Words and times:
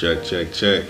Check, 0.00 0.24
check, 0.24 0.50
check. 0.54 0.84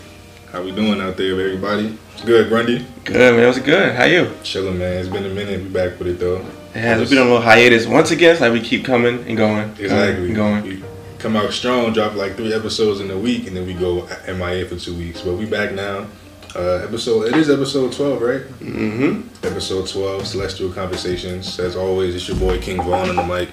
How 0.53 0.63
we 0.63 0.71
doing 0.71 1.01
out 1.01 1.17
there, 1.17 1.33
everybody? 1.33 1.99
Good, 2.25 2.49
Grundy? 2.49 2.87
Good, 3.03 3.35
man. 3.35 3.45
What's 3.45 3.59
good? 3.59 3.97
How 3.97 4.05
you? 4.05 4.31
Chilling, 4.45 4.79
man. 4.79 4.99
It's 4.99 5.09
been 5.09 5.25
a 5.25 5.35
minute. 5.35 5.63
We 5.65 5.69
back 5.69 5.99
with 5.99 6.07
it, 6.07 6.21
though. 6.21 6.37
It 6.37 6.77
has. 6.77 7.01
We've 7.01 7.11
been 7.11 7.19
on 7.19 7.27
a 7.27 7.31
little 7.31 7.43
hiatus 7.43 7.89
once 7.89 8.13
again. 8.13 8.39
Like 8.41 8.53
we 8.53 8.61
keep 8.61 8.85
coming 8.85 9.27
and 9.27 9.37
going. 9.37 9.71
Exactly. 9.81 10.33
Going. 10.33 10.63
We 10.63 10.85
come 11.19 11.35
out 11.35 11.53
strong, 11.53 11.93
drop 11.93 12.15
like 12.15 12.37
three 12.37 12.55
episodes 12.55 13.01
in 13.01 13.11
a 13.11 13.19
week, 13.19 13.49
and 13.49 13.57
then 13.57 13.67
we 13.67 13.75
go 13.75 14.07
MIA 14.29 14.65
for 14.67 14.77
two 14.77 14.97
weeks. 14.97 15.23
But 15.23 15.35
we 15.35 15.45
back 15.45 15.73
now. 15.73 16.07
Uh, 16.55 16.85
episode, 16.85 17.27
it 17.27 17.35
is 17.35 17.51
episode 17.51 17.93
12, 17.93 18.23
right? 18.23 18.43
Mm-hmm. 18.61 19.45
Episode 19.45 19.89
12, 19.89 20.25
Celestial 20.25 20.73
Conversations. 20.73 21.59
As 21.59 21.75
always, 21.75 22.15
it's 22.15 22.29
your 22.29 22.37
boy 22.37 22.61
King 22.61 22.77
Vaughn 22.77 23.09
on 23.09 23.17
the 23.17 23.25
mic. 23.25 23.49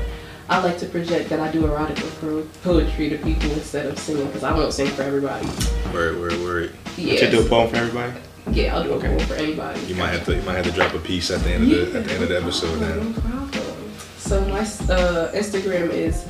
I 0.50 0.60
like 0.64 0.80
to 0.80 0.88
project 0.88 1.30
that 1.30 1.40
I 1.40 1.52
do 1.52 1.62
erotica 1.64 2.48
poetry 2.64 3.10
to 3.10 3.18
people 3.20 3.52
instead 3.52 3.86
of 3.86 4.00
singing, 4.00 4.26
because 4.28 4.44
I 4.44 4.54
won't 4.54 4.74
sing 4.74 4.88
for 4.88 5.04
everybody. 5.04 5.46
Word, 5.94 6.20
word, 6.20 6.34
word. 6.42 6.76
Yeah. 6.98 7.16
Should 7.18 7.32
do 7.32 7.46
a 7.46 7.50
poem 7.50 7.70
for 7.70 7.76
everybody. 7.76 8.14
Yeah, 8.52 8.76
I'll 8.76 8.84
do 8.84 8.94
Okay. 8.94 9.08
a 9.14 9.16
poem 9.18 9.28
for 9.28 9.36
anybody. 9.36 9.80
You 9.82 9.96
might 9.96 10.10
have 10.10 10.26
to, 10.26 10.36
you 10.36 10.42
might 10.42 10.56
have 10.56 10.66
to 10.66 10.72
drop 10.72 10.94
a 10.96 11.00
piece 11.00 11.30
at 11.30 11.42
the 11.42 11.52
end 11.52 11.72
of 11.72 11.92
the 11.92 12.00
at 12.00 12.06
the 12.06 12.14
end 12.14 12.24
of 12.24 12.30
the 12.30 12.38
episode. 12.42 12.80
No 12.82 12.88
Then. 12.88 13.14
problem. 13.14 13.92
So 14.18 14.42
my 14.46 14.62
uh, 14.62 15.32
Instagram 15.34 15.92
is 15.92 16.26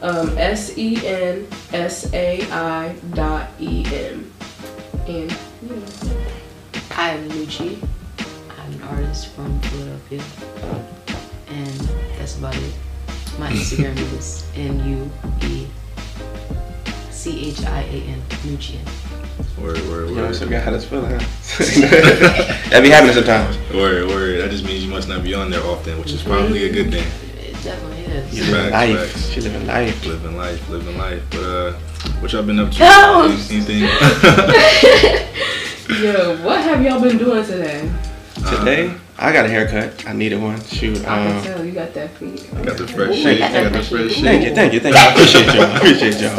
um, 0.00 0.38
S 0.38 0.78
E 0.78 1.04
N 1.04 1.48
S 1.72 2.12
A 2.14 2.42
I 2.52 2.94
dot 3.14 3.48
E 3.58 3.84
M, 3.92 4.32
and 5.08 5.30
yeah. 5.62 5.78
Hi, 6.90 7.12
I'm 7.12 7.28
Nucci. 7.30 7.82
I'm 8.58 8.72
an 8.74 8.82
artist 8.82 9.28
from 9.28 9.58
Philadelphia. 9.60 10.22
And 11.48 11.80
that's 12.18 12.36
about 12.36 12.54
it. 12.56 12.74
My 13.38 13.50
Instagram 13.50 13.96
is 14.18 14.46
N 14.54 14.86
U 14.86 15.10
E 15.48 15.66
C 17.10 17.48
H 17.50 17.64
I 17.64 17.80
A 17.82 18.02
N, 18.02 18.22
Nuccian. 18.44 18.84
Word, 19.60 19.78
word, 19.88 20.08
You 20.10 20.14
know, 20.16 20.22
word. 20.24 20.36
so 20.36 20.48
got 20.48 20.62
how 20.62 20.70
this 20.72 20.84
feeling, 20.84 21.10
huh? 21.10 21.18
that 22.70 22.80
be 22.82 22.90
happening 22.90 23.14
sometimes. 23.14 23.56
Word, 23.72 24.08
word. 24.08 24.40
That 24.40 24.50
just 24.50 24.64
means 24.64 24.84
you 24.84 24.90
must 24.90 25.08
not 25.08 25.22
be 25.22 25.34
on 25.34 25.50
there 25.50 25.64
often, 25.64 25.98
which 25.98 26.12
is 26.12 26.22
probably 26.22 26.66
a 26.68 26.72
good 26.72 26.90
thing. 26.90 27.06
It 27.40 27.54
definitely 27.64 28.02
is. 28.04 28.34
She 28.34 28.40
living 28.42 28.70
Facts, 28.70 28.72
life. 28.92 29.10
facts. 29.12 29.28
She 29.30 29.40
living 29.40 29.66
life. 29.66 30.06
Living 30.06 30.36
life, 30.36 30.68
living 30.68 30.98
life. 30.98 31.22
But 31.30 31.42
uh, 31.42 31.78
what 32.20 32.32
y'all 32.32 32.42
been 32.42 32.58
up 32.58 32.70
to? 32.72 32.78
No! 32.80 33.24
Anything? 33.24 33.82
Yo, 36.02 36.36
what 36.44 36.60
have 36.62 36.82
y'all 36.82 37.00
been 37.00 37.16
doing 37.18 37.44
today? 37.44 37.90
Today, 38.34 38.94
I 39.18 39.32
got 39.32 39.46
a 39.46 39.48
haircut. 39.48 40.06
I 40.06 40.12
needed 40.12 40.40
one. 40.40 40.62
Shoot. 40.64 40.98
I 40.98 41.02
can 41.02 41.36
Um, 41.38 41.42
tell 41.42 41.64
you 41.64 41.72
got 41.72 41.92
that 41.94 42.10
feet. 42.16 42.46
got 42.64 42.76
the 42.76 42.86
fresh 42.86 43.10
Ooh. 43.10 43.14
shit. 43.22 43.38
Got 43.40 43.72
the 43.72 43.82
fresh 43.82 44.12
shit. 44.12 44.24
Thank 44.24 44.44
you, 44.44 44.54
thank 44.54 44.72
you, 44.74 44.80
thank 44.80 44.94
you. 44.94 45.00
I 45.06 45.12
appreciate 45.12 45.46
y'all. 45.46 45.62
I 45.64 45.76
appreciate 45.76 46.20
y'all. 46.20 46.34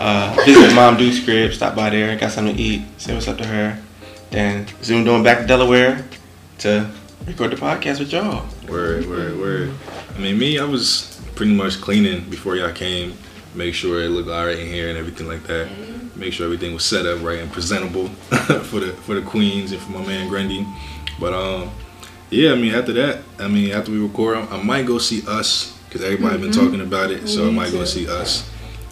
Uh, 0.00 0.36
visit 0.44 0.74
Mom 0.74 0.96
Duke's 0.96 1.24
crib, 1.24 1.52
stop 1.52 1.74
by 1.74 1.90
there, 1.90 2.16
got 2.16 2.30
something 2.30 2.56
to 2.56 2.62
eat, 2.62 2.82
say 2.98 3.14
what's 3.14 3.26
up 3.28 3.38
to 3.38 3.46
her. 3.46 3.78
Then 4.30 4.66
zoomed 4.82 5.08
on 5.08 5.22
back 5.22 5.40
to 5.40 5.46
Delaware 5.46 6.04
to 6.58 6.88
record 7.26 7.50
the 7.52 7.56
podcast 7.56 7.98
with 7.98 8.12
y'all. 8.12 8.46
Word, 8.68 9.06
word, 9.08 9.38
word. 9.38 9.72
I 10.14 10.18
mean, 10.18 10.38
me, 10.38 10.58
I 10.58 10.64
was 10.64 11.20
pretty 11.34 11.52
much 11.54 11.80
cleaning 11.80 12.28
before 12.30 12.54
y'all 12.54 12.72
came. 12.72 13.14
Make 13.54 13.74
sure 13.74 14.02
it 14.02 14.10
looked 14.10 14.28
alright 14.28 14.58
in 14.58 14.66
here 14.66 14.88
and 14.88 14.96
everything 14.96 15.26
like 15.26 15.44
that. 15.44 15.68
Make 16.16 16.32
sure 16.32 16.46
everything 16.46 16.74
was 16.74 16.84
set 16.84 17.06
up 17.06 17.22
right 17.22 17.38
and 17.38 17.50
presentable 17.50 18.08
for 18.68 18.80
the 18.80 18.92
for 19.04 19.14
the 19.14 19.22
queens 19.22 19.72
and 19.72 19.80
for 19.80 19.90
my 19.90 20.06
man 20.06 20.28
Grundy. 20.28 20.66
But 21.18 21.34
um, 21.34 21.70
yeah, 22.30 22.52
I 22.52 22.54
mean, 22.54 22.74
after 22.74 22.92
that, 22.92 23.22
I 23.38 23.48
mean, 23.48 23.72
after 23.72 23.90
we 23.90 23.98
record, 23.98 24.36
I, 24.36 24.46
I 24.46 24.62
might 24.62 24.86
go 24.86 24.98
see 24.98 25.22
us 25.26 25.76
because 25.88 26.02
everybody 26.02 26.38
been 26.38 26.52
talking 26.52 26.80
about 26.80 27.10
it. 27.10 27.26
So 27.26 27.44
I 27.44 27.46
Me 27.46 27.54
might 27.54 27.72
go 27.72 27.84
see 27.84 28.08
us. 28.08 28.48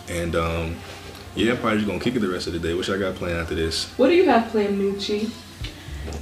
And 0.08 0.34
um, 0.34 0.76
yeah, 1.36 1.52
I'm 1.52 1.58
probably 1.58 1.78
just 1.78 1.88
gonna 1.88 2.00
kick 2.00 2.16
it 2.16 2.20
the 2.20 2.28
rest 2.28 2.48
of 2.48 2.52
the 2.52 2.58
day. 2.58 2.74
What 2.74 2.88
y'all 2.88 2.98
got 2.98 3.14
planned 3.14 3.38
after 3.38 3.54
this? 3.54 3.86
What 3.96 4.08
do 4.08 4.14
you 4.14 4.24
have 4.24 4.48
planned, 4.50 4.80
Nucci? 4.80 5.30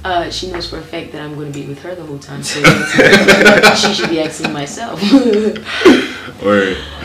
Uh, 0.03 0.29
she 0.29 0.51
knows 0.51 0.69
for 0.69 0.77
a 0.77 0.81
fact 0.81 1.11
that 1.11 1.21
I'm 1.21 1.35
going 1.35 1.51
to 1.51 1.59
be 1.59 1.65
with 1.65 1.81
her 1.81 1.95
the 1.95 2.03
whole 2.03 2.19
time, 2.19 2.43
so 2.43 2.59
she 3.75 3.93
should 3.93 4.09
be 4.09 4.21
asking 4.21 4.53
myself. 4.53 5.01
Word. 6.43 6.77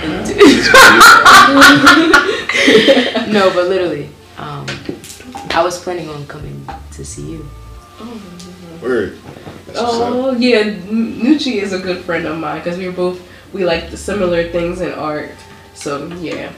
no, 3.33 3.51
but 3.55 3.69
literally, 3.69 4.11
um, 4.37 4.67
I 5.51 5.63
was 5.65 5.83
planning 5.83 6.09
on 6.11 6.27
coming 6.27 6.69
to 6.93 7.05
see 7.05 7.33
you. 7.33 7.49
Word. 8.83 9.19
That's 9.67 9.81
what's 9.81 9.95
up. 9.95 10.13
Oh 10.13 10.33
yeah, 10.33 10.65
Nucci 10.65 11.63
is 11.63 11.73
a 11.73 11.79
good 11.79 12.05
friend 12.05 12.27
of 12.27 12.39
mine 12.39 12.59
because 12.59 12.77
we 12.77 12.87
were 12.87 12.93
both 12.93 13.27
we 13.55 13.65
like 13.65 13.91
the 13.91 13.97
similar 13.97 14.51
things 14.51 14.83
in 14.83 14.93
art. 14.93 15.31
So 15.75 16.09
yeah. 16.17 16.53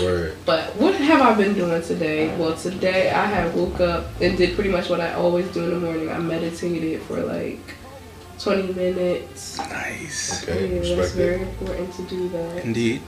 Word. 0.00 0.36
But 0.46 0.74
what 0.76 0.94
have 0.94 1.20
I 1.20 1.34
been 1.34 1.54
doing 1.54 1.82
today? 1.82 2.34
Well, 2.38 2.54
today 2.54 3.10
I 3.10 3.26
had 3.26 3.54
woke 3.54 3.80
up 3.80 4.06
and 4.20 4.38
did 4.38 4.54
pretty 4.54 4.70
much 4.70 4.88
what 4.88 5.00
I 5.00 5.12
always 5.14 5.52
do 5.52 5.64
in 5.64 5.70
the 5.70 5.80
morning. 5.80 6.08
I 6.08 6.18
meditated 6.18 7.02
for 7.02 7.20
like 7.20 7.74
20 8.42 8.72
minutes. 8.72 9.58
Nice. 9.58 10.42
Okay. 10.42 10.80
yeah, 10.90 10.96
that's 10.96 11.12
very 11.12 11.42
it. 11.42 11.48
important 11.48 11.92
to 11.94 12.02
do 12.02 12.28
that. 12.30 12.64
Indeed. 12.64 13.02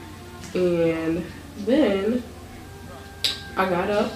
And 0.53 1.25
then 1.59 2.23
I 3.57 3.69
got 3.69 3.89
up 3.89 4.11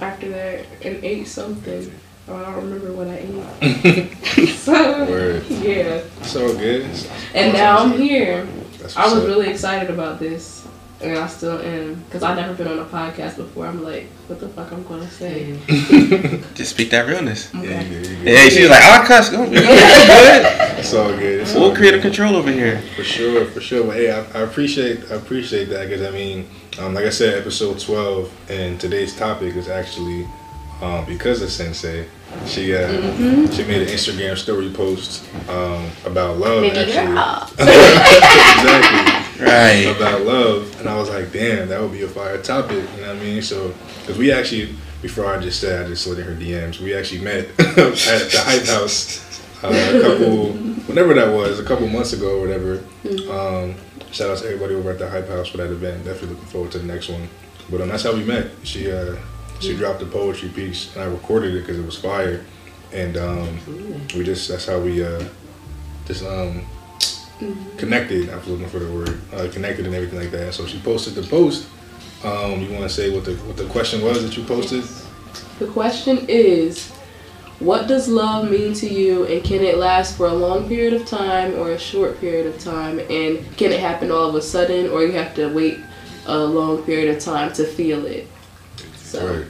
after 0.00 0.28
that 0.30 0.66
and 0.84 1.04
ate 1.04 1.26
something. 1.28 1.92
Oh, 2.28 2.36
I 2.36 2.52
don't 2.52 2.70
remember 2.70 2.92
what 2.92 3.08
I 3.08 3.18
ate. 3.18 4.48
so, 4.56 5.04
Word. 5.06 5.44
yeah. 5.48 6.02
So 6.22 6.56
good. 6.56 6.88
And 7.34 7.52
now 7.52 7.78
I'm 7.78 7.92
here. 7.92 8.46
That's 8.78 8.96
I 8.96 9.04
was 9.04 9.14
up. 9.22 9.26
really 9.26 9.48
excited 9.48 9.90
about 9.90 10.18
this. 10.18 10.61
And 11.02 11.18
I 11.18 11.26
still 11.26 11.58
am. 11.60 11.94
Because 12.04 12.22
I've 12.22 12.36
never 12.36 12.54
been 12.54 12.68
on 12.68 12.78
a 12.78 12.84
podcast 12.84 13.36
before. 13.36 13.66
I'm 13.66 13.82
like, 13.82 14.06
what 14.28 14.38
the 14.40 14.48
fuck 14.48 14.70
I'm 14.72 14.84
going 14.84 15.00
to 15.00 15.10
say? 15.10 15.58
Just 16.54 16.70
speak 16.70 16.90
that 16.90 17.06
realness. 17.08 17.52
Yeah, 17.54 17.60
you 17.60 17.68
Okay. 17.70 17.88
good, 17.88 18.06
you 18.06 18.16
good. 18.18 18.28
Hey, 18.28 18.50
she's 18.50 18.68
like, 18.70 18.82
I'll 18.84 19.04
cuss. 19.06 19.28
Go. 19.30 19.42
It's 19.52 19.58
good. 20.06 20.78
It's 20.78 20.94
all 20.94 21.08
good. 21.10 21.40
It's 21.40 21.50
all 21.54 21.60
Full 21.60 21.68
good. 21.70 21.76
creative 21.78 22.02
control 22.02 22.36
over 22.36 22.50
here. 22.50 22.80
For 22.96 23.04
sure, 23.04 23.44
for 23.46 23.60
sure. 23.60 23.84
But 23.86 23.96
hey, 23.96 24.10
I, 24.12 24.18
I 24.38 24.42
appreciate 24.42 25.10
I 25.10 25.14
appreciate 25.16 25.66
that 25.66 25.88
because 25.88 26.02
I 26.06 26.10
mean, 26.10 26.48
um, 26.78 26.94
like 26.94 27.04
I 27.04 27.10
said, 27.10 27.38
episode 27.38 27.78
twelve, 27.78 28.32
and 28.48 28.80
today's 28.80 29.14
topic 29.16 29.54
is 29.56 29.68
actually 29.68 30.26
um, 30.80 31.04
because 31.06 31.42
of 31.42 31.50
Sensei. 31.50 32.06
She 32.46 32.74
uh, 32.74 32.88
Mm-hmm. 32.88 33.46
she 33.52 33.62
made 33.64 33.82
an 33.82 33.88
Instagram 33.88 34.36
story 34.36 34.70
post 34.70 35.24
um, 35.48 35.88
about 36.04 36.38
love. 36.38 36.62
Baby 36.62 36.76
actually, 36.78 37.14
girl. 37.14 37.48
exactly 37.58 39.44
Right. 39.46 39.96
about 39.96 40.22
love, 40.22 40.78
and 40.80 40.88
I 40.88 40.96
was 40.96 41.08
like, 41.08 41.32
damn, 41.32 41.68
that 41.68 41.80
would 41.80 41.92
be 41.92 42.02
a 42.02 42.08
fire 42.08 42.40
topic. 42.40 42.84
You 42.96 43.00
know 43.02 43.08
what 43.08 43.16
I 43.16 43.20
mean? 43.20 43.42
So, 43.42 43.74
because 44.00 44.16
we 44.18 44.30
actually, 44.32 44.74
before 45.00 45.26
I 45.26 45.38
just 45.40 45.60
said, 45.60 45.84
I 45.84 45.88
just 45.88 46.04
slid 46.04 46.18
in 46.20 46.26
her 46.26 46.34
DMs. 46.34 46.78
We 46.80 46.94
actually 46.94 47.22
met 47.22 47.48
at 47.58 47.74
the 47.74 48.42
Hype 48.44 48.66
House 48.66 49.42
uh, 49.64 49.68
a 49.68 50.00
couple, 50.00 50.52
whenever 50.86 51.14
that 51.14 51.32
was, 51.34 51.58
a 51.58 51.64
couple 51.64 51.88
months 51.88 52.12
ago 52.12 52.36
or 52.38 52.40
whatever. 52.40 52.84
Um, 53.30 53.74
shout 54.12 54.30
out 54.30 54.38
to 54.38 54.44
everybody 54.46 54.74
over 54.74 54.90
at 54.92 54.98
the 55.00 55.08
Hype 55.08 55.28
House 55.28 55.48
for 55.48 55.56
that 55.56 55.70
event. 55.70 56.04
Definitely 56.04 56.30
looking 56.30 56.46
forward 56.48 56.70
to 56.72 56.78
the 56.78 56.86
next 56.86 57.08
one. 57.08 57.28
But 57.70 57.80
um, 57.80 57.88
that's 57.88 58.04
how 58.04 58.12
we 58.14 58.22
met. 58.24 58.50
She 58.62 58.90
uh, 58.92 59.16
she 59.62 59.76
dropped 59.76 60.02
a 60.02 60.06
poetry 60.06 60.48
piece, 60.48 60.94
and 60.94 61.04
I 61.04 61.06
recorded 61.06 61.54
it 61.54 61.60
because 61.60 61.78
it 61.78 61.84
was 61.84 61.96
fire. 61.96 62.44
And 62.92 63.16
um, 63.16 63.58
we 64.14 64.24
just 64.24 64.48
that's 64.48 64.66
how 64.66 64.78
we 64.78 65.02
uh, 65.02 65.24
just 66.06 66.24
um, 66.24 66.66
connected. 67.78 68.28
I 68.30 68.36
was 68.36 68.48
looking 68.48 68.68
for 68.68 68.78
the 68.78 68.92
word 68.92 69.20
uh, 69.32 69.48
connected 69.52 69.86
and 69.86 69.94
everything 69.94 70.18
like 70.18 70.30
that. 70.32 70.54
So 70.54 70.66
she 70.66 70.78
posted 70.80 71.14
the 71.14 71.22
post. 71.22 71.68
Um, 72.24 72.60
you 72.60 72.70
want 72.70 72.82
to 72.82 72.88
say 72.88 73.14
what 73.14 73.24
the 73.24 73.34
what 73.36 73.56
the 73.56 73.66
question 73.66 74.02
was 74.02 74.22
that 74.22 74.36
you 74.36 74.44
posted? 74.44 74.84
The 75.58 75.66
question 75.68 76.26
is, 76.28 76.90
what 77.58 77.86
does 77.86 78.08
love 78.08 78.50
mean 78.50 78.74
to 78.74 78.88
you, 78.88 79.24
and 79.26 79.42
can 79.42 79.62
it 79.62 79.78
last 79.78 80.16
for 80.16 80.26
a 80.26 80.34
long 80.34 80.68
period 80.68 80.92
of 80.92 81.06
time 81.06 81.54
or 81.54 81.70
a 81.70 81.78
short 81.78 82.20
period 82.20 82.46
of 82.46 82.58
time? 82.58 82.98
And 82.98 83.56
can 83.56 83.72
it 83.72 83.80
happen 83.80 84.10
all 84.10 84.28
of 84.28 84.34
a 84.34 84.42
sudden, 84.42 84.90
or 84.90 85.02
you 85.04 85.12
have 85.12 85.34
to 85.36 85.48
wait 85.48 85.78
a 86.26 86.38
long 86.38 86.82
period 86.82 87.14
of 87.14 87.22
time 87.22 87.52
to 87.54 87.64
feel 87.64 88.04
it? 88.06 88.28
So, 89.12 89.26
Right. 89.26 89.44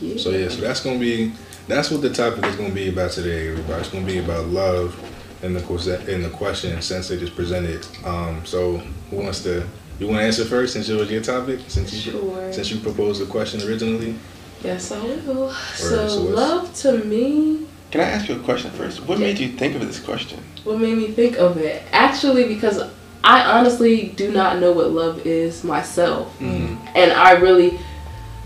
yeah. 0.00 0.16
So 0.18 0.30
yeah, 0.30 0.48
so 0.48 0.60
that's 0.62 0.80
gonna 0.82 0.98
be 0.98 1.32
that's 1.68 1.90
what 1.90 2.02
the 2.02 2.10
topic 2.10 2.44
is 2.46 2.56
going 2.56 2.70
to 2.70 2.74
be 2.74 2.88
about 2.88 3.12
today, 3.12 3.48
everybody. 3.48 3.80
It's 3.80 3.88
going 3.88 4.04
to 4.04 4.12
be 4.12 4.18
about 4.18 4.48
love 4.48 4.98
and 5.42 5.54
the 5.54 5.60
ques- 5.60 5.86
in 6.08 6.22
the 6.22 6.28
question 6.28 6.80
Sensei 6.82 7.18
just 7.18 7.36
presented. 7.36 7.86
Um, 8.04 8.44
so 8.44 8.78
who 9.10 9.16
wants 9.18 9.42
to? 9.44 9.64
You 10.00 10.08
want 10.08 10.18
to 10.20 10.24
answer 10.24 10.44
first 10.44 10.72
since 10.72 10.88
it 10.88 10.96
was 10.96 11.08
your 11.10 11.22
topic? 11.22 11.60
Since 11.68 11.92
you 11.92 12.12
Sure. 12.12 12.52
since 12.52 12.70
you 12.70 12.80
proposed 12.80 13.20
the 13.22 13.26
question 13.26 13.62
originally. 13.62 14.16
Yes, 14.64 14.90
I 14.90 15.00
will. 15.26 15.52
So, 15.74 16.08
so 16.08 16.22
love 16.22 16.74
to 16.82 17.04
me, 17.04 17.66
Can 17.90 18.00
I 18.00 18.04
ask 18.04 18.28
you 18.28 18.36
a 18.36 18.38
question 18.40 18.70
first? 18.72 19.06
What 19.06 19.18
made 19.20 19.38
you 19.38 19.48
think 19.50 19.74
of 19.76 19.86
this 19.86 20.00
question? 20.00 20.40
what 20.64 20.78
made 20.80 20.96
me 20.96 21.08
think 21.08 21.36
of 21.38 21.56
it? 21.58 21.82
Actually, 21.92 22.44
because 22.48 22.80
I 23.24 23.42
honestly 23.58 24.12
do 24.16 24.30
not 24.32 24.58
know 24.60 24.72
what 24.72 24.90
love 24.90 25.26
is 25.26 25.62
myself. 25.64 26.28
Mm-hmm. 26.40 26.76
And 26.96 27.12
I 27.12 27.32
really 27.32 27.78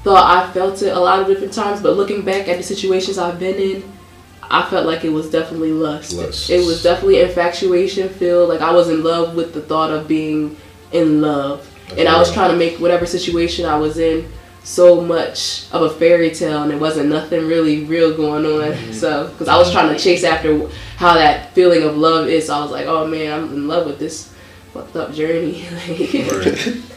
thought 0.07 0.31
I 0.31 0.53
felt 0.53 0.81
it 0.83 0.97
a 0.97 1.01
lot 1.01 1.19
of 1.19 1.27
different 1.27 1.53
times, 1.53 1.83
but 1.83 1.97
looking 1.97 2.25
back 2.25 2.47
at 2.47 2.59
the 2.59 2.63
situations 2.63 3.19
I've 3.19 3.41
been 3.41 3.57
in, 3.57 3.93
I 4.41 4.63
felt 4.71 4.87
like 4.87 5.05
it 5.05 5.09
was 5.09 5.29
definitely 5.29 5.73
lust. 5.73 6.13
Lust. 6.13 6.49
It 6.49 6.65
was 6.65 6.81
definitely 6.81 7.23
infatuation 7.23 8.09
filled. 8.09 8.49
Like 8.49 8.61
I 8.61 8.71
was 8.71 8.89
in 8.89 9.03
love 9.03 9.35
with 9.35 9.53
the 9.53 9.61
thought 9.61 9.91
of 9.91 10.07
being 10.07 10.57
in 10.93 11.21
love. 11.21 11.69
And 11.99 12.09
I 12.09 12.21
was 12.21 12.33
trying 12.33 12.53
to 12.53 12.57
make 12.57 12.79
whatever 12.79 13.05
situation 13.05 13.67
I 13.67 13.77
was 13.79 13.99
in 13.99 14.31
so 14.63 15.01
much 15.01 15.67
of 15.73 15.83
a 15.83 15.91
fairy 15.91 16.31
tale 16.31 16.63
and 16.63 16.71
it 16.71 16.81
wasn't 16.81 17.09
nothing 17.09 17.49
really 17.49 17.83
real 17.83 18.17
going 18.17 18.47
on. 18.47 18.77
Mm-hmm. 18.77 18.93
So, 18.93 19.27
because 19.31 19.49
I 19.49 19.57
was 19.57 19.73
trying 19.73 19.93
to 19.93 19.99
chase 19.99 20.23
after 20.23 20.69
how 20.99 21.15
that 21.15 21.53
feeling 21.53 21.83
of 21.83 21.97
love 21.97 22.29
is. 22.29 22.47
So 22.47 22.55
I 22.55 22.61
was 22.61 22.71
like, 22.71 22.87
oh 22.87 23.09
man, 23.09 23.33
I'm 23.33 23.53
in 23.53 23.67
love 23.67 23.87
with 23.87 23.99
this 23.99 24.33
fucked 24.73 24.95
up 24.95 25.13
journey. 25.13 25.67
Word. 26.31 26.45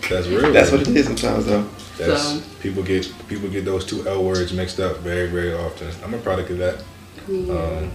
That's 0.09 0.27
real. 0.27 0.53
That's 0.53 0.71
what 0.71 0.81
it 0.81 0.89
is 0.89 1.07
sometimes, 1.07 1.47
though. 1.47 1.67
That's, 2.00 2.24
So- 2.24 2.42
people 2.62 2.81
get 2.84 3.12
people 3.28 3.50
get 3.50 3.66
those 3.66 3.86
two 3.86 4.07
L 4.07 4.24
words 4.24 4.51
mixed 4.54 4.80
up 4.80 4.98
very 5.00 5.28
very 5.30 5.54
often. 5.54 5.92
I'm 6.04 6.13
a 6.13 6.18
product 6.18 6.50
of 6.51 6.57
that. 6.60 6.84
yeah. 7.28 7.54
Um, 7.54 7.92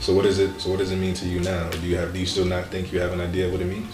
so 0.00 0.12
what 0.12 0.26
is 0.26 0.38
it? 0.38 0.60
So 0.60 0.70
what 0.70 0.78
does 0.80 0.90
it 0.90 0.96
mean 0.96 1.14
to 1.14 1.26
you 1.26 1.40
now? 1.40 1.68
Do 1.70 1.86
you 1.86 1.96
have? 1.96 2.12
Do 2.12 2.18
you 2.18 2.26
still 2.26 2.44
not 2.44 2.66
think 2.66 2.92
you 2.92 3.00
have 3.00 3.12
an 3.12 3.20
idea 3.20 3.46
of 3.46 3.52
what 3.52 3.60
it 3.62 3.66
means? 3.66 3.92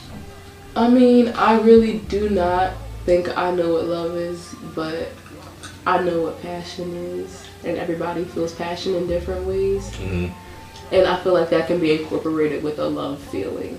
I 0.74 0.88
mean, 0.88 1.28
I 1.36 1.60
really 1.60 1.98
do 1.98 2.30
not 2.30 2.72
think 3.04 3.36
I 3.36 3.50
know 3.50 3.74
what 3.74 3.84
love 3.84 4.16
is, 4.16 4.54
but 4.74 5.08
I 5.86 6.02
know 6.02 6.22
what 6.22 6.40
passion 6.42 6.94
is. 7.20 7.44
And 7.64 7.76
everybody 7.76 8.24
feels 8.24 8.54
passion 8.54 8.94
in 8.94 9.06
different 9.06 9.46
ways. 9.46 9.94
hmm 9.96 10.26
And 10.92 11.06
I 11.06 11.16
feel 11.22 11.34
like 11.34 11.50
that 11.50 11.66
can 11.66 11.78
be 11.80 11.92
incorporated 12.00 12.62
with 12.62 12.78
a 12.78 12.86
love 12.88 13.20
feeling. 13.20 13.78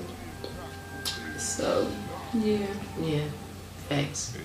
So, 1.38 1.88
yeah. 2.34 2.68
Yeah. 3.02 3.24
Facts. 3.92 4.38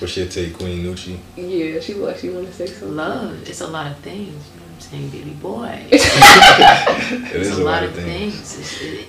What's 0.00 0.16
your 0.16 0.26
take, 0.26 0.54
Queen 0.58 0.84
Nucci? 0.84 1.18
Yeah, 1.36 1.78
she 1.78 1.94
looked 1.94 2.12
like 2.14 2.16
she 2.18 2.30
wanted 2.30 2.48
to 2.48 2.52
say 2.52 2.66
something. 2.66 2.96
Love. 2.96 3.48
It's 3.48 3.60
a 3.60 3.66
lot 3.68 3.92
of 3.92 3.96
things. 3.98 4.26
You 4.26 4.60
know 4.60 4.66
what 4.66 4.74
I'm 4.74 4.80
saying, 4.80 5.08
baby 5.10 5.30
boy. 5.30 5.86
It 5.92 7.36
It's 7.36 7.48
is 7.48 7.58
a 7.58 7.64
lot 7.64 7.84
of 7.84 7.94
things. 7.94 8.58
It's, 8.58 8.82
it, 8.82 9.06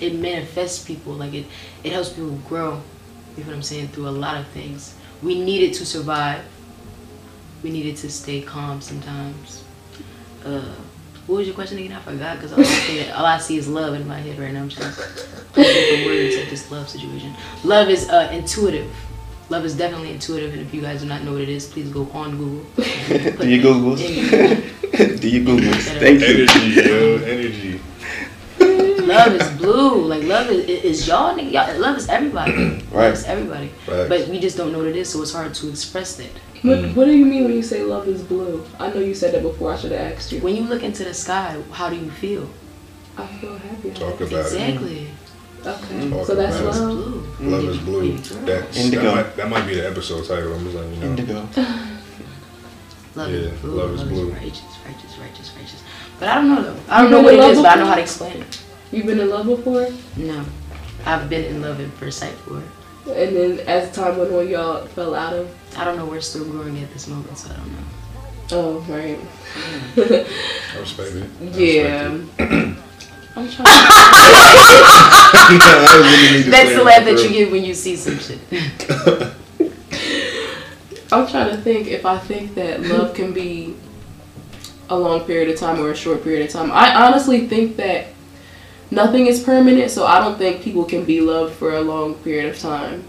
it 0.00 0.14
manifests 0.20 0.84
people. 0.84 1.14
Like 1.14 1.34
it, 1.34 1.46
it 1.82 1.92
helps 1.92 2.10
people 2.10 2.38
grow. 2.48 2.80
You 3.36 3.42
know 3.42 3.48
what 3.50 3.56
I'm 3.56 3.62
saying? 3.62 3.88
Through 3.88 4.08
a 4.08 4.16
lot 4.26 4.36
of 4.40 4.46
things. 4.48 4.94
We 5.22 5.40
needed 5.42 5.74
to 5.74 5.86
survive. 5.86 6.44
We 7.64 7.70
needed 7.70 7.96
to 7.96 8.10
stay 8.12 8.42
calm 8.42 8.80
sometimes. 8.80 9.64
Uh, 10.44 10.74
what 11.26 11.36
was 11.36 11.46
your 11.46 11.54
question 11.54 11.78
again? 11.78 11.92
I 11.92 12.00
forgot 12.00 12.36
because 12.36 12.52
all, 12.52 12.60
I 12.60 12.64
see- 12.64 13.10
all 13.10 13.24
I 13.26 13.38
see 13.38 13.56
is 13.56 13.68
love 13.68 13.94
in 13.94 14.06
my 14.06 14.18
head 14.18 14.38
right 14.38 14.52
now. 14.52 14.62
I'm 14.62 14.68
trying 14.68 14.92
to 14.92 14.96
put 15.52 16.06
words 16.06 16.36
at 16.36 16.50
this 16.50 16.70
love 16.70 16.88
situation. 16.88 17.34
Love 17.64 17.88
is 17.88 18.08
uh, 18.10 18.28
intuitive. 18.32 18.90
Love 19.50 19.64
is 19.64 19.76
definitely 19.76 20.10
intuitive, 20.10 20.52
and 20.54 20.62
if 20.62 20.72
you 20.72 20.80
guys 20.80 21.02
do 21.02 21.06
not 21.08 21.22
know 21.22 21.32
what 21.32 21.42
it 21.42 21.50
is, 21.50 21.66
please 21.66 21.90
go 21.90 22.08
on 22.12 22.36
Google. 22.38 22.64
Do 22.76 23.48
you 23.48 23.62
Googles? 23.62 24.00
Yeah. 24.00 25.16
Do 25.16 25.28
you 25.28 25.44
Googles? 25.44 25.82
Thank 25.98 26.20
you. 26.20 26.46
Energy, 26.48 26.88
yo, 26.88 27.16
energy. 27.18 27.80
love 29.06 29.34
is 29.34 29.50
blue. 29.58 30.02
Like 30.06 30.22
love 30.24 30.48
is, 30.50 30.66
is 30.66 31.06
y'all, 31.06 31.34
nigga. 31.36 31.52
Y'all, 31.52 31.78
love 31.78 31.98
is 31.98 32.08
everybody. 32.08 32.52
Right. 32.52 32.90
Love 32.92 33.12
is 33.12 33.24
everybody. 33.24 33.68
Facts. 33.68 34.08
But 34.08 34.28
we 34.28 34.40
just 34.40 34.56
don't 34.56 34.72
know 34.72 34.78
what 34.78 34.86
it 34.86 34.96
is, 34.96 35.10
so 35.10 35.20
it's 35.22 35.32
hard 35.32 35.52
to 35.54 35.68
express 35.68 36.16
that. 36.16 36.30
What, 36.64 36.78
Mm. 36.78 36.94
what 36.96 37.04
do 37.04 37.12
you 37.16 37.26
mean 37.26 37.44
when 37.44 37.52
you 37.52 37.62
say 37.62 37.82
love 37.82 38.08
is 38.08 38.22
blue? 38.22 38.64
I 38.80 38.88
know 38.88 39.00
you 39.00 39.14
said 39.14 39.34
that 39.34 39.42
before. 39.42 39.72
I 39.72 39.76
should 39.76 39.92
have 39.92 40.12
asked 40.12 40.32
you. 40.32 40.40
When 40.40 40.56
you 40.56 40.62
look 40.62 40.82
into 40.82 41.04
the 41.04 41.12
sky, 41.12 41.56
how 41.70 41.90
do 41.90 41.96
you 41.96 42.10
feel? 42.10 42.48
I 43.18 43.26
feel 43.26 43.56
happy. 43.58 43.90
Talk 43.90 44.14
about 44.20 44.32
it. 44.32 44.38
Exactly. 44.40 45.08
Okay. 45.66 46.10
Talk 46.10 46.26
So 46.26 46.34
that's 46.34 46.56
about 46.60 46.66
it. 46.66 46.68
It's 46.70 46.78
love. 46.80 47.38
blue. 47.38 47.50
Love 47.50 47.64
is 47.68 47.78
blue. 47.78 48.00
Baby. 48.12 48.22
That's, 48.46 48.76
Indigo. 48.78 49.02
That 49.02 49.14
might, 49.14 49.36
that 49.36 49.48
might 49.50 49.66
be 49.66 49.74
the 49.74 49.86
episode 49.86 50.26
title. 50.26 50.54
I'm 50.54 50.64
just 50.64 50.74
letting 50.76 50.94
you 50.94 51.00
know. 51.00 51.06
Indigo. 51.06 51.34
Love 53.16 53.30
Yeah, 53.30 53.36
is 53.36 53.60
blue. 53.60 53.70
love 53.70 53.94
is 53.94 54.02
blue. 54.02 54.30
righteous, 54.32 54.62
righteous, 54.86 55.18
righteous, 55.18 55.52
righteous. 55.56 55.82
But 56.18 56.28
I 56.30 56.34
don't 56.36 56.48
know 56.48 56.62
though. 56.62 56.76
I 56.88 57.02
don't 57.02 57.10
know 57.12 57.22
what 57.22 57.34
in 57.34 57.38
it 57.40 57.42
love 57.42 57.52
is, 57.52 57.58
but 57.62 57.66
I 57.66 57.74
know 57.76 57.86
how 57.86 57.94
to 57.94 58.00
explain 58.02 58.38
it. 58.42 58.62
You've 58.90 59.06
been 59.06 59.20
in 59.20 59.28
love 59.30 59.46
before? 59.46 59.86
No. 60.16 60.44
I've 61.06 61.28
been 61.30 61.44
in 61.44 61.62
love 61.62 61.78
at 61.80 61.88
first 61.92 62.18
sight 62.18 62.32
before. 62.44 62.62
And 63.06 63.36
then 63.36 63.60
as 63.68 63.94
time 63.94 64.16
went 64.18 64.32
on, 64.32 64.48
y'all 64.48 64.86
fell 64.86 65.14
out 65.14 65.34
of. 65.34 65.54
I 65.76 65.84
don't 65.84 65.96
know. 65.96 66.06
We're 66.06 66.20
still 66.20 66.44
growing 66.44 66.78
at 66.82 66.92
this 66.92 67.06
moment, 67.06 67.36
so 67.36 67.50
I 67.50 67.56
don't 67.56 67.72
know. 67.72 67.84
Oh, 68.52 68.78
right. 68.88 69.18
I 69.96 70.78
respect 70.78 71.12
it. 71.14 71.30
I 71.40 71.44
yeah. 71.44 72.12
respect 72.12 72.40
I'm 73.36 73.48
trying. 73.50 73.66
it. 73.66 73.74
I 75.36 75.96
really 75.96 76.36
need 76.38 76.44
to 76.44 76.50
That's 76.50 76.74
the 76.74 76.84
laugh 76.84 77.04
that 77.04 77.22
you 77.22 77.28
get 77.30 77.50
when 77.50 77.64
you 77.64 77.74
see 77.74 77.96
some 77.96 78.18
shit. 78.18 78.38
I'm 81.12 81.26
trying 81.28 81.50
to 81.50 81.56
think 81.58 81.88
if 81.88 82.06
I 82.06 82.18
think 82.18 82.54
that 82.54 82.82
love 82.82 83.14
can 83.14 83.32
be 83.32 83.76
a 84.88 84.96
long 84.96 85.20
period 85.20 85.48
of 85.50 85.58
time 85.58 85.80
or 85.80 85.90
a 85.90 85.96
short 85.96 86.22
period 86.22 86.46
of 86.46 86.52
time. 86.52 86.70
I 86.72 87.06
honestly 87.06 87.46
think 87.48 87.76
that 87.76 88.06
nothing 88.90 89.26
is 89.26 89.42
permanent, 89.42 89.90
so 89.90 90.06
I 90.06 90.18
don't 90.18 90.38
think 90.38 90.62
people 90.62 90.84
can 90.84 91.04
be 91.04 91.20
loved 91.20 91.54
for 91.54 91.74
a 91.74 91.80
long 91.80 92.14
period 92.16 92.46
of 92.46 92.58
time. 92.58 93.04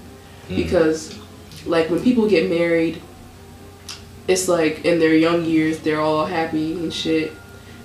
Mm. 0.47 0.57
Because, 0.57 1.17
like, 1.65 1.89
when 1.89 2.01
people 2.01 2.29
get 2.29 2.49
married, 2.49 3.01
it's 4.27 4.47
like 4.47 4.85
in 4.85 4.99
their 4.99 5.15
young 5.15 5.45
years, 5.45 5.79
they're 5.79 6.01
all 6.01 6.25
happy 6.25 6.73
and 6.73 6.93
shit. 6.93 7.31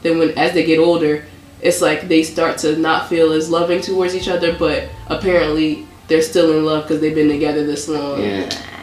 Then, 0.03 0.19
when 0.19 0.31
as 0.39 0.55
they 0.55 0.65
get 0.65 0.79
older, 0.79 1.25
it's 1.61 1.83
like 1.83 2.09
they 2.09 2.23
start 2.23 2.59
to 2.59 2.77
not 2.77 3.09
feel 3.09 3.33
as 3.33 3.51
loving 3.51 3.81
towards 3.81 4.15
each 4.15 4.29
other, 4.29 4.57
but 4.57 4.89
apparently 5.09 5.87
they're 6.09 6.23
still 6.23 6.57
in 6.57 6.65
love 6.65 6.85
because 6.85 7.01
they've 7.01 7.15
been 7.15 7.29
together 7.29 7.67
this 7.67 7.89
long. 7.89 8.21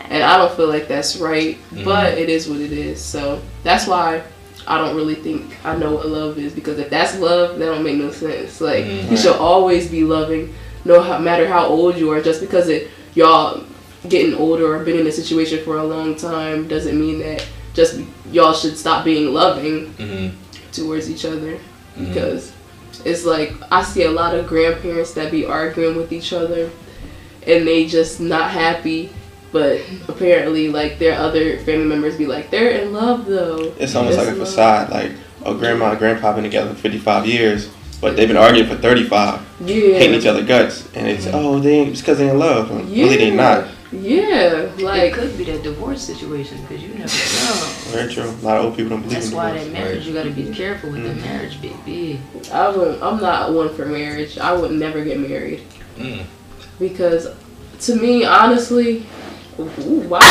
And 0.09 0.23
I 0.23 0.37
don't 0.37 0.55
feel 0.55 0.69
like 0.69 0.87
that's 0.87 1.17
right, 1.17 1.57
but 1.83 2.17
it 2.17 2.29
is 2.29 2.47
what 2.47 2.61
it 2.61 2.71
is. 2.71 3.03
So 3.03 3.41
that's 3.63 3.87
why 3.87 4.23
I 4.67 4.77
don't 4.77 4.95
really 4.95 5.15
think 5.15 5.55
I 5.63 5.75
know 5.77 5.93
what 5.95 6.07
love 6.07 6.37
is 6.37 6.53
because 6.53 6.77
if 6.79 6.89
that's 6.89 7.17
love, 7.19 7.57
that 7.59 7.65
don't 7.65 7.83
make 7.83 7.97
no 7.97 8.11
sense. 8.11 8.59
Like 8.61 8.83
Mhm. 8.85 9.11
you 9.11 9.17
should 9.17 9.35
always 9.35 9.87
be 9.87 10.03
loving, 10.03 10.53
no 10.85 11.01
matter 11.19 11.47
how 11.47 11.65
old 11.67 11.97
you 11.97 12.11
are. 12.11 12.21
Just 12.21 12.41
because 12.41 12.67
it 12.69 12.89
y'all 13.15 13.61
getting 14.07 14.35
older 14.35 14.75
or 14.75 14.79
been 14.83 14.99
in 14.99 15.07
a 15.07 15.11
situation 15.11 15.59
for 15.63 15.77
a 15.77 15.83
long 15.83 16.15
time 16.15 16.67
doesn't 16.67 16.99
mean 16.99 17.19
that 17.19 17.43
just 17.73 17.99
y'all 18.31 18.53
should 18.53 18.77
stop 18.77 19.03
being 19.05 19.33
loving 19.33 19.93
Mhm. 19.99 20.31
towards 20.71 21.09
each 21.09 21.25
other 21.25 21.57
Mhm. 21.97 22.13
because 22.13 22.51
it's 23.05 23.25
like 23.25 23.53
I 23.71 23.83
see 23.83 24.03
a 24.03 24.11
lot 24.11 24.35
of 24.35 24.47
grandparents 24.47 25.11
that 25.13 25.31
be 25.31 25.45
arguing 25.45 25.95
with 25.95 26.11
each 26.11 26.31
other 26.33 26.69
and 27.45 27.67
they 27.67 27.85
just 27.85 28.19
not 28.19 28.51
happy 28.51 29.09
but 29.51 29.81
apparently 30.07 30.67
like 30.69 30.99
their 30.99 31.17
other 31.17 31.57
family 31.59 31.85
members 31.85 32.17
be 32.17 32.25
like 32.25 32.49
they're 32.51 32.71
in 32.81 32.93
love 32.93 33.25
though 33.25 33.73
It's 33.79 33.95
almost 33.95 34.17
like 34.17 34.27
a 34.27 34.31
love. 34.31 34.39
facade. 34.39 34.89
Like, 34.91 35.11
oh, 35.45 35.57
grandma 35.57 35.91
and 35.91 35.99
grandpa 35.99 36.33
been 36.33 36.43
together 36.43 36.69
for 36.73 36.79
55 36.81 37.25
years, 37.25 37.69
but 38.01 38.15
they've 38.15 38.27
been 38.27 38.37
arguing 38.37 38.67
for 38.69 38.75
35, 38.75 39.41
yeah 39.61 39.75
hating 39.97 40.19
each 40.19 40.25
other 40.25 40.43
guts, 40.43 40.87
and 40.95 41.07
it's 41.07 41.27
oh 41.31 41.59
they 41.59 41.79
ain't 41.79 41.89
it's 41.89 42.01
because 42.01 42.17
they 42.17 42.29
in 42.29 42.37
love. 42.39 42.69
And 42.71 42.89
Really, 42.89 43.17
they 43.17 43.31
not. 43.31 43.69
yeah 43.93 44.67
like 44.79 44.79
it 44.79 44.83
like 44.83 45.13
could 45.13 45.37
be 45.37 45.45
that 45.45 45.63
divorce 45.63 46.01
situation 46.03 46.61
because 46.63 46.83
you 46.83 46.89
never 46.89 47.03
know. 47.03 47.73
Very 47.95 48.13
true. 48.13 48.23
A 48.25 48.43
lot 48.45 48.57
of 48.57 48.65
old 48.65 48.75
people 48.75 48.89
don't 48.89 49.01
believe 49.03 49.13
that. 49.13 49.19
That's 49.21 49.29
in 49.31 49.35
why 49.37 49.51
divorce. 49.51 49.65
that 49.65 49.71
marriage, 49.73 50.07
you 50.07 50.13
gotta 50.13 50.31
be 50.31 50.51
careful 50.53 50.91
with 50.91 50.99
Mhm. 51.05 51.15
the 51.15 51.21
marriage, 51.21 51.61
baby. 51.61 52.19
I 52.51 52.67
won't, 52.69 53.01
I'm 53.01 53.21
not 53.21 53.53
one 53.53 53.73
for 53.73 53.85
marriage 53.85 54.37
I 54.37 54.51
would 54.51 54.71
never 54.71 55.03
get 55.05 55.17
married 55.19 55.61
Mm. 55.97 56.23
because 56.79 57.27
to 57.81 57.95
me 57.95 58.25
honestly 58.25 59.05
ooh, 59.59 60.15
I'm, 60.15 60.21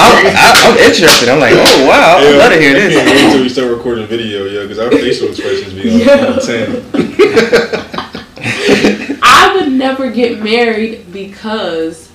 I'm, 0.00 0.56
I'm 0.72 0.76
interested. 0.78 1.28
I'm 1.28 1.38
like, 1.40 1.52
oh 1.54 1.86
wow, 1.88 2.16
I'd 2.18 2.36
love 2.36 2.52
to 2.52 2.58
hear 2.60 2.76
I 2.76 2.80
can't 2.80 3.06
wait 3.06 3.12
this. 3.14 3.24
until 3.26 3.42
we 3.42 3.48
start 3.48 3.70
recording 3.70 4.06
video, 4.06 4.44
yo, 4.46 4.62
because 4.66 4.78
our 4.78 4.90
facial 4.90 5.28
expressions 5.28 5.74
be 5.74 5.90
on, 5.92 5.98
Yeah. 5.98 6.32
on 6.32 6.40
10. 6.40 6.84
I 9.22 9.52
would 9.54 9.72
never 9.72 10.10
get 10.10 10.42
married 10.42 11.12
because 11.12 12.10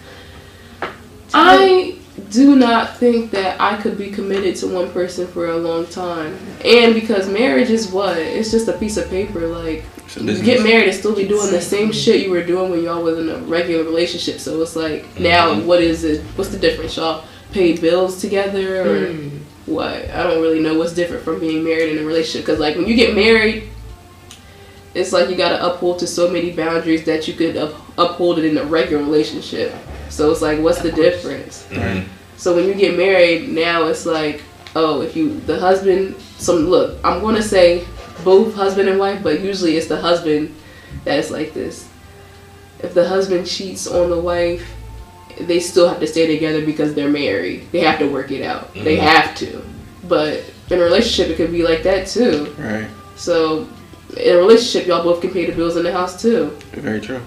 I 1.33 1.97
do 2.33 2.55
not 2.55 2.97
think 2.97 3.31
that 3.31 3.59
I 3.61 3.79
could 3.81 3.97
be 3.97 4.09
committed 4.09 4.55
to 4.57 4.67
one 4.67 4.89
person 4.91 5.27
for 5.27 5.47
a 5.51 5.57
long 5.57 5.85
time. 5.87 6.35
And 6.65 6.93
because 6.93 7.29
marriage 7.29 7.69
is 7.69 7.87
what? 7.91 8.17
It's 8.17 8.51
just 8.51 8.67
a 8.67 8.73
piece 8.73 8.97
of 8.97 9.09
paper. 9.09 9.47
Like, 9.47 9.83
you 10.19 10.41
get 10.43 10.63
married 10.63 10.87
and 10.89 10.95
still 10.95 11.15
be 11.15 11.27
doing 11.27 11.51
the 11.51 11.61
same 11.61 11.91
shit 11.91 12.21
you 12.25 12.31
were 12.31 12.43
doing 12.43 12.71
when 12.71 12.83
y'all 12.83 13.03
was 13.03 13.17
in 13.19 13.29
a 13.29 13.37
regular 13.39 13.83
relationship. 13.83 14.39
So 14.39 14.61
it's 14.61 14.75
like, 14.75 15.19
now 15.19 15.53
Mhm. 15.53 15.65
what 15.65 15.81
is 15.81 16.03
it? 16.03 16.21
What's 16.35 16.49
the 16.51 16.57
difference? 16.59 16.95
Y'all 16.97 17.23
pay 17.51 17.73
bills 17.77 18.19
together 18.19 18.81
or 18.81 19.07
Mm. 19.07 19.29
what 19.67 20.09
I 20.13 20.23
don't 20.23 20.41
really 20.41 20.59
know 20.59 20.73
what's 20.73 20.93
different 20.93 21.23
from 21.23 21.39
being 21.39 21.63
married 21.63 21.95
in 21.95 22.03
a 22.03 22.05
relationship 22.07 22.45
because 22.45 22.59
like 22.59 22.75
when 22.75 22.87
you 22.87 22.95
get 22.95 23.15
married, 23.15 23.63
it's 24.95 25.13
like 25.13 25.29
you 25.29 25.35
gotta 25.35 25.63
uphold 25.65 25.99
to 25.99 26.07
so 26.07 26.29
many 26.29 26.51
boundaries 26.51 27.03
that 27.05 27.27
you 27.27 27.33
could 27.33 27.55
up, 27.57 27.73
uphold 27.97 28.39
it 28.39 28.45
in 28.45 28.57
a 28.57 28.63
regular 28.65 29.03
relationship. 29.03 29.73
So 30.09 30.31
it's 30.31 30.41
like, 30.41 30.59
what's 30.59 30.79
the 30.81 30.91
difference? 30.91 31.65
Mhm. 31.71 32.03
So 32.43 32.53
when 32.53 32.67
you 32.67 32.73
get 32.73 32.97
married, 32.97 33.47
now 33.47 33.85
it's 33.85 34.05
like, 34.05 34.41
oh, 34.75 34.99
if 34.99 35.15
you 35.15 35.39
the 35.39 35.57
husband, 35.57 36.19
some 36.39 36.67
look, 36.67 36.99
I'm 37.01 37.21
gonna 37.21 37.41
say 37.41 37.87
both 38.25 38.53
husband 38.53 38.89
and 38.89 38.99
wife, 38.99 39.23
but 39.23 39.39
usually 39.39 39.77
it's 39.77 39.87
the 39.87 39.95
husband 39.95 40.53
that's 41.05 41.31
like 41.31 41.53
this. 41.53 41.87
If 42.79 42.93
the 42.93 43.07
husband 43.07 43.47
cheats 43.47 43.87
on 43.87 44.09
the 44.09 44.19
wife, 44.19 44.69
they 45.39 45.61
still 45.61 45.87
have 45.87 46.01
to 46.01 46.05
stay 46.05 46.27
together 46.27 46.65
because 46.65 46.93
they're 46.93 47.07
married. 47.07 47.71
They 47.71 47.79
have 47.79 47.97
to 47.99 48.07
work 48.09 48.29
it 48.29 48.43
out. 48.43 48.73
They 48.73 48.97
Mhm. 48.97 49.07
have 49.07 49.35
to. 49.35 49.61
But 50.09 50.43
in 50.69 50.79
a 50.79 50.83
relationship, 50.83 51.31
it 51.31 51.37
could 51.37 51.49
be 51.53 51.63
like 51.63 51.83
that 51.83 52.07
too. 52.07 52.53
Right. 52.59 52.87
So 53.15 53.69
in 54.17 54.35
a 54.35 54.37
relationship, 54.37 54.85
y'all 54.85 55.01
both 55.01 55.21
can 55.21 55.31
pay 55.31 55.45
the 55.45 55.53
bills 55.53 55.77
in 55.77 55.83
the 55.83 55.93
house 55.93 56.21
too. 56.21 56.51
Very 56.73 56.99
true. 56.99 57.21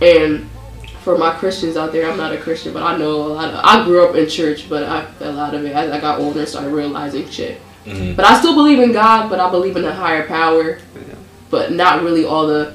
And 0.00 0.48
for 1.04 1.18
my 1.18 1.32
Christians 1.32 1.76
out 1.76 1.92
there, 1.92 2.10
I'm 2.10 2.16
not 2.16 2.32
a 2.32 2.38
Christian, 2.38 2.72
but 2.72 2.82
I 2.82 2.96
know 2.96 3.10
a 3.12 3.28
lot 3.34 3.48
of. 3.52 3.60
I 3.62 3.84
grew 3.84 4.06
up 4.08 4.14
in 4.14 4.28
church, 4.28 4.68
but 4.68 4.84
I 4.84 5.04
fell 5.18 5.38
out 5.38 5.54
of 5.54 5.64
it 5.64 5.72
as 5.72 5.90
I 5.90 6.00
got 6.00 6.20
older 6.20 6.40
and 6.40 6.48
started 6.48 6.70
realizing 6.70 7.28
shit. 7.28 7.60
Mhm. 7.86 8.14
But 8.16 8.24
I 8.24 8.38
still 8.38 8.54
believe 8.54 8.78
in 8.78 8.92
God, 8.92 9.28
but 9.28 9.40
I 9.40 9.50
believe 9.50 9.76
in 9.76 9.84
a 9.84 9.92
higher 9.92 10.26
power, 10.26 10.78
but 11.50 11.72
not 11.72 12.02
really 12.02 12.24
all 12.24 12.46
the 12.46 12.72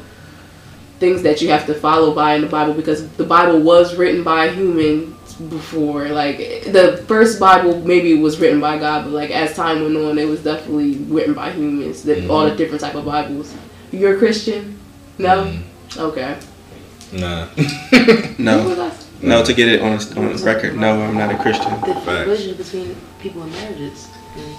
things 1.00 1.22
that 1.24 1.42
you 1.42 1.50
have 1.50 1.66
to 1.68 1.74
follow 1.74 2.12
by 2.14 2.34
in 2.36 2.42
the 2.42 2.48
Bible 2.48 2.74
because 2.74 3.08
the 3.18 3.24
Bible 3.24 3.60
was 3.60 3.96
written 3.96 4.24
by 4.24 4.50
humans 4.50 5.14
before. 5.50 6.08
Like 6.10 6.38
the 6.72 7.04
first 7.08 7.40
Bible 7.40 7.82
maybe 7.86 8.16
was 8.16 8.40
written 8.40 8.60
by 8.60 8.78
God, 8.80 9.06
but 9.06 9.12
like 9.14 9.30
as 9.32 9.56
time 9.56 9.84
went 9.84 9.96
on, 9.96 10.18
it 10.18 10.28
was 10.28 10.42
definitely 10.42 10.96
written 11.10 11.34
by 11.34 11.52
humans. 11.52 12.04
That 12.04 12.28
all 12.30 12.46
the 12.46 12.56
different 12.56 12.82
type 12.82 12.96
of 12.96 13.06
Bibles. 13.06 13.54
You're 13.92 14.16
a 14.16 14.18
Christian? 14.18 14.78
No. 15.18 15.46
Mhm. 15.46 15.60
Okay. 16.00 16.36
Nah. 17.14 17.48
No. 18.38 18.94
No, 19.22 19.44
to 19.44 19.54
get 19.54 19.68
it 19.68 19.82
on 19.82 19.98
on 20.18 20.36
record, 20.44 20.78
no, 20.78 21.02
I'm 21.02 21.18
not 21.18 21.34
a 21.34 21.38
Christian. 21.40 21.72
The 21.82 21.96
Facts. 22.06 22.28
relationship 22.28 22.58
between 22.58 22.96
people 23.20 23.42
and 23.42 23.52
marriages. 23.52 24.08
And, 24.36 24.56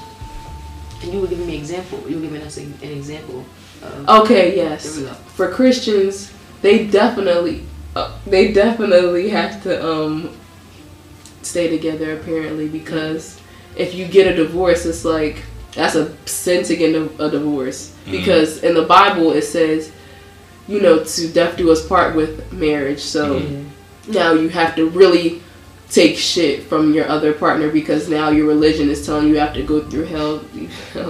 and 1.02 1.12
you 1.12 1.20
were 1.20 1.28
giving 1.28 1.46
me 1.46 1.54
an 1.54 1.60
example. 1.60 2.02
You 2.08 2.16
were 2.16 2.22
giving 2.22 2.42
us 2.42 2.56
an 2.56 2.74
an 2.82 2.90
example. 2.90 3.44
Of, 3.82 4.08
Okay, 4.22 4.56
yes. 4.56 4.96
we 4.96 5.04
go. 5.04 5.12
For 5.36 5.48
Christians, 5.52 6.32
they 6.60 6.88
definitely, 6.88 7.62
uh, 7.94 8.18
they 8.26 8.52
definitely 8.52 9.28
have 9.28 9.62
to 9.62 9.72
um, 9.88 10.36
stay 11.42 11.68
together 11.68 12.18
apparently 12.18 12.66
because 12.68 13.40
if 13.76 13.94
you 13.94 14.06
get 14.08 14.26
a 14.26 14.34
divorce, 14.34 14.84
it's 14.86 15.04
like 15.04 15.44
that's 15.72 15.94
a 15.94 16.12
sin 16.26 16.64
to 16.64 16.74
get 16.74 16.96
a, 16.96 17.04
a 17.24 17.30
divorce 17.30 17.94
because 18.10 18.64
in 18.64 18.74
the 18.74 18.82
Bible 18.82 19.30
it 19.32 19.42
says, 19.42 19.92
you 20.68 20.80
know, 20.80 21.02
to 21.02 21.28
death 21.32 21.56
do 21.56 21.72
us 21.72 21.86
part 21.86 22.14
with 22.14 22.52
marriage. 22.52 23.00
So 23.00 23.40
now 24.06 24.32
you 24.32 24.48
have 24.50 24.76
to 24.76 24.88
really 24.90 25.42
take 25.90 26.16
shit 26.16 26.64
from 26.64 26.92
your 26.92 27.08
other 27.08 27.32
partner 27.32 27.70
because 27.70 28.08
now 28.08 28.28
your 28.28 28.46
religion 28.46 28.90
is 28.90 29.04
telling 29.06 29.28
you 29.28 29.34
you 29.34 29.40
have 29.40 29.54
to 29.54 29.62
go 29.62 29.82
through 29.88 30.04
hell. 30.04 30.44
You, 30.54 30.68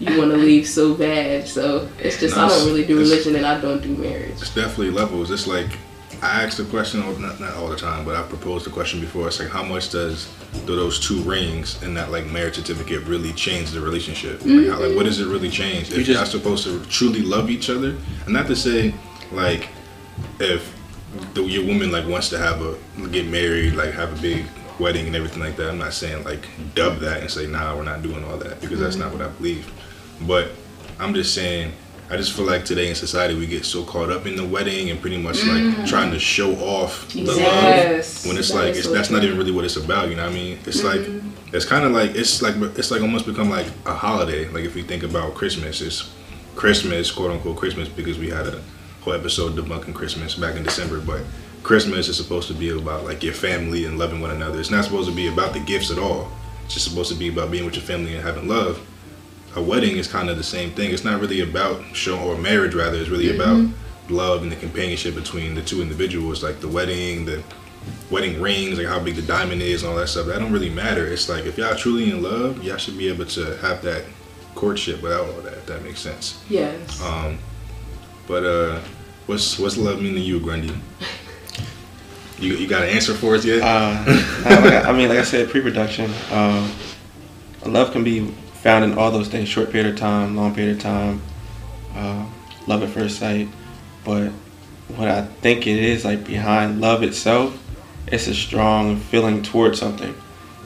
you 0.00 0.18
want 0.18 0.32
to 0.32 0.36
leave 0.36 0.66
so 0.66 0.94
bad. 0.94 1.46
So 1.46 1.88
it's 1.98 2.18
just 2.18 2.36
I 2.36 2.48
don't 2.48 2.66
really 2.66 2.84
do 2.84 2.98
religion 2.98 3.36
and 3.36 3.46
I 3.46 3.60
don't 3.60 3.80
do 3.80 3.96
marriage. 3.96 4.32
It's 4.32 4.54
definitely 4.54 4.90
levels. 4.90 5.30
It's 5.30 5.46
like 5.46 5.78
I 6.22 6.44
ask 6.44 6.56
the 6.56 6.64
question, 6.64 7.00
not 7.20 7.40
not 7.40 7.54
all 7.54 7.68
the 7.68 7.76
time, 7.76 8.04
but 8.04 8.14
I've 8.14 8.28
proposed 8.28 8.64
the 8.64 8.70
question 8.70 9.00
before. 9.00 9.26
It's 9.26 9.40
like 9.40 9.48
how 9.48 9.64
much 9.64 9.90
does 9.90 10.32
do 10.66 10.76
those 10.76 11.00
two 11.00 11.20
rings 11.22 11.82
and 11.82 11.96
that 11.96 12.12
like 12.12 12.26
marriage 12.26 12.54
certificate 12.54 13.02
really 13.02 13.32
change 13.32 13.72
the 13.72 13.80
relationship? 13.80 14.40
Like, 14.44 14.68
how, 14.68 14.80
like 14.80 14.94
what 14.94 15.04
does 15.04 15.18
it 15.18 15.26
really 15.26 15.50
change? 15.50 15.90
If 15.90 16.06
You 16.06 16.16
are 16.16 16.24
supposed 16.24 16.62
to 16.64 16.84
truly 16.86 17.22
love 17.22 17.50
each 17.50 17.68
other, 17.68 17.96
and 18.24 18.28
not 18.28 18.46
to 18.46 18.54
say 18.54 18.94
like 19.32 19.68
if 20.38 20.72
the, 21.34 21.42
your 21.42 21.66
woman 21.66 21.90
like 21.90 22.06
wants 22.06 22.28
to 22.30 22.38
have 22.38 22.62
a 22.62 22.76
get 23.08 23.26
married, 23.26 23.74
like 23.74 23.92
have 23.92 24.16
a 24.16 24.22
big 24.22 24.46
wedding 24.78 25.08
and 25.08 25.16
everything 25.16 25.40
like 25.40 25.56
that. 25.56 25.70
I'm 25.70 25.78
not 25.78 25.92
saying 25.92 26.22
like 26.22 26.46
dub 26.74 26.98
that 27.00 27.20
and 27.20 27.30
say 27.30 27.48
nah, 27.48 27.76
we're 27.76 27.82
not 27.82 28.02
doing 28.02 28.22
all 28.24 28.36
that 28.36 28.60
because 28.60 28.78
that's 28.78 28.96
not 28.96 29.12
what 29.12 29.22
I 29.22 29.28
believe. 29.28 29.70
But 30.20 30.52
I'm 31.00 31.14
just 31.14 31.34
saying, 31.34 31.72
I 32.10 32.16
just 32.16 32.32
feel 32.32 32.44
like 32.44 32.64
today 32.64 32.88
in 32.88 32.94
society 32.94 33.34
we 33.34 33.46
get 33.46 33.64
so 33.64 33.84
caught 33.84 34.10
up 34.10 34.26
in 34.26 34.36
the 34.36 34.44
wedding 34.44 34.90
and 34.90 35.00
pretty 35.00 35.16
much 35.16 35.44
like 35.44 35.62
mm. 35.62 35.86
trying 35.86 36.10
to 36.10 36.18
show 36.18 36.54
off 36.56 37.08
the 37.12 37.24
love 37.24 38.26
when 38.26 38.36
it's 38.36 38.50
That 38.50 38.56
like 38.56 38.74
it's, 38.76 38.88
that's 38.88 39.10
not 39.10 39.24
even 39.24 39.38
really 39.38 39.52
what 39.52 39.64
it's 39.64 39.76
about. 39.76 40.10
You 40.10 40.16
know 40.16 40.24
what 40.24 40.32
I 40.32 40.34
mean? 40.34 40.58
It's 40.66 40.84
like 40.84 41.00
mm-hmm. 41.00 41.56
it's 41.56 41.64
kind 41.64 41.84
of 41.84 41.92
like 41.92 42.14
it's 42.14 42.42
like 42.42 42.56
it's 42.76 42.90
like 42.90 43.00
almost 43.00 43.24
become 43.24 43.48
like 43.48 43.66
a 43.86 43.94
holiday. 43.94 44.46
Like 44.48 44.64
if 44.64 44.74
we 44.74 44.82
think 44.82 45.02
about 45.02 45.34
Christmas, 45.34 45.80
it's 45.80 46.12
Christmas, 46.54 47.10
quote 47.10 47.30
unquote 47.30 47.56
Christmas, 47.56 47.88
because 47.88 48.18
we 48.18 48.28
had 48.28 48.46
a 48.46 48.62
whole 49.00 49.14
episode 49.14 49.56
debunking 49.56 49.94
Christmas 49.94 50.34
back 50.34 50.56
in 50.56 50.62
December. 50.62 51.00
But 51.00 51.22
Christmas 51.62 52.08
is 52.08 52.16
supposed 52.16 52.48
to 52.48 52.54
be 52.54 52.70
about 52.70 53.04
like 53.04 53.22
your 53.22 53.34
family 53.34 53.86
and 53.86 53.98
loving 53.98 54.20
one 54.20 54.32
another. 54.32 54.60
It's 54.60 54.70
not 54.70 54.84
supposed 54.84 55.08
to 55.08 55.14
be 55.14 55.28
about 55.28 55.54
the 55.54 55.60
gifts 55.60 55.90
at 55.90 55.98
all. 55.98 56.30
It's 56.64 56.74
just 56.74 56.88
supposed 56.88 57.10
to 57.12 57.18
be 57.18 57.28
about 57.28 57.50
being 57.50 57.64
with 57.64 57.74
your 57.74 57.84
family 57.84 58.14
and 58.14 58.22
having 58.22 58.48
love. 58.48 58.86
A 59.54 59.62
wedding 59.62 59.96
is 59.98 60.08
kind 60.08 60.30
of 60.30 60.36
the 60.38 60.42
same 60.42 60.70
thing. 60.70 60.92
It's 60.92 61.04
not 61.04 61.20
really 61.20 61.40
about 61.40 61.84
show 61.94 62.18
or 62.18 62.38
marriage 62.38 62.74
rather, 62.74 62.96
It's 62.98 63.10
really 63.10 63.34
about 63.34 63.68
love 64.08 64.42
and 64.42 64.50
the 64.50 64.56
companionship 64.56 65.14
between 65.14 65.54
the 65.54 65.62
two 65.62 65.82
individuals. 65.82 66.42
Like 66.42 66.60
the 66.60 66.68
wedding, 66.68 67.24
the 67.26 67.42
wedding 68.10 68.40
rings, 68.40 68.78
like 68.78 68.86
how 68.86 68.98
big 68.98 69.16
the 69.16 69.22
diamond 69.22 69.60
is, 69.62 69.82
and 69.82 69.90
all 69.92 69.98
that 69.98 70.08
stuff. 70.08 70.26
That 70.26 70.38
don't 70.38 70.52
really 70.52 70.70
matter. 70.70 71.06
It's 71.06 71.28
like 71.28 71.44
if 71.44 71.58
y'all 71.58 71.74
truly 71.76 72.10
in 72.10 72.22
love, 72.22 72.62
y'all 72.64 72.78
should 72.78 72.96
be 72.96 73.08
able 73.08 73.26
to 73.26 73.56
have 73.58 73.82
that 73.82 74.04
courtship 74.54 75.02
without 75.02 75.26
all 75.26 75.40
that. 75.42 75.52
If 75.54 75.66
that 75.66 75.82
makes 75.82 76.00
sense. 76.00 76.42
Yes. 76.48 77.02
Um, 77.02 77.38
but 78.26 78.44
uh, 78.44 78.80
what's 79.26 79.58
what's 79.58 79.76
love 79.76 80.00
mean 80.00 80.14
to 80.14 80.20
you, 80.20 80.40
Grundy? 80.40 80.74
You 82.38 82.54
you 82.54 82.66
got 82.66 82.82
an 82.84 82.88
answer 82.88 83.12
for 83.14 83.34
us 83.34 83.44
yet? 83.44 83.60
Uh, 83.62 84.02
I, 84.46 84.80
I- 84.84 84.88
I 84.88 84.92
mean, 84.92 85.08
like 85.10 85.18
I 85.18 85.22
said, 85.24 85.48
pre-production. 85.50 86.10
Uh, 86.30 86.66
love 87.66 87.92
can 87.92 88.02
be 88.02 88.34
found 88.62 88.84
in 88.84 88.96
all 88.96 89.10
those 89.10 89.28
things: 89.28 89.48
short 89.48 89.70
period 89.70 89.92
of 89.92 89.98
time, 89.98 90.36
long 90.36 90.54
period 90.54 90.76
of 90.76 90.82
time, 90.82 91.22
uh, 91.94 92.24
love 92.66 92.82
at 92.82 92.90
first 92.90 93.18
sight. 93.18 93.48
But 94.04 94.30
what 94.96 95.08
I 95.08 95.22
think 95.42 95.66
it 95.66 95.78
is 95.78 96.04
like 96.04 96.24
behind 96.24 96.80
love 96.80 97.02
itself, 97.02 97.58
it's 98.06 98.26
a 98.26 98.34
strong 98.34 98.96
feeling 98.96 99.42
towards 99.42 99.78
something, 99.78 100.14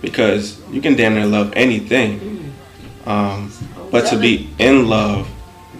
because 0.00 0.61
you 0.71 0.81
can 0.81 0.95
damn 0.95 1.15
near 1.15 1.26
love 1.26 1.53
anything, 1.55 2.53
um, 3.05 3.53
but 3.91 4.07
to 4.11 4.19
be 4.19 4.50
in 4.59 4.88
love 4.88 5.29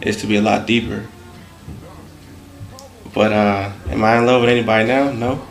is 0.00 0.18
to 0.18 0.26
be 0.26 0.37
a 0.37 0.42
lot 0.42 0.66
deeper. 0.66 1.06
But 3.14 3.32
uh, 3.32 3.73
am 3.88 4.04
I 4.04 4.18
in 4.18 4.26
love 4.26 4.42
with 4.42 4.50
anybody 4.50 4.87
now? 4.87 5.11
No. 5.11 5.46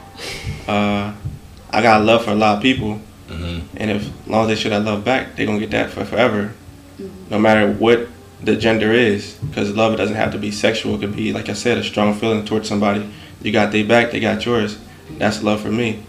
Uh, 0.68 1.14
I 1.72 1.82
got 1.82 2.06
love 2.06 2.24
for 2.24 2.32
a 2.32 2.36
lot 2.36 2.58
of 2.58 2.62
people, 2.62 3.02
hmm 3.30 3.60
and 3.78 3.92
if 3.92 4.04
as 4.04 4.28
long 4.28 4.44
as 4.44 4.48
they 4.50 4.62
show 4.62 4.70
that 4.70 4.84
love 4.84 5.04
back, 5.04 5.36
they're 5.36 5.46
gonna 5.46 5.60
get 5.60 5.72
that 5.72 5.90
for 5.90 6.06
forever, 6.06 6.54
no 7.30 7.40
matter 7.40 7.72
what 7.72 8.08
the 8.44 8.56
gender 8.56 8.92
is. 8.92 9.34
Because 9.36 9.76
love 9.76 9.98
doesn't 9.98 10.16
have 10.16 10.32
to 10.34 10.38
be 10.38 10.52
sexual; 10.52 10.96
it 10.96 11.00
could 11.00 11.16
be, 11.16 11.34
like 11.34 11.50
I 11.50 11.54
said, 11.54 11.78
a 11.78 11.84
strong 11.84 12.14
feeling 12.14 12.46
towards 12.46 12.68
somebody. 12.70 13.10
You 13.42 13.52
got 13.52 13.72
their 13.72 13.86
back, 13.86 14.12
they 14.12 14.20
got 14.20 14.46
yours. 14.46 14.78
That's 15.18 15.44
love 15.44 15.62
for 15.62 15.72
me. 15.72 16.04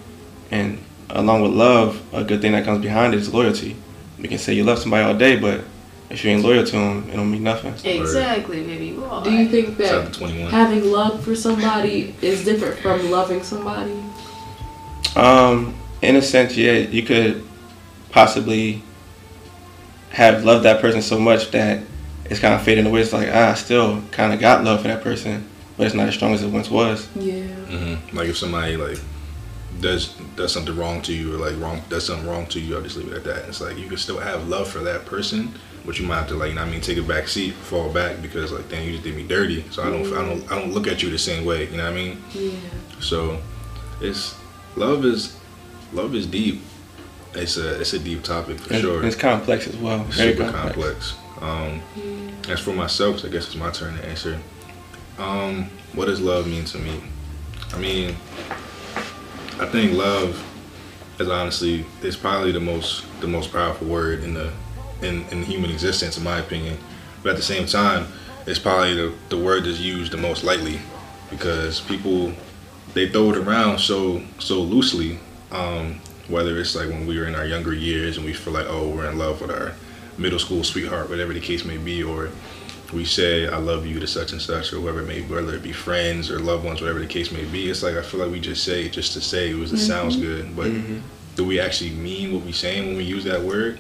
And 0.50 0.78
along 1.10 1.42
with 1.42 1.52
love, 1.52 2.02
a 2.14 2.24
good 2.24 2.40
thing 2.40 2.52
that 2.52 2.64
comes 2.64 2.82
behind 2.82 3.14
it 3.14 3.18
is 3.18 3.32
loyalty. 3.32 3.76
You 4.18 4.28
can 4.28 4.38
say 4.38 4.54
you 4.54 4.64
love 4.64 4.78
somebody 4.78 5.04
all 5.04 5.14
day, 5.14 5.36
but 5.36 5.62
if 6.08 6.24
you 6.24 6.30
ain't 6.30 6.42
loyal 6.42 6.64
to 6.64 6.72
them, 6.72 7.08
it 7.10 7.16
don't 7.16 7.30
mean 7.30 7.42
nothing. 7.42 7.74
Exactly, 7.84 8.62
maybe. 8.62 8.92
Well, 8.94 9.22
Do 9.22 9.30
you 9.32 9.48
think 9.48 9.76
that 9.78 10.12
to 10.12 10.18
Twenty 10.18 10.42
One. 10.42 10.50
having 10.50 10.90
love 10.90 11.22
for 11.24 11.34
somebody 11.34 12.14
is 12.22 12.44
different 12.44 12.78
from 12.78 13.10
loving 13.10 13.42
somebody? 13.42 13.92
Um, 15.14 15.74
in 16.02 16.16
a 16.16 16.22
sense, 16.22 16.56
yeah, 16.56 16.72
you 16.72 17.02
could 17.02 17.44
possibly 18.10 18.82
have 20.10 20.44
loved 20.44 20.64
that 20.64 20.80
person 20.80 21.02
so 21.02 21.18
much 21.18 21.50
that 21.50 21.82
it's 22.26 22.40
kind 22.40 22.54
of 22.54 22.62
fading 22.62 22.86
away. 22.86 23.00
It's 23.02 23.12
like, 23.12 23.28
ah, 23.32 23.50
I 23.50 23.54
still 23.54 24.02
kind 24.10 24.32
of 24.32 24.40
got 24.40 24.64
love 24.64 24.82
for 24.82 24.88
that 24.88 25.02
person, 25.02 25.48
but 25.76 25.86
it's 25.86 25.94
not 25.94 26.08
as 26.08 26.14
strong 26.14 26.32
as 26.34 26.42
it 26.42 26.48
once 26.48 26.70
was. 26.70 27.08
Yeah. 27.16 27.44
hmm 27.46 28.16
Like 28.16 28.28
if 28.28 28.36
somebody 28.36 28.76
like 28.76 28.98
does 29.80 30.14
does 30.36 30.52
something 30.52 30.74
wrong 30.74 31.02
to 31.02 31.12
you 31.12 31.34
or 31.34 31.38
like 31.38 31.60
wrong 31.60 31.82
does 31.90 32.06
something 32.06 32.26
wrong 32.26 32.46
to 32.46 32.60
you, 32.60 32.76
I'll 32.76 32.82
just 32.82 32.96
leave 32.96 33.08
it 33.12 33.16
at 33.16 33.24
that. 33.24 33.48
It's 33.48 33.60
like 33.60 33.76
you 33.78 33.86
can 33.88 33.98
still 33.98 34.18
have 34.18 34.48
love 34.48 34.68
for 34.68 34.78
that 34.80 35.04
person, 35.06 35.52
but 35.84 35.98
you 35.98 36.06
might 36.06 36.16
have 36.16 36.28
to 36.28 36.34
like, 36.34 36.48
you 36.50 36.54
know 36.54 36.62
I 36.62 36.70
mean, 36.70 36.80
take 36.80 36.98
a 36.98 37.02
back 37.02 37.28
seat, 37.28 37.54
fall 37.54 37.92
back 37.92 38.22
because 38.22 38.52
like, 38.52 38.68
dang, 38.68 38.86
you 38.86 38.92
just 38.92 39.04
did 39.04 39.14
me 39.14 39.26
dirty. 39.26 39.64
So 39.70 39.82
I 39.82 39.90
don't, 39.90 40.06
I 40.14 40.22
don't, 40.26 40.52
I 40.52 40.58
don't 40.60 40.72
look 40.72 40.86
at 40.88 41.02
you 41.02 41.10
the 41.10 41.18
same 41.18 41.44
way. 41.44 41.68
You 41.70 41.76
know 41.76 41.84
what 41.84 41.92
I 41.92 41.94
mean? 41.94 42.22
Yeah. 42.32 42.52
So 43.00 43.40
it's 44.00 44.34
love 44.76 45.04
is 45.04 45.38
love 45.92 46.14
is 46.14 46.26
deep. 46.26 46.62
It's 47.34 47.56
a 47.56 47.80
it's 47.80 47.92
a 47.92 47.98
deep 47.98 48.22
topic 48.22 48.58
for 48.58 48.72
And 48.72 48.82
sure. 48.82 49.04
It's 49.04 49.16
complex 49.16 49.66
as 49.66 49.76
well. 49.76 50.04
Very 50.04 50.32
super 50.36 50.50
complex. 50.50 51.12
complex. 51.12 51.14
Um, 51.42 51.82
as 52.48 52.60
for 52.60 52.72
myself, 52.72 53.24
I 53.24 53.28
guess 53.28 53.46
it's 53.46 53.56
my 53.56 53.70
turn 53.70 53.96
to 53.98 54.06
answer. 54.06 54.38
Um, 55.18 55.68
what 55.94 56.06
does 56.06 56.20
love 56.20 56.46
mean 56.46 56.64
to 56.66 56.78
me? 56.78 57.00
I 57.74 57.78
mean, 57.78 58.16
I 59.58 59.66
think 59.66 59.92
love 59.92 60.42
is 61.18 61.28
honestly 61.28 61.84
is 62.02 62.16
probably 62.16 62.52
the 62.52 62.60
most 62.60 63.04
the 63.20 63.26
most 63.26 63.52
powerful 63.52 63.86
word 63.86 64.22
in 64.22 64.34
the 64.34 64.52
in, 65.02 65.24
in 65.30 65.42
human 65.42 65.70
existence, 65.70 66.16
in 66.16 66.24
my 66.24 66.38
opinion. 66.38 66.78
But 67.22 67.30
at 67.30 67.36
the 67.36 67.42
same 67.42 67.66
time, 67.66 68.06
it's 68.46 68.58
probably 68.58 68.94
the, 68.94 69.12
the 69.28 69.36
word 69.36 69.64
that's 69.64 69.78
used 69.80 70.12
the 70.12 70.16
most 70.16 70.44
lightly 70.44 70.80
because 71.30 71.80
people 71.80 72.32
they 72.94 73.08
throw 73.08 73.30
it 73.30 73.36
around 73.36 73.78
so 73.78 74.22
so 74.38 74.60
loosely. 74.60 75.18
Um, 75.52 76.00
whether 76.28 76.58
it's 76.58 76.74
like 76.74 76.88
when 76.88 77.06
we 77.06 77.18
were 77.18 77.26
in 77.26 77.34
our 77.36 77.46
younger 77.46 77.72
years 77.72 78.16
and 78.16 78.26
we 78.26 78.32
feel 78.32 78.52
like 78.52 78.66
oh 78.68 78.88
we're 78.88 79.08
in 79.08 79.16
love 79.16 79.40
with 79.40 79.50
our 79.50 79.72
middle 80.18 80.38
school 80.38 80.64
sweetheart, 80.64 81.08
whatever 81.08 81.32
the 81.32 81.40
case 81.40 81.64
may 81.64 81.76
be, 81.76 82.02
or 82.02 82.30
we 82.92 83.04
say 83.04 83.46
I 83.48 83.58
love 83.58 83.86
you 83.86 84.00
to 84.00 84.06
such 84.06 84.32
and 84.32 84.40
such 84.42 84.72
or 84.72 84.76
whoever 84.80 85.00
it 85.00 85.06
may 85.06 85.20
be, 85.20 85.32
whether 85.34 85.54
it 85.54 85.62
be 85.62 85.72
friends 85.72 86.30
or 86.30 86.40
loved 86.40 86.64
ones, 86.64 86.80
whatever 86.80 86.98
the 86.98 87.06
case 87.06 87.30
may 87.30 87.44
be. 87.44 87.70
It's 87.70 87.82
like 87.82 87.94
I 87.94 88.02
feel 88.02 88.20
like 88.20 88.30
we 88.32 88.40
just 88.40 88.64
say 88.64 88.86
it 88.86 88.92
just 88.92 89.12
to 89.12 89.20
say 89.20 89.50
it 89.50 89.54
was 89.56 89.72
it 89.72 89.78
sounds 89.78 90.16
good, 90.16 90.56
but 90.56 90.66
Mhm. 90.66 91.00
do 91.36 91.44
we 91.44 91.60
actually 91.60 91.90
mean 91.90 92.32
what 92.32 92.44
we 92.44 92.52
saying 92.52 92.86
when 92.88 92.96
we 92.96 93.04
use 93.04 93.22
that 93.24 93.42
word? 93.42 93.78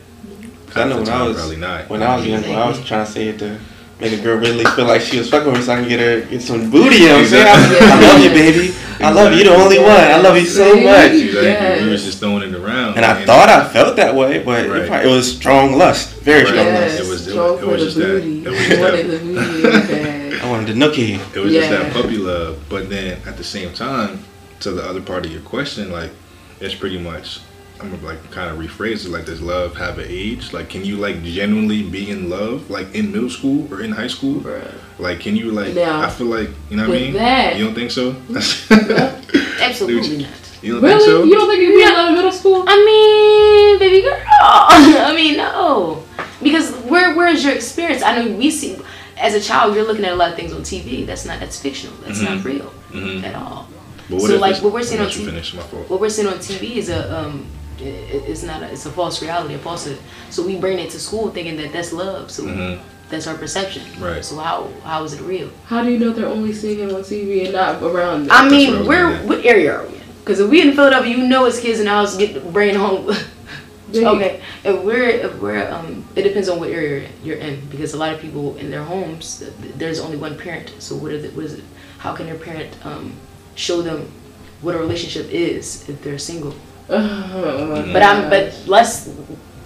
'Cause 0.68 0.76
I 0.76 0.84
know 0.88 0.96
Half 0.98 1.04
the 1.06 1.10
when 1.12 1.20
I 1.20 1.26
was 1.28 1.36
probably 1.36 1.56
not. 1.56 1.88
when 1.90 2.02
I 2.02 2.16
was 2.16 2.26
younger, 2.26 2.48
I 2.50 2.68
was 2.68 2.80
trying 2.84 3.06
to 3.06 3.10
say 3.12 3.28
it 3.28 3.38
to 3.40 3.58
make 4.00 4.12
a 4.12 4.22
girl 4.22 4.36
really 4.38 4.64
feel 4.76 4.84
like 4.86 5.00
she 5.00 5.18
was 5.18 5.30
fucking 5.30 5.48
with 5.50 5.60
me, 5.60 5.64
so 5.64 5.72
I 5.72 5.76
can 5.80 5.88
get 5.88 6.00
her 6.00 6.20
get 6.28 6.42
some 6.42 6.70
booty. 6.70 6.96
You 6.96 7.06
know 7.08 7.14
what 7.14 7.22
I'm 7.22 7.26
saying? 7.28 7.46
I, 7.46 7.52
I 7.92 8.12
love 8.12 8.22
you, 8.22 8.30
baby. 8.30 8.74
I 8.98 9.10
love 9.10 9.32
you. 9.34 9.44
The 9.44 9.54
only 9.54 9.78
one. 9.78 9.90
I 9.90 10.16
love 10.18 10.36
you 10.36 10.46
so 10.46 10.74
much. 10.74 11.12
Exactly. 11.12 11.42
Yes. 11.42 11.82
We 11.84 11.90
was 11.90 12.04
just 12.04 12.18
throwing 12.18 12.42
it 12.42 12.54
around. 12.54 12.96
And 12.96 13.04
I 13.04 13.14
man. 13.14 13.26
thought 13.26 13.48
I 13.48 13.68
felt 13.68 13.96
that 13.96 14.14
way, 14.14 14.42
but 14.42 14.68
Right. 14.68 14.82
it, 14.82 14.88
probably, 14.88 15.10
it 15.10 15.14
was 15.14 15.36
strong 15.36 15.76
lust, 15.76 16.14
very 16.20 16.44
Right. 16.44 16.48
strong 16.48 16.66
Yes, 16.66 16.98
lust. 16.98 17.00
It 17.06 17.10
was- 17.10 17.26
it 17.26 17.30
strong 17.30 17.50
was- 17.52 17.60
it 17.60 17.64
for 17.64 17.70
was 17.70 17.80
the 17.80 17.84
just 17.86 17.96
that- 17.98 18.06
booty. 18.06 18.44
it 18.44 18.50
was 18.50 18.58
just 18.66 18.80
wanted 18.80 19.06
that- 19.06 19.10
the 19.12 19.18
booty 19.18 19.56
in 19.56 19.62
the 19.62 19.94
bag. 20.30 20.40
I 20.42 20.50
wanted 20.50 20.66
the 20.68 20.72
nookie. 20.86 21.36
It 21.36 21.40
was 21.40 21.52
just 21.52 21.70
that 21.70 21.92
puppy 21.92 22.16
love. 22.18 22.56
But 22.68 22.88
then 22.90 23.18
at 23.26 23.36
the 23.36 23.44
same 23.44 23.72
time, 23.72 24.20
to 24.60 24.70
the 24.72 24.82
other 24.82 25.00
part 25.02 25.26
of 25.26 25.32
your 25.32 25.42
question, 25.42 25.90
like 25.92 26.10
it's 26.60 26.74
pretty 26.74 26.98
much 26.98 27.40
I'm 27.80 27.90
gonna 27.90 28.02
like 28.06 28.30
kind 28.30 28.50
of 28.50 28.56
rephrase 28.58 29.04
it 29.04 29.10
like 29.10 29.26
does 29.26 29.40
love 29.42 29.76
have 29.76 29.98
an 29.98 30.06
age? 30.08 30.52
Like 30.52 30.70
can 30.70 30.84
you 30.84 30.96
like 30.96 31.22
genuinely 31.22 31.82
be 31.82 32.10
in 32.10 32.30
love 32.30 32.70
like 32.70 32.94
in 32.94 33.12
middle 33.12 33.28
school 33.30 33.72
or 33.72 33.82
in 33.82 33.92
high 33.92 34.06
school? 34.06 34.40
Bruh. 34.40 34.74
Like 34.98 35.20
can 35.20 35.36
you 35.36 35.50
like 35.52 35.74
Now, 35.74 36.00
I 36.00 36.08
feel 36.10 36.26
like 36.28 36.48
you 36.70 36.76
know 36.78 36.88
what 36.88 36.96
I 36.96 37.00
mean? 37.00 37.12
that- 37.14 37.56
you 37.56 37.64
don't 37.64 37.74
think 37.74 37.90
so? 37.90 38.16
Absolutely 39.60 40.18
not. 40.24 40.30
You 40.62 40.72
don't 40.74 40.82
Really? 40.82 40.94
think 40.98 41.02
so? 41.06 41.24
You 41.24 41.34
don't 41.34 41.48
think 41.48 41.60
you 41.62 41.68
can 41.68 41.76
be 41.78 41.82
in 41.82 41.92
love 41.94 42.08
in 42.08 42.14
middle 42.14 42.32
school? 42.32 42.64
I 42.66 42.76
mean, 42.76 43.78
baby 43.78 44.02
girl. 44.02 44.18
I 44.40 45.12
mean, 45.14 45.36
no, 45.36 46.02
because 46.42 46.72
where 46.84 47.14
where's 47.14 47.44
your 47.44 47.52
experience? 47.54 48.02
I 48.02 48.16
know 48.22 48.36
we 48.36 48.50
see 48.50 48.78
as 49.18 49.34
a 49.34 49.40
child 49.40 49.74
you're 49.74 49.86
looking 49.86 50.04
at 50.04 50.12
a 50.12 50.16
lot 50.16 50.30
of 50.30 50.36
things 50.36 50.52
on 50.52 50.62
TV. 50.62 51.04
That's 51.06 51.24
not 51.26 51.40
that's 51.40 51.60
fictional. 51.60 51.94
That's 51.98 52.20
not 52.20 52.42
real 52.44 52.72
Mhm. 52.90 53.22
at 53.24 53.34
all. 53.34 53.68
But 54.08 54.20
So, 54.20 54.36
like, 54.38 54.62
what 54.62 54.72
we're 54.72 54.82
seeing 54.84 55.00
on 55.00 55.08
TV 55.08 55.24
finish 55.26 55.52
my 55.54 55.62
fault. 55.62 55.90
What 55.90 56.00
we're 56.00 56.08
seeing 56.08 56.28
on 56.28 56.38
TV 56.38 56.76
is 56.76 56.88
a 56.88 57.18
um, 57.18 57.44
i- 57.80 57.82
i- 57.84 58.24
it's 58.30 58.42
not 58.42 58.62
a, 58.62 58.66
it's 58.72 58.86
a 58.86 58.90
false 58.90 59.20
reality, 59.22 59.54
a 59.54 59.58
falsehood. 59.58 59.98
So 60.30 60.42
we 60.46 60.56
bring 60.56 60.78
it 60.78 60.90
to 60.90 60.98
school 61.00 61.30
thinking 61.30 61.56
that 61.58 61.72
that's 61.72 61.92
love. 61.92 62.30
So 62.30 62.44
Mhm. 62.44 62.78
that's 63.10 63.26
our 63.26 63.34
perception. 63.36 63.82
Right. 64.00 64.24
So 64.24 64.36
how 64.36 64.68
how 64.84 65.04
is 65.04 65.12
it 65.12 65.20
real? 65.22 65.48
How 65.66 65.82
do 65.84 65.90
you 65.90 65.98
know 65.98 66.10
they're 66.12 66.26
only 66.38 66.52
seeing 66.52 66.80
it 66.80 66.92
on 66.92 67.02
TV 67.02 67.44
and 67.44 67.52
not 67.54 67.82
around 67.82 68.28
them? 68.28 68.32
I 68.32 68.48
mean, 68.48 68.78
was 68.78 68.88
where 68.88 69.16
what 69.28 69.44
area 69.44 69.72
are 69.76 69.82
we 69.86 69.94
in? 69.94 70.00
Because 70.24 70.40
if 70.40 70.48
we 70.50 70.60
in 70.62 70.72
Philadelphia, 70.74 71.16
you 71.16 71.26
know, 71.28 71.44
it's 71.46 71.60
kids 71.60 71.78
in 71.78 71.84
the 71.86 71.90
house 71.92 72.16
get 72.16 72.52
brain 72.52 72.74
home. 72.74 73.12
Okay, 73.94 74.40
if 74.64 74.82
we're 74.82 75.08
if 75.08 75.38
we're 75.40 75.70
um, 75.70 76.04
it 76.16 76.22
depends 76.22 76.48
on 76.48 76.58
what 76.58 76.70
area 76.70 77.08
you're 77.22 77.36
in 77.38 77.64
because 77.70 77.94
a 77.94 77.96
lot 77.96 78.12
of 78.12 78.20
people 78.20 78.56
in 78.56 78.68
their 78.68 78.82
homes 78.82 79.38
th- 79.38 79.52
th- 79.62 79.74
there's 79.76 80.00
only 80.00 80.16
one 80.16 80.36
parent. 80.36 80.72
So 80.80 80.96
what 80.96 81.12
is 81.12 81.22
it? 81.24 81.34
What 81.36 81.44
is 81.46 81.54
it? 81.54 81.64
How 81.98 82.12
can 82.12 82.26
their 82.26 82.34
parent 82.34 82.74
um, 82.84 83.12
show 83.54 83.82
them 83.82 84.10
what 84.60 84.74
a 84.74 84.78
relationship 84.78 85.30
is 85.30 85.88
if 85.88 86.02
they're 86.02 86.18
single? 86.18 86.52
But 86.88 88.02
I'm 88.02 88.30
but 88.30 88.62
let's 88.66 89.08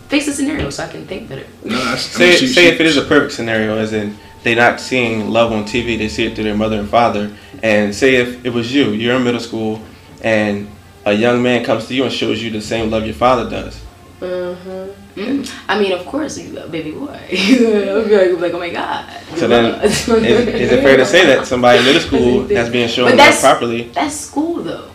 face 0.08 0.26
the 0.26 0.32
scenario 0.32 0.70
so 0.70 0.84
I 0.84 0.88
can 0.88 1.06
think 1.06 1.28
better. 1.28 1.44
No, 1.64 1.76
that's, 1.84 2.14
I 2.16 2.18
Say, 2.18 2.28
mean, 2.30 2.38
she- 2.38 2.46
say 2.48 2.62
she- 2.62 2.74
if 2.74 2.80
it 2.80 2.86
is 2.86 2.96
a 2.96 3.02
perfect 3.02 3.32
scenario, 3.32 3.76
as 3.76 3.92
in 3.92 4.16
they're 4.42 4.56
not 4.56 4.80
seeing 4.80 5.28
love 5.30 5.52
on 5.52 5.64
TV, 5.64 5.98
they 5.98 6.08
see 6.08 6.24
it 6.26 6.34
through 6.34 6.44
their 6.44 6.56
mother 6.56 6.78
and 6.78 6.88
father. 6.88 7.30
And 7.62 7.94
say 7.94 8.16
if 8.16 8.44
it 8.44 8.50
was 8.50 8.72
you, 8.74 8.90
you're 8.92 9.16
in 9.16 9.24
middle 9.24 9.40
school, 9.40 9.80
and 10.22 10.68
a 11.04 11.12
young 11.12 11.42
man 11.42 11.64
comes 11.64 11.86
to 11.88 11.94
you 11.94 12.04
and 12.04 12.12
shows 12.12 12.42
you 12.42 12.50
the 12.50 12.60
same 12.60 12.90
love 12.90 13.04
your 13.04 13.14
father 13.14 13.48
does. 13.48 13.80
Uh-huh. 14.22 14.86
Mm. 15.16 15.50
I 15.66 15.80
mean, 15.80 15.92
of 15.92 16.04
course, 16.06 16.36
you 16.38 16.52
got 16.54 16.70
baby 16.70 16.92
boy. 16.92 17.06
I'll 17.08 18.04
be 18.04 18.16
like, 18.16 18.40
like, 18.40 18.52
oh 18.54 18.58
my 18.58 18.68
god. 18.70 19.08
So 19.36 19.48
then, 19.48 19.82
is, 19.82 20.08
is 20.08 20.72
it 20.72 20.82
fair 20.82 20.96
to 20.98 21.06
say 21.06 21.24
that 21.26 21.46
somebody 21.46 21.78
in 21.78 21.84
middle 21.86 22.00
school 22.02 22.42
that's 22.48 22.68
being 22.68 22.88
shown 22.88 23.10
But 23.10 23.16
love 23.18 23.40
properly? 23.40 23.84
That's 23.88 24.14
school 24.14 24.62
though. 24.62 24.90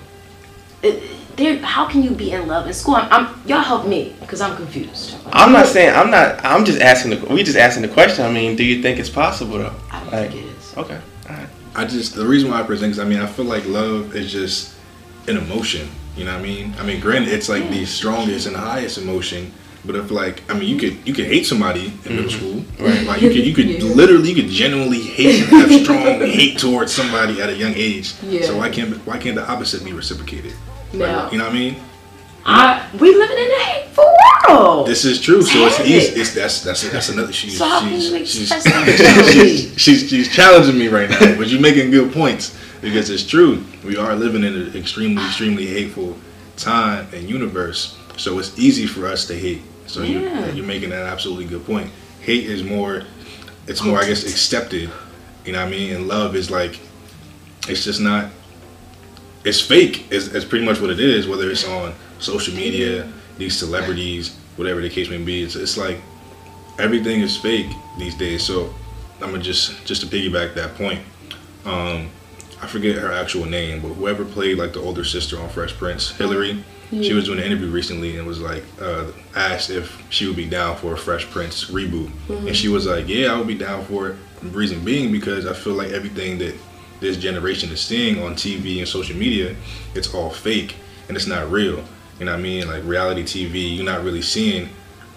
It, 0.84 1.02
there, 1.38 1.58
how 1.60 1.86
can 1.88 2.02
you 2.04 2.12
be 2.12 2.32
in 2.32 2.48
love 2.48 2.68
in 2.68 2.74
school? 2.74 2.96
I'm, 2.96 3.08
I'm 3.12 3.42
y'all 3.48 3.62
help 3.62 3.88
me 3.88 4.16
because 4.20 4.42
I'm 4.42 4.56
confused. 4.56 5.16
I'm 5.34 5.52
not 5.52 5.68
saying 5.68 5.94
I'm 5.96 6.10
not. 6.10 6.44
I'm 6.44 6.66
just 6.66 6.82
asking 6.82 7.12
the. 7.12 7.26
We 7.34 7.44
just 7.44 7.58
asking 7.58 7.82
the 7.84 7.90
question. 7.90 8.26
I 8.26 8.32
mean, 8.32 8.56
do 8.56 8.64
you 8.64 8.82
think 8.82 9.00
it's 9.00 9.10
possible 9.10 9.58
though? 9.58 9.74
I 9.92 10.00
don't 10.00 10.12
Like, 10.12 10.32
think 10.32 10.46
it 10.46 10.48
is. 10.50 10.78
okay, 10.78 11.00
all 11.30 11.36
right. 11.36 11.48
I 11.76 11.86
just 11.86 12.16
the 12.16 12.26
reason 12.26 12.50
why 12.52 12.60
I 12.62 12.64
present 12.64 12.92
is 12.92 13.00
I 13.00 13.06
mean 13.06 13.20
I 13.20 13.26
feel 13.28 13.46
like 13.46 13.66
love 13.66 14.16
is 14.16 14.32
just 14.32 14.76
an 15.28 15.38
emotion. 15.38 15.90
You 16.16 16.24
know 16.24 16.32
what 16.32 16.40
I 16.40 16.44
mean? 16.44 16.74
I 16.80 16.84
mean, 16.84 17.02
granted, 17.02 17.30
it's 17.34 17.50
like 17.50 17.70
the 17.70 17.84
strongest 17.86 18.48
and 18.48 18.56
highest 18.56 18.98
emotion. 18.98 19.52
But 19.84 19.96
if 19.98 20.10
like 20.10 20.42
I 20.50 20.54
mean, 20.54 20.70
you 20.70 20.78
could 20.78 21.06
you 21.06 21.14
could 21.14 21.26
hate 21.26 21.46
somebody 21.46 21.88
in 22.06 22.16
middle 22.16 22.32
mm-hmm. 22.32 22.64
school, 22.76 22.88
Right. 22.88 23.06
Like 23.06 23.22
you 23.22 23.30
could 23.30 23.46
you 23.46 23.54
could 23.54 23.66
Yeah. 23.70 23.84
literally 23.94 24.30
you 24.30 24.36
could 24.42 24.50
genuinely 24.50 25.02
hate 25.02 25.44
and 25.44 25.50
have 25.70 25.82
strong 25.84 26.02
hate 26.22 26.58
towards 26.58 26.94
somebody 26.94 27.42
at 27.42 27.50
a 27.50 27.56
young 27.56 27.74
age. 27.76 28.14
Yeah. 28.24 28.46
So 28.46 28.58
why 28.58 28.70
can't 28.70 28.96
why 29.06 29.18
can't 29.18 29.36
the 29.36 29.48
opposite 29.48 29.84
be 29.84 29.92
reciprocated? 29.92 30.54
Now, 30.98 31.32
You 31.32 31.38
know 31.38 31.46
what 31.46 31.54
I 31.54 31.58
mean? 31.58 31.76
I, 32.46 32.88
we 33.00 33.14
living 33.16 33.38
in 33.38 33.52
a 33.52 33.60
hateful 33.64 34.06
world. 34.50 34.88
This 34.88 35.04
is 35.04 35.20
true. 35.20 35.42
So 35.42 35.66
it's 35.66 35.80
easy. 35.80 36.20
It's 36.22 36.34
that's 36.34 36.62
that's 36.64 36.90
that's 36.92 37.10
another. 37.10 37.34
She's 37.34 37.58
So 37.58 37.80
she's, 37.88 38.30
she's, 38.30 38.54
she's, 39.34 39.82
she's 39.82 40.10
she's 40.10 40.36
challenging 40.36 40.78
me 40.78 40.88
right 40.88 41.10
now, 41.10 41.36
but 41.38 41.48
you're 41.48 41.62
making 41.62 41.90
good 41.92 42.14
points 42.14 42.56
because 42.82 43.10
it's 43.10 43.26
true. 43.26 43.64
We 43.84 43.98
are 43.98 44.16
living 44.16 44.44
in 44.44 44.54
an 44.56 44.76
extremely 44.76 45.24
extremely 45.26 45.66
hateful 45.66 46.16
time 46.56 47.08
and 47.14 47.28
universe. 47.28 47.98
So 48.18 48.38
it's 48.40 48.58
easy 48.60 48.86
for 48.86 49.08
us 49.08 49.26
to 49.28 49.34
hate. 49.38 49.62
So 49.88 50.04
Yeah. 50.04 50.46
you 50.50 50.58
you're 50.58 50.66
making 50.66 50.92
an 50.92 51.00
absolutely 51.00 51.46
good 51.46 51.66
point. 51.66 51.90
Hate 52.22 52.46
is 52.46 52.64
more. 52.64 53.04
It's 53.68 53.84
more, 53.84 53.98
I 54.00 54.06
guess, 54.06 54.24
accepted. 54.24 54.92
You 55.46 55.52
know 55.54 55.60
what 55.60 55.68
I 55.68 55.72
mean? 55.72 55.96
And 55.96 56.08
love 56.08 56.36
is 56.36 56.52
like, 56.52 56.80
it's 57.68 57.84
just 57.84 58.00
not. 58.00 58.30
It's 59.46 59.62
fake. 59.62 60.08
It's, 60.12 60.28
it's 60.28 60.44
pretty 60.46 60.66
much 60.66 60.82
what 60.82 60.90
it 60.90 61.00
is. 61.00 61.28
Whether 61.28 61.50
it's 61.50 61.66
on 61.68 61.94
social 62.20 62.54
media, 62.56 63.12
these 63.38 63.58
celebrities, 63.58 64.36
whatever 64.56 64.82
the 64.82 64.90
case 64.90 65.10
may 65.10 65.18
be, 65.18 65.44
it's, 65.44 65.56
it's 65.56 65.78
like 65.78 66.00
everything 66.80 67.22
is 67.22 67.38
fake 67.38 67.68
these 67.98 68.16
days. 68.16 68.44
So 68.44 68.74
I'm 69.22 69.32
gonna 69.32 69.44
just 69.44 69.86
just 69.86 70.02
to 70.02 70.08
piggyback 70.08 70.56
that 70.56 70.76
point. 70.76 71.00
Um, 71.66 72.10
I 72.62 72.68
forget 72.68 72.96
her 72.98 73.12
actual 73.12 73.46
name, 73.46 73.82
but 73.82 73.90
whoever 73.90 74.26
played 74.26 74.58
like 74.58 74.74
the 74.74 74.82
older 74.82 75.04
sister 75.04 75.40
on 75.40 75.50
Fresh 75.50 75.74
Prince, 75.76 76.10
Hilary, 76.12 76.64
she 76.92 77.14
was 77.14 77.26
doing 77.26 77.40
an 77.40 77.46
interview 77.46 77.70
recently 77.70 78.18
and 78.18 78.26
was 78.28 78.40
like 78.40 78.64
uh, 78.82 79.06
asked 79.36 79.70
if 79.70 80.02
she 80.10 80.28
would 80.28 80.36
be 80.36 80.46
down 80.46 80.78
for 80.78 80.94
a 80.94 80.98
Fresh 80.98 81.30
Prince 81.32 81.66
reboot, 81.66 82.12
and 82.30 82.56
she 82.56 82.68
was 82.70 82.88
like, 82.88 83.08
"Yeah, 83.08 83.34
I 83.34 83.38
would 83.38 83.48
be 83.48 83.56
down 83.56 83.84
for 83.86 84.10
it." 84.10 84.16
Reason 84.42 84.84
being 84.86 85.12
because 85.12 85.46
I 85.48 85.54
feel 85.54 85.74
like 85.74 85.92
everything 85.92 86.38
that 86.40 86.56
this 87.00 87.18
generation 87.18 87.70
is 87.72 87.82
seeing 87.82 88.22
on 88.22 88.36
TV 88.36 88.80
and 88.80 88.88
social 88.88 89.16
media, 89.16 89.56
it's 89.94 90.14
all 90.14 90.30
fake 90.30 90.76
and 91.08 91.18
it's 91.18 91.28
not 91.28 91.50
real. 91.52 91.84
You 92.20 92.26
know 92.26 92.32
what 92.32 92.40
I 92.40 92.44
mean? 92.44 92.68
Like 92.68 92.84
reality 92.84 93.24
TV, 93.24 93.76
you're 93.76 93.86
not 93.86 94.04
really 94.04 94.22
seeing 94.22 94.70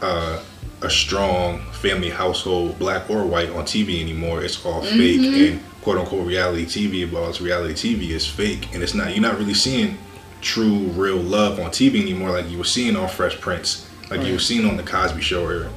uh, 0.03 0.43
a 0.83 0.91
strong 0.91 1.61
family 1.73 2.11
household, 2.11 2.79
black 2.79 3.09
or 3.11 3.25
white, 3.27 3.51
on 3.51 3.65
TV 3.65 4.01
anymore. 4.01 4.43
It's 4.43 4.65
all 4.65 4.83
fake 4.83 5.21
and 5.21 5.61
quote 5.83 5.99
unquote 5.99 6.27
reality 6.27 6.65
TV. 6.67 7.11
But 7.11 7.23
all 7.23 7.29
it's 7.31 7.41
reality 7.41 7.75
TV 7.75 8.11
is 8.11 8.27
fake, 8.27 8.75
and 8.75 8.83
it's 8.83 8.95
not. 8.95 9.13
You're 9.13 9.23
not 9.23 9.39
really 9.39 9.55
seeing 9.55 9.97
true, 10.41 10.79
real 10.91 11.17
love 11.17 11.59
on 11.59 11.71
TV 11.71 12.01
anymore, 12.01 12.31
like 12.31 12.49
you 12.49 12.59
were 12.59 12.65
seeing 12.65 12.97
on 12.97 13.09
Fresh 13.09 13.41
Prince, 13.41 13.89
like 14.11 14.25
you 14.25 14.33
were 14.33 14.39
seeing 14.39 14.69
on 14.69 14.77
the 14.77 14.83
Cosby 14.83 15.21
Show 15.21 15.45
or 15.45 15.71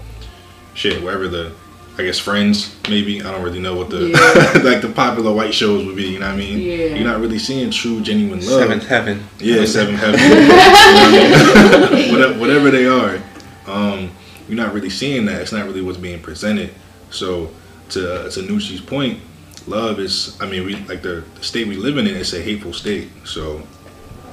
shit, 0.74 1.02
wherever 1.04 1.28
the. 1.28 1.54
I 2.02 2.06
guess 2.06 2.18
Friends, 2.18 2.76
maybe 2.90 3.22
I 3.22 3.32
don't 3.32 3.44
really 3.44 3.60
know 3.60 3.76
what 3.76 3.92
the 3.92 4.08
Yeah. 4.10 4.62
like 4.64 4.82
the 4.82 4.90
popular 4.90 5.32
white 5.32 5.54
shows 5.54 5.86
would 5.86 5.96
be. 5.96 6.10
You 6.10 6.20
know 6.20 6.26
what 6.26 6.34
I 6.34 6.38
mean? 6.38 6.60
Yeah. 6.60 6.96
You're 6.96 7.08
not 7.08 7.20
really 7.20 7.38
seeing 7.38 7.70
true, 7.70 8.02
genuine 8.02 8.40
love. 8.40 8.60
Seventh 8.60 8.88
heaven. 8.88 9.24
Yeah, 9.40 9.66
seven 9.66 9.94
heaven. 9.96 10.20
You 10.32 10.36
know 10.40 10.48
what 10.48 11.92
I 11.92 11.96
mean? 11.96 12.12
whatever, 12.12 12.40
whatever 12.40 12.72
they 12.72 12.88
are, 12.88 13.22
um, 13.68 14.10
you're 14.48 14.58
not 14.58 14.74
really 14.74 14.90
seeing 14.90 15.26
that. 15.28 15.42
It's 15.42 15.52
not 15.52 15.66
really 15.66 15.82
what's 15.82 16.00
being 16.00 16.22
presented. 16.22 16.74
So, 17.12 17.52
to 17.90 18.30
to 18.32 18.40
Nucci's 18.42 18.82
point, 18.82 19.20
love 19.68 20.00
is. 20.00 20.36
I 20.42 20.48
mean, 20.48 20.66
we 20.66 20.76
like 20.88 21.04
the, 21.04 21.24
the 21.36 21.44
state 21.44 21.68
we 21.68 21.76
live 21.76 21.98
in. 21.98 22.08
It's 22.08 22.34
a 22.34 22.42
hateful 22.42 22.74
state. 22.74 23.10
So, 23.26 23.62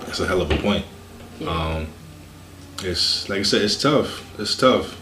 that's 0.01 0.21
a 0.21 0.27
hell 0.27 0.41
of 0.41 0.51
a 0.51 0.57
point. 0.57 0.87
Um, 1.47 1.87
it's 2.83 3.29
like 3.29 3.41
I 3.41 3.43
said, 3.43 3.61
it's 3.61 3.77
tough. 3.77 4.25
It's 4.41 4.57
tough. 4.57 4.98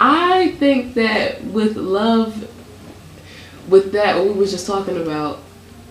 I 0.00 0.52
think 0.58 0.94
that 0.94 1.42
with 1.44 1.76
love, 1.76 2.48
with 3.68 3.92
that, 3.92 4.16
what 4.16 4.26
we 4.26 4.32
were 4.34 4.46
just 4.46 4.66
talking 4.66 5.00
about, 5.00 5.40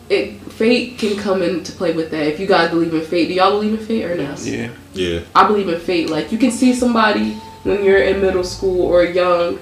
it 0.10 0.40
fate 0.54 0.98
can 0.98 1.18
come 1.18 1.42
into 1.42 1.72
play 1.74 1.94
with 1.94 2.12
that. 2.12 2.28
If 2.28 2.40
you 2.40 2.48
guys 2.48 2.70
believe 2.70 2.94
in 2.94 3.02
fate, 3.02 3.28
do 3.28 3.34
y'all 3.34 3.52
believe 3.52 3.78
in 3.80 3.86
fate 3.86 4.06
or 4.06 4.16
not? 4.16 4.40
Yeah. 4.42 4.72
Yeah. 4.94 5.22
I 5.36 5.48
believe 5.48 5.68
in 5.68 5.80
fate. 5.80 6.10
Like 6.10 6.32
you 6.32 6.38
can 6.38 6.52
see 6.52 6.74
somebody 6.74 7.34
when 7.64 7.84
you're 7.84 8.02
in 8.02 8.22
middle 8.22 8.44
school 8.44 8.84
or 8.84 9.04
young, 9.04 9.60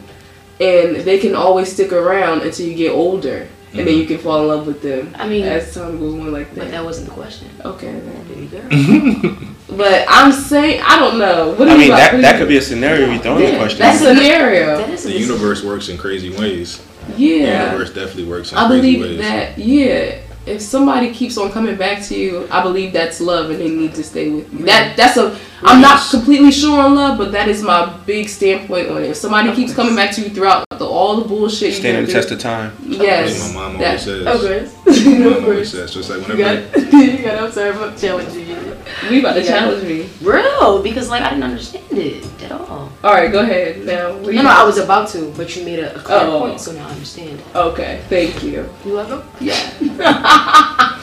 and 0.60 0.98
they 0.98 1.20
can 1.20 1.36
always 1.36 1.72
stick 1.72 1.92
around 1.92 2.42
until 2.42 2.68
you 2.68 2.76
get 2.76 2.92
older, 2.92 3.48
and 3.72 3.80
then 3.80 3.88
mm-hmm. 3.88 4.02
you 4.02 4.06
can 4.06 4.18
fall 4.20 4.42
in 4.42 4.48
love 4.48 4.68
with 4.68 4.82
them 4.82 5.14
I 5.16 5.28
mean, 5.28 5.44
as 5.44 5.74
time 5.74 5.98
goes 6.00 6.14
on 6.14 6.32
like 6.32 6.50
that. 6.50 6.56
but 6.56 6.66
that. 6.66 6.72
that 6.72 6.86
wasn't 6.86 7.08
the 7.08 7.14
question. 7.14 7.50
Okay, 7.64 8.00
then. 8.00 8.28
Baby 8.28 8.48
girl. 8.48 9.48
but 9.78 10.06
I'm 10.08 10.32
saying 10.32 10.82
I 10.84 10.98
don't 11.00 11.18
know. 11.20 11.54
What 11.56 11.70
I 11.70 11.78
mean 11.78 11.90
that 11.90 12.20
that 12.22 12.34
you- 12.34 12.40
could 12.40 12.48
be 12.48 12.58
a 12.58 12.62
scenario 12.62 13.12
you 13.12 13.20
throw 13.20 13.38
in 13.38 13.52
the 13.52 13.58
question. 13.58 13.80
That's 13.80 14.02
a 14.02 14.16
scenario. 14.16 14.78
That 14.78 14.90
is 14.90 15.04
The 15.04 15.12
universe 15.18 15.64
works 15.64 15.90
in 15.90 15.98
crazy 15.98 16.30
ways. 16.36 16.82
Yeah. 17.18 17.66
The 17.66 17.66
universe 17.72 17.94
definitely 17.94 18.26
works 18.26 18.52
in 18.52 18.58
I 18.58 18.68
crazy 18.68 18.96
believe 18.98 19.10
ways. 19.12 19.20
that, 19.20 19.58
yeah. 19.58 20.20
If 20.48 20.62
somebody 20.62 21.12
keeps 21.12 21.40
on 21.40 21.52
coming 21.52 21.76
back 21.76 22.04
to 22.04 22.16
you, 22.16 22.48
I 22.52 22.62
believe 22.62 22.94
that's 22.94 23.20
love, 23.20 23.50
and 23.50 23.60
they 23.60 23.68
need 23.70 23.96
to 23.96 24.04
stay 24.04 24.30
with 24.30 24.54
you. 24.54 24.66
That 24.66 24.96
that's 24.96 25.18
a. 25.18 25.36
I'm 25.64 25.82
not 25.82 26.08
completely 26.12 26.52
sure 26.52 26.80
on 26.80 26.94
love, 26.94 27.18
but 27.18 27.32
that 27.32 27.48
is 27.48 27.64
my 27.64 27.92
big 28.06 28.30
standpoint 28.30 28.90
on 28.90 28.98
it. 29.04 29.10
If 29.10 29.18
somebody 29.18 29.52
keeps 29.56 29.74
coming 29.74 29.96
back 29.96 30.12
to 30.16 30.22
you 30.22 30.30
throughout 30.30 30.64
the, 30.70 30.86
all 30.86 31.16
the 31.18 31.28
bullshit 31.28 31.70
you 31.70 31.74
Stand 31.80 31.98
the 32.06 32.12
through, 32.12 32.22
test 32.22 32.32
of 32.32 32.38
time. 32.40 32.74
yes, 32.86 33.54
my 33.56 33.60
mom 33.70 33.80
that- 33.80 33.88
always 33.88 34.04
says. 34.04 34.28
Okay. 34.28 34.70
My 34.86 35.18
no 35.18 35.30
mom 35.32 35.34
always 35.34 35.48
worries. 35.48 35.72
says. 35.72 35.92
So 35.94 36.00
it's 36.02 36.10
like 36.12 36.28
You 36.28 36.36
whenever. 36.36 36.80
got, 36.80 36.94
you 36.94 37.24
got. 37.24 37.44
I'm 37.44 37.52
sorry, 37.52 37.72
I'm 37.72 37.98
challenging 37.98 38.48
you. 38.48 38.65
We 39.10 39.20
about 39.20 39.34
to 39.34 39.42
Yeah. 39.44 39.48
challenge 39.60 39.84
me. 39.84 40.10
Real, 40.22 40.82
because 40.82 41.10
like 41.10 41.22
I 41.22 41.30
didn't 41.30 41.44
understand 41.44 41.86
it 41.92 42.26
at 42.44 42.52
all. 42.52 42.92
All 43.04 43.14
right, 43.14 43.32
go 43.32 43.40
ahead 43.40 43.86
now. 43.86 44.14
What 44.14 44.24
No, 44.24 44.30
you- 44.32 44.44
no, 44.44 44.50
I 44.50 44.64
was 44.64 44.78
about 44.78 45.10
to, 45.10 45.32
but 45.38 45.56
you 45.56 45.64
made 45.64 45.80
a, 45.80 45.96
a 45.96 46.00
clear 46.00 46.20
Oh. 46.24 46.40
point, 46.42 46.60
so 46.62 46.72
now 46.72 46.88
I 46.88 46.92
understand. 46.92 47.40
Okay, 47.56 48.02
thank 48.10 48.44
you. 48.44 48.68
You 48.86 48.94
welcome. 48.94 49.24
Yeah. 49.40 49.56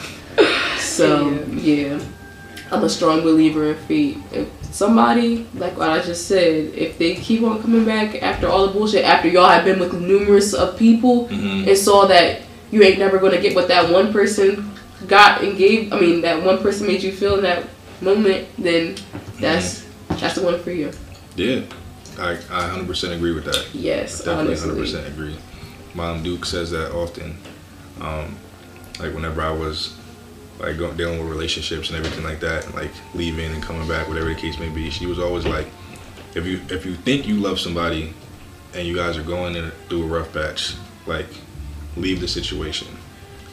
so 0.79 1.29
yeah, 1.51 1.99
I'm 2.71 2.83
a 2.83 2.89
strong 2.89 3.21
believer 3.21 3.69
in 3.71 3.75
fate. 3.87 4.17
If 4.31 4.47
somebody, 4.71 5.45
like 5.55 5.77
what 5.77 5.89
I 5.89 6.01
just 6.01 6.27
said, 6.27 6.73
if 6.75 6.97
they 6.97 7.15
keep 7.15 7.43
on 7.43 7.61
coming 7.61 7.85
back 7.85 8.21
after 8.21 8.47
all 8.47 8.67
the 8.67 8.73
bullshit, 8.73 9.05
after 9.05 9.27
y'all 9.27 9.47
have 9.49 9.63
been 9.65 9.79
with 9.79 9.93
numerous 9.93 10.53
of 10.53 10.77
people 10.77 11.27
Mhm. 11.29 11.67
and 11.67 11.77
saw 11.77 12.05
that 12.07 12.41
you 12.71 12.81
ain't 12.83 12.97
never 12.99 13.17
gonna 13.19 13.37
get 13.39 13.55
what 13.55 13.67
that 13.67 13.89
one 13.91 14.11
person 14.11 14.71
got 15.07 15.41
and 15.43 15.57
gave, 15.57 15.93
I 15.93 15.99
mean 15.99 16.21
that 16.21 16.41
one 16.43 16.57
person 16.59 16.87
made 16.87 17.03
you 17.03 17.11
feel 17.11 17.39
that 17.41 17.63
moment, 18.03 18.47
then 18.57 18.95
that's 19.39 19.87
that's 20.09 20.35
the 20.35 20.43
one 20.43 20.61
for 20.61 20.71
you. 20.71 20.91
Yeah, 21.35 21.61
I, 22.19 22.33
I 22.51 22.69
100% 22.69 23.15
agree 23.15 23.33
with 23.33 23.45
that. 23.45 23.67
Yes, 23.73 24.23
Definitely 24.23 24.55
honestly. 24.71 25.01
100% 25.01 25.07
agree. 25.07 25.35
Mom 25.95 26.23
Duke 26.23 26.45
says 26.45 26.71
that 26.71 26.91
often. 26.91 27.37
Um, 27.99 28.37
like 28.99 29.13
whenever 29.13 29.41
I 29.41 29.51
was 29.51 29.97
like 30.59 30.77
going, 30.77 30.95
dealing 30.97 31.19
with 31.19 31.29
relationships 31.29 31.89
and 31.89 31.97
everything 31.97 32.23
like 32.23 32.39
that, 32.41 32.73
like 32.75 32.91
leaving 33.13 33.51
and 33.51 33.61
coming 33.61 33.87
back, 33.87 34.07
whatever 34.07 34.29
the 34.29 34.35
case 34.35 34.59
may 34.59 34.69
be, 34.69 34.89
she 34.89 35.05
was 35.05 35.19
always 35.19 35.45
like, 35.45 35.67
if 36.35 36.45
you 36.45 36.61
if 36.69 36.85
you 36.85 36.95
think 36.95 37.27
you 37.27 37.35
love 37.35 37.59
somebody 37.59 38.13
and 38.73 38.87
you 38.87 38.95
guys 38.95 39.17
are 39.17 39.23
going 39.23 39.55
in, 39.55 39.71
through 39.89 40.03
a 40.03 40.07
rough 40.07 40.31
patch, 40.33 40.75
like 41.05 41.27
leave 41.95 42.19
the 42.21 42.27
situation. 42.27 42.87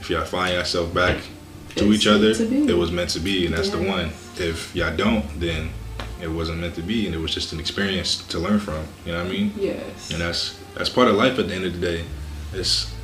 If 0.00 0.08
y'all 0.10 0.24
find 0.24 0.54
yourself 0.54 0.92
back 0.94 1.16
to 1.76 1.90
It's 1.90 2.00
each 2.00 2.06
other, 2.06 2.30
it 2.30 2.76
was 2.76 2.90
meant 2.90 3.10
to 3.10 3.20
be, 3.20 3.46
and 3.46 3.54
that's 3.54 3.68
the 3.70 3.78
one. 3.82 4.10
If 4.40 4.74
y'all 4.74 4.96
don't, 4.96 5.24
then 5.38 5.70
it 6.20 6.28
wasn't 6.28 6.60
meant 6.60 6.74
to 6.76 6.82
be, 6.82 7.06
and 7.06 7.14
it 7.14 7.18
was 7.18 7.32
just 7.34 7.52
an 7.52 7.60
experience 7.60 8.24
to 8.28 8.38
learn 8.38 8.58
from. 8.58 8.84
You 9.04 9.12
know 9.12 9.18
what 9.18 9.26
I 9.26 9.30
mean? 9.30 9.52
Yes. 9.56 10.10
and 10.10 10.20
that's 10.20 10.58
that's 10.74 10.88
part 10.88 11.08
of 11.08 11.16
life 11.16 11.38
at 11.38 11.48
the 11.48 11.54
end 11.54 11.64
of 11.64 11.72
the 11.72 11.80
day 11.80 12.04
it's 12.52 12.94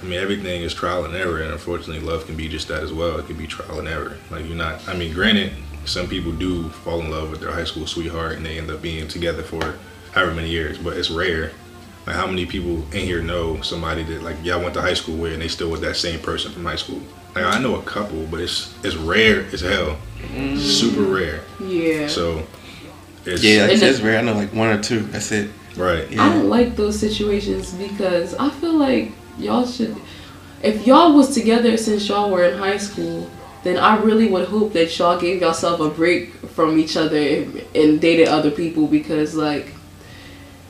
i 0.00 0.04
mean 0.04 0.18
everything 0.18 0.62
is 0.62 0.72
trial 0.74 1.04
and 1.04 1.14
error 1.14 1.40
and 1.40 1.52
unfortunately 1.52 2.00
love 2.06 2.24
can 2.26 2.36
be 2.36 2.48
just 2.48 2.68
that 2.68 2.82
as 2.82 2.92
well 2.92 3.18
it 3.18 3.26
can 3.26 3.36
be 3.36 3.46
trial 3.46 3.78
and 3.78 3.88
error 3.88 4.16
like 4.30 4.44
you're 4.46 4.56
not 4.56 4.86
i 4.88 4.94
mean 4.94 5.12
granted 5.12 5.52
some 5.84 6.06
people 6.08 6.32
do 6.32 6.68
fall 6.70 7.00
in 7.00 7.10
love 7.10 7.30
with 7.30 7.40
their 7.40 7.50
high 7.52 7.64
school 7.64 7.86
sweetheart 7.86 8.36
and 8.36 8.46
they 8.46 8.58
end 8.58 8.70
up 8.70 8.80
being 8.82 9.08
together 9.08 9.42
for 9.42 9.78
however 10.12 10.34
many 10.34 10.48
years 10.48 10.78
but 10.78 10.96
it's 10.96 11.10
rare 11.10 11.50
like 12.06 12.16
how 12.16 12.26
many 12.26 12.46
people 12.46 12.76
in 12.94 13.04
here 13.04 13.22
know 13.22 13.60
somebody 13.62 14.02
that 14.02 14.22
like 14.22 14.36
y'all 14.44 14.60
went 14.60 14.74
to 14.74 14.80
high 14.80 14.94
school 14.94 15.16
with 15.16 15.32
and 15.32 15.42
they 15.42 15.48
still 15.48 15.70
with 15.70 15.80
that 15.80 15.96
same 15.96 16.20
person 16.20 16.52
from 16.52 16.64
high 16.64 16.76
school 16.76 17.02
like 17.44 17.54
i 17.54 17.58
know 17.58 17.76
a 17.76 17.82
couple 17.82 18.26
but 18.26 18.40
it's 18.40 18.74
it's 18.84 18.96
rare 18.96 19.46
as 19.52 19.60
hell 19.60 19.96
super 20.56 21.02
mm. 21.02 21.14
rare 21.14 21.40
Yeah. 21.60 22.08
so 22.08 22.46
it's 23.24 23.42
Yeah, 23.42 23.62
like, 23.62 23.72
And 23.72 23.80
that's 23.80 24.00
rare. 24.00 24.18
I 24.18 24.22
know 24.22 24.34
like 24.34 24.52
one 24.52 24.68
or 24.68 24.82
two. 24.82 25.00
That's 25.00 25.32
it. 25.32 25.50
right 25.76 26.10
Yeah. 26.10 26.22
I 26.22 26.34
don't 26.34 26.48
like 26.48 26.76
those 26.76 26.98
situations 26.98 27.72
because 27.72 28.34
I 28.34 28.50
feel 28.50 28.74
like 28.74 29.12
y'all 29.38 29.66
should. 29.66 29.96
If 30.62 30.86
y'all 30.86 31.12
was 31.12 31.34
together 31.34 31.76
since 31.76 32.08
y'all 32.08 32.30
were 32.30 32.44
in 32.44 32.58
high 32.58 32.78
school, 32.78 33.30
then 33.62 33.76
I 33.76 33.96
really 33.98 34.28
would 34.28 34.48
hope 34.48 34.72
that 34.72 34.96
y'all 34.98 35.20
gave 35.20 35.40
yourself 35.40 35.80
a 35.80 35.88
break 35.88 36.34
from 36.48 36.78
each 36.78 36.96
other 36.96 37.18
and, 37.18 37.64
and 37.74 38.00
dated 38.00 38.28
other 38.28 38.50
people 38.50 38.86
because 38.86 39.34
like. 39.34 39.74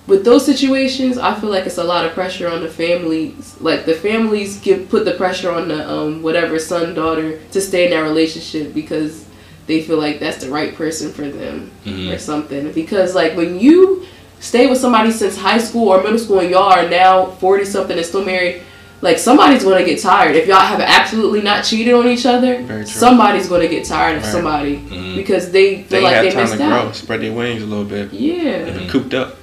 With 0.08 0.24
those 0.24 0.44
situations, 0.46 1.18
I 1.18 1.38
feel 1.38 1.50
like 1.50 1.66
it's 1.66 1.78
a 1.78 1.84
lot 1.84 2.06
of 2.06 2.12
pressure 2.12 2.48
on 2.48 2.62
the 2.62 2.68
families. 2.68 3.54
Like 3.60 3.84
the 3.84 3.94
families 3.94 4.58
give 4.58 4.88
put 4.88 5.04
the 5.04 5.12
pressure 5.12 5.50
on 5.52 5.68
the 5.68 5.88
um, 5.88 6.22
whatever 6.22 6.58
son 6.58 6.94
daughter 6.94 7.38
to 7.52 7.60
stay 7.60 7.84
in 7.84 7.90
that 7.90 8.00
relationship 8.08 8.72
because 8.74 9.26
they 9.66 9.82
feel 9.82 9.98
like 9.98 10.18
that's 10.18 10.42
the 10.42 10.50
right 10.50 10.74
person 10.74 11.12
for 11.12 11.28
them 11.28 11.70
Mhm. 11.84 12.14
or 12.14 12.18
something. 12.18 12.72
Because 12.72 13.14
like 13.14 13.36
when 13.36 13.60
you 13.60 14.06
stay 14.40 14.66
with 14.66 14.78
somebody 14.78 15.10
since 15.10 15.36
high 15.36 15.58
school 15.58 15.88
or 15.90 16.02
middle 16.02 16.18
school 16.18 16.38
and 16.40 16.50
y'all 16.50 16.72
are 16.72 16.88
now 16.88 17.26
40 17.26 17.66
something 17.66 17.96
and 17.98 18.06
still 18.06 18.24
married, 18.24 18.62
like 19.02 19.18
somebody's 19.18 19.62
gonna 19.62 19.84
get 19.84 20.00
tired. 20.00 20.34
If 20.36 20.46
y'all 20.48 20.56
have 20.60 20.80
absolutely 20.80 21.42
not 21.42 21.64
cheated 21.64 21.92
on 21.92 22.08
each 22.08 22.24
other, 22.24 22.64
somebody's 22.86 23.46
gonna 23.48 23.68
get 23.68 23.84
tired 23.84 24.16
of 24.16 24.22
Right. 24.22 24.32
somebody 24.32 24.76
Mhm. 24.90 25.16
because 25.16 25.50
they 25.50 25.74
They 25.74 25.82
feel 25.82 25.96
ain't 25.98 26.04
like 26.04 26.22
they 26.22 26.30
time 26.30 26.40
missed 26.44 26.52
to 26.54 26.58
grow, 26.58 26.68
out. 26.68 26.96
spread 26.96 27.20
their 27.20 27.32
wings 27.32 27.62
a 27.62 27.66
little 27.66 27.84
bit, 27.84 28.08
Yeah, 28.12 28.64
Mhm. 28.70 28.88
cooped 28.88 29.12
up. 29.12 29.36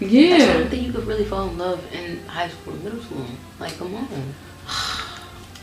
That's 0.00 0.12
why 0.12 0.18
I 0.18 0.22
yeah. 0.22 0.52
don't 0.52 0.68
think 0.68 0.86
you 0.86 0.92
could 0.92 1.06
really 1.06 1.24
fall 1.24 1.48
in 1.48 1.58
love 1.58 1.84
in 1.92 2.24
high 2.26 2.48
school 2.48 2.74
or 2.74 2.76
middle 2.78 3.02
school. 3.02 3.26
Like, 3.58 3.76
come 3.78 3.94
on. 3.94 4.34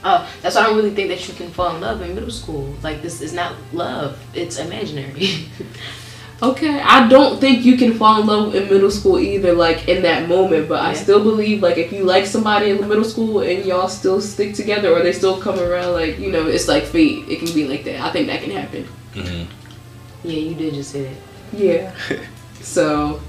Uh, 0.03 0.29
that's 0.41 0.55
why 0.55 0.61
I 0.61 0.65
don't 0.65 0.75
really 0.75 0.93
think 0.93 1.09
that 1.09 1.27
you 1.27 1.33
can 1.33 1.49
fall 1.51 1.75
in 1.75 1.81
love 1.81 2.01
in 2.01 2.13
middle 2.13 2.31
school. 2.31 2.75
Like, 2.83 3.01
this 3.01 3.21
is 3.21 3.33
not 3.33 3.55
love. 3.73 4.19
It's 4.33 4.57
imaginary. 4.57 5.47
Okay, 6.43 6.81
I 6.81 7.07
don't 7.07 7.39
think 7.39 7.63
you 7.63 7.77
can 7.77 7.93
fall 7.93 8.19
in 8.19 8.27
love 8.27 8.55
in 8.55 8.63
middle 8.63 8.91
school 8.91 9.19
either, 9.19 9.53
like 9.53 9.87
in 9.87 10.03
that 10.03 10.27
moment. 10.27 10.67
But 10.67 10.81
I 10.81 10.93
still 10.93 11.23
believe, 11.23 11.63
like, 11.63 11.77
if 11.77 11.93
you 11.93 12.03
like 12.03 12.25
somebody 12.25 12.71
in 12.71 12.87
middle 12.87 13.05
school 13.05 13.39
and 13.39 13.63
y'all 13.65 13.87
still 13.87 14.19
stick 14.19 14.53
together, 14.53 14.91
or 14.91 15.01
they 15.01 15.13
still 15.13 15.39
come 15.39 15.57
around, 15.57 15.93
like 15.93 16.19
you 16.19 16.31
know, 16.31 16.45
it's 16.47 16.67
like 16.67 16.83
fate. 16.83 17.29
It 17.29 17.39
can 17.39 17.53
be 17.53 17.67
like 17.67 17.85
that. 17.85 18.01
I 18.01 18.11
think 18.11 18.27
that 18.27 18.41
can 18.41 18.51
happen. 18.51 18.85
Mm-hmm. 19.13 20.27
yeah, 20.27 20.37
you 20.37 20.55
did 20.55 20.73
just 20.73 20.91
say 20.91 21.03
that. 21.03 21.57
Yeah. 21.57 21.95
so, 22.61 23.21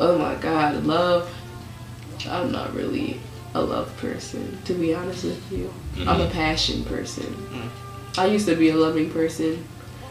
oh 0.00 0.18
my 0.18 0.34
God, 0.36 0.84
love. 0.84 1.32
I'm 2.28 2.50
not 2.50 2.74
really 2.74 3.20
a 3.54 3.60
love 3.62 3.94
person, 3.98 4.58
to 4.64 4.74
be 4.74 4.94
honest 4.94 5.24
with 5.24 5.52
you. 5.52 5.72
I'm 6.00 6.20
a 6.20 6.24
mm-hmm. 6.24 6.32
passion 6.32 6.84
person. 6.84 7.24
Mm-hmm. 7.24 8.20
I 8.20 8.26
used 8.26 8.46
to 8.46 8.56
be 8.56 8.70
a 8.70 8.76
loving 8.76 9.10
person 9.10 9.64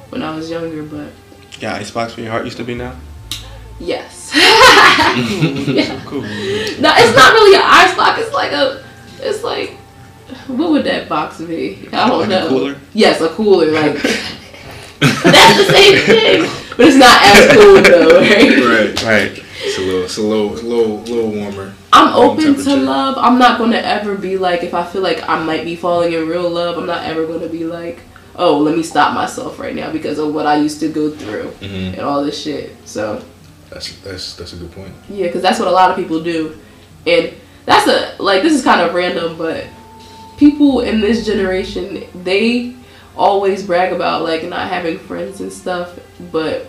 when 0.09 0.23
I 0.23 0.35
was 0.35 0.49
younger, 0.49 0.83
but 0.83 1.11
Yeah, 1.59 1.75
icebox 1.75 2.13
for 2.13 2.21
your 2.21 2.31
heart 2.31 2.45
used 2.45 2.57
to 2.57 2.63
be 2.63 2.75
now. 2.75 2.95
yes. 3.79 4.31
Yeah. 4.33 6.01
cool. 6.05 6.21
No, 6.21 6.93
it's 6.95 7.15
not 7.15 7.33
really 7.33 7.55
an 7.55 7.63
ice 7.63 7.95
box. 7.95 8.21
It's 8.21 8.33
like 8.33 8.51
a, 8.51 8.83
it's 9.19 9.43
like, 9.43 9.71
what 10.47 10.71
would 10.71 10.83
that 10.85 11.09
box 11.09 11.41
be? 11.41 11.87
I 11.91 12.07
don't 12.07 12.19
Like 12.21 12.29
know. 12.29 12.45
a 12.45 12.49
cooler? 12.49 12.75
Yes, 12.93 13.21
a 13.21 13.29
cooler. 13.29 13.71
Like 13.71 13.93
that's 14.99 15.57
the 15.57 15.73
same 15.73 15.97
thing, 16.05 16.49
but 16.77 16.87
it's 16.87 16.97
not 16.97 17.21
as 17.23 17.53
cool 17.53 17.81
though, 17.81 18.19
right? 18.19 18.99
right 18.99 19.03
Right. 19.03 19.45
It's 19.69 19.77
a 19.77 19.81
little, 19.81 20.03
it's 20.03 20.17
a 20.17 20.21
little, 20.21 20.49
little, 20.49 20.97
little 21.01 21.31
warmer. 21.31 21.73
I'm 21.93 22.13
open 22.15 22.55
to 22.55 22.75
love. 22.75 23.15
I'm 23.17 23.37
not 23.37 23.57
gonna 23.59 23.77
ever 23.77 24.15
be 24.15 24.37
like 24.37 24.63
if 24.63 24.73
I 24.73 24.85
feel 24.85 25.01
like 25.01 25.27
I 25.29 25.43
might 25.43 25.63
be 25.63 25.75
falling 25.75 26.13
in 26.13 26.27
real 26.27 26.49
love. 26.49 26.77
I'm 26.77 26.85
not 26.87 27.03
ever 27.05 27.25
gonna 27.27 27.47
be 27.49 27.65
like, 27.65 27.99
oh, 28.35 28.57
let 28.57 28.75
me 28.75 28.83
stop 28.83 29.13
myself 29.13 29.59
right 29.59 29.75
now 29.75 29.91
because 29.91 30.17
of 30.19 30.33
what 30.33 30.45
I 30.47 30.57
used 30.57 30.79
to 30.81 30.89
go 30.89 31.11
through 31.11 31.51
Mm-hmm. 31.61 31.93
and 31.95 31.99
all 32.01 32.23
this 32.23 32.41
shit. 32.41 32.71
So 32.85 33.23
That's 33.69 33.91
that's 34.01 34.35
that's 34.35 34.53
a 34.53 34.55
good 34.55 34.71
point. 34.71 34.93
yeah, 35.09 35.27
because 35.27 35.41
that's 35.41 35.59
what 35.59 35.67
a 35.67 35.71
lot 35.71 35.91
of 35.91 35.97
people 35.97 36.21
do, 36.23 36.57
and 37.05 37.33
that's 37.65 37.87
a 37.87 38.15
like 38.21 38.41
this 38.41 38.53
is 38.53 38.63
kind 38.63 38.81
of 38.81 38.93
random, 38.95 39.37
but 39.37 39.65
people 40.37 40.81
in 40.81 41.01
this 41.01 41.25
generation 41.25 42.05
they 42.23 42.73
always 43.17 43.63
brag 43.65 43.91
about 43.93 44.23
like 44.23 44.43
not 44.45 44.67
having 44.69 44.97
friends 44.97 45.41
and 45.41 45.51
stuff, 45.51 45.99
but 46.31 46.65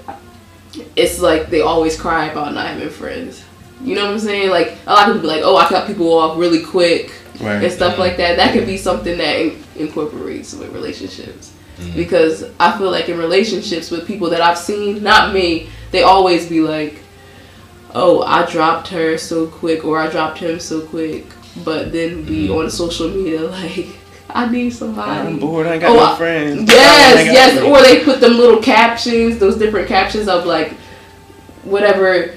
it's 0.97 1.21
like 1.21 1.51
they 1.51 1.61
always 1.61 1.99
cry 2.01 2.27
about 2.27 2.55
not 2.55 2.67
having 2.67 2.91
friends. 2.91 3.45
You 3.83 3.95
know 3.95 4.05
what 4.05 4.13
I'm 4.13 4.19
saying? 4.19 4.51
Like 4.51 4.77
a 4.87 4.93
lot 4.93 5.09
of 5.09 5.15
people 5.17 5.23
be 5.23 5.35
like, 5.37 5.43
oh, 5.45 5.57
I 5.57 5.67
cut 5.69 5.87
people 5.87 6.13
off 6.17 6.39
really 6.39 6.63
quick 6.63 7.13
Right. 7.41 7.63
and 7.65 7.73
stuff 7.73 7.99
like 7.99 8.19
that. 8.19 8.37
That 8.37 8.53
could 8.53 8.67
be 8.67 8.77
something 8.77 9.17
that 9.19 9.41
in- 9.41 9.63
incorporates 9.77 10.53
with 10.55 10.73
relationships. 10.75 11.53
Mhm. 11.81 11.95
Because 11.97 12.45
I 12.61 12.77
feel 12.77 12.91
like 12.91 13.09
in 13.09 13.17
relationships 13.17 13.91
with 13.91 14.07
people 14.07 14.29
that 14.31 14.43
I've 14.43 14.59
seen, 14.59 15.03
not 15.03 15.33
me, 15.33 15.71
they 15.93 16.03
always 16.03 16.47
be 16.47 16.61
like, 16.61 17.01
"Oh, 17.95 18.23
I 18.23 18.45
dropped 18.45 18.89
her 18.89 19.17
so 19.17 19.47
quick," 19.47 19.85
or 19.85 19.99
"I 19.99 20.09
dropped 20.09 20.39
him 20.39 20.61
so 20.61 20.81
quick," 20.81 21.25
but 21.65 21.93
then 21.93 22.23
be 22.25 22.49
Mhm. 22.49 22.59
on 22.59 22.71
social 22.71 23.09
media 23.09 23.41
like, 23.63 23.87
I 24.35 24.49
need 24.51 24.71
somebody. 24.71 25.11
I'm 25.29 25.39
bored. 25.39 25.67
I 25.67 25.73
ain't 25.75 25.81
got 25.83 25.91
Oh, 25.97 26.11
no 26.11 26.17
friends. 26.17 26.71
Yes, 26.71 27.27
yes. 27.33 27.55
with. 27.57 27.65
Or 27.65 27.83
they 27.83 28.05
put 28.05 28.21
them 28.21 28.33
little 28.39 28.61
captions, 28.63 29.39
those 29.39 29.57
different 29.57 29.89
captions 29.89 30.29
of 30.29 30.47
like 30.47 30.73
whatever 31.65 32.35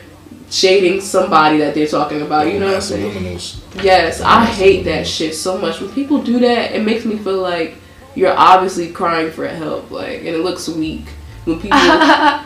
shading 0.50 1.02
somebody 1.02 1.58
that 1.58 1.74
they're 1.74 1.88
talking 1.88 2.22
about. 2.22 2.48
You 2.52 2.60
know 2.60 2.68
what 2.68 2.76
I'm 2.76 2.82
saying? 2.82 3.40
Yes, 3.82 4.22
I 4.22 4.46
hate 4.46 4.84
that 4.86 5.08
shit 5.08 5.36
so 5.36 5.58
much. 5.58 5.80
When 5.82 5.92
people 5.92 6.22
do 6.22 6.40
that, 6.40 6.74
it 6.74 6.84
makes 6.84 7.06
me 7.06 7.18
feel 7.18 7.42
like 7.42 7.76
you're 8.16 8.36
obviously 8.38 8.92
crying 8.92 9.32
for 9.32 9.48
help, 9.48 9.90
like, 9.90 10.20
and 10.20 10.28
it 10.28 10.40
looks 10.40 10.70
weak. 10.70 11.06
When 11.46 11.60
people, 11.60 11.78
yeah, 11.78 12.46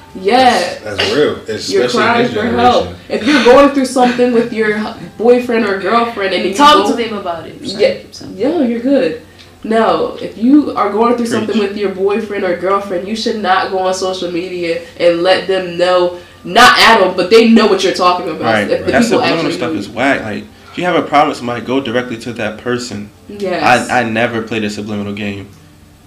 That's 0.80 1.14
real. 1.14 1.36
Especially 1.36 1.76
you're 1.76 1.90
crying 1.90 2.28
for 2.30 2.34
generation. 2.36 2.60
help. 2.60 2.96
If 3.10 3.28
you're 3.28 3.44
going 3.44 3.70
through 3.76 3.86
something 3.86 4.34
with 4.34 4.52
your 4.54 4.80
boyfriend 5.20 5.66
or 5.66 5.80
girlfriend, 5.80 6.34
and 6.34 6.46
you 6.46 6.56
Talk 6.56 6.88
go, 6.88 6.96
to 6.98 7.04
them 7.04 7.16
about 7.18 7.46
it. 7.48 7.62
Yeah. 7.62 8.02
yeah, 8.34 8.62
you're 8.62 8.80
good. 8.80 9.24
No, 9.68 10.16
if 10.22 10.38
you 10.38 10.72
are 10.76 10.92
going 10.92 11.18
through 11.18 11.26
something 11.28 11.60
with 11.60 11.76
your 11.78 11.94
boyfriend 11.94 12.44
or 12.44 12.56
girlfriend, 12.58 13.08
you 13.08 13.16
should 13.16 13.42
not 13.42 13.72
go 13.72 13.80
on 13.80 13.94
social 13.94 14.32
media 14.32 14.86
and 15.00 15.22
let 15.24 15.48
them 15.48 15.78
know. 15.78 16.20
Not 16.44 16.80
at 16.80 17.00
them, 17.00 17.18
but 17.18 17.30
they 17.30 17.50
know 17.50 17.68
what 17.68 17.84
you're 17.84 17.94
talking 17.94 18.30
about. 18.30 18.42
Right. 18.44 18.70
If 18.72 18.86
the 18.86 18.92
That 18.92 19.02
people 19.02 19.04
subliminal 19.20 19.38
actually 19.40 19.52
stuff 19.54 19.74
is 19.74 19.90
whack. 19.90 20.22
Like, 20.22 20.44
if 20.72 20.78
you 20.78 20.86
have 20.86 20.96
a 20.96 21.02
problem 21.06 21.30
with 21.30 21.38
somebody, 21.38 21.66
go 21.66 21.82
directly 21.82 22.18
to 22.20 22.34
that 22.34 22.60
person. 22.60 23.10
Yes. 23.28 23.90
I, 23.90 24.02
I 24.02 24.04
never 24.10 24.42
played 24.44 24.64
a 24.64 24.70
subliminal 24.70 25.14
game. 25.14 25.50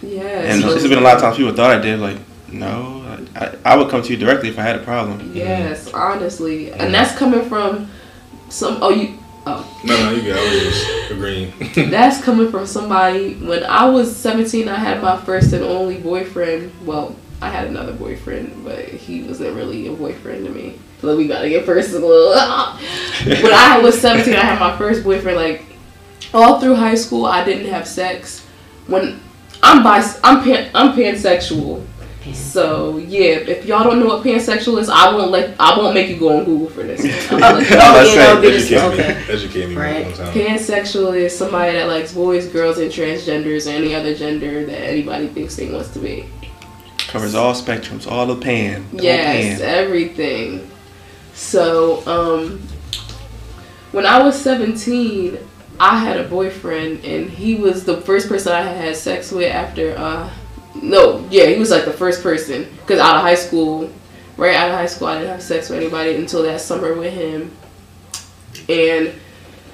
yes. 0.00 0.46
And 0.54 0.62
So- 0.62 0.70
there's 0.70 0.88
been 0.88 0.96
a 0.98 1.02
lot 1.02 1.16
of 1.16 1.22
times 1.22 1.36
people 1.36 1.52
thought 1.52 1.70
I 1.70 1.78
did. 1.80 1.98
Like, 2.00 2.16
no, 2.50 3.04
I, 3.36 3.44
I, 3.44 3.56
I 3.64 3.76
would 3.76 3.90
come 3.90 4.02
to 4.02 4.10
you 4.10 4.16
directly 4.16 4.48
if 4.48 4.58
I 4.58 4.62
had 4.62 4.76
a 4.76 4.82
problem. 4.82 5.32
Yes, 5.34 5.92
honestly, 5.92 6.72
and 6.72 6.94
that's 6.94 7.16
coming 7.18 7.44
from 7.48 7.90
some. 8.48 8.78
Oh, 8.80 8.90
you. 8.90 9.18
Oh, 9.46 9.80
No, 9.84 9.96
no, 9.96 10.10
you 10.10 10.28
got. 10.28 10.38
I 10.38 10.44
was 10.44 10.62
just 10.62 11.10
agreeing. 11.10 11.52
that's 11.90 12.22
coming 12.22 12.50
from 12.50 12.66
somebody. 12.66 13.34
When 13.34 13.64
I 13.64 13.86
was 13.86 14.14
seventeen, 14.14 14.68
I 14.68 14.76
had 14.76 15.02
my 15.02 15.16
first 15.16 15.52
and 15.52 15.64
only 15.64 15.98
boyfriend. 15.98 16.72
Well, 16.84 17.16
I 17.40 17.48
had 17.50 17.66
another 17.68 17.92
boyfriend, 17.92 18.64
but 18.64 18.84
he 18.86 19.22
wasn't 19.22 19.56
really 19.56 19.86
a 19.86 19.92
boyfriend 19.92 20.44
to 20.46 20.52
me. 20.52 20.78
But 21.00 21.16
we 21.16 21.26
gotta 21.26 21.48
get 21.48 21.64
personal. 21.64 22.08
when 22.30 23.52
I 23.52 23.80
was 23.82 23.98
seventeen, 23.98 24.34
I 24.34 24.44
had 24.44 24.60
my 24.60 24.76
first 24.76 25.02
boyfriend. 25.04 25.38
Like 25.38 25.64
all 26.34 26.60
through 26.60 26.74
high 26.74 26.94
school, 26.94 27.24
I 27.24 27.44
didn't 27.44 27.72
have 27.72 27.86
sex. 27.86 28.46
When 28.86 29.20
I'm 29.62 29.82
bis, 29.82 30.20
I'm 30.22 30.42
pan, 30.42 30.70
I'm 30.74 30.94
pansexual. 30.94 31.84
So 32.34 32.98
yeah, 32.98 33.36
if 33.36 33.64
y'all 33.66 33.84
don't 33.84 33.98
know 34.00 34.06
what 34.06 34.24
pansexual 34.24 34.78
is, 34.80 34.88
I 34.88 35.12
won't 35.14 35.30
let 35.30 35.54
I 35.60 35.76
won't 35.78 35.94
make 35.94 36.08
you 36.08 36.16
go 36.18 36.38
on 36.38 36.44
Google 36.44 36.68
for 36.68 36.82
this. 36.82 37.00
I'm 37.30 37.40
gonna 37.40 37.58
let 37.58 37.70
you 37.70 37.76
I 37.76 37.92
know. 37.92 37.98
was 38.00 38.10
you 38.10 38.16
know, 38.16 38.40
saying, 38.40 38.42
get 38.42 38.54
us- 38.54 38.62
Educate 38.70 38.96
me. 38.96 39.04
okay. 39.04 39.32
Educate 39.32 39.68
me 39.68 39.74
Right. 39.76 40.04
one 40.06 40.14
time. 40.14 40.32
Pansexual 40.34 41.16
is 41.16 41.36
somebody 41.36 41.72
that 41.72 41.86
likes 41.88 42.12
boys, 42.12 42.46
girls, 42.46 42.78
and 42.78 42.90
transgenders, 42.90 43.66
or 43.66 43.70
any 43.70 43.94
other 43.94 44.14
gender 44.14 44.64
that 44.66 44.80
anybody 44.80 45.28
thinks 45.28 45.56
they 45.56 45.70
wants 45.70 45.90
to 45.90 45.98
be. 45.98 46.26
Covers 47.08 47.34
all 47.34 47.54
spectrums, 47.54 48.10
all 48.10 48.26
the 48.26 48.36
pan. 48.36 48.86
the 48.92 49.02
Yes, 49.02 49.60
pan. 49.60 49.68
everything. 49.68 50.70
So, 51.34 52.02
um, 52.06 52.60
when 53.92 54.06
I 54.06 54.22
was 54.22 54.40
17, 54.40 55.38
I 55.80 55.98
had 55.98 56.18
a 56.18 56.24
boyfriend, 56.24 57.04
and 57.04 57.30
he 57.30 57.54
was 57.56 57.84
the 57.84 57.96
first 58.02 58.28
person 58.28 58.52
I 58.52 58.60
had 58.62 58.76
had 58.76 58.96
sex 58.96 59.32
with 59.32 59.50
after, 59.52 59.96
uh, 59.96 60.28
no, 60.74 61.26
yeah, 61.30 61.46
he 61.46 61.58
was 61.58 61.70
like 61.70 61.84
the 61.84 61.92
first 61.92 62.22
person. 62.22 62.66
Because 62.80 63.00
out 63.00 63.16
of 63.16 63.22
high 63.22 63.34
school, 63.34 63.90
right 64.36 64.54
out 64.54 64.68
of 64.70 64.74
high 64.74 64.86
school, 64.86 65.08
I 65.08 65.14
didn't 65.18 65.30
have 65.30 65.42
sex 65.42 65.68
with 65.68 65.78
anybody 65.80 66.14
until 66.16 66.42
that 66.44 66.60
summer 66.60 66.94
with 66.94 67.12
him. 67.12 67.50
And 68.68 69.12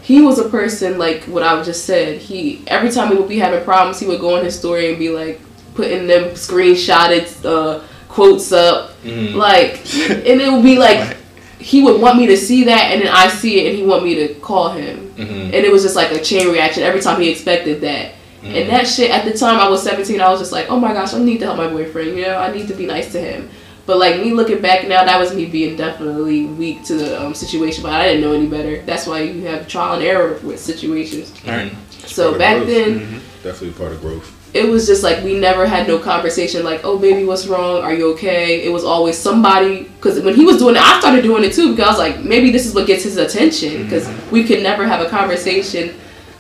he 0.02 0.22
was 0.22 0.38
a 0.38 0.48
person, 0.48 0.98
like 0.98 1.24
what 1.24 1.42
I 1.42 1.62
just 1.62 1.84
said, 1.84 2.18
he, 2.20 2.62
every 2.66 2.90
time 2.90 3.10
we 3.10 3.16
would 3.16 3.28
be 3.28 3.38
having 3.38 3.64
problems, 3.64 3.98
he 4.00 4.06
would 4.06 4.20
go 4.20 4.36
on 4.36 4.44
his 4.44 4.58
story 4.58 4.90
and 4.90 4.98
be 4.98 5.10
like, 5.10 5.40
putting 5.74 6.06
them 6.06 6.30
screenshotted 6.30 7.44
uh, 7.44 7.82
quotes 8.08 8.50
up 8.50 8.92
Mhm. 9.04 9.34
like, 9.34 9.80
and 10.10 10.40
it 10.40 10.50
would 10.50 10.62
be 10.62 10.78
like 10.78 11.18
he 11.58 11.82
would 11.82 12.00
want 12.00 12.16
me 12.16 12.26
to 12.28 12.36
see 12.36 12.64
that, 12.64 12.92
and 12.92 13.02
then 13.02 13.08
I 13.12 13.28
see 13.28 13.60
it, 13.60 13.68
and 13.70 13.76
he 13.76 13.84
want 13.84 14.02
me 14.02 14.14
to 14.14 14.34
call 14.36 14.70
him, 14.70 15.12
Mhm. 15.18 15.44
and 15.46 15.54
it 15.54 15.70
was 15.70 15.82
just 15.82 15.94
like 15.96 16.12
a 16.12 16.20
chain 16.20 16.48
reaction 16.50 16.82
every 16.82 17.00
time 17.02 17.20
he 17.20 17.28
expected 17.28 17.82
that. 17.82 18.12
Mm-hmm. 18.46 18.56
And 18.56 18.70
that 18.70 18.86
shit 18.86 19.10
at 19.10 19.24
the 19.24 19.36
time 19.36 19.58
I 19.58 19.68
was 19.68 19.82
17, 19.82 20.20
I 20.20 20.28
was 20.30 20.40
just 20.40 20.52
like, 20.52 20.70
oh 20.70 20.78
my 20.78 20.92
gosh, 20.92 21.14
I 21.14 21.18
need 21.18 21.38
to 21.38 21.46
help 21.46 21.56
my 21.58 21.68
boyfriend, 21.68 22.16
you 22.16 22.22
know, 22.22 22.36
I 22.38 22.52
need 22.52 22.68
to 22.68 22.74
be 22.74 22.86
nice 22.86 23.12
to 23.12 23.20
him. 23.20 23.48
But 23.86 23.98
like 23.98 24.20
me 24.20 24.32
looking 24.32 24.60
back 24.60 24.88
now, 24.88 25.04
that 25.04 25.18
was 25.20 25.34
me 25.34 25.46
being 25.46 25.76
definitely 25.76 26.46
weak 26.46 26.82
to 26.84 26.94
the 26.96 27.22
um, 27.22 27.34
situation, 27.34 27.82
but 27.84 27.92
I 27.92 28.08
didn't 28.08 28.22
know 28.22 28.32
any 28.32 28.48
better. 28.48 28.82
That's 28.82 29.06
why 29.06 29.20
you 29.22 29.46
have 29.46 29.68
trial 29.68 29.94
and 29.94 30.02
error 30.02 30.38
with 30.42 30.58
situations. 30.58 31.32
Right. 31.46 31.72
So 31.90 32.36
back 32.36 32.66
then, 32.66 33.00
Mhm. 33.00 33.20
Definitely 33.44 33.78
part 33.78 33.92
of 33.92 34.00
growth. 34.00 34.32
it 34.54 34.68
was 34.68 34.86
just 34.88 35.02
like 35.04 35.22
we 35.22 35.38
never 35.38 35.66
had 35.66 35.86
no 35.86 35.98
conversation 35.98 36.64
like 36.64 36.80
oh 36.82 36.98
baby 36.98 37.24
what's 37.24 37.46
wrong 37.46 37.82
are 37.82 37.92
you 37.92 38.12
okay 38.12 38.64
it 38.66 38.70
was 38.72 38.84
always 38.84 39.16
somebody 39.18 39.82
because 39.96 40.18
when 40.20 40.34
he 40.34 40.44
was 40.44 40.56
doing 40.58 40.74
it 40.76 40.80
i 40.82 40.98
started 40.98 41.22
doing 41.22 41.44
it 41.44 41.52
too 41.52 41.70
because 41.72 41.86
i 41.86 41.90
was 41.90 41.98
like 41.98 42.24
maybe 42.24 42.50
this 42.50 42.64
is 42.66 42.72
what 42.74 42.86
gets 42.86 43.02
his 43.04 43.16
attention 43.18 43.82
because 43.84 44.08
we 44.30 44.42
could 44.44 44.62
never 44.62 44.84
have 44.86 45.00
a 45.04 45.08
conversation 45.10 45.94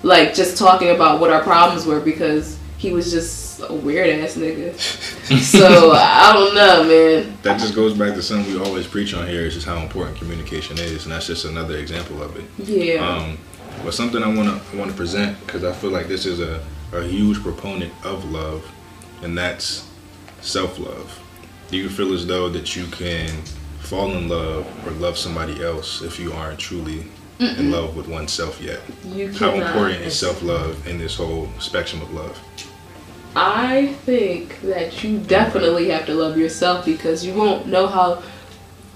like 0.06 0.34
just 0.34 0.56
talking 0.56 0.90
about 0.90 1.20
what 1.20 1.30
our 1.30 1.42
problems 1.42 1.84
were 1.84 2.00
because 2.00 2.58
he 2.78 2.92
was 2.92 3.10
just 3.10 3.60
a 3.68 3.72
weird 3.72 4.08
ass 4.20 4.36
nigga 4.36 4.74
so 5.54 5.92
i 5.92 6.32
don't 6.32 6.54
know 6.54 6.84
man 6.84 7.36
That 7.42 7.58
just 7.58 7.74
goes 7.74 7.94
back 7.94 8.14
to 8.14 8.22
something 8.22 8.52
we 8.52 8.60
always 8.60 8.86
preach 8.86 9.14
on 9.14 9.26
here. 9.26 9.42
Is 9.42 9.54
just 9.54 9.66
how 9.66 9.78
important 9.78 10.16
communication 10.18 10.78
is, 10.78 11.04
and 11.04 11.12
that's 11.12 11.26
just 11.26 11.44
another 11.44 11.76
example 11.78 12.22
of 12.22 12.36
it. 12.36 12.44
yeah 12.68 13.06
Um, 13.08 13.38
but 13.84 13.92
something 13.94 14.22
I 14.22 14.28
want 14.28 14.48
to 14.48 14.56
I 14.72 14.78
want 14.80 14.90
to 14.90 14.96
present 14.96 15.38
because 15.44 15.62
I 15.64 15.72
feel 15.72 15.90
like 15.90 16.06
this 16.08 16.24
is 16.26 16.38
a, 16.40 16.54
a 16.92 17.02
huge 17.02 17.38
proponent 17.42 17.92
of 18.04 18.24
love, 18.30 18.62
and 19.22 19.36
that's 19.36 19.86
self 20.40 20.78
love. 20.78 21.08
Do 21.70 21.76
you 21.76 21.88
feel 21.88 22.12
as 22.14 22.26
though 22.26 22.48
that 22.50 22.76
you 22.76 22.84
can 22.86 23.28
fall 23.80 24.10
in 24.12 24.28
love 24.28 24.64
or 24.86 24.90
love 24.92 25.16
somebody 25.16 25.62
else 25.64 26.02
if 26.02 26.18
you 26.20 26.32
aren't 26.32 26.58
truly 26.58 27.04
in 27.38 27.70
love 27.70 27.96
with 27.96 28.08
oneself 28.08 28.60
yet? 28.60 28.80
you 29.12 29.30
How 29.32 29.52
important 29.54 30.02
is 30.02 30.18
self 30.18 30.42
love 30.42 30.86
in 30.86 30.98
this 30.98 31.16
whole 31.16 31.48
spectrum 31.58 32.02
of 32.02 32.12
love? 32.12 32.38
I 33.34 33.88
think 34.06 34.60
that 34.62 35.04
you 35.04 35.18
definitely 35.18 35.90
have 35.90 36.06
to 36.06 36.14
love 36.14 36.38
yourself 36.38 36.86
because 36.86 37.24
you 37.24 37.34
won't 37.34 37.66
know 37.66 37.86
how 37.86 38.22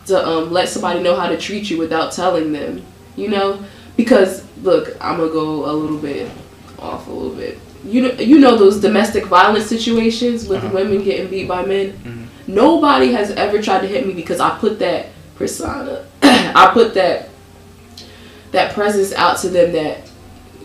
to 0.07 0.27
um, 0.27 0.51
let 0.51 0.69
somebody 0.69 1.01
know 1.03 1.15
how 1.15 1.29
to 1.29 1.37
treat 1.37 1.69
you 1.71 1.77
without 1.79 2.13
telling 2.13 2.53
them. 2.53 2.83
You 3.17 3.29
know, 3.29 3.63
because 3.97 4.45
look, 4.63 4.97
I'm 5.01 5.19
gonna 5.19 5.31
go 5.31 5.71
a 5.71 5.73
little 5.73 5.99
bit 5.99 6.31
off 6.79 7.07
a 7.07 7.11
little 7.11 7.35
bit. 7.37 7.59
You 7.85 8.03
know, 8.03 8.13
you 8.13 8.39
know 8.39 8.57
those 8.57 8.81
domestic 8.81 9.27
violence 9.27 9.67
situations 9.67 10.49
with 10.49 10.63
Uh-huh. 10.65 10.75
women 10.75 11.03
getting 11.03 11.29
beat 11.29 11.49
by 11.49 11.65
men. 11.65 11.93
Mhm. 12.05 12.27
Nobody 12.47 13.13
has 13.13 13.31
ever 13.33 13.61
tried 13.61 13.81
to 13.83 13.87
hit 13.87 14.07
me 14.07 14.13
because 14.15 14.41
I 14.41 14.51
put 14.59 14.79
that 14.81 15.07
persona, 15.37 16.05
I 16.23 16.71
put 16.73 16.95
that 16.95 17.30
that 18.53 18.75
presence 18.75 19.13
out 19.13 19.39
to 19.39 19.49
them 19.49 19.73
that 19.73 19.99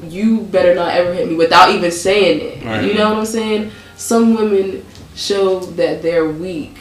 you 0.04 0.42
better 0.42 0.76
not 0.76 0.94
ever 0.94 1.14
hit 1.14 1.28
me 1.28 1.36
without 1.36 1.74
even 1.74 1.92
saying 1.92 2.42
it. 2.42 2.66
Right. 2.66 2.84
You 2.84 2.94
know 2.96 3.10
what 3.12 3.20
I'm 3.20 3.26
saying? 3.26 3.72
Some 3.96 4.36
women 4.36 4.86
show 5.16 5.60
that 5.60 6.02
they're 6.02 6.28
weak 6.28 6.78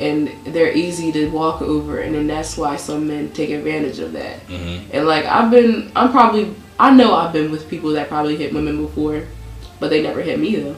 and 0.00 0.28
they're 0.46 0.72
easy 0.72 1.12
to 1.12 1.28
walk 1.28 1.62
over, 1.62 2.00
and 2.00 2.14
then 2.14 2.26
that's 2.26 2.56
why 2.56 2.76
some 2.76 3.06
men 3.06 3.30
take 3.32 3.50
advantage 3.50 4.00
of 4.00 4.12
that. 4.12 4.44
Mm-hmm. 4.48 4.90
And 4.92 5.06
like 5.06 5.24
I've 5.24 5.50
been, 5.50 5.92
I'm 5.94 6.10
probably, 6.10 6.54
I 6.80 6.94
know 6.94 7.14
I've 7.14 7.32
been 7.32 7.50
with 7.52 7.68
people 7.68 7.90
that 7.90 8.08
probably 8.08 8.36
hit 8.36 8.52
women 8.52 8.82
before, 8.84 9.22
but 9.78 9.90
they 9.90 10.02
never 10.02 10.20
hit 10.20 10.40
me 10.40 10.56
though. 10.56 10.76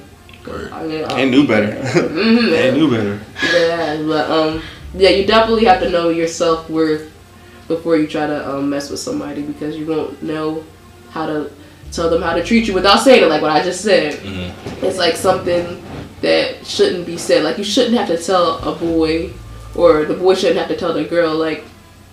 I 0.72 0.86
mean, 0.86 1.02
They 1.08 1.28
knew 1.28 1.46
better. 1.46 1.72
Mhm. 1.72 2.50
they 2.50 2.72
knew 2.72 2.90
better. 2.90 3.20
Yeah, 3.42 4.02
but 4.06 4.30
um, 4.30 4.62
yeah, 4.94 5.10
you 5.10 5.26
definitely 5.26 5.64
have 5.64 5.80
to 5.80 5.90
know 5.90 6.08
your 6.10 6.28
self 6.28 6.68
worth 6.70 7.10
before 7.68 7.96
you 7.96 8.06
try 8.06 8.26
to 8.26 8.48
um, 8.48 8.70
mess 8.70 8.90
with 8.90 9.00
somebody 9.00 9.42
because 9.42 9.76
you 9.76 9.86
won't 9.86 10.22
know 10.22 10.64
how 11.10 11.26
to 11.26 11.50
tell 11.92 12.10
them 12.10 12.22
how 12.22 12.34
to 12.34 12.42
treat 12.44 12.66
you 12.68 12.74
without 12.74 12.98
saying 12.98 13.22
it. 13.22 13.26
Like 13.26 13.42
what 13.42 13.50
I 13.50 13.62
just 13.62 13.80
said, 13.82 14.14
Mm-hmm. 14.14 14.84
it's 14.84 14.98
like 14.98 15.16
something 15.16 15.82
that 16.20 16.66
shouldn't 16.66 17.06
be 17.06 17.16
said. 17.16 17.42
Like 17.44 17.58
you 17.58 17.64
shouldn't 17.64 17.96
have 17.96 18.08
to 18.08 18.18
tell 18.22 18.58
a 18.58 18.74
boy, 18.76 19.32
or 19.74 20.04
the 20.04 20.14
boy 20.14 20.34
shouldn't 20.34 20.58
have 20.58 20.68
to 20.68 20.76
tell 20.76 20.92
the 20.92 21.04
girl 21.04 21.34
like. 21.34 21.64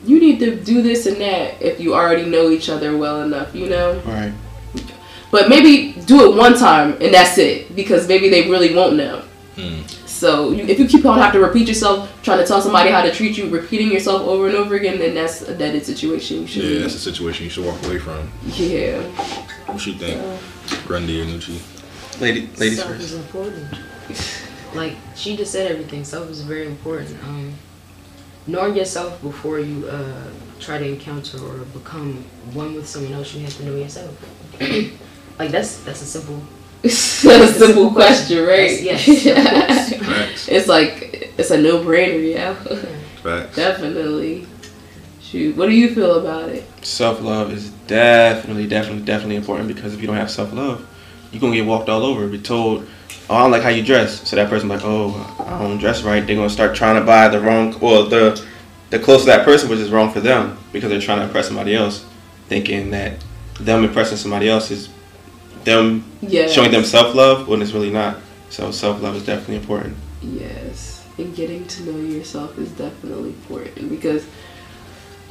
You 0.06 0.20
need 0.20 0.40
to 0.40 0.62
do 0.62 0.82
this 0.82 1.06
and 1.06 1.16
that 1.22 1.62
if 1.62 1.80
you 1.80 1.96
already 1.96 2.26
know 2.30 2.50
each 2.50 2.68
other 2.68 2.98
well 2.98 3.22
enough, 3.22 3.56
you 3.56 3.70
know? 3.70 4.02
Right. 4.06 4.34
But 5.32 5.48
maybe 5.48 5.94
do 6.06 6.30
it 6.30 6.36
one 6.36 6.58
time 6.58 6.98
and 7.00 7.14
that's 7.14 7.38
it 7.38 7.74
because 7.74 8.06
maybe 8.06 8.28
they 8.28 8.50
really 8.50 8.76
won't 8.76 8.98
know. 8.98 9.24
Mm. 9.56 9.93
So 10.24 10.52
you, 10.52 10.64
if 10.64 10.80
you 10.80 10.88
keep 10.88 11.06
on 11.06 11.20
having 11.20 11.42
to 11.42 11.46
repeat 11.46 11.68
yourself, 11.68 12.10
trying 12.24 12.38
to 12.38 12.48
tell 12.48 12.62
somebody 12.62 12.90
how 12.92 13.02
to 13.02 13.12
treat 13.12 13.38
you, 13.38 13.50
repeating 13.50 13.92
yourself 13.92 14.22
over 14.22 14.48
and 14.48 14.56
over 14.56 14.74
again, 14.76 14.98
then 14.98 15.16
that's 15.16 15.42
a 15.42 15.54
deaded 15.54 15.86
situation. 15.86 16.44
You 16.44 16.48
should 16.48 16.64
Yeah, 16.64 16.80
that's 16.80 16.96
a 16.96 17.00
situation 17.00 17.44
you 17.44 17.50
should 17.50 17.66
walk 17.66 17.84
away 17.84 18.00
from. 18.00 18.32
yeah. 18.46 19.02
What 19.68 19.86
you 19.86 19.96
think, 19.96 20.22
Grundy 20.88 21.20
or 21.20 21.26
Nucci? 21.26 21.60
Lady, 22.22 22.48
ladies 22.56 22.80
self 22.80 22.92
first. 22.92 23.02
is 23.04 23.14
important. 23.16 23.68
Like 24.74 24.94
she 25.14 25.36
just 25.36 25.52
said, 25.52 25.70
everything. 25.70 26.06
Self 26.06 26.30
is 26.30 26.40
very 26.40 26.68
important. 26.68 27.22
Um, 27.26 27.54
knowing 28.48 28.78
yourself 28.78 29.22
before 29.22 29.60
you 29.60 29.86
uh, 29.90 30.30
try 30.62 30.78
to 30.78 30.88
encounter 30.88 31.38
or 31.46 31.58
become 31.78 32.24
one 32.54 32.76
with 32.76 32.88
someone 32.88 33.12
else, 33.12 33.34
you 33.34 33.42
have 33.42 33.58
to 33.58 33.66
know 33.66 33.76
yourself. 33.76 34.16
like 35.38 35.52
that's 35.52 35.84
that's 35.84 36.02
a 36.02 36.06
simple 36.06 36.42
It's 36.86 37.24
a 37.24 37.48
simple 37.48 37.92
question, 37.92 38.46
right? 38.46 38.82
Yes, 38.82 39.08
yes. 39.08 39.94
Facts. 40.06 40.50
it's 40.50 40.68
like 40.68 41.32
it's 41.38 41.50
a 41.50 41.58
no 41.58 41.80
brainer, 41.80 42.34
yeah. 42.34 42.56
Facts. 43.24 43.56
Definitely. 43.56 44.46
Shoot, 45.22 45.56
what 45.56 45.68
do 45.68 45.72
you 45.72 45.96
feel 45.96 46.20
about 46.20 46.50
it? 46.50 46.66
Self 46.86 47.22
love 47.22 47.54
is 47.54 47.70
definitely, 47.88 48.68
definitely, 48.68 49.06
definitely 49.06 49.38
important 49.38 49.70
because 49.70 49.94
if 49.94 50.02
you 50.02 50.08
don't 50.08 50.18
have 50.18 50.30
self 50.30 50.52
love, 50.52 50.86
you're 51.32 51.40
gonna 51.40 51.56
get 51.56 51.66
walked 51.66 51.88
all 51.88 52.04
over. 52.04 52.28
Be 52.28 52.38
told, 52.38 52.86
oh, 53.30 53.36
I 53.36 53.44
don't 53.44 53.52
like 53.52 53.64
how 53.64 53.70
you 53.70 53.82
dress. 53.82 54.28
So 54.28 54.36
that 54.36 54.50
person 54.50 54.68
like, 54.68 54.82
oh, 54.84 55.46
I 55.48 55.60
don't 55.60 55.78
dress 55.78 56.04
right. 56.04 56.28
They're 56.28 56.36
gonna 56.36 56.50
start 56.50 56.76
trying 56.76 57.00
to 57.00 57.06
buy 57.06 57.30
the 57.30 57.40
wrong, 57.40 57.74
or 57.82 58.04
the 58.04 58.46
the 58.90 59.00
close 59.00 59.22
to 59.22 59.28
that 59.28 59.46
person, 59.46 59.70
which 59.70 59.80
is 59.80 59.90
wrong 59.90 60.12
for 60.12 60.20
them 60.20 60.58
because 60.74 60.90
they're 60.90 61.00
trying 61.00 61.20
to 61.20 61.24
impress 61.24 61.48
somebody 61.48 61.74
else, 61.76 62.06
thinking 62.50 62.92
that 62.92 63.24
them 63.62 63.86
impressing 63.86 64.18
somebody 64.18 64.50
else 64.50 64.70
is 64.70 64.90
them 65.66 66.04
Yeah. 66.22 66.48
showing 66.48 66.72
them 66.72 66.84
self 66.84 67.16
love 67.16 67.48
when 67.48 67.62
it's 67.62 67.72
really 67.72 67.92
not. 67.92 68.18
So 68.50 68.72
self 68.72 69.02
love 69.02 69.16
is 69.16 69.26
definitely 69.26 69.58
important. 69.58 69.96
Yes, 70.22 71.04
and 71.18 71.36
getting 71.36 71.66
to 71.66 71.84
know 71.92 72.00
yourself 72.00 72.58
is 72.58 72.70
definitely 72.70 73.30
important 73.30 73.90
because 73.90 74.26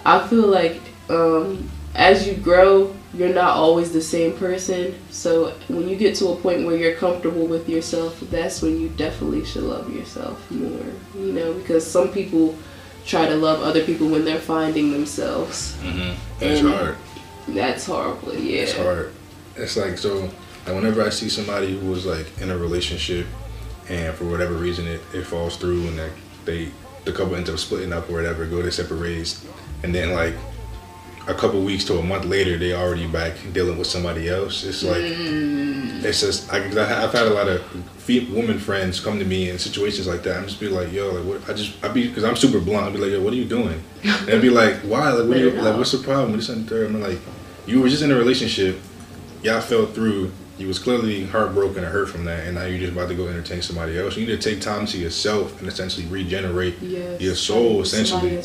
I 0.05 0.27
feel 0.27 0.47
like 0.49 0.81
um, 1.09 1.69
as 1.95 2.27
you 2.27 2.35
grow, 2.35 2.95
you're 3.15 3.33
not 3.35 3.57
always 3.57 3.93
the 3.93 4.01
same 4.01 4.33
person. 4.33 4.95
So 5.11 5.53
when 5.69 5.89
you 5.89 5.97
get 5.97 6.15
to 6.17 6.29
a 6.29 6.37
point 6.37 6.67
where 6.67 6.77
you're 6.77 6.95
comfortable 6.95 7.47
with 7.47 7.69
yourself, 7.69 8.19
that's 8.31 8.63
when 8.63 8.81
you 8.81 8.89
definitely 8.91 9.45
should 9.45 9.65
love 9.65 9.95
yourself 9.95 10.51
more. 10.51 10.87
You 11.17 11.33
know, 11.33 11.53
because 11.55 11.87
some 11.87 12.09
people 12.09 12.55
try 13.07 13.27
to 13.29 13.35
love 13.37 13.63
other 13.63 13.83
people 13.85 14.09
when 14.09 14.25
they're 14.25 14.39
finding 14.41 14.93
themselves. 14.93 15.77
Mm-hmm. 15.83 16.43
It's 16.45 16.61
And- 16.61 16.69
hard. 16.73 16.97
That's 17.49 17.87
horrible. 17.87 18.35
Yeah. 18.35 18.63
It's 18.63 18.73
hard. 18.77 19.13
It's 19.57 19.77
like 19.77 19.99
so. 19.99 20.31
Like 20.65 20.77
whenever 20.77 21.03
I 21.03 21.11
see 21.11 21.29
somebody 21.29 21.77
who 21.79 21.91
was 21.91 22.07
like 22.07 22.27
in 22.41 22.51
a 22.51 22.57
relationship, 22.57 23.27
and 23.89 24.15
for 24.15 24.25
whatever 24.25 24.55
reason 24.55 24.87
it, 24.87 25.01
it 25.13 25.25
falls 25.25 25.57
through, 25.57 25.87
and 25.89 25.97
like 25.97 26.13
they 26.45 26.71
the 27.05 27.13
couple 27.13 27.35
ends 27.35 27.51
up 27.51 27.59
splitting 27.59 27.93
up 27.93 28.09
or 28.09 28.15
whatever, 28.15 28.47
go 28.47 28.63
their 28.63 28.71
separate 28.71 29.01
ways, 29.01 29.45
and 29.83 29.95
then 29.95 30.13
like 30.13 30.35
a 31.29 31.35
couple 31.35 31.63
weeks 31.63 31.85
to 31.85 31.99
a 31.99 32.03
month 32.03 32.25
later, 32.25 32.59
they 32.59 32.75
already 32.75 33.07
back 33.07 33.35
dealing 33.53 33.79
with 33.79 33.87
somebody 33.87 34.29
else. 34.29 34.65
It's 34.65 34.83
like 34.83 35.03
it's 35.03 36.21
just 36.21 36.53
I, 36.53 36.59
I've 36.59 37.13
had 37.13 37.27
a 37.27 37.31
lot 37.35 37.49
of 37.49 37.63
woman 38.31 38.59
friends 38.59 38.99
come 39.01 39.19
to 39.19 39.25
me 39.25 39.51
in 39.51 39.59
situations 39.59 40.07
like 40.07 40.23
that. 40.25 40.37
I'm 40.37 40.47
just 40.47 40.61
be 40.61 40.69
like, 40.69 40.93
yo, 40.93 41.13
like 41.13 41.25
what? 41.25 41.49
I 41.49 41.55
just 41.55 41.83
I 41.85 41.89
be 41.89 42.09
because 42.09 42.25
I'm 42.25 42.37
super 42.37 42.61
blunt. 42.61 42.87
I'd 42.87 42.93
be 42.93 42.99
like, 42.99 43.11
yo, 43.11 43.23
what 43.23 43.33
are 43.33 43.37
you 43.37 43.45
doing? 43.45 43.83
And 44.05 44.31
I'd 44.31 44.43
be 44.43 44.51
like, 44.51 44.77
why? 44.81 45.11
Like, 45.11 45.29
what 45.29 45.39
you, 45.39 45.51
like, 45.51 45.77
what's 45.77 45.93
the 45.93 45.99
problem? 45.99 46.33
This 46.33 46.49
and 46.49 46.69
third. 46.69 46.89
I'm 46.89 47.01
like, 47.01 47.19
you 47.67 47.81
were 47.81 47.89
just 47.89 48.03
in 48.03 48.11
a 48.11 48.17
relationship, 48.17 48.81
y'all 49.43 49.61
fell 49.61 49.87
through. 49.87 50.31
You 50.59 50.69
was 50.69 50.79
clearly 50.79 51.25
heartbroken 51.25 51.83
or 51.83 51.89
hurt 51.89 52.11
from 52.11 52.25
that, 52.27 52.47
and 52.47 52.55
now 52.55 52.65
you're 52.67 52.79
just 52.79 52.93
about 52.93 53.09
to 53.09 53.15
go 53.15 53.27
entertain 53.27 53.63
somebody 53.63 53.99
else. 53.99 54.17
You 54.17 54.27
need 54.27 54.41
to 54.41 54.51
take 54.51 54.61
time 54.61 54.87
to 54.87 54.99
yourself 54.99 55.59
and 55.59 55.67
essentially 55.69 56.07
regenerate 56.07 56.75
Yes. 56.81 57.21
your 57.21 57.35
soul. 57.35 57.81
Essentially. 57.81 58.37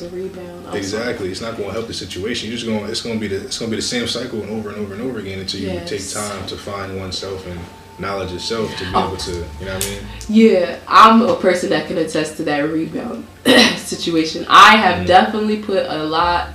Exactly. 0.73 1.29
It's 1.29 1.41
not 1.41 1.57
going 1.57 1.67
to 1.69 1.73
help 1.73 1.87
the 1.87 1.93
situation. 1.93 2.49
You're 2.49 2.57
just 2.57 2.65
going. 2.69 2.85
It's 2.89 3.01
going 3.01 3.15
to 3.15 3.19
be 3.19 3.27
the. 3.27 3.43
It's 3.45 3.57
going 3.59 3.69
to 3.69 3.75
be 3.75 3.81
the 3.81 3.87
same 3.87 4.07
cycle 4.07 4.41
and 4.41 4.49
over 4.49 4.69
and 4.69 4.77
over 4.79 4.93
and 4.93 5.01
over 5.03 5.19
again 5.19 5.39
until 5.39 5.59
you 5.59 5.67
Yes. 5.67 5.89
take 5.89 6.09
time 6.23 6.47
to 6.47 6.55
find 6.55 6.97
oneself 6.97 7.45
and 7.45 7.59
knowledge 7.99 8.31
yourself 8.31 8.73
to 8.77 8.83
be 8.85 8.91
Oh. 8.95 9.07
able 9.07 9.17
to. 9.17 9.31
You 9.59 9.65
know 9.65 9.75
what 9.75 9.85
I 9.85 9.89
mean? 9.89 9.99
Yeah, 10.29 10.79
I'm 10.87 11.21
a 11.21 11.35
person 11.35 11.69
that 11.71 11.87
can 11.87 11.97
attest 11.97 12.37
to 12.37 12.43
that 12.43 12.59
rebound 12.61 13.25
situation. 13.77 14.45
I 14.49 14.77
have 14.77 15.03
Mhm. 15.03 15.07
definitely 15.07 15.57
put 15.57 15.85
a 15.87 16.03
lot, 16.03 16.49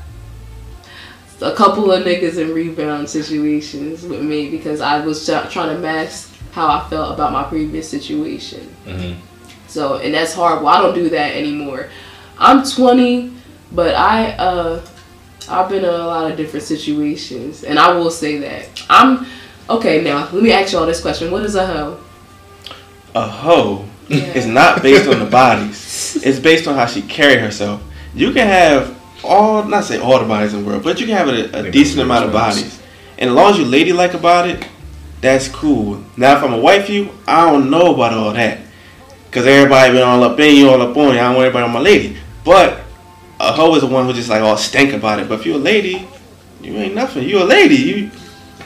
a 1.43 1.55
couple 1.55 1.91
of 1.93 2.05
niggas 2.05 2.39
in 2.39 2.53
rebound 2.55 3.09
situations 3.09 4.05
with 4.05 4.23
me 4.23 4.51
because 4.51 4.81
I 4.81 5.05
was 5.05 5.25
try- 5.27 5.47
trying 5.49 5.75
to 5.75 5.81
mask 5.81 6.35
how 6.53 6.67
I 6.69 6.89
felt 6.89 7.15
about 7.15 7.33
my 7.33 7.45
previous 7.45 7.89
situation. 7.89 8.75
Mm-hmm. 8.87 9.21
So, 9.69 9.97
and 9.97 10.13
that's 10.15 10.35
horrible. 10.35 10.69
I 10.69 10.81
don't 10.83 10.95
do 10.95 11.09
that 11.11 11.35
anymore. 11.35 11.89
I'm 12.39 12.65
20, 12.65 13.33
but 13.73 13.95
I 13.95 14.33
uh 14.33 14.85
I've 15.49 15.69
been 15.69 15.85
in 15.85 15.91
a 15.91 16.07
lot 16.07 16.31
of 16.31 16.37
different 16.37 16.65
situations, 16.65 17.65
and 17.65 17.79
I 17.79 17.93
will 17.95 18.11
say 18.11 18.39
that 18.39 18.69
I'm 18.89 19.27
okay. 19.69 20.03
Now, 20.03 20.29
let 20.33 20.43
me 20.43 20.53
ask 20.53 20.73
y'all 20.73 20.87
this 20.87 21.01
question: 21.01 21.31
What 21.31 21.43
is 21.45 21.55
a 21.55 21.67
hoe? 21.67 21.99
A 23.15 23.27
hoe 23.29 23.85
Yeah. 24.09 24.19
is 24.35 24.47
not 24.47 24.83
based 24.83 25.09
on 25.09 25.19
the 25.19 25.27
bodies. 25.27 26.19
It's 26.25 26.39
based 26.39 26.69
on 26.69 26.75
how 26.75 26.87
she 26.87 27.03
carry 27.03 27.39
herself. 27.39 27.83
You 28.15 28.33
can 28.33 28.47
have 28.47 28.95
all, 29.25 29.65
not 29.65 29.85
say 29.85 29.99
all 29.99 30.19
the 30.19 30.27
bodies 30.27 30.55
in 30.55 30.63
the 30.63 30.67
world, 30.67 30.83
but 30.83 31.01
you 31.01 31.07
can 31.07 31.17
have 31.17 31.29
a, 31.29 31.67
a 31.67 31.71
decent 31.71 31.97
that's 31.97 32.05
amount 32.05 32.27
of 32.27 32.33
what 32.33 32.49
it 32.49 32.57
is. 32.57 32.63
bodies. 32.63 32.83
And 33.19 33.31
as 33.31 33.37
long 33.37 33.53
as 33.53 33.59
you 33.59 33.65
ladylike 33.65 34.15
about 34.15 34.49
it, 34.49 34.67
that's 35.21 35.49
cool. 35.49 36.03
Now, 36.17 36.37
if 36.37 36.43
I'm 36.43 36.53
a 36.53 36.59
wife 36.59 36.91
you, 36.91 37.11
I 37.27 37.49
don't 37.51 37.71
know 37.71 37.95
about 37.95 38.13
all 38.13 38.33
that. 38.33 38.59
Because 39.27 39.47
everybody 39.47 39.93
been 39.93 40.03
all 40.03 40.23
up 40.25 40.39
in 40.41 40.57
you, 40.57 40.69
all 40.69 40.83
up 40.83 40.97
on 40.97 41.15
you. 41.15 41.21
I 41.21 41.23
don't 41.23 41.37
want 41.37 41.47
everybody 41.47 41.65
on 41.65 41.73
my 41.73 41.81
lady. 41.81 42.17
But 42.45 42.81
a 43.39 43.53
hoe 43.53 43.75
is 43.77 43.83
the 43.83 43.87
one 43.87 44.07
who 44.07 44.13
just 44.13 44.29
like 44.29 44.43
all 44.43 44.57
stank 44.57 44.93
about 44.93 45.21
it. 45.21 45.29
But 45.29 45.41
if 45.41 45.47
you're 45.47 45.57
a 45.57 45.59
lady, 45.59 46.09
you 46.61 46.75
ain't 46.77 46.95
nothing. 46.95 47.29
You 47.29 47.43
a 47.43 47.45
lady. 47.45 47.77
You 47.77 48.11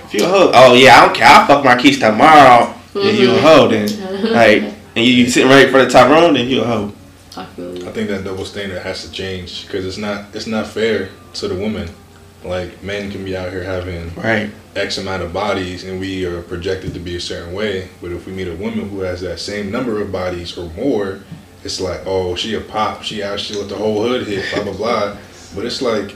if 0.05 0.15
you 0.15 0.25
a 0.25 0.29
hoe, 0.29 0.51
oh 0.55 0.75
yeah, 0.75 0.97
I 0.97 1.07
don't 1.07 1.15
care. 1.15 1.29
I'll 1.29 1.47
fuck 1.47 1.65
Marquise 1.65 1.99
tomorrow. 1.99 2.75
Then 2.95 3.17
you 3.17 3.31
a 3.31 3.35
mm-hmm. 3.35 3.47
hoe 3.47 3.69
then. 3.69 4.33
Like 4.33 4.75
and 4.97 5.05
you, 5.05 5.13
you 5.13 5.29
sitting 5.29 5.51
right 5.51 5.67
in 5.67 5.71
front 5.71 5.87
of 5.87 5.93
Tyrone, 5.93 6.35
then 6.35 6.49
you 6.49 6.63
a 6.63 6.65
hoe. 6.65 6.93
I 7.37 7.45
feel 7.45 7.76
you. 7.76 7.76
I 7.87 7.93
think 7.93 8.09
that 8.09 8.25
double 8.25 8.45
standard 8.45 8.83
has 8.83 9.05
to 9.05 9.13
change 9.13 9.67
because 9.67 9.87
it's 9.87 9.97
not. 9.97 10.35
It's 10.35 10.49
not 10.49 10.67
fair 10.67 11.11
to 11.35 11.49
the 11.49 11.55
woman. 11.55 11.89
Like 12.45 12.83
men 12.83 13.11
can 13.11 13.25
be 13.25 13.37
out 13.37 13.51
here 13.53 13.63
having 13.63 14.13
Right. 14.15 14.51
X 14.75 14.99
amount 14.99 15.23
of 15.23 15.33
bodies 15.33 15.85
and 15.85 15.99
we 15.99 16.27
are 16.27 16.43
projected 16.43 16.93
to 16.95 17.01
be 17.01 17.17
a 17.17 17.21
certain 17.21 17.55
way. 17.55 17.89
But 18.03 18.13
if 18.13 18.27
we 18.27 18.33
meet 18.33 18.49
a 18.49 18.55
woman 18.57 18.89
who 18.89 19.01
has 19.01 19.21
that 19.23 19.41
same 19.41 19.71
number 19.71 20.01
of 20.03 20.13
bodies 20.13 20.57
or 20.59 20.69
more, 20.71 21.21
it's 21.65 21.81
like, 21.81 22.03
oh, 22.07 22.35
she 22.37 22.55
a 22.55 22.61
pop. 22.61 23.03
She 23.03 23.23
out. 23.23 23.41
She 23.41 23.55
let 23.55 23.69
the 23.69 23.77
whole 23.77 24.03
hood 24.03 24.27
hit. 24.27 24.45
Blah 24.55 24.65
blah 24.65 24.73
blah. 24.75 25.17
But 25.55 25.65
it's 25.65 25.81
like, 25.81 26.15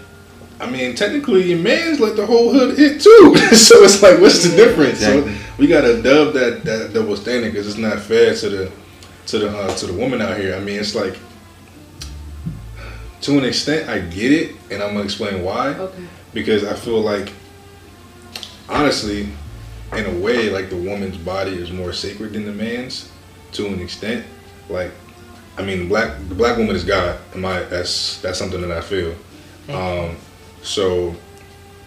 I 0.61 0.69
mean, 0.69 0.95
technically, 0.95 1.45
your 1.45 1.59
man's 1.61 1.99
let 2.01 2.17
the 2.17 2.27
whole 2.27 2.53
hood 2.53 2.77
hit 2.77 3.01
too. 3.01 3.37
so 3.57 3.83
it's 3.85 4.03
like, 4.03 4.21
what's 4.21 4.43
the 4.43 4.55
difference? 4.55 5.01
Exactly. 5.01 5.35
So 5.35 5.41
we 5.57 5.67
gotta 5.69 6.03
dub 6.03 6.35
that 6.35 6.65
that 6.65 6.93
double 6.93 7.17
standard 7.17 7.53
because 7.53 7.69
it's 7.69 7.79
not 7.79 8.01
fair 8.01 8.35
to 8.35 8.49
the 8.51 8.73
to 9.27 9.39
the 9.39 9.49
uh, 9.57 9.75
to 9.77 9.87
the 9.87 9.95
woman 9.95 10.21
out 10.21 10.37
here. 10.37 10.57
I 10.57 10.61
mean, 10.61 10.81
it's 10.81 10.95
like. 10.97 11.17
To 13.23 13.37
an 13.39 13.45
extent, 13.45 13.89
I 13.89 13.99
get 14.01 14.33
it, 14.33 14.57
and 14.71 14.83
I'm 14.83 14.93
gonna 14.95 15.05
explain 15.05 15.43
why 15.45 15.69
Okay. 15.75 16.03
because 16.33 16.65
I 16.65 16.75
feel 16.75 17.01
like 17.01 17.33
honestly, 18.69 19.29
in 19.97 20.07
a 20.07 20.19
way, 20.21 20.51
like 20.51 20.71
the 20.71 20.77
woman's 20.77 21.17
body 21.17 21.53
is 21.53 21.71
more 21.71 21.93
sacred 21.93 22.33
than 22.33 22.45
the 22.47 22.53
man's 22.53 23.09
to 23.53 23.67
an 23.67 23.81
extent. 23.81 24.25
Like, 24.69 24.93
I 25.59 25.63
mean, 25.63 25.81
the 25.81 25.85
black 25.87 26.17
the 26.29 26.35
black 26.35 26.57
woman 26.57 26.75
is 26.77 26.85
God. 26.85 27.19
And 27.33 27.43
my 27.43 27.61
that's 27.65 28.19
that's 28.21 28.39
something 28.39 28.61
that 28.63 28.71
I 28.71 28.81
feel. 28.81 29.15
Um, 29.69 30.17
so 30.63 31.15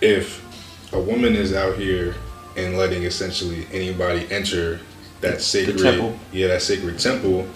if 0.02 0.42
a 0.94 1.00
woman 1.00 1.36
is 1.36 1.54
out 1.54 1.76
here 1.78 2.16
and 2.58 2.78
letting 2.78 3.04
essentially 3.04 3.66
anybody 3.72 4.28
enter 4.32 4.80
that 5.22 5.42
sacred 5.42 5.80
temple. 5.80 6.18
yeah 6.32 6.48
that 6.48 6.62
sacred 6.62 7.00
temple 7.00 7.48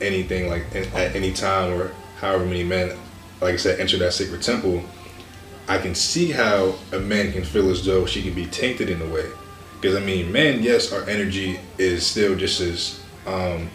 anything 0.00 0.48
like 0.50 0.64
in- 0.74 0.84
at 0.92 1.14
any 1.16 1.32
time 1.32 1.72
or 1.72 1.92
however 2.20 2.44
many 2.44 2.64
men 2.64 2.92
like 3.42 3.54
i 3.54 3.56
said 3.56 3.78
enter 3.80 3.98
that 3.98 4.12
sacred 4.12 4.40
temple 4.42 4.82
i 5.68 5.76
can 5.78 5.94
see 5.94 6.30
how 6.30 6.74
a 6.92 6.98
man 6.98 7.32
can 7.32 7.44
feel 7.44 7.70
as 7.70 7.84
though 7.84 8.06
she 8.06 8.22
can 8.22 8.34
be 8.34 8.46
tainted 8.46 8.88
in 8.88 9.00
a 9.02 9.06
way. 9.06 9.28
Because 9.80 9.96
i 9.96 10.00
mean 10.00 10.30
men 10.30 10.62
yes 10.62 10.92
our 10.92 11.02
energy 11.08 11.58
is 11.78 12.06
still 12.06 12.36
just 12.36 12.60
as 12.60 13.00
um 13.26 13.68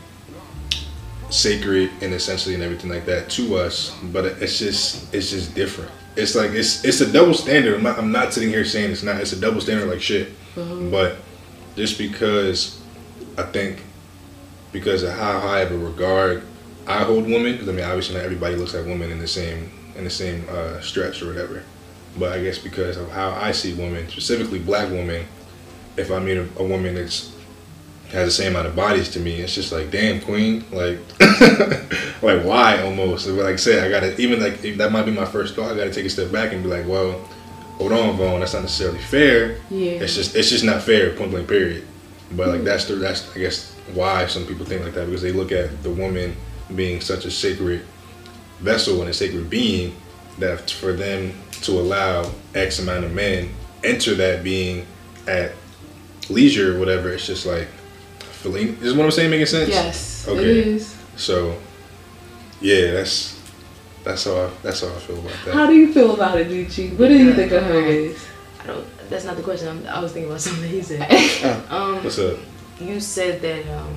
sacred 1.30 1.92
and 2.02 2.14
essentially 2.14 2.56
and 2.56 2.64
everything 2.64 2.90
like 2.90 3.06
that 3.06 3.30
to 3.30 3.56
us 3.58 3.94
but 4.14 4.24
it's 4.26 4.58
just 4.60 5.14
it's 5.14 5.32
just 5.32 5.54
different. 5.54 5.92
It's 6.16 6.34
like 6.36 6.52
it's 6.52 6.84
it's 6.84 7.02
a 7.02 7.12
double 7.12 7.34
standard. 7.34 7.76
I'm 7.76 7.84
not, 7.84 8.00
I'm 8.00 8.12
not 8.12 8.34
sitting 8.34 8.50
here 8.50 8.66
saying 8.66 8.92
it's 8.92 9.04
not 9.04 9.20
it's 9.22 9.34
a 9.34 9.40
double 9.40 9.62
standard 9.62 9.88
like 9.90 10.02
shit 10.02 10.30
but 10.90 11.18
just 11.76 11.98
because 11.98 12.82
I 13.38 13.44
think 13.44 13.84
because 14.72 15.04
of 15.04 15.12
how 15.14 15.40
high 15.40 15.60
of 15.60 15.72
a 15.72 15.78
regard 15.78 16.44
I 16.88 17.04
hold 17.04 17.26
women, 17.26 17.54
because 17.54 17.70
I 17.70 17.74
mean 17.74 17.86
obviously 17.86 18.16
not 18.16 18.24
everybody 18.24 18.56
looks 18.56 18.74
at 18.74 18.86
women 18.86 19.12
in 19.12 19.20
the 19.20 19.28
same 19.28 19.70
in 19.96 20.04
the 20.04 20.10
same 20.10 20.46
uh, 20.50 20.80
stretch 20.80 21.22
or 21.22 21.28
whatever. 21.28 21.64
But 22.18 22.32
I 22.34 22.42
guess 22.42 22.58
because 22.58 22.98
of 22.98 23.12
how 23.12 23.32
I 23.32 23.52
see 23.52 23.74
women, 23.74 24.08
specifically 24.10 24.60
black 24.60 24.90
women, 24.90 25.26
if 25.98 26.12
I 26.12 26.20
meet 26.20 26.38
a, 26.38 26.48
a 26.58 26.64
woman 26.64 26.96
that's 26.96 27.34
has 28.10 28.26
the 28.26 28.32
same 28.32 28.54
amount 28.54 28.68
of 28.68 28.76
bodies 28.76 29.10
to 29.10 29.20
me, 29.20 29.42
it's 29.42 29.54
just 29.54 29.72
like 29.72 29.92
damn 29.92 30.22
queen, 30.22 30.64
like 30.72 31.00
like 32.22 32.44
why 32.44 32.82
almost. 32.82 33.28
Like 33.28 33.54
I 33.54 33.56
said, 33.58 33.84
I 33.84 33.90
gotta 33.90 34.20
even 34.20 34.40
like 34.40 34.64
if 34.64 34.78
that 34.78 34.92
might 34.92 35.06
be 35.06 35.12
my 35.12 35.26
first 35.26 35.56
thought. 35.56 35.72
I 35.72 35.76
gotta 35.76 35.94
take 35.94 36.06
a 36.06 36.10
step 36.10 36.32
back 36.32 36.54
and 36.54 36.64
be 36.64 36.70
like, 36.70 36.88
well, 36.88 37.20
hold 37.78 37.92
on, 37.92 38.16
Vaughn, 38.16 38.40
that's 38.40 38.54
not 38.54 38.62
necessarily 38.62 39.00
fair. 39.00 39.58
Yeah. 39.70 40.04
It's 40.04 40.16
just 40.16 40.36
it's 40.36 40.50
just 40.50 40.64
not 40.64 40.82
fair, 40.82 41.16
point 41.16 41.32
blank 41.32 41.50
period. 41.50 41.86
But 42.32 42.48
like 42.48 42.64
that's 42.64 42.86
the 42.86 42.96
that's 42.96 43.36
I 43.36 43.40
guess 43.40 43.74
why 43.94 44.26
some 44.28 44.46
people 44.46 44.66
think 44.66 44.84
like 44.84 44.94
that 44.94 45.06
because 45.06 45.22
they 45.22 45.32
look 45.32 45.52
at 45.52 45.84
the 45.84 45.90
woman 45.90 46.36
being 46.76 47.02
such 47.02 47.26
a 47.26 47.32
sacred 47.32 47.86
vessel 48.60 49.02
and 49.02 49.10
a 49.10 49.14
sacred 49.14 49.50
being 49.50 49.96
that 50.40 50.70
for 50.70 50.94
them 50.94 51.34
to 51.62 51.72
allow 51.72 52.32
X 52.54 52.80
amount 52.80 53.06
of 53.06 53.12
men 53.14 53.50
enter 53.84 54.14
that 54.16 54.44
being 54.44 54.86
at 55.28 55.52
leisure 56.30 56.76
or 56.76 56.80
whatever, 56.80 57.10
it's 57.12 57.26
just 57.26 57.46
like 57.46 57.68
Feline. 58.20 58.78
Is 58.82 58.94
what 58.94 59.06
I'm 59.06 59.12
saying 59.12 59.30
making 59.32 59.46
sense? 59.48 59.70
Yes, 59.70 60.28
Okay. 60.28 60.40
it 60.42 60.68
is. 60.68 60.96
So, 61.16 61.58
yeah, 62.62 62.92
that's 62.92 63.40
that's 64.04 64.24
how 64.26 64.36
I 64.46 64.50
that's 64.62 64.82
how 64.82 64.88
I 64.88 65.00
feel 65.00 65.20
about 65.20 65.34
that. 65.46 65.54
How 65.54 65.66
do 65.68 65.74
you 65.74 65.92
feel 65.94 66.14
about 66.14 66.38
it, 66.40 66.48
Gucci? 66.48 66.98
What 66.98 67.08
do 67.08 67.18
you 67.18 67.34
think 67.34 67.52
of 67.52 67.64
her 67.64 67.80
is? 67.82 68.24
I 68.62 68.68
don't. 68.68 68.86
That's 69.10 69.26
not 69.26 69.38
the 69.38 69.42
question. 69.44 69.68
I'm, 69.70 69.88
I 69.88 70.00
was 70.00 70.12
thinking 70.12 70.30
about 70.30 70.42
something 70.48 70.70
he 70.70 70.82
said. 70.82 71.02
Um, 71.70 72.04
What's 72.04 72.20
up? 72.20 72.38
you 72.80 73.00
said 73.00 73.42
that 73.42 73.68
um, 73.76 73.96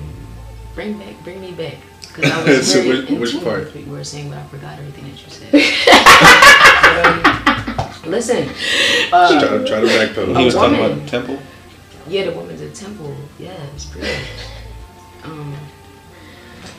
bring 0.73 0.97
back, 0.97 1.23
bring 1.23 1.39
me 1.41 1.51
back. 1.51 1.75
Because 2.15 2.31
I 2.31 2.43
was 2.47 2.71
So 2.71 2.81
very 2.81 3.01
which- 3.05 3.33
which 3.33 3.43
part? 3.43 3.59
with 3.65 3.75
what 3.75 3.83
you 3.85 3.91
were 3.91 4.03
saying, 4.03 4.29
but 4.29 4.39
I 4.39 4.43
forgot 4.47 4.77
everything 4.79 5.05
that 5.05 5.23
you 5.23 5.29
said. 5.29 5.53
um, 8.05 8.11
listen, 8.11 8.47
try 9.09 9.13
uh, 9.13 9.39
to 9.59 9.65
try 9.67 9.79
to 9.81 9.87
backpedal. 9.87 10.37
He 10.37 10.45
was 10.45 10.53
talking 10.53 10.77
about 10.77 10.95
the 11.01 11.07
temple. 11.07 11.39
yeah, 12.07 12.25
the 12.25 12.31
woman's 12.31 12.61
a 12.61 12.69
temple. 12.71 13.15
Yes, 13.39 13.85
pretty. 13.85 14.09
Um, 15.23 15.55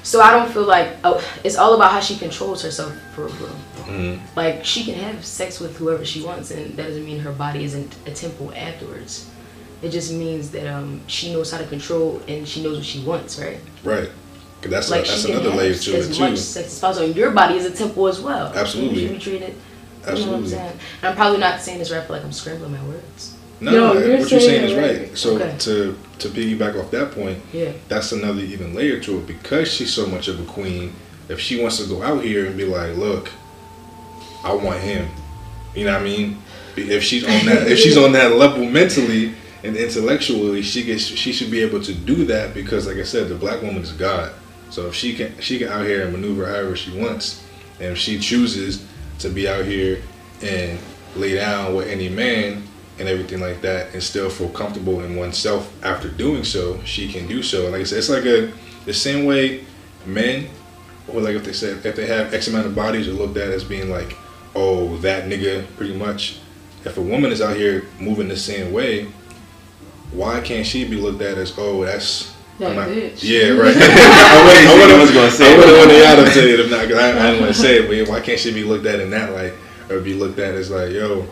so 0.03 0.21
I 0.21 0.31
don't 0.33 0.51
feel 0.53 0.65
like 0.67 0.97
oh, 1.05 1.23
it's 1.45 1.57
all 1.57 1.75
about 1.75 1.93
how 1.93 2.01
she 2.01 2.17
controls 2.17 2.63
herself 2.63 2.93
for 3.15 3.27
real. 3.27 3.51
Mhm. 3.87 4.21
Like 4.37 4.65
she 4.65 4.85
can 4.85 4.95
have 4.95 5.25
sex 5.25 5.61
with 5.61 5.77
whoever 5.77 6.05
she 6.05 6.23
wants, 6.23 6.51
and 6.51 6.77
that 6.77 6.87
doesn't 6.89 7.05
mean 7.05 7.21
her 7.21 7.33
body 7.33 7.65
isn't 7.65 7.95
a 8.07 8.11
temple 8.11 8.53
afterwards. 8.55 9.29
It 9.81 9.91
just 9.91 10.13
means 10.13 10.51
that 10.53 10.67
um, 10.73 11.01
she 11.09 11.33
knows 11.33 11.51
how 11.51 11.59
to 11.59 11.67
control 11.67 12.21
and 12.29 12.47
she 12.47 12.63
knows 12.63 12.77
what 12.77 12.87
she 12.87 13.01
wants, 13.01 13.39
right? 13.41 13.59
Right. 13.83 14.11
'Cause 14.63 14.71
that's 14.71 14.91
like 14.91 15.07
that's 15.07 15.25
another 15.25 15.51
layer 15.51 15.75
to 15.75 15.97
as 15.97 16.11
it 16.11 16.21
much 16.21 16.31
too. 16.31 16.37
sex 16.37 16.69
as 16.75 16.79
possible. 16.79 17.07
And 17.07 17.17
your 17.17 17.33
body 17.33 17.57
is 17.57 17.67
a 17.67 17.71
temple 17.73 18.07
as 18.07 18.21
well. 18.21 18.53
Absolutely. 18.55 19.03
You 19.03 19.09
should 19.09 19.19
be 19.19 19.23
treated. 19.25 19.41
You 19.43 19.47
know 19.49 19.53
what 19.53 20.09
I'm 20.09 20.19
Absolutely. 20.19 20.49
saying? 20.51 20.73
And 21.03 21.11
I'm 21.11 21.17
probably 21.17 21.39
not 21.39 21.61
saying 21.61 21.79
this 21.81 21.91
right, 21.91 22.03
but 22.07 22.15
like 22.15 22.25
I'm 22.25 22.33
scrambling 22.33 22.73
my 22.73 22.83
words. 22.85 23.35
No, 23.61 23.71
No, 23.73 23.93
you're 23.95 24.19
what 24.19 24.31
you're 24.31 24.41
saying 24.41 24.41
saying 24.41 24.65
is 24.71 24.75
right. 24.75 25.09
right. 25.09 25.19
So 25.19 25.35
Okay. 25.37 25.55
to 25.61 25.97
to 26.21 26.29
piggyback 26.29 26.81
off 26.81 26.91
that 26.93 27.11
point, 27.13 27.39
Yeah. 27.53 27.73
that's 27.89 28.13
another 28.13 28.41
even 28.43 28.75
layer 28.75 29.01
to 29.01 29.19
it 29.19 29.27
because 29.27 29.69
she's 29.73 29.93
so 29.93 30.07
much 30.07 30.29
of 30.29 30.39
a 30.41 30.45
queen. 30.45 30.93
If 31.29 31.41
she 31.41 31.61
wants 31.61 31.79
to 31.79 31.85
go 31.85 32.03
out 32.03 32.23
here 32.25 32.47
and 32.47 32.57
be 32.57 32.65
like, 32.65 32.97
look, 32.97 33.31
I 34.45 34.53
want 34.53 34.79
him. 34.81 35.09
You 35.75 35.87
know 35.87 35.93
what 35.93 36.03
I 36.03 36.05
mean? 36.05 36.39
If 36.77 37.03
she's 37.03 37.25
on 37.25 37.47
that 37.47 37.67
if 37.69 37.79
she's 37.79 37.97
on 38.05 38.13
that 38.13 38.33
level 38.37 38.65
mentally 38.65 39.35
and 39.65 39.77
intellectually, 39.77 40.63
she 40.63 40.83
gets 40.83 41.03
she 41.03 41.33
should 41.33 41.51
be 41.51 41.61
able 41.63 41.81
to 41.83 41.93
do 41.93 42.25
that 42.27 42.55
because 42.55 42.87
like 42.87 42.97
I 42.99 43.05
said, 43.05 43.29
the 43.29 43.35
black 43.35 43.61
woman 43.63 43.83
is 43.83 43.93
God. 43.93 44.31
So 44.73 44.87
if 44.87 44.95
she 44.95 45.15
can 45.15 45.39
she 45.39 45.59
can 45.59 45.69
out 45.69 45.85
here 45.85 46.03
and 46.03 46.13
maneuver 46.13 46.47
however 46.47 46.75
she 46.75 46.99
wants. 46.99 47.45
And 47.79 47.93
if 47.93 47.99
she 47.99 48.19
chooses 48.19 48.87
to 49.19 49.29
be 49.29 49.47
out 49.47 49.67
here 49.67 50.03
and 50.41 50.79
lay 51.15 51.35
down 51.35 51.75
with 51.75 51.89
any 51.89 52.09
man 52.09 52.63
and 52.99 53.07
everything 53.07 53.41
like 53.41 53.61
that 53.61 53.93
and 53.93 54.03
still 54.03 54.31
feel 54.31 54.49
comfortable 54.49 55.05
in 55.05 55.15
oneself 55.15 55.71
after 55.85 56.09
doing 56.09 56.43
so, 56.43 56.83
she 56.85 57.13
can 57.13 57.27
do 57.27 57.43
so. 57.43 57.65
And 57.65 57.73
like 57.73 57.83
I 57.83 57.85
said, 57.85 57.99
it's 57.99 58.09
like 58.09 58.25
a 58.25 58.51
the 58.87 58.95
same 58.95 59.27
way 59.27 59.67
men 60.07 60.49
or 61.07 61.21
like 61.21 61.37
if 61.37 61.45
they 61.45 61.53
said 61.53 61.85
if 61.85 61.95
they 61.95 62.07
have 62.07 62.33
X 62.33 62.49
amount 62.49 62.67
of 62.67 62.75
bodies 62.75 63.07
are 63.09 63.13
looked 63.13 63.37
at 63.37 63.51
as 63.51 63.65
being 63.65 63.91
like, 63.91 64.17
oh, 64.55 64.97
that 64.99 65.25
nigga 65.25 65.67
pretty 65.77 65.95
much. 65.95 66.39
If 66.87 66.97
a 66.97 67.03
woman 67.03 67.31
is 67.31 67.43
out 67.43 67.57
here 67.57 67.85
moving 68.01 68.27
the 68.27 68.39
same 68.39 68.73
way, 68.73 69.05
why 70.13 70.41
can't 70.41 70.67
she 70.67 70.89
be 70.89 70.97
looked 70.97 71.21
at 71.21 71.37
as 71.37 71.53
oh 71.59 71.85
that's 71.85 72.33
That 72.59 72.77
not- 72.77 73.23
Yeah, 73.23 73.49
right. 73.51 73.75
I 73.77 74.45
wouldn't- 74.45 74.69
I 74.69 74.75
wouldn't- 74.81 75.01
was 75.01 75.11
gonna 75.11 75.31
say 75.31 75.53
I 75.53 75.57
wouldn't 75.57 75.75
it. 75.75 75.79
want 75.79 75.91
to 75.91 76.25
to 76.27 76.31
say 76.31 76.51
it 76.53 76.61
if 76.61 76.71
not, 76.71 76.89
'cause 76.89 76.97
I, 76.99 77.09
I 77.11 77.27
didn't 77.31 77.41
want 77.43 77.55
to 77.55 77.61
say 77.61 77.79
it, 77.79 77.87
but 77.87 77.97
yeah, 77.97 78.05
why 78.09 78.21
can't 78.21 78.39
she 78.39 78.53
be 78.53 78.63
looked 78.65 78.87
at 78.87 79.01
in 79.01 79.11
that 79.11 79.33
light, 79.33 79.53
or 79.91 80.01
be 80.01 80.15
looked 80.15 80.39
at 80.39 80.55
as 80.55 80.71
like, 80.71 80.91
yo, 80.93 81.27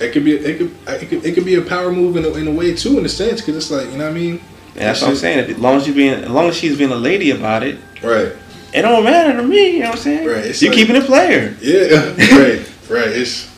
it 0.00 0.12
could 0.12 0.24
be, 0.24 0.34
it 0.34 0.58
could, 0.58 0.74
it 0.88 1.08
could, 1.08 1.24
it 1.24 1.34
could 1.34 1.44
be 1.44 1.54
a 1.56 1.62
power 1.62 1.90
move 1.92 2.16
in 2.16 2.24
a, 2.24 2.28
in 2.34 2.46
a 2.48 2.52
way 2.52 2.74
too, 2.74 2.98
in 2.98 3.04
a 3.06 3.08
sense, 3.08 3.40
because 3.40 3.56
it's 3.56 3.70
like, 3.70 3.86
you 3.90 3.98
know 3.98 4.04
what 4.04 4.10
I 4.10 4.14
mean? 4.14 4.40
And 4.74 4.84
that's 4.86 5.00
what 5.00 5.10
I'm 5.10 5.16
saying. 5.16 5.38
As 5.50 5.58
long 5.58 5.76
as 5.76 5.86
you 5.88 5.94
being, 5.94 6.14
as 6.14 6.28
long 6.30 6.48
as 6.48 6.56
she's 6.56 6.76
being 6.76 6.92
a 6.92 6.96
lady 6.96 7.30
about 7.30 7.62
it, 7.62 7.78
Right. 8.02 8.32
it 8.74 8.82
don't 8.82 9.02
matter 9.04 9.36
to 9.36 9.42
me. 9.42 9.70
You 9.74 9.78
know 9.80 9.86
what 9.90 9.96
I'm 9.96 10.02
saying? 10.02 10.26
Right, 10.28 10.44
it's 10.44 10.60
You 10.62 10.68
like- 10.68 10.76
keeping 10.78 10.96
it 10.96 11.04
player. 11.04 11.56
Yeah. 11.60 11.96
right. 12.38 12.70
Right. 12.88 13.08
It's 13.08 13.48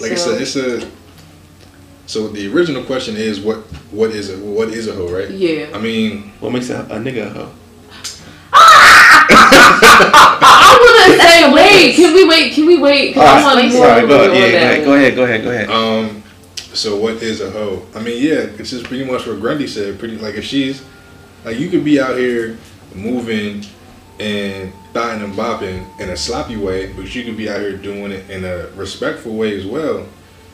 like 0.00 0.16
So- 0.18 0.34
I 0.36 0.38
said, 0.38 0.42
it's 0.42 0.56
a. 0.84 0.97
So 2.08 2.26
the 2.26 2.50
original 2.50 2.82
question 2.84 3.16
is 3.16 3.38
what 3.38 3.58
what 3.92 4.10
is 4.12 4.30
a 4.30 4.38
what 4.38 4.68
is 4.70 4.88
a 4.88 4.94
hoe, 4.94 5.08
right? 5.12 5.30
Yeah. 5.30 5.68
I 5.74 5.78
mean, 5.78 6.32
What 6.40 6.52
makes 6.54 6.70
a, 6.70 6.80
a 6.84 6.96
nigga 6.98 7.26
a 7.26 7.30
hoe? 7.30 7.52
I 10.10 10.78
want 10.80 11.12
to 11.12 11.18
say, 11.22 11.52
wait. 11.86 11.94
Can 11.96 12.14
we 12.14 12.26
wait? 12.26 12.52
Can 12.54 12.66
we 12.66 12.78
wait? 12.78 13.12
'Cause 13.14 13.22
I 13.22 13.42
want 13.42 13.58
Alright, 13.58 13.72
more 13.74 13.86
Sorry, 13.86 14.06
go 14.08 14.24
on. 14.24 14.34
Yeah, 14.34 14.84
go 14.84 14.94
ahead. 14.94 15.14
Go 15.14 15.24
ahead. 15.24 15.44
Go 15.44 15.50
ahead. 15.50 15.66
Go 15.68 15.74
ahead. 15.76 16.06
Um, 16.08 16.22
so 16.72 16.96
what 16.96 17.22
is 17.22 17.40
a 17.42 17.50
hoe? 17.50 17.82
I 17.94 18.00
mean, 18.00 18.22
yeah, 18.22 18.46
it's 18.58 18.70
just 18.70 18.84
pretty 18.84 19.04
much 19.04 19.26
what 19.26 19.38
Grundy 19.40 19.66
said. 19.66 19.98
Pretty 19.98 20.16
like 20.16 20.34
if 20.36 20.44
she's 20.44 20.82
like 21.44 21.58
you 21.58 21.68
could 21.68 21.84
be 21.84 22.00
out 22.00 22.16
here 22.16 22.56
moving 22.94 23.64
and 24.18 24.72
thotting 24.94 25.22
and 25.22 25.34
bopping 25.34 25.84
in 26.00 26.08
a 26.08 26.16
sloppy 26.16 26.56
way, 26.56 26.90
but 26.94 27.14
you 27.14 27.22
could 27.24 27.36
be 27.36 27.50
out 27.50 27.60
here 27.60 27.76
doing 27.76 28.12
it 28.12 28.28
in 28.30 28.44
a 28.44 28.68
respectful 28.76 29.36
way 29.36 29.56
as 29.58 29.66
well. 29.66 30.06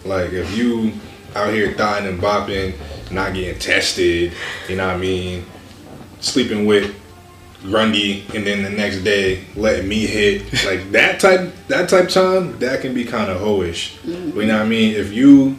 Like 0.04 0.32
if 0.32 0.56
you 0.56 0.92
out 1.34 1.52
here 1.52 1.72
thotting 1.72 2.08
and 2.08 2.20
bopping, 2.20 2.74
not 3.10 3.34
getting 3.34 3.58
tested, 3.58 4.32
you 4.68 4.76
know 4.76 4.86
what 4.86 4.96
I 4.96 4.98
mean, 4.98 5.44
sleeping 6.20 6.66
with 6.66 6.94
Grundy, 7.62 8.24
and 8.34 8.46
then 8.46 8.62
the 8.62 8.70
next 8.70 9.04
day 9.04 9.44
letting 9.56 9.88
me 9.88 10.06
hit 10.06 10.42
like 10.66 10.92
that 10.92 11.18
type 11.18 11.50
that 11.68 11.88
type 11.88 12.10
time 12.10 12.58
that 12.58 12.82
can 12.82 12.92
be 12.92 13.04
kind 13.04 13.30
of 13.30 13.40
hoish. 13.40 13.96
But 14.34 14.40
you 14.40 14.46
know 14.46 14.58
what 14.58 14.66
I 14.66 14.68
mean? 14.68 14.94
If 14.94 15.12
you 15.12 15.56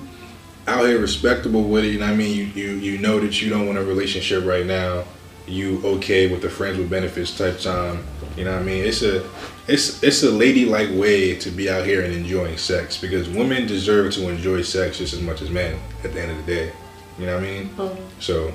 out 0.68 0.86
here 0.86 1.00
respectable 1.00 1.64
with 1.64 1.84
it, 1.84 1.90
you 1.90 2.00
know 2.00 2.06
what 2.06 2.14
I 2.14 2.18
mean? 2.18 2.36
You 2.36 2.46
you 2.46 2.76
you 2.76 2.98
know 3.00 3.20
that 3.20 3.42
you 3.42 3.50
don't 3.50 3.66
want 3.66 3.80
a 3.80 3.84
relationship 3.84 4.46
right 4.46 4.66
now. 4.66 5.06
You 5.48 5.82
okay 5.86 6.28
with 6.32 6.42
the 6.42 6.50
friends 6.50 6.78
with 6.78 6.90
benefits 6.90 7.38
type 7.38 7.60
time. 7.60 8.04
You 8.36 8.46
know 8.46 8.54
what 8.54 8.62
I 8.62 8.64
mean? 8.64 8.84
It's 8.84 9.02
a 9.04 9.24
it's 9.68 10.02
it's 10.04 10.24
a 10.24 10.32
ladylike 10.32 10.90
way 10.94 11.36
to 11.36 11.50
be 11.52 11.70
out 11.70 11.86
here 11.86 12.04
and 12.04 12.14
enjoying 12.14 12.58
sex 12.58 12.98
because 12.98 13.30
women 13.30 13.68
deserve 13.68 14.14
to 14.14 14.28
enjoy 14.30 14.62
sex 14.64 14.98
just 14.98 15.14
as 15.14 15.22
much 15.22 15.42
as 15.42 15.50
men 15.50 15.80
at 16.04 16.14
the 16.14 16.22
end 16.22 16.32
of 16.32 16.38
the 16.46 16.56
day. 16.56 16.72
You 17.20 17.28
know 17.28 17.36
what 17.36 17.44
I 17.44 17.48
mean? 17.48 17.70
Um, 17.80 17.92
So 18.20 18.52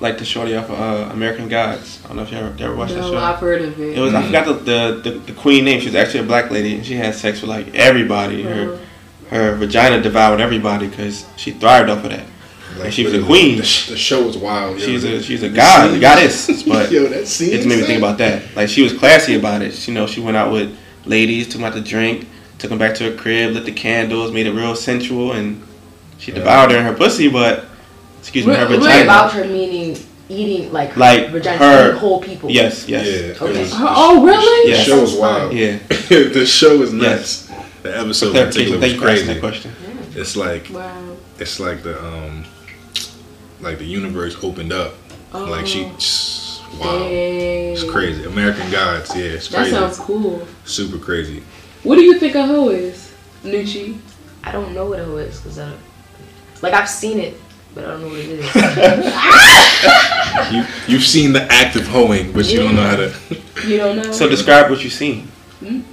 Like 0.00 0.18
the 0.18 0.24
shorty 0.24 0.54
off 0.56 0.70
of 0.70 0.78
uh, 0.80 1.12
American 1.12 1.48
Gods. 1.48 2.00
I 2.04 2.08
don't 2.08 2.16
know 2.18 2.22
if 2.22 2.30
you 2.32 2.38
ever, 2.38 2.54
ever 2.62 2.74
watched 2.76 2.94
that 2.94 3.04
show. 3.04 3.18
I've 3.18 3.38
heard 3.38 3.60
of 3.62 3.78
it. 3.80 3.98
It 3.98 4.00
was 4.00 4.14
I 4.14 4.22
forgot 4.24 4.46
the, 4.46 4.54
the, 4.54 5.10
the, 5.10 5.18
the 5.18 5.32
queen 5.32 5.64
name. 5.64 5.80
She 5.80 5.86
was 5.86 5.94
actually 5.94 6.20
a 6.20 6.24
black 6.24 6.50
lady, 6.50 6.76
and 6.76 6.86
she 6.86 6.94
had 6.94 7.14
sex 7.14 7.40
with 7.42 7.50
like 7.50 7.74
everybody. 7.74 8.42
Her 8.42 8.74
Uh, 8.74 8.78
her 9.30 9.54
vagina 9.56 10.00
devoured 10.02 10.40
everybody 10.40 10.88
because 10.88 11.24
she 11.36 11.52
thrived 11.52 11.88
off 11.90 12.02
of 12.04 12.10
that. 12.10 12.26
Like 12.80 12.92
she 12.92 13.04
was 13.04 13.14
a 13.14 13.22
queen. 13.22 13.56
The, 13.56 13.62
the 13.90 13.96
show 13.96 14.24
was 14.26 14.36
wild. 14.36 14.78
yo. 14.78 14.86
She's 14.86 15.04
a 15.04 15.22
she's 15.22 15.42
a 15.42 15.48
god, 15.48 15.94
a 15.94 15.98
goddess. 16.00 16.62
But 16.64 16.90
yo, 16.90 17.06
that 17.08 17.26
scene. 17.26 17.52
it 17.52 17.66
made 17.66 17.78
me 17.80 17.84
think 17.84 17.98
about 17.98 18.18
that. 18.18 18.42
Like 18.56 18.68
she 18.68 18.82
was 18.82 18.92
classy 18.92 19.36
about 19.38 19.62
it. 19.62 19.86
You 19.88 19.94
know, 19.94 20.06
she 20.06 20.20
went 20.20 20.36
out 20.36 20.52
with 20.52 20.76
ladies, 21.04 21.46
took 21.46 21.54
them 21.60 21.64
out 21.64 21.72
to 21.74 21.80
drink, 21.80 22.26
took 22.58 22.70
them 22.70 22.78
back 22.78 22.94
to 22.96 23.10
her 23.10 23.16
crib, 23.16 23.52
lit 23.54 23.64
the 23.64 23.72
candles, 23.72 24.32
made 24.32 24.46
it 24.46 24.52
real 24.52 24.74
sensual, 24.74 25.32
and 25.32 25.62
she 26.18 26.32
Yeah. 26.32 26.38
devoured 26.38 26.70
her 26.72 26.78
in 26.78 26.84
her 26.84 26.94
pussy. 26.94 27.28
But 27.28 27.64
excuse 28.18 28.46
me, 28.46 28.54
her 28.54 28.62
Wait, 28.68 28.70
wait, 28.72 28.80
vagina. 28.80 29.02
About 29.04 29.32
her 29.32 29.44
meaning 29.44 29.96
eating 30.28 30.72
like 30.72 30.96
Like 30.96 31.30
vagina 31.30 31.58
her- 31.58 31.88
eating 31.88 31.98
whole 32.00 32.20
people. 32.22 32.50
Yes, 32.50 32.86
yes. 32.88 33.06
it 33.06 33.42
Okay. 33.42 33.60
was- 33.62 33.72
Oh, 33.74 34.24
really? 34.24 34.70
The 34.70 34.76
Yes. 34.76 34.86
show 34.86 35.00
was 35.00 35.14
wild. 35.14 35.52
Yeah. 35.52 35.78
the 36.08 36.46
show 36.46 36.80
is 36.82 36.92
nuts. 36.92 37.48
Yes. 37.50 37.66
The 37.82 37.98
episode 37.98 38.36
in 38.36 38.46
particular 38.46 38.78
was 38.78 38.92
you 38.92 39.00
for 39.00 39.08
asking 39.08 39.24
crazy. 39.26 39.32
that 39.34 39.40
question. 39.40 39.72
It's 40.14 40.36
like 40.36 40.68
Wow. 40.70 41.16
it's 41.38 41.58
like 41.58 41.82
the 41.82 41.98
um 42.04 42.44
like 43.60 43.78
the 43.78 43.84
universe 43.84 44.36
opened 44.42 44.72
up. 44.72 44.94
Like 45.32 45.66
she 45.66 45.84
Oh. 46.72 46.78
wow. 46.80 46.98
Dang. 47.08 47.72
It's 47.72 47.84
crazy. 47.90 48.24
American 48.24 48.70
Gods, 48.70 49.14
yeah, 49.14 49.22
it's 49.24 49.48
crazy. 49.48 49.50
That 49.50 49.56
crazy. 49.62 49.76
sounds 49.76 49.98
cool. 49.98 50.46
Super 50.64 50.98
crazy. 50.98 51.42
What 51.82 51.96
do 51.96 52.02
you 52.02 52.18
think 52.18 52.34
a 52.34 52.46
hoe 52.46 52.68
is, 52.70 53.12
Nucci? 53.42 53.98
I 54.44 54.52
don't 54.52 54.72
know 54.74 54.86
what 54.86 55.00
it 55.00 55.08
is 55.08 55.38
because 55.38 55.58
I 55.58 55.68
don't, 55.70 55.80
like 56.62 56.72
I've 56.74 56.88
seen 56.88 57.18
it, 57.18 57.34
but 57.74 57.84
I 57.84 57.88
don't 57.88 58.02
know 58.02 58.08
what 58.08 58.18
it 58.18 58.28
is. 58.30 58.50
You 60.52 60.64
you've 60.86 61.02
seen 61.04 61.32
the 61.32 61.42
act 61.52 61.76
of 61.76 61.86
hoeing, 61.86 62.32
but 62.32 62.46
you 62.46 62.58
don't 62.60 62.74
know 62.76 62.82
how 62.86 62.96
to 62.96 63.12
You 63.66 63.76
don't 63.78 63.96
know? 63.96 64.12
So 64.12 64.28
describe 64.28 64.70
what 64.70 64.82
you've 64.84 64.92
seen. 64.92 65.28
um, 65.62 65.84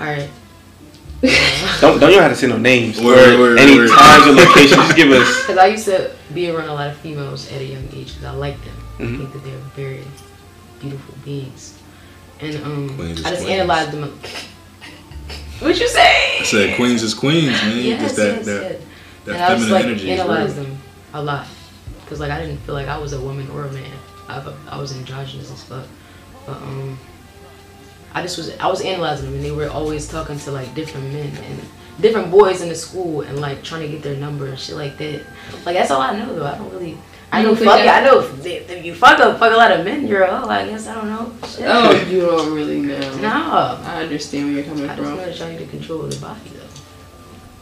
all 0.00 0.06
right. 0.06 0.30
Don't 1.80 1.98
don't 1.98 2.12
you 2.12 2.20
have 2.20 2.30
to 2.30 2.36
say 2.36 2.46
no 2.46 2.58
names 2.58 3.00
Word, 3.00 3.34
or 3.34 3.38
word, 3.38 3.58
any 3.58 3.76
word. 3.78 3.88
times 3.90 4.26
or 4.26 4.32
locations. 4.32 4.76
Just 4.76 4.96
give 4.96 5.10
us. 5.12 5.26
Because 5.46 5.58
I 5.58 5.66
used 5.66 5.84
to 5.86 6.10
be 6.34 6.50
around 6.50 6.68
a 6.68 6.74
lot 6.74 6.88
of 6.90 6.96
females 6.98 7.50
at 7.52 7.60
a 7.60 7.64
young 7.64 7.84
age 7.94 8.08
because 8.14 8.24
I 8.24 8.30
like 8.32 8.62
them. 8.64 8.74
Mhm. 8.98 9.14
I 9.14 9.18
think 9.18 9.32
that 9.32 9.44
they're 9.44 9.58
very 9.74 10.04
beautiful 10.80 11.14
beings. 11.24 11.78
And 12.40 12.56
um, 12.64 12.96
Queens 12.96 13.24
I 13.24 13.30
just 13.30 13.44
queens. 13.44 13.60
analyzed 13.60 13.90
them. 13.92 14.18
What 15.58 15.80
you 15.80 15.88
say? 15.88 16.38
I 16.40 16.44
said 16.44 16.76
queens 16.76 17.02
is 17.02 17.14
queens, 17.14 17.46
man. 17.62 17.78
Yes, 17.78 18.02
Just 18.02 18.16
that 18.16 18.36
yes, 18.36 18.44
that, 18.46 18.62
yes. 18.62 18.82
that 19.24 19.34
and 19.36 19.42
I 19.42 19.54
was 19.54 19.62
feminine 19.62 19.72
like 19.72 19.84
energy 19.86 20.10
is 20.10 20.20
analyze 20.20 20.54
real. 20.54 20.64
them 20.64 20.78
a 21.14 21.22
lot 21.22 21.46
because 22.02 22.20
like 22.20 22.30
I 22.30 22.40
didn't 22.42 22.58
feel 22.58 22.74
like 22.74 22.88
I 22.88 22.98
was 22.98 23.14
a 23.14 23.20
woman 23.20 23.48
or 23.50 23.64
a 23.64 23.72
man. 23.72 23.90
I, 24.28 24.52
I 24.68 24.76
was 24.78 24.92
androgynous 24.94 25.50
as 25.50 25.62
fuck. 25.64 25.86
But 26.44 26.56
um, 26.58 26.98
I 28.14 28.22
just 28.22 28.38
was 28.38 28.56
I 28.58 28.66
was 28.68 28.80
analyzing 28.80 29.26
them 29.26 29.34
and 29.36 29.44
they 29.44 29.50
were 29.52 29.68
always 29.68 30.08
talking 30.08 30.38
to 30.40 30.50
like 30.50 30.74
different 30.74 31.12
men 31.12 31.36
and 31.36 31.60
different 32.00 32.30
boys 32.30 32.60
in 32.62 32.68
the 32.68 32.74
school 32.74 33.22
and 33.22 33.40
like 33.40 33.62
trying 33.62 33.82
to 33.82 33.88
get 33.88 34.02
their 34.02 34.16
number 34.16 34.46
and 34.46 34.58
shit 34.58 34.76
like 34.76 34.96
that. 34.98 35.22
Like 35.64 35.76
that's 35.76 35.90
all 35.90 36.00
I 36.00 36.16
know 36.18 36.34
though. 36.34 36.46
I 36.46 36.56
don't 36.56 36.72
really. 36.72 36.96
I 37.32 37.40
I 37.40 37.42
know 37.42 37.54
don't 37.54 37.64
fuck 37.64 37.80
I 37.80 38.04
know 38.04 38.20
if, 38.20 38.46
if 38.46 38.84
you 38.84 38.94
fuck 38.94 39.18
a 39.18 39.36
fuck 39.38 39.52
a 39.52 39.56
lot 39.56 39.72
of 39.72 39.84
men, 39.84 40.06
you're 40.06 40.22
a 40.22 40.38
hoe. 40.38 40.48
I 40.48 40.66
guess 40.66 40.86
I 40.86 40.94
don't 40.94 41.08
know. 41.08 41.32
Shit. 41.48 41.64
Oh, 41.66 41.90
you 42.08 42.20
don't 42.20 42.54
really 42.54 42.80
know. 42.80 43.16
no. 43.18 43.80
I 43.82 44.02
understand 44.04 44.46
where 44.46 44.54
you're 44.54 44.64
coming 44.64 44.84
I 44.88 44.94
just 44.94 45.00
from. 45.00 45.16
know 45.16 45.24
that 45.26 45.38
y'all 45.38 45.58
to 45.58 45.66
control 45.66 46.02
the 46.02 46.16
body 46.20 46.50
though. 46.54 46.66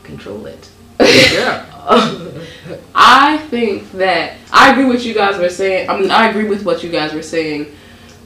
Control 0.05 0.47
it. 0.47 0.68
Yeah. 1.01 1.66
I 2.95 3.38
think 3.51 3.90
that 3.92 4.36
I 4.53 4.72
agree 4.72 4.84
with 4.86 5.05
you 5.05 5.12
guys 5.14 5.38
were 5.38 5.49
saying. 5.49 5.90
I 5.90 5.99
mean, 5.99 6.11
I 6.11 6.28
agree 6.30 6.49
with 6.49 6.64
what 6.64 6.82
you 6.82 6.90
guys 6.90 7.12
were 7.12 7.22
saying 7.22 7.74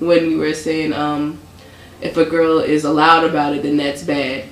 when 0.00 0.30
you 0.30 0.38
were 0.38 0.54
saying 0.54 0.92
um, 0.92 1.38
if 2.00 2.16
a 2.16 2.24
girl 2.24 2.58
is 2.60 2.84
allowed 2.84 3.24
about 3.24 3.54
it, 3.54 3.62
then 3.62 3.76
that's 3.76 4.02
bad. 4.02 4.44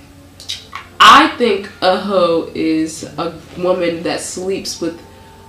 I 0.98 1.28
think 1.36 1.70
a 1.82 1.96
hoe 1.98 2.50
is 2.54 3.04
a 3.18 3.34
woman 3.58 4.02
that 4.04 4.20
sleeps 4.20 4.80
with 4.80 5.00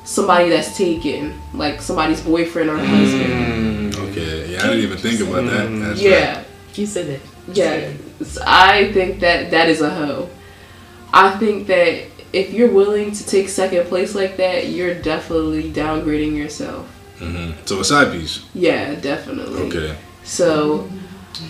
somebody 0.04 0.50
that's 0.50 0.78
taken, 0.78 1.34
like 1.54 1.82
somebody's 1.82 2.22
boyfriend 2.22 2.70
or 2.70 2.78
husband. 2.78 3.94
Mm, 3.94 4.10
Okay, 4.12 4.52
yeah, 4.54 4.60
I 4.60 4.68
didn't 4.68 4.80
even 4.84 4.98
think 4.98 5.20
about 5.22 5.46
that. 5.46 5.68
Mm. 5.70 5.80
That's 5.82 6.02
Yeah, 6.02 6.44
you 6.76 6.86
said 6.86 7.08
it. 7.08 7.22
yeah. 7.54 7.92
So 8.24 8.42
I 8.46 8.92
think 8.94 9.20
that 9.22 9.52
that 9.52 9.70
is 9.70 9.82
a 9.82 9.90
hoe. 9.90 10.30
I 11.14 11.32
think 11.38 11.68
that 11.68 12.04
if 12.34 12.54
you're 12.54 12.72
willing 12.72 13.12
to 13.12 13.26
take 13.26 13.48
second 13.50 13.86
place 13.88 14.14
like 14.16 14.38
that, 14.38 14.68
you're 14.68 14.94
definitely 14.94 15.72
downgrading 15.72 16.36
yourself. 16.36 16.86
hmm 17.20 17.52
So 17.66 17.80
a 17.80 17.84
side 17.84 18.12
piece. 18.12 18.46
Yeah, 18.54 18.96
definitely. 18.96 19.64
Okay. 19.68 19.96
So, 20.24 20.90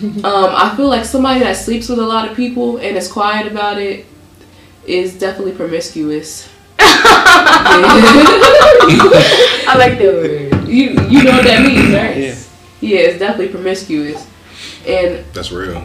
um, 0.02 0.22
I 0.24 0.74
feel 0.76 0.88
like 0.88 1.04
somebody 1.04 1.40
that 1.40 1.56
sleeps 1.56 1.88
with 1.88 1.98
a 1.98 2.06
lot 2.06 2.28
of 2.28 2.36
people 2.36 2.76
and 2.78 2.96
is 2.96 3.10
quiet 3.10 3.50
about 3.50 3.78
it 3.78 4.06
is 4.86 5.18
definitely 5.18 5.52
promiscuous. 5.52 6.48
I 9.66 9.74
like 9.78 9.98
the 9.98 10.04
word. 10.06 10.68
you 10.68 10.90
you 11.08 11.24
know 11.24 11.32
what 11.32 11.44
that 11.44 11.62
means, 11.66 11.92
right? 11.94 12.16
Yeah. 12.16 12.34
Yeah, 12.80 12.98
it's 13.08 13.18
definitely 13.18 13.48
promiscuous. 13.48 14.24
And 14.86 15.24
That's 15.32 15.50
real. 15.50 15.84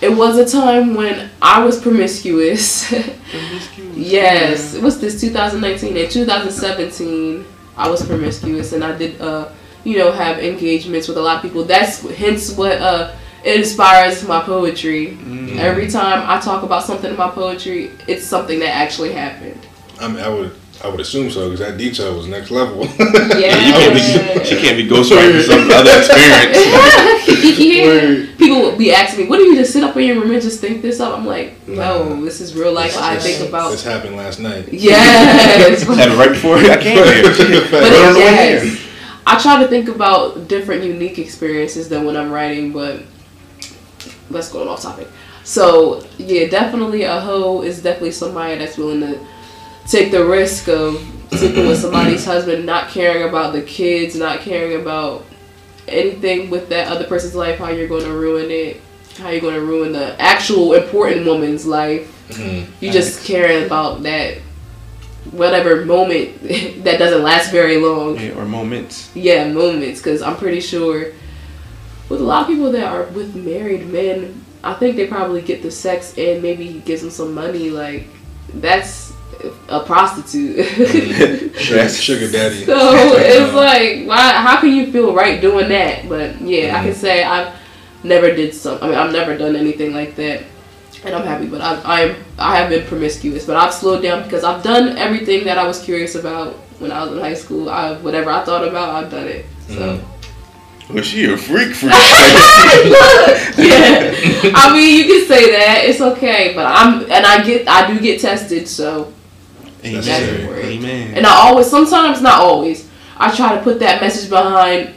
it 0.00 0.08
was 0.08 0.38
a 0.38 0.46
time 0.48 0.94
when 0.94 1.30
I 1.42 1.62
was 1.64 1.80
promiscuous. 1.80 2.88
promiscuous. 2.88 3.96
yes. 3.96 4.76
What's 4.78 4.96
this? 4.96 5.20
2019 5.20 5.96
and 5.96 6.10
2017. 6.10 7.44
I 7.76 7.88
was 7.88 8.04
promiscuous 8.06 8.72
and 8.72 8.82
I 8.84 8.96
did 8.96 9.20
uh 9.20 9.48
you 9.84 9.98
know 9.98 10.12
have 10.12 10.38
engagements 10.38 11.08
with 11.08 11.16
a 11.16 11.22
lot 11.22 11.36
of 11.36 11.42
people. 11.42 11.64
That's 11.64 12.00
hence 12.16 12.52
what 12.52 12.78
uh 12.80 13.14
inspires 13.44 14.26
my 14.26 14.40
poetry. 14.42 15.16
Mm. 15.16 15.58
Every 15.58 15.88
time 15.88 16.24
I 16.28 16.40
talk 16.40 16.62
about 16.62 16.84
something 16.84 17.10
in 17.10 17.16
my 17.16 17.30
poetry, 17.30 17.90
it's 18.06 18.24
something 18.24 18.58
that 18.60 18.74
actually 18.74 19.12
happened. 19.12 19.58
I 20.00 20.08
mean, 20.08 20.18
I 20.20 20.28
would, 20.28 20.54
I 20.82 20.88
would 20.88 21.00
assume 21.00 21.30
so 21.30 21.50
because 21.50 21.60
that 21.60 21.76
detail 21.78 22.14
was 22.16 22.26
next 22.26 22.50
level. 22.50 22.86
Yeah. 23.40 23.56
You 23.56 23.72
can't 23.72 23.94
be, 23.94 24.44
she 24.44 24.60
can't 24.60 24.76
be 24.76 24.86
ghostwriting 24.88 25.40
some 25.42 25.70
other 25.70 25.90
experience. 25.96 27.58
yeah. 27.58 28.36
People 28.36 28.62
would 28.62 28.76
be 28.78 28.92
asking 28.92 29.24
me, 29.24 29.30
"What 29.30 29.38
do 29.38 29.44
you 29.44 29.56
just 29.56 29.72
sit 29.72 29.82
up 29.82 29.96
in 29.96 30.04
your 30.04 30.20
room 30.20 30.30
and 30.30 30.42
just 30.42 30.60
think 30.60 30.82
this 30.82 31.00
up?" 31.00 31.16
I'm 31.18 31.24
like, 31.26 31.66
"No, 31.66 32.14
Nah. 32.14 32.20
this 32.24 32.40
is 32.40 32.54
real 32.54 32.72
life. 32.72 32.96
I 32.98 33.16
think 33.18 33.48
about." 33.48 33.70
This 33.70 33.84
happened 33.84 34.16
last 34.16 34.40
night. 34.40 34.68
Yes, 34.72 35.80
This 35.80 35.82
happened 35.88 36.18
right 36.18 36.30
before 36.30 36.56
I 36.56 36.76
came 36.82 36.96
here. 36.96 37.22
But 37.70 37.82
Right 37.82 37.92
on 37.94 38.10
it, 38.10 38.12
the 38.12 38.18
way 38.20 38.52
yes. 38.52 38.89
I 39.26 39.38
try 39.38 39.62
to 39.62 39.68
think 39.68 39.88
about 39.88 40.48
different 40.48 40.84
unique 40.84 41.18
experiences 41.18 41.88
than 41.88 42.04
when 42.04 42.16
I'm 42.16 42.30
writing, 42.30 42.72
but 42.72 43.02
let's 44.30 44.50
go 44.50 44.68
off 44.68 44.82
topic. 44.82 45.08
So 45.44 46.04
yeah, 46.18 46.48
definitely 46.48 47.02
a 47.02 47.20
hoe 47.20 47.62
is 47.62 47.82
definitely 47.82 48.12
somebody 48.12 48.58
that's 48.58 48.76
willing 48.76 49.00
to 49.00 49.18
take 49.86 50.10
the 50.10 50.24
risk 50.24 50.68
of 50.68 51.00
sleeping 51.32 51.66
with 51.66 51.80
somebody's 51.80 52.24
husband, 52.24 52.66
not 52.66 52.88
caring 52.88 53.28
about 53.28 53.52
the 53.52 53.62
kids, 53.62 54.14
not 54.16 54.40
caring 54.40 54.80
about 54.80 55.24
anything 55.88 56.50
with 56.50 56.68
that 56.68 56.88
other 56.88 57.04
person's 57.04 57.34
life, 57.34 57.58
how 57.58 57.70
you're 57.70 57.88
going 57.88 58.04
to 58.04 58.12
ruin 58.12 58.50
it, 58.50 58.80
how 59.18 59.30
you're 59.30 59.40
going 59.40 59.54
to 59.54 59.64
ruin 59.64 59.92
the 59.92 60.20
actual 60.20 60.74
important 60.74 61.26
woman's 61.26 61.66
life. 61.66 62.08
Mhm. 62.30 62.66
You 62.80 62.92
just 62.92 63.24
caring 63.24 63.64
about 63.64 64.02
that 64.04 64.38
whatever 65.32 65.84
moment 65.84 66.42
that 66.84 66.98
doesn't 66.98 67.22
last 67.22 67.50
very 67.50 67.76
long. 67.76 68.18
Yeah, 68.18 68.38
or 68.38 68.44
moments. 68.44 69.14
yeah 69.14 69.50
moments 69.52 70.00
because 70.00 70.22
i'm 70.22 70.36
pretty 70.36 70.60
sure 70.60 71.12
with 72.08 72.20
a 72.20 72.24
lot 72.24 72.42
of 72.42 72.48
people 72.48 72.72
that 72.72 72.84
are 72.84 73.04
with 73.12 73.34
married 73.36 73.86
men 73.88 74.44
i 74.64 74.74
think 74.74 74.96
they 74.96 75.06
probably 75.06 75.42
get 75.42 75.62
the 75.62 75.70
sex 75.70 76.16
and 76.18 76.42
maybe 76.42 76.66
he 76.66 76.80
gives 76.80 77.02
them 77.02 77.10
some 77.10 77.34
money 77.34 77.70
like 77.70 78.06
that's 78.54 79.10
a 79.68 79.82
prostitute. 79.84 80.66
Sugar, 81.56 81.88
sugar 81.88 82.30
daddy. 82.30 82.64
so 82.64 83.16
it's 83.16 83.54
like 83.54 84.06
why 84.06 84.32
how 84.32 84.60
can 84.60 84.70
you 84.70 84.92
feel 84.92 85.14
right 85.14 85.40
doing 85.40 85.68
that? 85.68 86.08
But 86.08 86.40
yeah 86.40 86.76
i 86.76 86.82
can 86.82 86.90
mm-hmm. 86.90 87.00
say 87.00 87.24
i've 87.24 87.54
never 88.02 88.34
did 88.34 88.54
some 88.54 88.78
i 88.82 88.88
mean 88.88 88.96
i've 88.96 89.12
never 89.12 89.36
done 89.36 89.56
anything 89.56 89.92
like 89.94 90.16
that 90.16 90.42
and 91.04 91.14
i'm 91.14 91.24
happy 91.26 91.46
but 91.46 91.60
i 91.60 91.80
i'm 91.84 92.16
i 92.38 92.56
have 92.56 92.68
been 92.68 92.86
promiscuous 92.86 93.46
but 93.46 93.56
i've 93.56 93.72
slowed 93.72 94.02
down 94.02 94.22
because 94.24 94.44
i've 94.44 94.62
done 94.62 94.96
everything 94.98 95.44
that 95.44 95.58
i 95.58 95.66
was 95.66 95.80
curious 95.82 96.14
about 96.14 96.54
when 96.78 96.92
i 96.92 97.02
was 97.02 97.12
in 97.12 97.18
high 97.18 97.34
school 97.34 97.68
i 97.70 97.94
whatever 97.98 98.30
i 98.30 98.44
thought 98.44 98.66
about 98.66 98.90
i've 99.04 99.10
done 99.10 99.26
it 99.26 99.44
so 99.68 100.00
Was 100.92 101.06
she 101.06 101.24
a 101.32 101.36
freak 101.36 101.72
freak? 101.72 101.92
yeah. 103.56 104.10
I 104.56 104.72
mean, 104.74 104.98
you 104.98 105.04
can 105.04 105.28
say 105.28 105.52
that. 105.52 105.84
It's 105.84 106.00
okay, 106.00 106.52
but 106.52 106.66
I'm 106.66 107.02
and 107.02 107.24
I 107.24 107.44
get 107.44 107.68
I 107.68 107.86
do 107.86 108.00
get 108.00 108.20
tested, 108.20 108.66
so 108.66 109.12
Amen. 109.84 110.48
Amen. 110.64 111.14
and 111.14 111.24
I 111.26 111.30
always 111.46 111.70
sometimes 111.70 112.20
not 112.20 112.40
always 112.40 112.88
I 113.16 113.30
try 113.34 113.54
to 113.54 113.62
put 113.62 113.78
that 113.78 114.00
message 114.00 114.28
behind 114.28 114.92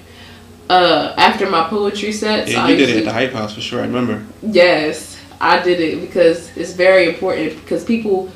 uh 0.69 1.13
after 1.15 1.47
my 1.47 1.69
poetry 1.69 2.11
sets. 2.11 2.51
yeah, 2.51 2.65
I 2.65 2.69
you 2.71 2.77
did 2.77 2.89
it 2.89 2.97
at 2.97 3.05
the 3.05 3.13
Hype 3.13 3.33
House 3.33 3.53
for 3.53 3.61
sure. 3.61 3.81
I 3.81 3.85
remember. 3.85 4.23
Yes, 4.41 5.12
I 5.43 5.61
did 5.61 5.79
it 5.81 5.99
because 5.99 6.55
it's 6.55 6.71
very 6.71 7.09
important 7.09 7.55
because 7.61 7.83
people 7.83 8.31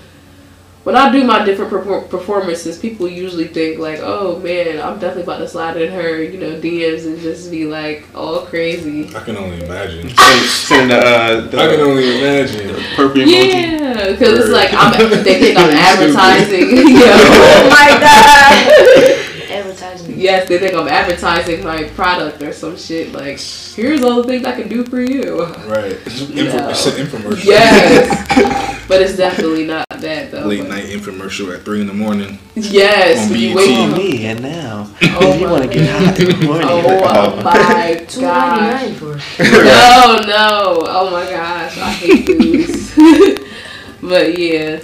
when 0.87 0.95
I 0.95 1.11
do 1.11 1.21
my 1.25 1.43
different 1.43 1.71
performances, 2.09 2.79
people 2.79 3.09
usually 3.09 3.49
think 3.49 3.77
like, 3.77 3.99
"Oh 4.01 4.39
man, 4.39 4.79
I'm 4.79 4.99
definitely 4.99 5.23
about 5.23 5.39
to 5.39 5.47
slide 5.49 5.75
in 5.75 5.91
her, 5.91 6.23
you 6.23 6.39
know, 6.39 6.61
DMs 6.61 7.05
and 7.05 7.19
just 7.19 7.51
be 7.51 7.65
like 7.65 8.07
all 8.15 8.45
crazy." 8.45 9.13
I 9.13 9.19
can 9.19 9.35
only 9.35 9.65
imagine. 9.65 10.09
Send, 10.15 10.89
send 10.89 10.91
uh, 10.93 11.41
the 11.51 11.57
I 11.59 11.67
can 11.75 11.81
only 11.81 12.19
imagine. 12.19 12.73
purple 12.95 13.21
emoji. 13.21 13.27
Yeah, 13.27 14.11
because 14.11 14.39
it's 14.39 14.49
like 14.49 14.69
I'm, 14.71 15.23
they 15.25 15.39
think 15.39 15.57
I'm 15.57 15.75
advertising. 15.91 16.69
you 16.77 16.93
know. 16.93 17.19
Oh 17.19 17.69
my 17.69 17.89
god. 17.99 19.06
Advertisement. 19.71 20.17
yes, 20.17 20.47
they 20.47 20.57
think 20.59 20.73
I'm 20.73 20.87
advertising 20.87 21.63
my 21.63 21.83
product 21.89 22.41
or 22.41 22.53
some 22.53 22.77
shit. 22.77 23.11
Like, 23.13 23.39
here's 23.39 24.01
all 24.03 24.21
the 24.21 24.27
things 24.27 24.45
I 24.45 24.53
can 24.53 24.67
do 24.69 24.83
for 24.85 25.01
you. 25.01 25.43
Right. 25.43 25.97
It's, 26.07 26.21
an 26.21 26.37
info- 26.37 26.57
No. 26.57 26.69
it's 26.69 26.85
an 26.87 27.05
infomercial. 27.05 27.45
Yes, 27.45 28.85
but 28.87 29.01
it's 29.01 29.17
definitely 29.17 29.65
not 29.65 29.85
that 29.89 30.31
though. 30.31 30.45
Late 30.45 30.61
but- 30.61 30.69
night 30.69 30.85
infomercial 30.85 31.53
at 31.55 31.63
three 31.63 31.81
in 31.81 31.87
the 31.87 31.93
morning. 31.93 32.39
Yes, 32.55 33.29
On 33.29 33.37
you 33.37 33.49
BET. 33.49 33.55
wake 33.57 33.67
Follow 33.75 33.97
me, 33.97 34.25
and 34.27 34.41
now, 34.41 34.89
Oh 35.03 35.31
if 35.33 35.39
you 35.41 35.49
want 35.49 35.63
to 35.63 35.69
get 35.69 35.89
hot 35.89 36.19
in 36.19 36.39
the 36.39 36.45
morning, 36.45 36.67
Oh 36.69 37.41
my 37.43 38.05
Two 38.07 38.21
gosh. 38.21 38.93
for. 38.93 39.43
No, 39.43 40.21
no. 40.25 40.83
Oh 40.87 41.09
my 41.11 41.29
gosh, 41.29 41.77
I 41.77 41.91
hate 41.91 42.25
these. 42.25 42.95
but 44.01 44.37
yeah. 44.39 44.79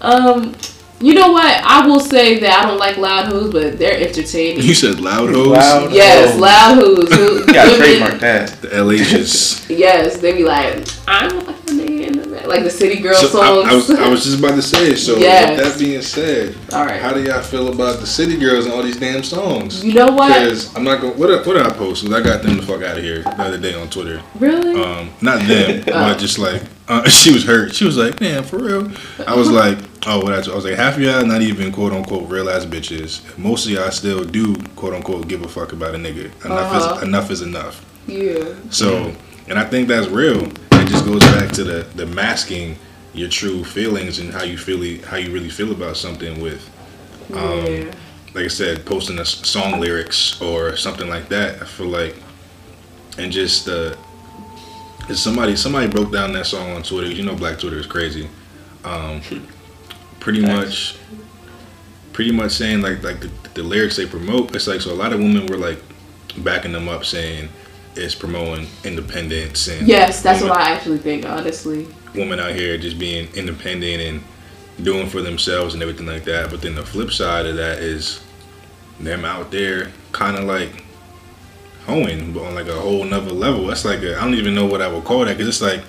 Um, 0.00 0.54
you 1.00 1.14
know 1.14 1.30
what? 1.32 1.44
I 1.64 1.86
will 1.86 2.00
say 2.00 2.38
that 2.40 2.64
I 2.64 2.66
don't 2.66 2.78
like 2.78 2.96
loud 2.96 3.26
hoes, 3.26 3.52
but 3.52 3.78
they're 3.78 4.00
entertaining. 4.08 4.62
You 4.64 4.74
said 4.74 5.00
loud 5.00 5.28
hoes. 5.30 5.48
Loud. 5.48 5.92
Yes, 5.92 6.34
Oh. 6.34 6.38
loud 6.38 6.74
hoes. 6.78 7.08
Who- 7.14 7.38
you 7.40 7.46
gotta 7.46 7.76
trademark 7.76 8.18
that. 8.20 8.48
The 8.62 8.68
LHs. 8.68 9.64
Yes, 9.76 10.18
they 10.18 10.32
be 10.32 10.44
like, 10.44 10.86
I'm 11.08 11.44
like 11.44 11.56
a 11.70 11.74
man, 11.74 12.32
like 12.48 12.62
the 12.62 12.70
City 12.70 13.00
Girl 13.02 13.14
So 13.14 13.26
I, 13.40 13.46
songs. 13.64 13.68
I 13.68 13.74
was 13.74 13.90
I 13.90 14.08
was 14.08 14.24
just 14.24 14.38
about 14.38 14.54
to 14.54 14.62
say. 14.62 14.94
So 14.94 15.16
Yes. 15.18 15.50
with 15.58 15.72
that 15.72 15.78
being 15.78 16.00
said, 16.02 16.56
All 16.72 16.86
right. 16.86 17.00
how 17.00 17.12
do 17.12 17.22
y'all 17.22 17.42
feel 17.42 17.72
about 17.72 17.98
the 18.00 18.06
city 18.06 18.36
girls 18.38 18.64
and 18.64 18.72
all 18.74 18.82
these 18.82 18.96
damn 18.96 19.22
songs? 19.24 19.84
you 19.84 19.92
know 19.94 20.06
what? 20.12 20.28
Because 20.40 20.74
I'm 20.76 20.84
not 20.84 21.00
going. 21.00 21.18
What 21.18 21.26
did- 21.26 21.44
what 21.46 21.54
did 21.54 21.66
I 21.66 21.70
post? 21.70 22.04
'Cause 22.04 22.12
I 22.14 22.20
got 22.22 22.42
them 22.42 22.56
the 22.58 22.62
fuck 22.62 22.82
out 22.82 22.96
of 22.96 23.02
here 23.04 23.22
the 23.22 23.40
other 23.42 23.58
day 23.58 23.74
on 23.74 23.88
Twitter. 23.90 24.22
Really? 24.38 24.80
Um, 24.82 25.10
not 25.20 25.40
them, 25.46 25.82
Oh. 25.88 25.92
but 25.92 26.18
just 26.18 26.38
like 26.38 26.62
uh, 26.88 27.08
she 27.08 27.32
was 27.32 27.44
hurt. 27.44 27.74
She 27.74 27.84
was 27.84 27.96
like, 27.96 28.20
"Man, 28.20 28.44
for 28.44 28.58
real." 28.58 28.90
I 29.26 29.34
was 29.34 29.50
like, 29.50 29.78
"Oh, 30.06 30.20
what?" 30.22 30.32
I, 30.48 30.50
I 30.50 30.54
was 30.54 30.64
like, 30.64 30.74
"Half 30.76 30.96
of 30.96 31.02
y'all 31.02 31.24
not 31.26 31.42
even 31.42 31.72
quote 31.72 31.92
unquote 31.92 32.28
real 32.30 32.48
ass 32.48 32.64
bitches. 32.64 33.20
Most 33.38 33.66
of 33.66 33.72
y'all 33.72 33.90
still 33.90 34.24
do 34.24 34.54
quote 34.76 34.94
unquote 34.94 35.28
give 35.28 35.42
a 35.42 35.48
fuck 35.48 35.72
about 35.72 35.94
a 35.94 35.98
nigga. 35.98 36.26
Enough 36.44 36.72
Uh-huh. 36.72 36.96
is 36.96 37.02
enough 37.02 37.30
is 37.30 37.42
enough." 37.42 37.84
yeah. 38.06 38.44
So, 38.70 39.12
and 39.48 39.58
I 39.58 39.64
think 39.64 39.88
that's 39.88 40.08
real. 40.08 40.44
It 40.46 40.88
just 40.88 41.04
goes 41.04 41.20
back 41.20 41.50
to 41.52 41.64
the 41.64 41.86
the 41.96 42.06
masking 42.06 42.76
your 43.14 43.28
true 43.30 43.64
feelings 43.64 44.18
and 44.18 44.30
how 44.32 44.42
you 44.44 44.58
feel 44.58 45.02
how 45.06 45.16
you 45.16 45.32
really 45.32 45.48
feel 45.48 45.72
about 45.72 45.96
something 45.96 46.40
with 46.40 46.68
um, 47.32 47.64
yeah. 47.66 47.84
like 48.34 48.44
I 48.44 48.48
said, 48.48 48.84
posting 48.86 49.18
a 49.18 49.24
song 49.24 49.80
lyrics 49.80 50.40
or 50.40 50.76
something 50.76 51.08
like 51.08 51.28
that. 51.30 51.60
I 51.62 51.64
feel 51.64 51.88
like, 51.88 52.14
and 53.18 53.32
just 53.32 53.68
uh, 53.68 53.96
somebody 55.12 55.56
somebody 55.56 55.88
broke 55.88 56.12
down 56.12 56.32
that 56.34 56.46
song 56.46 56.70
on 56.72 56.82
Twitter. 56.82 57.10
You 57.10 57.24
know, 57.24 57.34
Black 57.34 57.58
Twitter 57.58 57.78
is 57.78 57.86
crazy. 57.86 58.28
Um, 58.84 59.20
pretty 60.26 60.42
Facts. 60.42 60.98
much, 60.98 60.98
pretty 62.12 62.32
much 62.32 62.50
saying 62.50 62.80
like 62.80 63.00
like 63.04 63.20
the, 63.20 63.30
the 63.54 63.62
lyrics 63.62 63.96
they 63.96 64.06
promote, 64.06 64.52
it's 64.56 64.66
like 64.66 64.80
so 64.80 64.92
a 64.92 64.92
lot 64.92 65.12
of 65.12 65.20
women 65.20 65.46
were 65.46 65.56
like 65.56 65.80
backing 66.38 66.72
them 66.72 66.88
up, 66.88 67.04
saying 67.04 67.48
it's 67.94 68.16
promoting 68.16 68.66
independence 68.82 69.68
and 69.68 69.86
Yes, 69.86 70.22
that's 70.22 70.40
women, 70.40 70.58
what 70.58 70.66
I 70.66 70.72
actually 70.72 70.98
think. 70.98 71.24
Honestly, 71.24 71.86
women 72.16 72.40
out 72.40 72.56
here 72.56 72.76
just 72.76 72.98
being 72.98 73.32
independent 73.36 74.02
and 74.02 74.24
doing 74.84 75.08
for 75.08 75.22
themselves 75.22 75.74
and 75.74 75.82
everything 75.82 76.06
like 76.06 76.24
that. 76.24 76.50
But 76.50 76.60
then 76.60 76.74
the 76.74 76.84
flip 76.84 77.12
side 77.12 77.46
of 77.46 77.54
that 77.54 77.78
is 77.78 78.20
them 78.98 79.24
out 79.24 79.52
there 79.52 79.92
kind 80.10 80.36
of 80.36 80.42
like 80.42 80.82
hoeing 81.84 82.32
but 82.32 82.42
on 82.42 82.56
like 82.56 82.66
a 82.66 82.74
whole 82.74 83.04
nother 83.04 83.30
level. 83.30 83.68
That's 83.68 83.84
like 83.84 84.00
I 84.00 84.20
don't 84.24 84.34
even 84.34 84.56
know 84.56 84.66
what 84.66 84.82
I 84.82 84.92
would 84.92 85.04
call 85.04 85.20
that 85.24 85.36
because 85.38 85.46
it's 85.46 85.62
like 85.62 85.84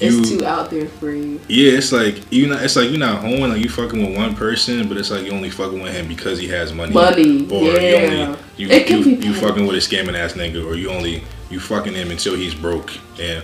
it's 0.00 0.28
too 0.28 0.44
out 0.44 0.70
there 0.70 0.88
for 0.88 1.10
you. 1.10 1.40
Yeah, 1.48 1.72
it's 1.72 1.92
like 1.92 2.30
you 2.32 2.46
not. 2.46 2.62
It's 2.62 2.76
like 2.76 2.90
you're 2.90 2.98
not 2.98 3.20
hoeing. 3.20 3.48
Like 3.48 3.62
you 3.62 3.68
fucking 3.68 4.00
with 4.00 4.16
one 4.16 4.34
person, 4.34 4.88
but 4.88 4.96
it's 4.96 5.10
like 5.10 5.24
you 5.24 5.32
only 5.32 5.50
fucking 5.50 5.80
with 5.80 5.92
him 5.92 6.06
because 6.06 6.38
he 6.38 6.48
has 6.48 6.72
money. 6.72 6.92
Money, 6.92 7.48
or 7.50 7.64
yeah. 7.64 7.80
you 7.80 7.96
only 7.96 8.38
you 8.56 8.68
It 8.68 8.86
can 8.86 9.02
you, 9.02 9.16
you 9.16 9.34
fucking 9.34 9.66
with 9.66 9.76
a 9.76 9.78
scamming 9.78 10.14
ass 10.14 10.34
nigga, 10.34 10.64
or 10.64 10.74
you 10.74 10.90
only 10.90 11.22
you 11.50 11.58
fucking 11.58 11.94
him 11.94 12.10
until 12.10 12.36
he's 12.36 12.54
broke. 12.54 12.92
And 13.18 13.42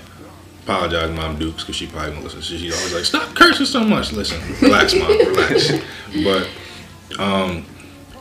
apologize, 0.62 1.10
Mom 1.16 1.38
Dukes, 1.38 1.62
because 1.62 1.76
she 1.76 1.86
probably 1.86 2.12
won't 2.12 2.24
listen. 2.24 2.42
So 2.42 2.56
she's 2.56 2.74
always 2.74 2.94
like, 2.94 3.04
"Stop 3.04 3.34
cursing 3.34 3.66
so 3.66 3.82
much." 3.82 4.12
Listen, 4.12 4.40
relax, 4.60 4.94
mom, 4.94 5.08
relax. 5.08 5.72
But 6.22 6.48
um, 7.18 7.66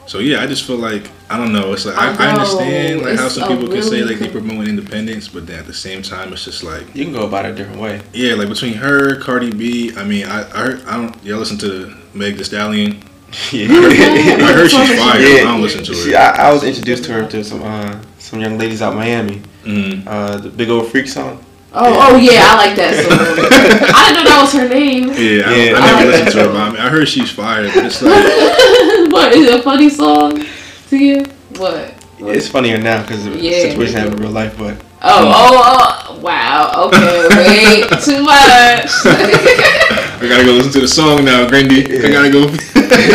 so 0.05 0.19
yeah, 0.19 0.41
I 0.41 0.47
just 0.47 0.65
feel 0.65 0.77
like 0.77 1.09
I 1.29 1.37
don't 1.37 1.53
know. 1.53 1.73
It's 1.73 1.85
like 1.85 1.97
I, 1.97 2.11
I 2.13 2.27
I, 2.27 2.31
understand 2.33 3.01
know. 3.01 3.09
like 3.09 3.19
how 3.19 3.27
some 3.29 3.43
a 3.43 3.47
people 3.55 3.67
can 3.73 3.81
say 3.81 4.03
like 4.03 4.19
they 4.19 4.29
con- 4.29 4.45
promoting 4.45 4.69
independence, 4.69 5.27
but 5.27 5.47
then 5.47 5.59
at 5.59 5.65
the 5.65 5.73
same 5.73 6.01
time, 6.01 6.33
it's 6.33 6.45
just 6.45 6.63
like. 6.63 6.93
You 6.95 7.05
can 7.05 7.13
go 7.13 7.25
about 7.25 7.45
it 7.45 7.51
a 7.51 7.55
different 7.55 7.79
way. 7.79 8.01
Yeah, 8.13 8.35
like 8.35 8.49
between 8.49 8.73
her, 8.73 9.19
Cardi 9.19 9.51
B. 9.51 9.91
I 9.95 10.03
mean, 10.03 10.25
I 10.25 10.41
I, 10.41 10.43
heard, 10.43 10.85
I 10.85 10.97
don't. 10.97 11.23
Y'all 11.23 11.39
listen 11.39 11.57
to 11.59 11.95
Meg 12.13 12.37
The 12.37 12.45
Stallion? 12.45 13.01
Yeah. 13.51 13.65
I 13.67 14.53
heard 14.53 14.69
she's 14.69 14.99
fire. 14.99 15.19
Yeah. 15.19 15.39
I 15.39 15.43
don't 15.45 15.61
listen 15.61 15.83
to 15.85 15.95
See, 15.95 16.11
her. 16.11 16.17
I, 16.17 16.49
I 16.49 16.53
was 16.53 16.63
introduced 16.63 17.05
to 17.05 17.13
her 17.13 17.25
through 17.27 17.43
some 17.45 17.63
uh, 17.63 17.99
some 18.19 18.39
young 18.39 18.59
ladies 18.59 18.83
out 18.83 18.93
Miami. 18.93 19.41
Mm. 19.63 20.03
Uh, 20.05 20.37
the 20.37 20.49
Big 20.49 20.69
Old 20.69 20.91
Freak 20.91 21.07
song. 21.07 21.43
Oh, 21.73 22.11
oh 22.13 22.17
yeah, 22.17 22.45
I 22.45 22.55
like 22.57 22.75
that 22.75 22.93
song. 22.93 23.09
I 23.95 24.13
didn't 24.13 24.25
know 24.25 24.29
that 24.29 24.41
was 24.43 24.53
her 24.53 24.69
name. 24.69 25.07
Yeah, 25.07 25.49
I, 25.49 25.55
Yeah, 25.55 25.73
I, 25.73 25.81
I 25.81 25.85
never 25.87 25.95
like 25.97 26.05
listened 26.05 26.27
that 26.27 26.31
to 26.33 26.37
her, 26.37 26.43
song. 26.45 26.53
but 26.53 26.61
I, 26.61 26.69
mean, 26.69 26.81
I 26.81 26.89
heard 26.89 27.09
she's 27.09 27.31
fire. 27.31 27.65
But 27.73 27.85
it's 27.85 28.01
like, 28.03 28.13
what 29.13 29.31
is 29.33 29.47
it 29.47 29.59
a 29.59 29.63
funny 29.63 29.89
song 29.89 30.43
to 30.89 30.97
you? 30.97 31.23
What? 31.57 31.93
It's 32.19 32.47
funnier 32.47 32.77
now 32.77 33.01
because 33.01 33.25
of 33.25 33.33
the 33.33 33.39
Yeah. 33.39 33.61
situation 33.61 33.95
happened 33.95 34.15
in 34.15 34.21
real 34.21 34.31
life, 34.31 34.57
but 34.57 34.77
Oh, 35.05 35.27
oh, 35.35 36.07
oh, 36.15 36.19
wow. 36.21 36.85
Okay, 36.87 37.27
wait, 37.29 37.83
too 38.05 38.23
much. 38.23 38.89
I 39.05 40.25
gotta 40.29 40.45
go 40.45 40.53
listen 40.53 40.71
to 40.73 40.79
the 40.81 40.87
song 40.87 41.25
now, 41.25 41.45
Grindy. 41.45 41.83
I 42.05 42.09
gotta 42.09 42.31
go. 42.31 42.47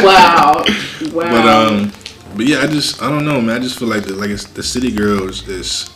wow, 0.04 0.64
wow. 1.14 1.30
But 1.30 1.46
um, 1.48 1.92
but 2.36 2.44
yeah, 2.46 2.60
I 2.60 2.66
just 2.66 3.02
I 3.02 3.08
don't 3.08 3.24
know, 3.24 3.40
man. 3.40 3.56
I 3.56 3.58
just 3.60 3.78
feel 3.78 3.88
like 3.88 4.04
the 4.04 4.12
like 4.12 4.28
it's, 4.30 4.44
the 4.44 4.62
City 4.62 4.90
Girls 4.90 5.48
is. 5.48 5.88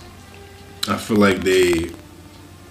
I 0.89 0.97
feel 0.97 1.19
like 1.19 1.43
they, 1.45 1.91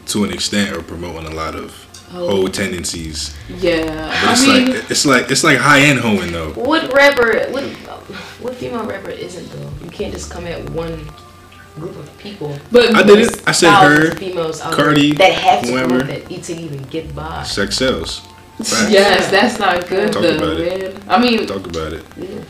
to 0.08 0.24
an 0.26 0.32
extent, 0.34 0.76
are 0.76 0.82
promoting 0.82 1.32
a 1.32 1.36
lot 1.36 1.56
of. 1.56 1.72
Hoe 2.12 2.28
oh. 2.44 2.48
tendencies. 2.48 3.36
yeah, 3.50 3.86
But 3.86 4.30
I 4.30 4.32
it's 4.34 4.46
mean, 4.48 4.72
like 4.76 4.92
it's 4.92 5.06
like 5.06 5.32
it's 5.32 5.44
like 5.44 5.58
high 5.58 5.80
end 5.82 6.00
hoeing 6.00 6.32
though. 6.32 6.52
What 6.54 6.92
rapper? 6.94 7.50
What 7.52 7.64
what 8.44 8.56
female 8.56 8.86
rapper 8.86 9.10
isn't 9.12 9.50
though? 9.52 9.72
You 9.86 9.90
can't 9.92 10.14
just 10.14 10.30
come 10.32 10.46
at 10.48 10.60
one 10.72 11.10
group 11.76 11.96
of 11.98 12.18
people. 12.18 12.58
but 12.72 12.94
I 12.96 13.04
did 13.04 13.20
it. 13.20 13.42
I 13.48 13.52
said 13.54 13.72
her. 13.82 14.12
females 14.16 14.62
out 14.62 14.74
Cardi, 14.74 15.14
that 15.14 15.34
have 15.34 15.64
to 15.64 15.72
whoever. 15.72 16.00
promote 16.00 16.28
that 16.30 16.44
to 16.44 16.54
even 16.56 16.82
get 16.84 17.16
by. 17.16 17.44
Sex 17.44 17.78
sells. 17.78 18.20
Facts. 18.62 18.92
Yes, 18.92 19.32
that's 19.32 19.58
not 19.58 19.88
good 19.88 20.12
Talk 20.14 20.22
though, 20.22 20.36
about 20.38 20.60
it. 20.60 20.94
man. 20.94 21.04
I 21.10 21.18
mean, 21.22 21.48
Talk 21.48 21.66
about 21.66 21.94
it. 21.94 22.04
Yeah. 22.18 22.44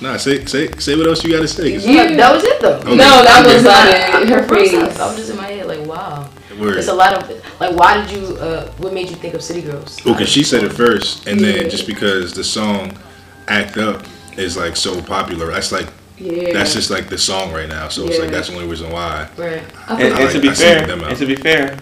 Nah, 0.00 0.16
say 0.18 0.44
say 0.44 0.68
say 0.78 0.96
what 0.96 1.06
else 1.06 1.22
you 1.24 1.32
gotta 1.32 1.46
say. 1.48 1.72
'cause 1.72 1.86
Yeah. 1.86 2.12
That 2.16 2.34
was 2.34 2.44
it 2.44 2.60
though. 2.60 2.76
Okay. 2.78 2.96
no, 2.96 3.22
that 3.22 3.46
was 3.46 3.62
not 3.62 3.86
it. 4.22 4.28
Her 4.28 4.38
At 4.42 4.48
face. 4.50 4.74
I, 4.74 5.08
I'm 5.08 5.16
just 5.16 5.30
in 5.30 5.36
my 5.36 5.46
head 5.46 5.66
like, 5.66 5.86
wow. 5.86 6.28
Word. 6.60 6.76
It's 6.76 6.88
a 6.88 6.94
lot 6.94 7.12
of 7.14 7.28
like. 7.60 7.74
Why 7.76 8.04
did 8.04 8.10
you? 8.16 8.36
Uh, 8.36 8.70
what 8.78 8.92
made 8.92 9.08
you 9.10 9.16
think 9.16 9.34
of 9.34 9.42
City 9.42 9.62
Girls? 9.62 9.98
Well, 10.04 10.14
cause 10.16 10.28
she 10.28 10.42
said 10.42 10.62
it 10.64 10.72
first, 10.72 11.26
and 11.26 11.40
Yeah. 11.40 11.52
then 11.52 11.70
just 11.70 11.86
because 11.86 12.32
the 12.34 12.44
song 12.44 12.96
"Act 13.48 13.76
Up" 13.78 14.04
is 14.36 14.56
like 14.56 14.76
so 14.76 15.00
popular, 15.02 15.50
that's 15.52 15.72
like 15.72 15.86
Yeah. 16.18 16.52
that's 16.52 16.74
just 16.74 16.90
like 16.90 17.08
the 17.08 17.18
song 17.18 17.52
right 17.52 17.68
now. 17.68 17.88
So 17.88 18.06
it's 18.06 18.18
like 18.18 18.30
that's 18.30 18.48
the 18.48 18.54
only 18.54 18.68
reason 18.68 18.90
why. 18.90 19.28
Right. 19.36 19.62
I 19.88 19.92
and, 19.92 19.98
feel- 20.00 20.14
I 20.16 20.20
and 20.22 20.30
to 20.32 20.40
be 20.40 20.48
I 20.50 20.54
fair, 20.54 20.86
them 20.86 21.00
out. 21.02 21.10
and 21.10 21.18
to 21.18 21.26
be 21.26 21.36
fair, 21.36 21.76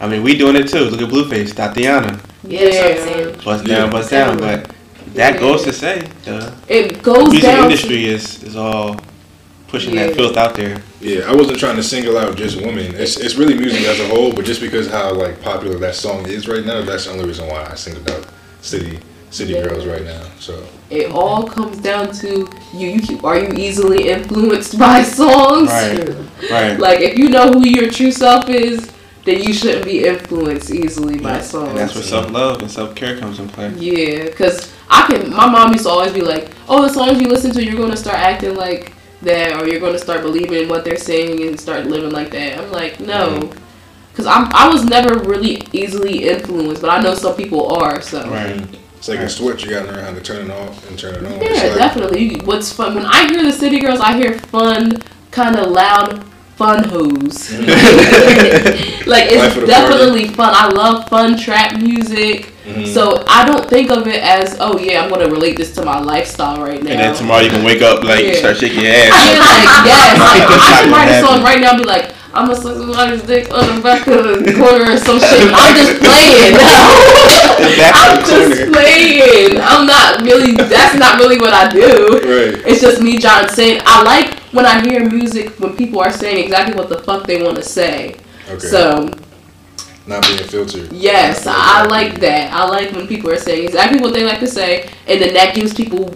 I 0.00 0.06
mean 0.08 0.22
we 0.22 0.36
doing 0.36 0.56
it 0.56 0.68
too. 0.68 0.84
Look 0.90 1.00
at 1.02 1.08
Blueface, 1.08 1.54
Tatiana, 1.54 2.18
Yeah, 2.46 2.70
that's 2.70 3.04
what 3.06 3.16
I'm 3.26 3.44
bust 3.44 3.66
Yeah. 3.66 3.76
down, 3.78 3.90
bust 3.90 4.10
down. 4.10 4.36
Definitely. 4.38 4.66
But 4.68 5.14
that 5.14 5.34
Yeah. 5.34 5.40
goes 5.40 5.62
to 5.64 5.72
say 5.72 6.02
the 6.24 6.52
it 6.68 7.02
goes 7.02 7.28
music 7.30 7.42
down 7.42 7.64
industry 7.64 8.06
is 8.06 8.42
is 8.42 8.56
all 8.56 9.00
pushing 9.68 9.94
Yeah. 9.94 10.06
that 10.06 10.16
filth 10.16 10.36
out 10.36 10.54
there. 10.54 10.82
Yeah, 11.00 11.30
I 11.30 11.34
wasn't 11.34 11.58
trying 11.58 11.76
to 11.76 11.82
single 11.82 12.18
out 12.18 12.36
just 12.36 12.56
women. 12.56 12.94
It's 12.96 13.16
it's 13.18 13.36
really 13.36 13.54
music 13.54 13.82
as 13.86 14.00
a 14.00 14.08
whole, 14.08 14.32
but 14.32 14.44
just 14.44 14.60
because 14.60 14.90
how 14.90 15.12
like 15.12 15.40
popular 15.42 15.78
that 15.78 15.94
song 15.94 16.26
is 16.26 16.48
right 16.48 16.64
now, 16.64 16.82
that's 16.82 17.04
the 17.04 17.12
only 17.12 17.26
reason 17.26 17.46
why 17.48 17.64
I 17.70 17.74
singled 17.74 18.10
out 18.10 18.26
City 18.62 18.98
City 19.30 19.52
Yeah. 19.52 19.62
Girls 19.68 19.86
right 19.86 20.04
now. 20.04 20.22
So. 20.40 20.66
It 20.90 21.12
all 21.12 21.46
comes 21.46 21.76
down 21.78 22.12
to 22.14 22.48
you. 22.74 22.88
You 22.88 23.00
keep, 23.00 23.22
are 23.22 23.38
you 23.38 23.50
easily 23.56 24.08
influenced 24.08 24.78
by 24.78 25.02
songs? 25.20 25.68
Right. 25.68 26.08
Right. 26.50 26.80
Like 26.80 27.00
if 27.00 27.18
you 27.18 27.28
know 27.28 27.50
who 27.52 27.68
your 27.68 27.90
true 27.90 28.10
self 28.10 28.48
is, 28.48 28.90
then 29.24 29.42
you 29.42 29.52
shouldn't 29.52 29.84
be 29.84 30.06
influenced 30.06 30.70
easily 30.70 31.18
by 31.18 31.40
songs. 31.42 31.68
And 31.68 31.78
that's 31.78 31.94
where 31.94 32.02
self 32.02 32.30
love 32.30 32.62
and 32.62 32.70
self 32.70 32.94
care 32.94 33.18
comes 33.18 33.38
in 33.38 33.48
play. 33.50 33.68
Yeah, 33.76 34.30
cause 34.30 34.72
I 34.88 35.06
can. 35.06 35.30
My 35.30 35.46
mom 35.46 35.72
used 35.74 35.84
to 35.84 35.90
always 35.90 36.12
be 36.14 36.22
like, 36.22 36.48
"Oh, 36.66 36.80
the 36.80 36.88
songs 36.88 37.20
you 37.20 37.28
listen 37.28 37.52
to, 37.52 37.62
you're 37.62 37.76
gonna 37.76 37.96
start 37.96 38.16
acting 38.16 38.54
like 38.56 38.92
that, 39.22 39.60
or 39.60 39.66
you're 39.68 39.80
gonna 39.80 39.98
start 39.98 40.22
believing 40.22 40.68
what 40.68 40.84
they're 40.84 40.96
saying 40.96 41.42
and 41.46 41.58
start 41.60 41.86
living 41.86 42.10
like 42.10 42.30
that." 42.32 42.58
I'm 42.58 42.70
like, 42.72 43.00
no, 43.00 43.40
mm-hmm. 43.40 43.58
cause 44.14 44.26
I'm. 44.26 44.48
I 44.54 44.68
was 44.68 44.84
never 44.84 45.18
really 45.18 45.62
easily 45.72 46.28
influenced, 46.28 46.82
but 46.82 46.90
I 46.90 47.00
know 47.02 47.14
some 47.14 47.34
people 47.36 47.72
are. 47.76 48.00
So 48.00 48.28
Right. 48.28 48.64
it's 48.96 49.08
like 49.08 49.20
a 49.20 49.28
switch. 49.28 49.64
You 49.64 49.70
gotta 49.70 49.86
learn 49.92 50.04
how 50.04 50.12
to 50.12 50.20
turn 50.20 50.50
it 50.50 50.52
off 50.54 50.88
and 50.88 50.98
turn 50.98 51.14
it 51.16 51.24
on. 51.24 51.32
yeah, 51.40 51.62
like, 51.68 51.74
definitely. 51.76 52.20
You- 52.34 52.44
What's 52.44 52.72
fun 52.72 52.94
when 52.94 53.06
I 53.06 53.28
hear 53.28 53.42
the 53.42 53.52
City 53.52 53.78
Girls, 53.80 54.00
I 54.00 54.16
hear 54.16 54.38
fun, 54.38 55.02
kind 55.30 55.56
of 55.56 55.70
loud. 55.70 56.24
Fun 56.58 56.82
hoes, 56.90 57.54
like 59.06 59.30
Life 59.30 59.30
of 59.30 59.30
it's 59.30 59.54
the 59.54 59.66
definitely 59.66 60.26
fun. 60.26 60.50
I 60.52 60.66
love 60.68 61.08
fun 61.08 61.38
trap 61.38 61.76
music, 61.78 62.50
Mhm. 62.66 62.84
so 62.92 63.22
I 63.28 63.46
don't 63.46 63.64
think 63.70 63.92
of 63.92 64.08
it 64.08 64.20
as, 64.22 64.56
oh 64.58 64.76
yeah, 64.76 65.02
I'm 65.02 65.08
gonna 65.08 65.30
relate 65.30 65.56
this 65.56 65.70
to 65.76 65.84
my 65.84 66.00
lifestyle 66.00 66.60
right 66.60 66.82
now. 66.82 66.90
And 66.90 66.98
then 67.00 67.14
tomorrow 67.14 67.42
you 67.42 67.50
can 67.50 67.62
wake 67.64 67.80
up 67.80 68.02
like 68.02 68.24
Yeah. 68.26 68.34
start 68.42 68.56
shaking 68.58 68.82
your 68.82 68.92
ass. 69.02 69.12
I 69.14 69.22
mean, 69.30 69.38
like, 69.38 69.86
yes, 69.86 70.18
like, 70.18 70.42
I 70.42 70.48
Not 70.50 70.82
can 70.82 70.90
write 70.92 71.10
a 71.14 71.26
song 71.26 71.42
right 71.44 71.60
now 71.60 71.70
and 71.70 71.78
be 71.78 71.84
like, 71.86 72.10
I'm 72.38 72.46
gonna 72.46 72.56
suck 72.60 72.76
somebody's 72.76 73.22
dick 73.22 73.50
on 73.52 73.76
the 73.76 73.82
back 73.82 74.06
of 74.06 74.22
the 74.44 74.52
corner 74.54 74.92
or 74.92 74.96
some 74.96 75.18
shit. 75.18 75.50
I'm 75.52 75.74
just 75.74 75.98
playing. 76.06 76.54
back 76.54 77.94
I'm 77.96 78.24
just 78.24 78.72
playing. 78.72 79.58
I'm 79.60 79.86
not 79.86 80.22
really, 80.22 80.52
that's 80.54 80.96
not 80.98 81.18
really 81.18 81.38
what 81.38 81.52
I 81.52 81.68
do. 81.68 81.80
Right. 82.22 82.66
It's 82.66 82.80
just 82.80 83.02
me, 83.02 83.18
John, 83.18 83.48
saying, 83.48 83.80
I 83.84 84.02
like 84.02 84.38
when 84.52 84.66
I 84.66 84.80
hear 84.88 85.08
music 85.08 85.58
when 85.58 85.76
people 85.76 86.00
are 86.00 86.12
saying 86.12 86.44
exactly 86.44 86.74
what 86.76 86.88
the 86.88 86.98
fuck 87.02 87.26
they 87.26 87.42
want 87.42 87.56
to 87.56 87.62
say. 87.62 88.16
Okay. 88.48 88.58
So, 88.60 89.10
Not 90.06 90.22
being 90.26 90.38
filtered. 90.44 90.92
yes, 90.92 91.44
I 91.46 91.86
like 91.86 92.20
that. 92.20 92.52
I 92.52 92.66
like 92.68 92.92
when 92.92 93.06
people 93.08 93.30
are 93.30 93.36
saying 93.38 93.64
exactly 93.64 94.00
what 94.00 94.14
they 94.14 94.24
like 94.24 94.40
to 94.40 94.46
say, 94.46 94.88
and 95.06 95.20
then 95.20 95.34
that 95.34 95.54
gives 95.54 95.74
people, 95.74 96.14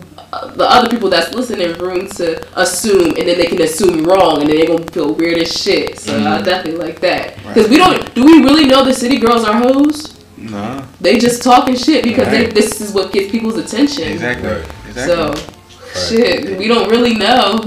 the 0.55 0.65
other 0.69 0.89
people 0.89 1.11
that's 1.11 1.35
listening, 1.35 1.77
room 1.79 2.09
to 2.09 2.43
assume, 2.59 3.09
and 3.19 3.29
then 3.29 3.37
they 3.39 3.47
can 3.47 3.61
assume 3.61 4.03
wrong, 4.05 4.41
and 4.41 4.49
then 4.49 4.57
they're 4.57 4.67
gonna 4.67 4.91
feel 4.91 5.13
weird 5.15 5.39
as 5.39 5.55
shit. 5.55 5.99
So 5.99 6.13
I 6.17 6.21
Mhm. 6.41 6.45
definitely 6.45 6.81
like 6.87 7.01
that. 7.01 7.37
Right. 7.45 7.55
Because 7.55 7.69
we 7.69 7.77
don't, 7.77 8.15
do 8.15 8.25
we 8.25 8.43
really 8.43 8.65
know 8.67 8.83
the 8.85 8.95
city 8.95 9.19
girls 9.19 9.45
are 9.45 9.55
hoes? 9.57 10.15
No. 10.39 10.83
They 11.01 11.19
just 11.19 11.43
talking 11.43 11.77
shit 11.77 12.03
because 12.03 12.29
they, 12.29 12.47
this 12.47 12.81
is 12.81 12.93
what 12.93 13.13
gets 13.13 13.31
people's 13.31 13.59
attention. 13.59 14.09
Exactly. 14.11 14.49
Right. 14.49 14.65
Exactly. 14.89 15.15
So, 15.15 15.27
Right. 15.29 16.09
shit, 16.09 16.59
we 16.59 16.67
don't 16.67 16.89
really 16.89 17.15
know. 17.15 17.63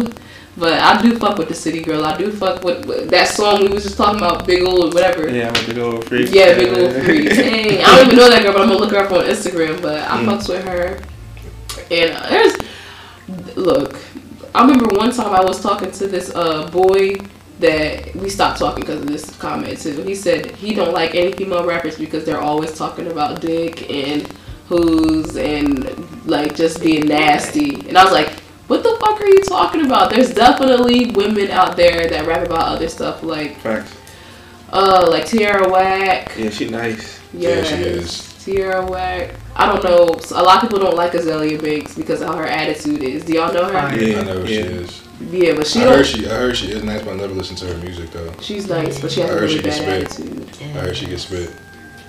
But 0.57 0.73
I 0.79 1.01
do 1.01 1.17
fuck 1.17 1.37
with 1.37 1.49
the 1.49 1.53
city 1.53 1.81
girl. 1.81 2.05
I 2.05 2.15
do 2.17 2.31
fuck 2.31 2.63
with, 2.63 2.85
with 2.85 3.09
that 3.11 3.27
song 3.27 3.61
we 3.61 3.67
was 3.67 3.83
just 3.83 3.97
talking 3.97 4.17
about, 4.21 4.47
Big 4.47 4.63
Ol' 4.63 4.89
whatever. 4.89 5.29
yeah, 5.29 5.49
I'm 5.53 5.63
a 5.63 5.67
big 5.67 5.77
old 5.77 6.05
freak. 6.05 6.29
Yeah, 6.31 6.55
big 6.55 6.71
old 6.77 6.93
freak. 7.03 7.27
Dang, 7.35 7.83
I 7.83 7.95
don't 7.97 8.05
even 8.05 8.15
know 8.17 8.29
that 8.29 8.41
girl, 8.41 8.53
but 8.53 8.61
I'm 8.61 8.69
gonna 8.69 8.79
look 8.79 8.91
her 8.91 8.99
up 8.99 9.11
on 9.11 9.25
Instagram. 9.25 9.81
But 9.81 9.97
I 10.03 10.17
Mm. 10.23 10.25
fucks 10.25 10.47
with 10.47 10.63
her. 10.63 10.97
And 11.91 12.11
uh, 12.11 12.29
there's, 12.29 12.55
look, 13.55 13.99
I 14.53 14.61
remember 14.61 14.95
one 14.95 15.11
time 15.11 15.33
I 15.33 15.43
was 15.43 15.61
talking 15.61 15.91
to 15.91 16.07
this 16.07 16.33
uh 16.35 16.69
boy 16.69 17.15
that 17.59 18.13
we 18.15 18.29
stopped 18.29 18.59
talking 18.59 18.81
because 18.81 19.01
of 19.01 19.07
this 19.07 19.35
comment 19.37 19.79
too. 19.79 20.01
He 20.03 20.13
said 20.15 20.51
he 20.57 20.73
don't 20.73 20.93
like 20.93 21.15
any 21.15 21.31
female 21.33 21.65
rappers 21.65 21.97
because 21.97 22.25
they're 22.25 22.41
always 22.41 22.77
talking 22.77 23.07
about 23.07 23.39
dick 23.41 23.89
and 23.89 24.27
who's 24.67 25.37
and 25.37 26.25
like 26.25 26.55
just 26.55 26.81
being 26.81 27.07
nasty. 27.07 27.87
And 27.87 27.97
I 27.97 28.03
was 28.03 28.13
like, 28.13 28.31
what 28.67 28.81
the 28.83 28.97
fuck 28.99 29.21
are 29.21 29.27
you 29.27 29.43
talking 29.43 29.85
about? 29.85 30.09
There's 30.09 30.33
definitely 30.33 31.11
women 31.11 31.51
out 31.51 31.77
there 31.77 32.07
that 32.09 32.25
rap 32.25 32.45
about 32.45 32.67
other 32.67 32.89
stuff 32.89 33.23
like 33.23 33.57
Facts. 33.59 33.95
uh 34.71 35.07
like 35.09 35.25
Tierra 35.25 35.69
Whack. 35.69 36.31
Yeah, 36.37 36.49
she 36.49 36.69
nice. 36.69 37.19
Yeah, 37.33 37.49
Yes. 37.49 37.67
she 37.69 37.75
is. 37.75 38.34
Tierra 38.45 38.85
Whack. 38.85 39.33
I 39.55 39.65
don't 39.65 39.83
know. 39.83 40.19
A 40.37 40.43
lot 40.43 40.57
of 40.57 40.69
people 40.69 40.77
don't 40.77 40.95
like 40.95 41.13
Azealia 41.13 41.59
Banks 41.59 41.95
because 41.95 42.21
of 42.21 42.27
how 42.27 42.37
her 42.37 42.45
attitude 42.45 43.01
is. 43.01 43.25
Do 43.25 43.33
y'all 43.33 43.51
know 43.51 43.65
her? 43.65 43.99
Yeah, 43.99 44.19
I 44.19 44.23
know 44.23 44.39
who 44.41 44.47
she 44.47 44.53
is. 44.53 45.01
Yeah, 45.31 45.55
but 45.55 45.65
she 45.65 45.79
I 45.79 45.85
heard 45.85 46.05
she, 46.05 46.27
I 46.27 46.29
heard 46.29 46.55
she 46.55 46.71
is 46.71 46.83
nice, 46.83 47.01
but 47.01 47.13
I 47.13 47.15
never 47.15 47.33
listened 47.33 47.57
to 47.59 47.73
her 47.73 47.77
music 47.79 48.11
though. 48.11 48.31
She's 48.41 48.67
nice, 48.69 49.01
but 49.01 49.11
she 49.11 49.21
has 49.21 49.31
I 49.31 49.33
a 49.33 49.35
heard 49.35 49.41
really 49.43 49.55
she 49.55 49.61
can 49.63 49.85
bad 49.85 50.11
spit. 50.11 50.27
attitude. 50.27 50.61
I 50.61 50.79
heard 50.79 50.95
she 50.95 51.05
gets 51.07 51.23
spit. 51.23 51.55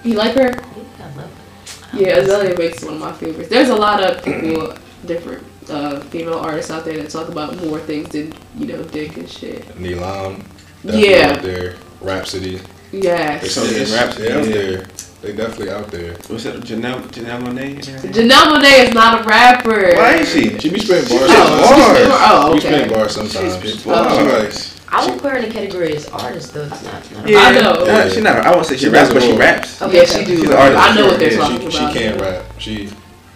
You 0.05 0.15
like 0.15 0.35
her? 0.35 0.51
Yeah, 0.51 0.99
I 0.99 1.05
love 1.17 1.31
her. 1.31 1.99
Yeah, 1.99 2.19
Azealia 2.19 2.57
Banks 2.57 2.79
is 2.79 2.85
one 2.85 2.95
of 2.95 3.01
my 3.01 3.13
favorites. 3.15 3.49
There's 3.49 3.71
a 3.71 3.77
lot 3.77 4.03
of 4.03 4.23
people, 4.23 4.77
different 5.07 5.47
uh, 5.71 6.01
female 6.01 6.39
artists 6.39 6.71
out 6.71 6.85
there 6.85 6.99
that 6.99 7.09
talk 7.11 7.29
about 7.29 7.57
more 7.65 7.79
things 7.79 8.11
than 8.11 8.35
you 8.59 8.67
know, 8.67 8.83
dick 8.83 9.17
and 9.17 9.31
shit. 9.31 9.65
Neelam. 9.79 10.45
Yeah. 10.85 11.37
Out 11.37 11.43
there. 11.43 11.77
Rapsody. 12.03 12.61
Yes. 12.93 13.53
some 13.53 13.65
yeah, 13.65 13.71
it's, 13.81 13.93
Rapsody, 13.93 14.29
they 14.29 14.33
out 14.35 14.47
yeah. 14.47 14.53
there. 14.53 14.87
They 15.23 15.33
definitely 15.35 15.71
out 15.71 15.89
there. 15.91 16.13
What's 16.29 16.45
that? 16.45 16.57
Janelle 16.63 17.01
Janelle 17.09 17.43
Monae. 17.43 17.75
in? 17.77 18.13
Janelle 18.13 18.53
Monae 18.53 18.85
is 18.89 18.95
not 18.95 19.23
a 19.23 19.25
rapper. 19.25 19.95
Why 19.97 20.17
is 20.17 20.31
she? 20.33 20.59
She 20.59 20.69
be 20.71 20.79
spitting 20.79 21.09
bars. 21.09 21.31
Oh, 21.33 21.65
sometimes. 21.65 21.99
she 21.99 22.05
spit- 22.05 22.13
oh, 22.13 22.49
She 22.49 22.55
be 22.55 22.61
spitting 22.61 22.93
bars 22.93 23.15
sometimes. 23.15 23.55
She 23.55 23.69
spits 23.71 23.83
She 23.83 23.89
bars. 23.89 24.73
I 24.89 25.05
would 25.11 25.21
put 25.21 25.33
her 25.33 25.39
in 25.39 25.49
the 25.49 25.51
category 25.51 25.97
as 25.97 26.07
artist 26.09 26.55
though. 26.55 26.65
It's 26.65 26.83
not. 26.85 27.13
not 27.13 27.27
a 27.27 27.31
Yeah, 27.33 27.39
I 27.41 27.53
know. 27.55 27.71
uh, 27.73 28.09
she 28.11 28.21
not. 28.21 28.37
I 28.47 28.53
won't 28.55 28.67
say 28.67 28.77
she, 28.77 28.85
She 28.85 28.89
raps, 28.91 29.09
does 29.13 29.15
but 29.15 29.23
she 29.33 29.37
raps. 29.37 29.83
Okay, 29.83 29.97
Yeah, 29.99 30.05
she 30.05 30.25
do. 30.25 30.37
She's 30.37 30.49
an 30.51 30.57
artist. 30.57 30.83
I 30.83 30.95
know 30.95 31.07
what 31.07 31.19
they're 31.19 31.33
Yeah, 31.33 31.39
talking 31.39 31.71
she, 31.71 31.77
about. 31.79 31.93
She 31.93 31.99
can't 31.99 32.21
rap. 32.21 32.45
She 32.59 32.91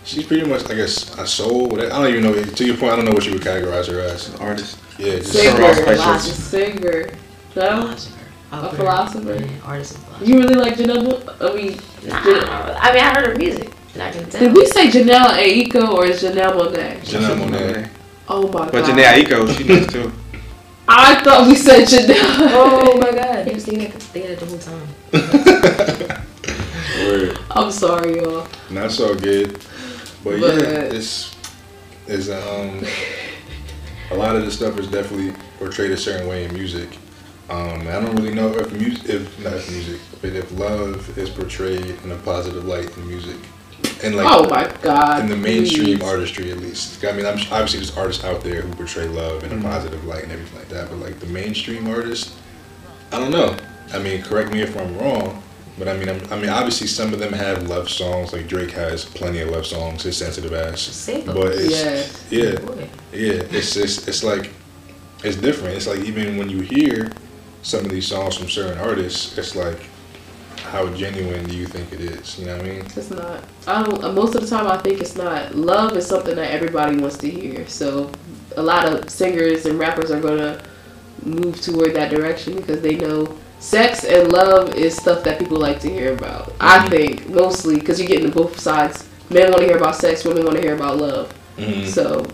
she's 0.05 0.27
pretty 0.27 0.47
much 0.47 0.71
I 0.71 0.75
guess 0.75 1.19
a 1.19 1.27
soul. 1.27 1.75
I 1.81 1.89
don't 1.89 2.07
even 2.09 2.23
know. 2.23 2.41
To 2.45 2.65
your 2.65 2.77
point, 2.77 2.93
I 2.93 2.97
don't 2.97 3.05
know 3.07 3.13
what 3.13 3.25
you 3.27 3.33
would 3.33 3.43
categorize 3.43 3.89
her 3.91 4.01
as. 4.01 4.29
An 4.35 4.41
artist. 4.41 4.79
Yeah, 4.99 5.17
just 5.17 5.33
Singer, 5.33 5.59
Ross 5.61 5.81
Price 5.81 5.99
lots 5.99 6.27
Jones. 6.27 6.39
of 6.39 6.45
singer. 6.45 7.11
No? 7.57 7.81
philosopher. 7.83 8.17
I'll 8.53 8.67
A 8.67 8.75
philosopher? 8.75 9.35
Yeah, 9.35 9.49
artist 9.65 9.95
and 9.95 10.05
philosopher. 10.05 10.10
You 10.23 10.39
really 10.39 10.55
like 10.55 10.75
Janelle? 10.77 11.23
I 11.41 11.55
mean, 11.55 11.79
Nah, 12.07 12.23
Jan- 12.25 12.45
I 12.49 12.93
mean, 12.95 13.05
I 13.05 13.15
heard 13.15 13.27
her 13.29 13.35
music, 13.37 13.71
and 13.95 14.03
I 14.03 14.11
can 14.11 14.29
tell. 14.31 14.41
did 14.41 14.55
we 14.55 14.65
say 14.67 14.89
Janelle 14.89 15.35
Aiko 15.37 15.93
or 15.93 16.07
is 16.07 16.23
Janelle 16.23 16.53
Monae? 16.57 16.99
Janelle 17.01 17.37
Monae. 17.39 17.89
Oh 18.29 18.47
my 18.49 18.53
god. 18.61 18.73
But 18.73 18.85
Janelle 18.85 19.15
Aiko, 19.25 19.57
she 19.57 19.65
does 19.65 19.87
too. 19.89 20.13
I 20.89 21.23
thought 21.23 21.47
we 21.47 21.55
said 21.55 21.87
Janelle. 21.87 22.51
Oh 22.53 22.99
my 22.99 23.11
god, 23.13 23.47
he 23.47 23.55
was 23.55 23.65
thinking 23.65 23.91
that, 23.91 24.03
thinking 24.03 24.37
the 24.37 24.47
whole 24.47 24.59
time. 24.59 24.89
Word. 27.07 27.39
I'm 27.51 27.71
sorry, 27.71 28.17
y'all. 28.17 28.47
Not 28.71 28.91
so 28.91 29.15
good. 29.15 29.53
But, 30.25 30.41
But- 30.41 30.55
yeah, 30.63 30.81
it's 30.97 31.35
it's 32.07 32.29
um 32.29 32.85
a 34.11 34.15
lot 34.17 34.35
of 34.37 34.45
this 34.45 34.55
stuff 34.57 34.79
is 34.79 34.89
definitely 34.89 35.33
portrayed 35.59 35.93
a 35.93 35.97
certain 35.97 36.27
way 36.29 36.45
in 36.45 36.53
music. 36.55 36.99
Um, 37.51 37.81
I 37.89 37.93
don't 38.01 38.15
really 38.15 38.33
know 38.35 38.49
if 38.55 38.73
music, 38.73 39.09
if 39.09 39.39
not 39.45 39.55
if 39.55 39.71
music, 39.71 40.01
but 40.23 40.31
if 40.31 40.51
love 40.59 41.19
is 41.19 41.29
portrayed 41.31 41.97
in 42.05 42.13
a 42.13 42.17
positive 42.19 42.65
light 42.65 42.97
in 42.97 43.09
music, 43.09 43.37
and 44.05 44.15
like 44.15 44.27
oh 44.31 44.49
my 44.49 44.73
god. 44.83 45.23
in 45.25 45.29
the 45.29 45.37
mainstream 45.37 45.99
please. 45.99 46.09
artistry 46.09 46.53
at 46.53 46.59
least. 46.59 47.05
I 47.05 47.13
mean, 47.13 47.27
I'm 47.27 47.39
obviously 47.51 47.81
there's 47.81 47.97
artists 47.97 48.23
out 48.25 48.43
there 48.43 48.63
who 48.63 48.73
portray 48.75 49.09
love 49.09 49.43
in 49.43 49.51
a 49.53 49.57
Mhm. 49.57 49.63
positive 49.63 50.05
light 50.05 50.23
and 50.23 50.33
everything 50.33 50.59
like 50.59 50.69
that, 50.69 50.91
but 50.91 50.99
like 51.01 51.19
the 51.19 51.27
mainstream 51.27 51.89
artists, 51.89 52.35
I 53.13 53.19
don't 53.19 53.33
know. 53.33 53.57
I 53.93 53.99
mean, 53.99 54.23
correct 54.23 54.53
me 54.53 54.61
if 54.63 54.77
I'm 54.77 54.97
wrong, 54.99 55.43
but 55.77 55.89
I 55.89 55.97
mean, 55.97 56.09
I'm, 56.09 56.21
I 56.31 56.37
mean, 56.37 56.51
obviously 56.51 56.87
some 56.87 57.13
of 57.13 57.19
them 57.19 57.33
have 57.33 57.65
love 57.69 57.89
songs. 57.91 58.33
Like 58.33 58.47
Drake 58.47 58.71
has 58.73 59.05
plenty 59.05 59.41
of 59.41 59.49
love 59.51 59.67
songs. 59.67 60.05
His 60.05 60.17
sensitive 60.17 60.53
ass, 60.53 60.83
Say 60.83 61.23
but 61.27 61.55
it's 61.55 61.71
Yes. 61.71 62.25
yeah, 62.31 62.59
yeah. 63.13 63.43
It's 63.51 63.75
just 63.75 64.07
it's 64.07 64.23
like 64.23 64.51
it's 65.25 65.37
different. 65.37 65.75
It's 65.75 65.89
like 65.89 66.01
even 66.01 66.37
when 66.37 66.49
you 66.49 66.61
hear 66.61 67.11
some 67.63 67.81
of 67.85 67.91
these 67.91 68.07
songs 68.07 68.37
from 68.37 68.49
certain 68.49 68.79
artists, 68.79 69.37
it's 69.39 69.55
like 69.57 69.79
how 70.63 70.89
genuine 70.95 71.45
do 71.47 71.57
you 71.57 71.67
think 71.67 71.93
it 71.93 72.01
is? 72.01 72.39
You 72.39 72.47
know 72.47 72.57
what 72.57 72.67
I 72.67 72.69
mean? 72.69 72.81
It's 72.81 73.11
not. 73.11 73.43
I 73.67 73.83
don't. 73.83 74.05
uh, 74.05 74.13
Most 74.13 74.35
of 74.35 74.43
the 74.43 74.47
time, 74.47 74.67
I 74.67 74.79
think 74.79 75.01
it's 75.01 75.17
not. 75.17 75.55
Love 75.55 75.97
is 75.97 76.07
something 76.07 76.37
that 76.37 76.51
everybody 76.51 76.97
wants 76.99 77.17
to 77.19 77.31
hear. 77.31 77.67
So, 77.67 78.11
a 78.57 78.63
lot 78.63 78.87
of 78.87 79.09
singers 79.11 79.67
and 79.67 79.79
rappers 79.79 80.11
are 80.11 80.21
gonna 80.21 80.63
move 81.25 81.61
toward 81.61 81.95
that 81.95 82.11
direction 82.11 82.57
because 82.57 82.81
they 82.81 82.97
know 82.97 83.37
sex 83.59 84.05
and 84.05 84.33
love 84.33 84.75
is 84.75 84.97
stuff 84.97 85.23
that 85.25 85.39
people 85.39 85.59
like 85.59 85.81
to 85.81 85.89
hear 85.91 86.13
about. 86.13 86.53
I 86.61 86.79
Mhm. 86.79 86.91
think 86.91 87.29
mostly 87.31 87.77
because 87.77 87.99
you're 87.99 88.09
getting 88.09 88.31
both 88.31 88.59
sides. 88.59 89.05
Men 89.29 89.51
want 89.51 89.59
to 89.63 89.67
hear 89.67 89.77
about 89.77 89.97
sex. 89.97 90.25
Women 90.25 90.45
want 90.45 90.57
to 90.57 90.63
hear 90.63 90.75
about 90.75 90.99
love. 90.99 91.33
Mm-hmm. 91.59 91.87
So, 91.89 92.25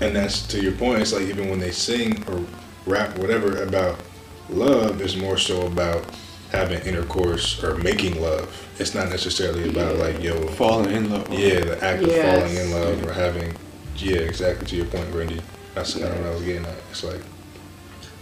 And 0.00 0.14
that's 0.14 0.46
to 0.48 0.60
your 0.60 0.72
point. 0.72 1.00
It's 1.00 1.12
like 1.12 1.22
even 1.22 1.48
when 1.48 1.58
they 1.58 1.70
sing 1.70 2.22
or 2.28 2.40
rap, 2.86 3.18
whatever 3.18 3.62
about 3.62 3.98
love, 4.48 5.00
is 5.00 5.16
more 5.16 5.36
so 5.38 5.66
about 5.66 6.04
having 6.52 6.80
intercourse 6.82 7.62
or 7.62 7.76
making 7.76 8.20
love. 8.22 8.48
It's 8.78 8.94
not 8.94 9.08
necessarily 9.08 9.68
about 9.68 9.96
Yeah. 9.96 10.02
like 10.02 10.22
yo, 10.22 10.46
Falling 10.48 10.94
in 10.94 11.10
love. 11.10 11.28
yeah, 11.32 11.60
the 11.60 11.84
act 11.84 12.02
of 12.02 12.12
falling 12.12 12.56
in 12.56 12.70
love 12.72 13.04
or 13.06 13.12
having, 13.12 13.54
yeah, 13.96 14.18
exactly 14.18 14.66
to 14.68 14.76
your 14.76 14.86
point, 14.86 15.10
Brandy. 15.12 15.40
That's 15.74 15.94
kind 15.94 16.06
of 16.06 16.18
what 16.18 16.26
I 16.28 16.34
was 16.34 16.42
getting 16.42 16.64
at. 16.64 16.74
It's 16.90 17.04
like 17.04 17.20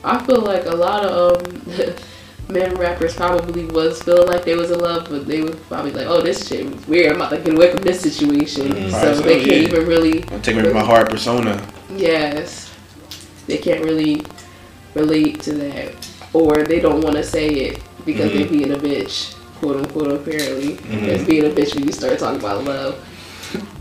I 0.02 0.18
feel 0.24 0.40
like 0.40 0.66
a 0.66 0.74
lot 0.74 1.04
of 1.04 1.46
um, 1.46 1.94
men 2.48 2.74
rappers 2.74 3.14
probably 3.14 3.64
was 3.66 4.02
feeling 4.02 4.26
like 4.28 4.44
they 4.44 4.54
was 4.54 4.70
in 4.70 4.78
love, 4.80 5.08
but 5.08 5.26
they 5.26 5.40
was 5.42 5.56
probably 5.68 5.92
like, 5.92 6.06
"Oh, 6.06 6.20
this 6.20 6.46
shit 6.48 6.70
was 6.70 6.86
weird. 6.86 7.10
I'm 7.12 7.16
about 7.16 7.30
to 7.30 7.38
get 7.38 7.54
away 7.54 7.70
from 7.72 7.82
this 7.82 8.00
situation." 8.00 8.68
Mhm. 8.72 8.90
So 8.90 8.96
Right, 9.06 9.16
so, 9.16 9.22
they 9.22 9.36
can't 9.36 9.46
yeah. 9.62 9.68
even 9.68 9.86
really. 9.86 10.20
Don't 10.20 10.44
take 10.44 10.56
me 10.56 10.62
from 10.62 10.74
my 10.74 10.84
heart 10.84 11.08
persona. 11.10 11.60
Yes, 11.96 12.70
they 13.46 13.56
can't 13.58 13.82
really 13.84 14.22
relate 14.94 15.40
to 15.42 15.52
that, 15.54 15.94
or 16.34 16.64
they 16.64 16.80
don't 16.80 17.00
want 17.00 17.16
to 17.16 17.22
say 17.22 17.48
it 17.48 17.80
because 18.04 18.30
Mhm. 18.30 18.36
they're 18.38 18.48
being 18.48 18.72
a 18.72 18.76
bitch, 18.76 19.34
quote 19.60 19.76
unquote. 19.76 20.10
Apparently, 20.12 20.76
Mhm. 20.90 21.08
as 21.08 21.22
being 21.24 21.44
a 21.46 21.50
bitch 21.50 21.74
when 21.74 21.86
you 21.86 21.92
start 21.92 22.18
talking 22.18 22.40
about 22.40 22.64
love. 22.64 22.96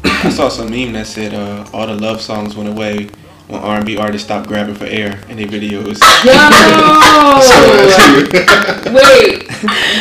I 0.04 0.30
saw 0.30 0.47
some 0.49 0.70
meme 0.70 0.93
that 0.93 1.08
said 1.08 1.34
uh, 1.34 1.66
all 1.74 1.88
the 1.88 1.95
love 1.95 2.22
songs 2.22 2.56
went 2.56 2.70
away 2.70 3.08
when 3.47 3.60
R&B 3.62 3.97
artists 3.97 4.26
stopped 4.26 4.47
grabbing 4.47 4.76
for 4.76 4.86
air 4.86 5.20
in 5.30 5.38
their 5.38 5.47
videos. 5.47 5.99
Yo, 6.24 6.34
wait, 8.93 9.49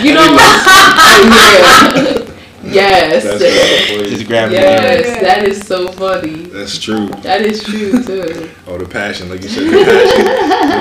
you 0.04 0.14
know 0.18 0.32
what? 0.32 0.66
yeah. 2.22 2.31
Yes. 2.64 3.24
that's 3.24 3.38
that's, 3.40 4.10
Just 4.10 4.26
grabbing 4.26 4.56
air. 4.56 4.62
Yes, 4.64 5.20
that 5.22 5.44
is 5.48 5.66
so 5.66 5.90
funny. 5.92 6.44
that's 6.44 6.78
true. 6.78 7.08
That 7.22 7.40
is 7.42 7.62
true 7.64 8.02
too. 8.04 8.50
Oh, 8.66 8.78
the 8.78 8.86
passion, 8.88 9.28
like 9.28 9.42
you 9.42 9.48
said, 9.48 9.64
the 9.64 9.84
passion, 9.84 10.24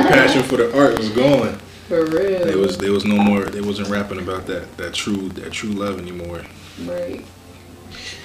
the 0.04 0.10
passion 0.10 0.44
for 0.44 0.58
the 0.58 0.78
art 0.78 0.98
was 0.98 1.10
gone. 1.10 1.58
For 1.88 2.06
real. 2.06 2.46
There 2.46 2.58
was 2.58 2.78
there 2.78 2.92
was 2.92 3.04
no 3.06 3.16
more. 3.16 3.44
They 3.46 3.62
wasn't 3.62 3.90
rapping 3.90 4.20
about 4.20 4.46
that 4.48 4.78
that 4.78 4.94
true 4.94 5.30
that 5.30 5.52
true 5.52 5.72
love 5.72 6.00
anymore. 6.00 6.44
right. 6.86 7.26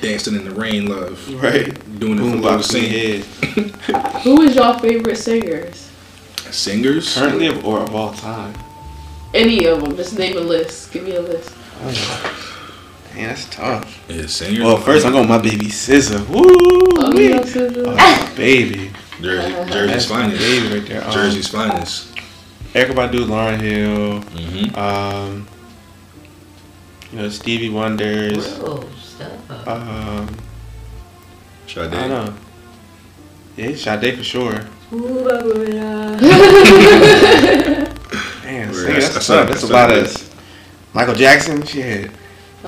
Dancing 0.02 0.34
in 0.36 0.44
the 0.44 0.50
rain, 0.54 0.86
love. 0.88 1.18
Right. 1.42 1.72
Doing 1.98 2.18
it 2.18 2.20
for 2.20 2.36
love. 2.36 2.60
Boombox 2.60 2.74
in 2.76 2.84
head. 3.24 4.20
Who 4.22 4.42
is 4.42 4.54
your 4.54 4.78
favorite 4.78 5.16
singers? 5.16 5.90
Singers. 6.50 7.14
Currently 7.14 7.62
or 7.62 7.80
of 7.80 7.94
all 7.94 8.12
time? 8.12 8.54
Any 9.34 9.64
of 9.66 9.80
them. 9.82 9.96
Just 9.96 10.18
name 10.18 10.36
a 10.36 10.40
list. 10.40 10.92
Give 10.92 11.02
me 11.04 11.14
a 11.16 11.20
list. 11.22 11.50
Man, 13.16 13.28
that's 13.28 13.46
tough. 13.48 14.04
Yeah, 14.08 14.26
singers. 14.26 14.62
Well, 14.62 14.76
first 14.76 15.06
I'm 15.06 15.12
going 15.12 15.28
with 15.28 15.42
my 15.42 15.50
baby 15.50 15.66
SZA. 15.66 16.28
Woo! 16.28 16.42
Oh, 16.98 17.12
wee. 17.14 17.30
yeah, 17.30 17.42
Oh, 17.44 18.32
baby. 18.36 18.90
Jersey, 19.22 19.50
Jersey's 19.72 20.06
finest. 20.06 20.38
baby 20.40 20.78
right 20.78 20.86
there. 20.88 21.04
Um, 21.04 21.10
Jersey's 21.12 21.48
finest. 21.48 22.14
Erykah 22.74 22.92
Badu, 22.92 23.24
Lauryn 23.24 23.60
Hill, 23.60 24.20
Mm-hmm. 24.20 24.78
um, 24.78 25.48
you 27.10 27.18
know 27.18 27.28
Stevie 27.30 27.70
Wonders. 27.70 28.58
Real 28.58 28.86
stuff. 29.00 29.66
Um, 29.66 30.36
Sade. 31.66 31.94
I 31.94 32.08
don't 32.08 32.26
know. 32.26 32.34
Yeah, 33.56 33.74
Sade 33.76 34.18
for 34.18 34.24
sure. 34.24 34.60
Ooh, 34.92 35.24
Barbara. 35.24 36.20
Man, 38.44 38.68
Word, 38.72 38.74
sing, 38.74 38.84
that's- 38.92 39.14
that's, 39.14 39.14
that's 39.14 39.26
tough. 39.26 39.48
That's 39.48 39.62
a 39.62 39.66
lot 39.68 39.90
of 39.90 40.34
Michael 40.92 41.14
Jackson. 41.14 41.64
Shit. 41.64 42.10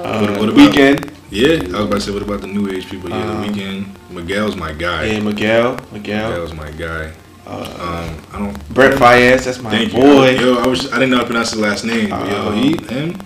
Uh, 0.05 0.21
What- 0.21 0.31
what 0.39 0.55
the 0.55 0.63
about- 0.63 0.75
Weeknd. 0.75 1.11
Yeah, 1.31 1.53
I 1.55 1.79
was 1.79 1.85
about 1.87 1.91
to 1.95 2.01
say, 2.01 2.11
what 2.13 2.23
about 2.23 2.41
the 2.41 2.47
new 2.47 2.71
age 2.71 2.89
people? 2.89 3.11
Yeah, 3.11 3.17
Um, 3.23 3.43
the 3.43 3.49
Weeknd. 3.49 3.85
Miguel's 4.11 4.57
my 4.57 4.73
guy. 4.73 5.05
Yeah, 5.05 5.21
Miguel. 5.21 5.77
Miguel. 5.93 6.31
Miguel's 6.31 6.55
my 6.55 6.71
guy. 6.71 7.11
Uh, 7.47 7.51
Um, 7.81 8.17
I 8.35 8.39
don't. 8.39 8.75
Brent 8.75 8.95
Faiyaz. 8.97 9.45
That's 9.45 9.61
my 9.63 9.71
Thank 9.71 9.93
boy. 9.93 10.31
you. 10.31 10.39
Yo, 10.55 10.59
I 10.63 10.67
was. 10.67 10.87
I 10.93 10.95
didn't 10.97 11.11
know 11.11 11.17
how 11.17 11.23
to 11.23 11.29
pronounce 11.29 11.51
his 11.51 11.61
last 11.61 11.85
name. 11.85 12.11
But 12.11 12.29
yo, 12.31 12.51
he 12.53 12.77
him. 12.89 13.17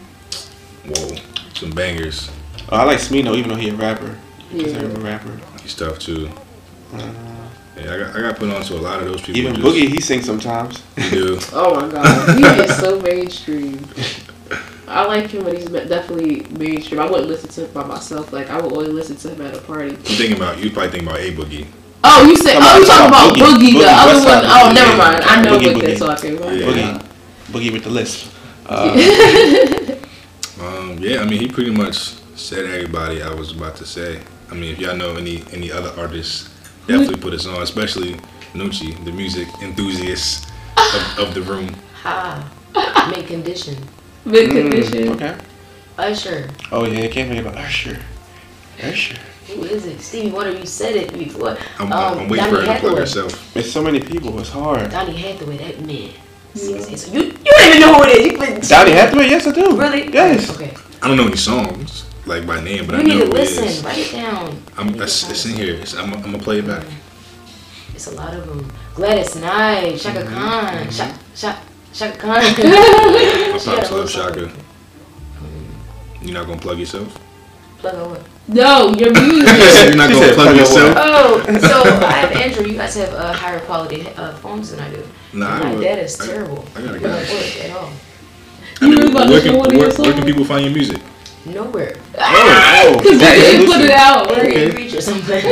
Whoa, 0.87 1.17
some 1.55 1.71
bangers. 1.71 2.31
Oh, 2.71 2.77
I 2.77 2.85
like 2.85 2.99
Smino, 2.99 3.35
even 3.37 3.51
though 3.51 3.57
he 3.57 3.71
a 3.71 3.75
rapper. 3.75 4.17
Yeah. 4.53 4.63
Consider 4.65 4.87
him 4.89 4.97
a 4.97 5.01
rapper. 5.01 5.33
He's 5.63 5.75
tough 5.75 5.99
too. 5.99 6.29
Uh, 6.95 7.01
Yeah, 7.77 7.95
I 7.95 7.99
got. 7.99 8.17
I 8.17 8.21
got 8.21 8.37
put 8.37 8.51
on 8.51 8.63
to 8.63 8.75
a 8.75 8.83
lot 8.83 9.01
of 9.01 9.07
those 9.09 9.21
people. 9.23 9.41
even 9.41 9.55
just- 9.57 9.67
Boogie, 9.67 9.89
he 9.89 10.01
sings 10.01 10.25
sometimes. 10.27 10.83
He 10.97 11.11
do. 11.11 11.39
Oh 11.53 11.75
my 11.81 11.89
god. 11.89 12.39
He 12.39 12.45
is 12.63 12.77
so 12.79 13.01
mainstream. 13.01 13.79
I 14.89 15.07
like 15.07 15.31
him, 15.31 15.45
but 15.45 15.55
he's 15.57 15.67
definitely 15.69 16.47
mainstream. 16.59 17.01
I 17.01 17.09
wouldn't 17.11 17.29
listen 17.29 17.49
to 17.51 17.67
him 17.67 17.73
by 17.73 17.85
myself. 17.85 18.33
Like, 18.33 18.51
I 18.51 18.61
would 18.61 18.73
only 18.73 18.91
listen 18.91 19.17
to 19.17 19.31
him 19.31 19.41
at 19.43 19.57
a 19.57 19.61
party. 19.61 19.91
You 19.91 19.97
thinking 19.97 20.37
about? 20.37 20.59
You 20.63 20.71
probably 20.71 20.91
thinking 20.91 21.09
about 21.09 21.21
a 21.21 21.33
boogie. 21.33 21.67
Oh, 22.05 22.27
you 22.27 22.37
said, 22.37 22.55
Come 22.55 22.63
oh, 22.65 22.75
on, 22.75 22.81
you 22.81 22.87
talking 22.87 23.09
about 23.09 23.37
Boogie. 23.37 23.71
Boogie, 23.71 23.79
the 23.79 23.87
other 23.89 24.13
West 24.15 24.27
one? 24.27 24.43
Side 24.43 24.71
Oh, 24.71 24.73
never 24.75 24.97
mind. 24.97 25.23
I 25.25 25.43
know 25.43 25.57
Boogie, 25.59 25.73
what 25.75 25.85
they're 25.85 25.95
Boogie. 25.95 25.99
talking 25.99 26.37
about. 26.37 26.57
Yeah. 26.57 26.67
Boogie. 26.67 27.07
Boogie 27.53 27.73
with 27.73 27.85
the 27.85 27.91
list. 27.91 28.31
Uh, 28.67 29.97
Um, 30.61 30.97
yeah, 31.01 31.21
I 31.21 31.25
mean, 31.25 31.41
he 31.41 31.49
pretty 31.49 31.71
much 31.73 31.97
said 32.37 32.67
everybody 32.67 33.23
I 33.23 33.35
was 33.35 33.51
about 33.53 33.75
to 33.77 33.85
say. 33.87 34.21
I 34.51 34.55
mean, 34.55 34.73
if 34.73 34.79
y'all 34.79 34.97
know 34.97 35.17
any 35.17 35.43
any 35.53 35.73
other 35.73 35.93
artists, 36.01 36.49
definitely 36.87 37.17
put 37.21 37.33
us 37.35 37.47
on, 37.47 37.63
especially 37.63 38.15
Nucci, 38.55 38.95
the 39.05 39.11
music 39.13 39.49
enthusiast 39.63 40.49
of, 40.77 41.19
of 41.19 41.35
the 41.35 41.43
room. 41.43 41.75
Ha. 42.03 42.49
Mint 43.11 43.27
condition. 43.27 43.77
Mid 44.25 44.51
Mm, 44.51 44.53
condition. 44.71 45.09
okay. 45.11 45.35
Usher. 45.99 46.49
Oh 46.71 46.85
yeah, 46.85 47.09
can't 47.09 47.29
forget 47.29 47.45
about 47.47 47.57
Usher. 47.59 47.99
Usher. 48.83 49.17
Who 49.49 49.65
is 49.65 49.85
it? 49.87 50.01
Stevie 50.01 50.31
Wonder, 50.31 50.53
you 50.59 50.65
said 50.67 50.95
it 50.97 51.13
before. 51.19 51.59
I'm, 51.79 51.93
Um, 51.93 52.19
I'm 52.21 52.29
waiting 52.29 52.47
for 52.47 52.57
her 52.61 52.65
Donny 52.67 52.75
to 52.75 52.81
plug 52.81 52.99
Hathaway. 52.99 53.01
herself. 53.01 53.57
It's 53.57 53.71
so 53.71 53.83
many 53.83 54.01
people. 54.01 54.39
It's 54.39 54.49
hard. 54.51 54.91
Donny 54.91 55.17
Hathaway, 55.17 55.57
that 55.59 55.81
man. 55.81 56.11
You, 56.55 56.77
you 56.77 57.33
don't 57.33 57.67
even 57.67 57.81
know 57.81 57.95
who 57.95 58.03
it 58.05 58.11
is. 58.17 58.33
You 58.33 58.39
put 58.39 58.69
Donny 58.69 58.93
Hathaway. 58.93 59.29
Yes, 59.29 59.47
I 59.47 59.53
do. 59.53 59.77
Really? 59.79 60.13
Yes. 60.13 60.49
Okay. 60.55 60.73
I 61.03 61.09
don't 61.09 61.17
know 61.17 61.27
any 61.27 61.37
songs 61.37 62.05
like 62.27 62.47
by 62.47 62.61
name, 62.63 62.87
but 62.87 62.95
You 62.95 63.01
I 63.01 63.03
need 63.03 63.09
know 63.15 63.19
to 63.21 63.27
who 63.27 63.33
it 63.33 63.41
listen. 63.41 63.65
is. 63.65 63.83
Write 63.85 63.99
it 63.99 64.13
down. 64.13 64.63
I'm, 64.79 64.95
You 64.95 65.03
it's, 65.03 65.29
it's 65.29 65.45
in 65.47 65.55
here. 65.57 65.75
It's, 65.75 65.95
I'm, 65.95 66.13
I'm 66.15 66.23
gonna 66.23 66.39
play 66.39 66.61
it 66.61 66.67
back. 66.67 66.85
It's 67.95 68.07
a 68.07 68.13
lot 68.15 68.33
of 68.35 68.47
them. 68.47 68.71
Gladys 68.95 69.35
Knight, 69.37 69.99
Chaka 69.99 70.21
Mm-hmm. 70.21 70.35
Khan, 70.35 70.91
Chaka, 70.91 71.19
Chaka, 71.35 71.59
Chaka 71.93 72.19
Khan. 72.19 72.43
My 73.67 73.73
She 73.75 73.79
had 73.81 73.89
pops 73.89 73.91
a 73.91 73.95
love. 73.97 74.11
Chaka. 74.11 74.53
You're 76.23 76.35
not 76.35 76.47
gonna 76.47 76.61
plug 76.61 76.79
yourself? 76.79 77.19
Plug 77.79 77.95
her 77.97 78.09
what? 78.09 78.23
No, 78.49 78.91
your 78.95 79.13
music. 79.13 79.49
You're 79.87 79.97
not 79.97 80.11
gonna 80.11 80.33
plug 80.35 80.35
plug 80.35 80.57
yourself? 80.57 80.95
Oh, 80.99 81.43
so 81.61 82.07
I 82.07 82.13
have 82.13 82.33
Andrew. 82.33 82.67
You 82.67 82.77
guys 82.77 82.95
have 82.95 83.13
uh, 83.15 83.33
higher 83.33 83.61
quality 83.61 84.07
uh, 84.17 84.35
phones 84.37 84.71
than 84.71 84.81
I 84.81 84.91
do. 84.91 85.05
Nah, 85.33 85.59
My 85.59 85.75
dad 85.81 85.99
is 86.01 86.21
I- 86.21 86.27
terrible. 86.27 86.65
I 86.77 86.83
gotta 86.83 86.99
go. 87.01 87.09
don't 87.09 87.31
work 87.31 87.57
at 87.65 87.71
all. 87.73 87.93
I 88.81 88.89
mean, 88.89 88.99
really 88.99 89.11
about 89.13 89.25
to 89.27 89.31
where, 89.31 89.41
can, 89.43 89.55
where, 89.79 89.91
where 89.93 90.13
can 90.13 90.25
people 90.25 90.45
find 90.45 90.65
your 90.65 90.75
music? 90.75 91.01
Nowhere. 91.45 91.97
Oh, 92.19 92.95
Cause 93.03 93.13
you 93.13 93.19
didn't 93.19 93.67
put 93.67 93.81
it 93.81 93.91
out. 93.91 94.31
Or 94.31 94.35
Right? 94.43 94.57
in 94.57 94.77
reach 94.77 94.95
or 94.95 95.01
something. 95.01 95.45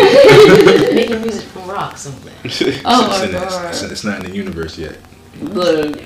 Making 0.94 1.22
music 1.22 1.42
from 1.48 1.68
rock 1.68 1.96
something. 1.96 2.32
Oh 2.32 2.44
it's, 2.44 2.60
my 2.62 3.24
in 3.24 3.34
it's, 3.34 3.82
god. 3.82 3.90
it's 3.92 4.04
not 4.04 4.24
in 4.24 4.30
the 4.30 4.36
universe 4.36 4.78
yet. 4.78 4.98
Look, 5.40 6.00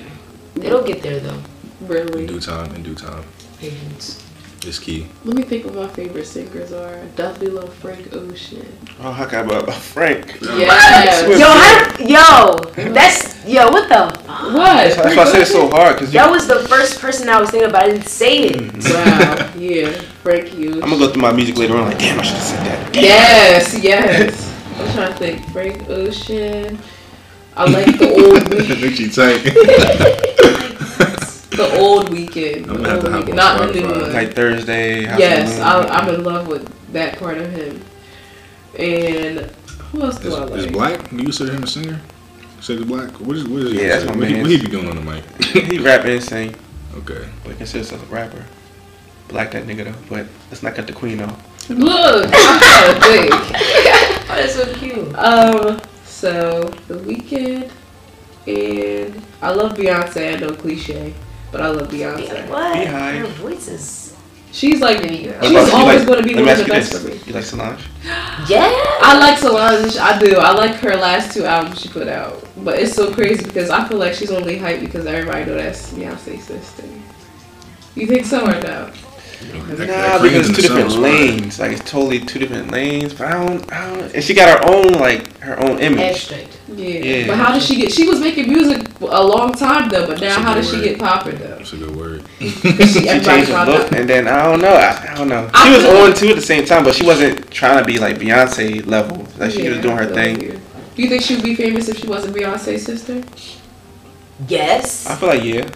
It'll 0.55 0.83
get 0.83 1.01
there 1.03 1.19
though. 1.19 1.39
In 1.81 1.87
really. 1.87 2.25
due 2.25 2.39
time, 2.39 2.73
in 2.75 2.83
due 2.83 2.95
time. 2.95 3.23
Patience. 3.59 4.21
It's 4.67 4.79
key. 4.79 5.05
Let 5.23 5.35
me 5.35 5.43
think 5.43 5.65
what 5.65 5.75
my 5.75 5.87
favorite 5.87 6.25
singers 6.25 6.71
are. 6.71 7.05
Definitely 7.15 7.49
love 7.49 7.71
Frank 7.75 8.11
Ocean. 8.13 8.65
Oh, 8.99 9.11
how 9.11 9.25
can 9.25 9.39
I 9.39 9.41
about 9.43 9.69
uh, 9.69 9.71
Frank? 9.73 10.39
Yes. 10.41 11.23
Swift. 11.23 11.39
Yo, 11.39 11.47
I, 11.47 11.95
yo, 11.99 12.91
that's 12.91 13.45
yo. 13.45 13.69
What 13.69 13.87
the? 13.89 14.17
fuck? 14.17 14.53
What? 14.53 14.95
That's 14.95 15.15
why 15.15 15.21
I 15.21 15.25
said 15.25 15.41
it's 15.41 15.51
so 15.51 15.69
hard 15.69 15.97
because 15.97 16.11
That 16.13 16.31
was 16.31 16.47
the 16.47 16.67
first 16.67 16.99
person 16.99 17.29
I 17.29 17.39
was 17.39 17.51
thinking 17.51 17.69
about. 17.69 17.83
I 17.83 17.87
didn't 17.89 18.07
say 18.07 18.37
it. 18.45 18.55
Mm-hmm. 18.55 18.93
Wow. 18.93 19.61
Yeah. 19.61 19.91
Frank 20.23 20.45
Ocean. 20.45 20.73
I'm 20.75 20.89
gonna 20.89 20.97
go 20.97 21.11
through 21.11 21.21
my 21.21 21.33
music 21.33 21.57
later 21.57 21.77
on. 21.77 21.89
Like, 21.89 21.99
damn, 21.99 22.19
I 22.19 22.23
should 22.23 22.35
have 22.35 22.43
said 22.43 22.65
that. 22.65 22.93
Damn. 22.93 23.03
Yes, 23.03 23.83
yes. 23.83 24.55
I'm 24.79 24.93
trying 24.93 25.13
to 25.13 25.19
think. 25.19 25.45
Frank 25.51 25.89
Ocean. 25.89 26.79
I 27.55 27.69
like 27.69 27.99
the 27.99 28.09
old 28.09 28.49
week, 28.49 28.67
Nucci 28.79 29.13
tight. 29.13 30.61
The 31.55 31.77
old 31.79 32.09
Weeknd. 32.09 32.67
I'm 32.67 32.67
The 32.67 32.73
gonna 32.73 32.89
have 32.89 32.95
old 32.97 33.05
to 33.05 33.11
hop 33.11 33.25
Weeknd. 33.25 33.35
Not 33.35 33.73
the 33.73 33.81
new 33.81 33.87
one. 33.87 34.13
Like 34.13 34.33
Thursday. 34.33 35.01
Yes. 35.01 35.59
I, 35.59 35.83
I'm 35.87 36.13
in 36.13 36.23
love 36.23 36.47
with 36.47 36.67
that 36.93 37.17
part 37.17 37.37
of 37.37 37.51
him. 37.51 37.83
And 38.77 39.39
who 39.91 40.01
else 40.01 40.19
do 40.19 40.27
Is, 40.27 40.35
I 40.35 40.55
is? 40.55 40.67
Black? 40.67 41.09
Do 41.09 41.15
you 41.17 41.23
consider 41.23 41.53
him 41.53 41.63
a 41.63 41.67
singer? 41.67 42.01
Say 42.61 42.75
the 42.75 42.85
Black? 42.85 43.11
What 43.19 43.37
is 43.37 43.47
what 43.47 43.61
is 43.61 43.71
he? 43.71 43.81
Yeah, 43.81 43.99
that's 43.99 44.05
my 44.05 44.15
what, 44.15 44.27
he, 44.27 44.41
what 44.41 44.49
he 44.49 44.61
be 44.61 44.67
doing 44.67 44.89
on 44.89 44.95
the 44.95 45.01
mic? 45.01 45.23
he 45.43 45.79
rap 45.79 46.03
and 46.05 46.23
sing. 46.23 46.55
Okay. 46.95 47.27
But 47.43 47.51
he 47.51 47.57
considers 47.57 47.89
himself 47.89 48.11
a 48.11 48.13
rapper. 48.13 48.45
Black 49.27 49.51
that 49.51 49.65
nigga 49.65 49.85
though. 49.85 49.95
But 50.09 50.27
let's 50.49 50.63
not 50.63 50.75
cut 50.75 50.87
the 50.87 50.93
queen 50.93 51.21
off. 51.21 51.69
Look, 51.69 52.25
I'm 52.31 52.59
trying 52.59 52.93
to 52.93 53.01
think. 53.01 53.33
Oh, 53.33 54.35
that's 54.35 54.55
so 54.55 54.73
cute. 54.75 55.15
Um, 55.15 55.81
so 56.03 56.63
the 56.87 56.95
Weeknd, 56.95 57.71
and 58.47 59.21
I 59.41 59.51
love 59.51 59.77
Beyonce. 59.77 60.35
I 60.35 60.39
know 60.39 60.53
cliche, 60.53 61.13
but 61.55 61.63
I 61.63 61.67
love 61.69 61.87
Beyonce. 61.87 62.49
What? 62.49 62.73
Beehive. 62.73 63.19
Her 63.21 63.27
voice 63.27 63.67
is. 63.69 64.13
She's 64.51 64.79
like, 64.81 65.01
Baby 65.01 65.17
she's 65.23 65.27
about- 65.27 65.51
you 65.51 65.57
always 65.73 65.99
like- 65.99 66.07
going 66.07 66.21
to 66.21 66.27
be 66.27 66.35
one 66.35 66.47
of 66.49 66.57
the 66.57 66.65
best 66.65 66.91
you 66.93 66.99
for 66.99 67.07
me. 67.07 67.13
this. 67.13 67.27
You 67.27 67.33
like 67.33 67.43
Solange? 67.45 67.79
Yeah. 68.49 68.67
I 69.01 69.17
like 69.19 69.37
Solange. 69.37 69.95
I 69.97 70.19
do. 70.19 70.35
I 70.37 70.51
like 70.53 70.75
her 70.75 70.95
last 70.95 71.33
two 71.33 71.45
albums 71.45 71.81
she 71.81 71.87
put 71.89 72.07
out. 72.09 72.45
But 72.57 72.79
it's 72.79 72.93
so 72.93 73.13
crazy 73.13 73.45
because 73.45 73.69
I 73.69 73.87
feel 73.87 73.97
like 73.97 74.13
she's 74.13 74.31
only 74.31 74.57
hyped 74.59 74.81
because 74.81 75.05
everybody 75.05 75.45
know 75.45 75.55
that's 75.55 75.93
Beyonce's 75.93 76.43
sister. 76.43 76.83
You 77.95 78.07
think 78.07 78.25
so 78.25 78.43
or 78.45 78.51
no? 78.51 78.59
That- 78.59 78.91
Nah, 79.45 79.85
that 79.85 80.21
because 80.21 80.21
Queens 80.21 80.33
in 80.33 80.39
it's 80.51 80.55
two 80.55 80.61
different 80.61 80.85
was 80.85 80.93
fire. 80.95 81.03
lanes. 81.03 81.59
Like 81.59 81.71
it's 81.71 81.89
totally 81.91 82.19
two 82.19 82.39
different 82.39 82.71
lanes. 82.71 83.13
But 83.13 83.27
I 83.27 83.45
don't, 83.45 83.71
I 83.73 83.93
don't. 83.93 84.13
And 84.15 84.23
she 84.23 84.33
got 84.33 84.57
her 84.59 84.73
own 84.73 84.93
like 84.93 85.37
her 85.39 85.59
own 85.63 85.79
image. 85.79 85.99
Abstract. 86.31 86.54
Yeah. 86.67 86.87
Yeah. 86.87 87.27
But 87.27 87.37
how 87.37 87.53
did 87.53 87.61
she 87.61 87.75
get? 87.77 87.91
She 87.91 88.07
was 88.07 88.19
making 88.19 88.49
music 88.51 88.81
a 89.01 89.23
long 89.23 89.53
time 89.53 89.87
though. 89.89 90.07
But 90.07 90.19
now 90.19 90.41
how 90.41 90.53
good 90.55 90.63
did 90.63 90.71
she 90.71 90.81
get 90.81 90.99
popping 90.99 91.37
though? 91.37 91.57
That's 91.57 91.73
a 91.73 91.77
good 91.77 91.95
word. 91.95 92.23
She, 92.39 92.49
She 92.87 93.03
changed 93.05 93.51
her 93.51 93.65
look, 93.65 93.91
and 93.91 94.09
then 94.09 94.27
I 94.27 94.43
don't 94.43 94.61
know. 94.61 94.73
I, 94.73 95.11
I 95.11 95.15
don't 95.15 95.27
know. 95.27 95.49
I 95.53 95.69
She 95.69 95.75
was 95.75 95.85
on 95.85 96.09
like- 96.09 96.15
too 96.17 96.29
at 96.29 96.35
the 96.35 96.41
same 96.41 96.65
time, 96.65 96.83
but 96.83 96.95
she 96.95 97.05
wasn't 97.05 97.51
trying 97.51 97.77
to 97.77 97.85
be 97.85 97.99
like 97.99 98.17
Beyonce 98.17 98.85
level. 98.85 99.27
Like 99.37 99.51
she 99.51 99.63
Yeah, 99.63 99.69
was 99.71 99.79
doing 99.81 99.97
her 99.97 100.05
thing. 100.07 100.41
you. 100.41 100.59
Do 100.95 101.01
you 101.03 101.09
think 101.09 101.21
she 101.23 101.35
would 101.35 101.43
be 101.43 101.55
famous 101.55 101.87
if 101.89 101.97
she 101.99 102.07
wasn't 102.07 102.35
Beyonce's 102.35 102.83
sister? 102.85 103.21
Yes. 104.47 105.05
I 105.07 105.15
feel 105.15 105.29
like 105.29 105.43
yeah, 105.43 105.69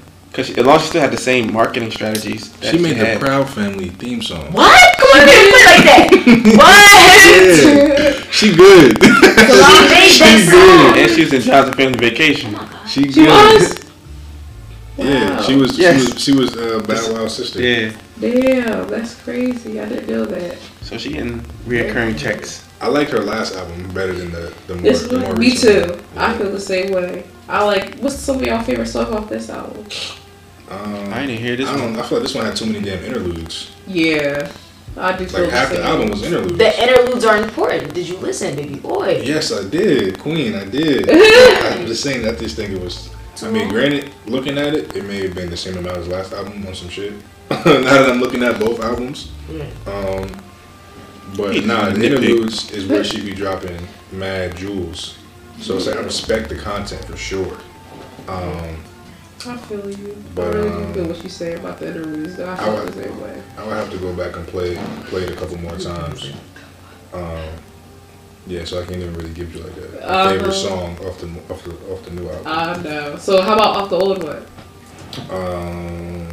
because 0.48 0.58
as 0.58 0.66
long 0.66 0.76
as 0.78 0.82
she 0.84 0.88
still 0.90 1.02
had 1.02 1.12
the 1.12 1.18
same 1.18 1.52
marketing 1.54 1.92
strategies. 1.92 2.52
That 2.60 2.72
She 2.72 2.78
made 2.80 2.98
the 2.98 3.06
had. 3.06 3.20
Proud 3.20 3.50
Family 3.50 3.90
theme 3.90 4.22
song. 4.22 4.52
What? 4.54 4.98
Come 4.98 5.10
on, 5.22 5.28
you 5.28 5.34
put 5.34 5.62
it 5.62 5.66
like 5.66 5.86
that. 5.86 6.10
What? 6.60 8.16
Yeah. 8.20 8.32
She 8.32 8.56
good. 8.56 9.02
Solange 9.04 9.90
made 9.92 10.10
she 10.10 10.20
that 10.24 10.48
good. 10.50 10.98
And 11.04 11.12
she 11.12 11.22
was 11.24 11.34
in 11.34 11.42
Johnson 11.42 11.74
Family 11.74 12.00
Vacation. 12.00 12.56
She 12.88 13.04
good. 13.04 13.14
She 13.14 13.22
was. 13.28 13.80
Yeah, 14.98 15.38
Wow. 15.38 15.42
she 15.44 15.56
was. 15.56 15.80
Yes. 15.80 15.96
She 16.02 16.34
was. 16.36 16.52
She 16.52 16.58
was 16.58 16.58
uh, 16.58 16.80
Bow 16.86 17.14
Wow's 17.14 17.34
sister. 17.38 17.62
Yeah, 17.62 17.94
Damn, 18.20 18.90
that's 18.90 19.16
crazy. 19.16 19.80
I 19.80 19.88
didn't 19.88 20.10
know 20.10 20.26
that. 20.26 20.58
so 20.82 20.98
she 20.98 21.14
getting 21.14 21.40
reoccurring 21.66 22.20
checks. 22.20 22.68
I 22.82 22.88
like 22.90 23.08
her 23.12 23.20
last 23.22 23.56
album 23.56 23.88
better 23.94 24.12
than 24.12 24.30
the 24.32 24.54
the 24.68 24.74
more. 24.76 24.84
This 24.84 25.08
the 25.08 25.20
more 25.20 25.36
me 25.38 25.56
too. 25.56 25.84
one. 25.84 26.02
I 26.18 26.38
feel 26.38 26.52
the 26.52 26.60
same 26.60 26.92
way. 26.92 27.24
I 27.48 27.64
like. 27.64 27.96
What's 28.00 28.16
some 28.18 28.38
of 28.40 28.42
y'all 28.44 28.62
favorite 28.62 28.88
songs 28.88 29.16
off 29.16 29.30
this 29.30 29.50
album? 29.50 29.86
Um, 30.70 31.12
I 31.14 31.26
didn't 31.26 31.40
hear 31.42 31.56
this 31.56 31.68
I 31.68 31.76
one. 31.76 31.96
I 31.98 32.04
feel 32.04 32.20
like 32.20 32.28
this 32.28 32.36
one 32.36 32.46
had 32.46 32.56
too 32.56 32.66
many 32.68 32.82
damn 32.82 33.04
interludes. 33.04 33.72
Yeah, 33.88 34.52
I 34.96 35.18
do 35.18 35.26
feel 35.26 35.42
Like 35.42 35.50
half 35.52 35.70
the 35.70 35.78
the 35.78 35.84
album 35.84 36.10
was 36.12 36.24
interludes. 36.24 36.58
The 36.58 36.84
interludes 36.84 37.26
are 37.26 37.38
important. 37.38 37.94
Did 37.94 38.08
you 38.08 38.18
listen, 38.18 38.56
baby 38.56 38.76
boy? 38.76 39.22
Yes, 39.24 39.52
I 39.52 39.68
did. 39.68 40.20
Queen, 40.20 40.56
I 40.56 40.66
did. 40.66 41.10
I'm 41.10 41.88
just 41.88 42.04
saying. 42.04 42.28
I 42.28 42.36
just 42.36 42.56
think 42.56 42.72
it 42.72 42.80
was. 42.82 43.10
I 43.42 43.50
mean, 43.50 43.70
granted, 43.70 44.12
looking 44.26 44.58
at 44.58 44.74
it, 44.76 44.96
it 44.96 45.06
may 45.06 45.24
have 45.24 45.34
been 45.34 45.50
the 45.50 45.58
same 45.58 45.78
amount 45.78 45.98
as 45.98 46.08
last 46.10 46.34
album 46.34 46.68
on 46.68 46.76
some 46.76 46.90
shit. 46.90 47.14
now 47.50 47.64
that 47.64 48.10
I'm 48.10 48.20
looking 48.20 48.44
at 48.44 48.60
both 48.60 48.82
albums, 48.82 49.32
Yeah. 49.50 49.66
um, 49.88 50.30
but 51.38 51.56
You 51.56 51.62
nah, 51.62 51.90
the 51.90 52.04
interludes 52.06 52.70
is 52.72 52.86
where 52.86 53.04
she 53.04 53.22
be 53.22 53.34
dropping 53.34 53.80
mad 54.12 54.56
jewels. 54.58 55.18
So 55.62 55.78
it's 55.78 55.88
like 55.88 55.96
I 55.96 56.02
respect 56.02 56.50
the 56.50 56.58
content 56.58 57.06
for 57.06 57.16
sure. 57.18 57.58
Um, 58.28 58.84
I 59.46 59.58
feel 59.58 59.90
you. 59.90 60.16
But, 60.36 60.48
I 60.48 60.50
really 60.50 60.70
um, 60.70 60.88
do 60.88 60.94
feel 60.94 61.08
what 61.08 61.24
you 61.24 61.30
say 61.30 61.54
about 61.54 61.80
the 61.80 61.88
interludes. 61.90 62.36
Though. 62.36 62.48
I 62.50 62.54
I 62.54 62.58
feel 62.58 62.74
would- 62.76 62.88
the 62.94 63.04
same 63.04 63.22
way. 63.22 63.42
I 63.58 63.64
would 63.66 63.74
have 63.74 63.90
to 63.92 63.98
go 63.98 64.14
back 64.14 64.36
and 64.36 64.48
play 64.48 64.76
play 65.06 65.24
it 65.24 65.32
a 65.32 65.36
couple 65.36 65.58
more 65.60 65.78
times. 65.78 66.32
Um, 67.14 67.50
yeah, 68.48 68.64
so 68.66 68.82
I 68.82 68.86
can't 68.86 68.98
even 68.98 69.14
really 69.16 69.34
give 69.34 69.54
you 69.56 69.62
like 69.62 69.78
a, 69.78 69.98
a 69.98 70.02
Uh-huh. 70.08 70.30
favorite 70.30 70.54
song 70.54 70.98
off 71.06 71.20
the 71.20 71.28
off 71.52 71.64
the 71.64 71.72
off 71.92 72.04
the 72.06 72.12
new 72.12 72.28
album. 72.30 72.48
I 72.48 72.78
know. 72.82 73.16
So 73.18 73.42
how 73.42 73.54
about 73.56 73.76
off 73.78 73.90
the 73.90 73.98
old 74.00 74.24
one? 74.24 74.46
Um, 75.30 76.28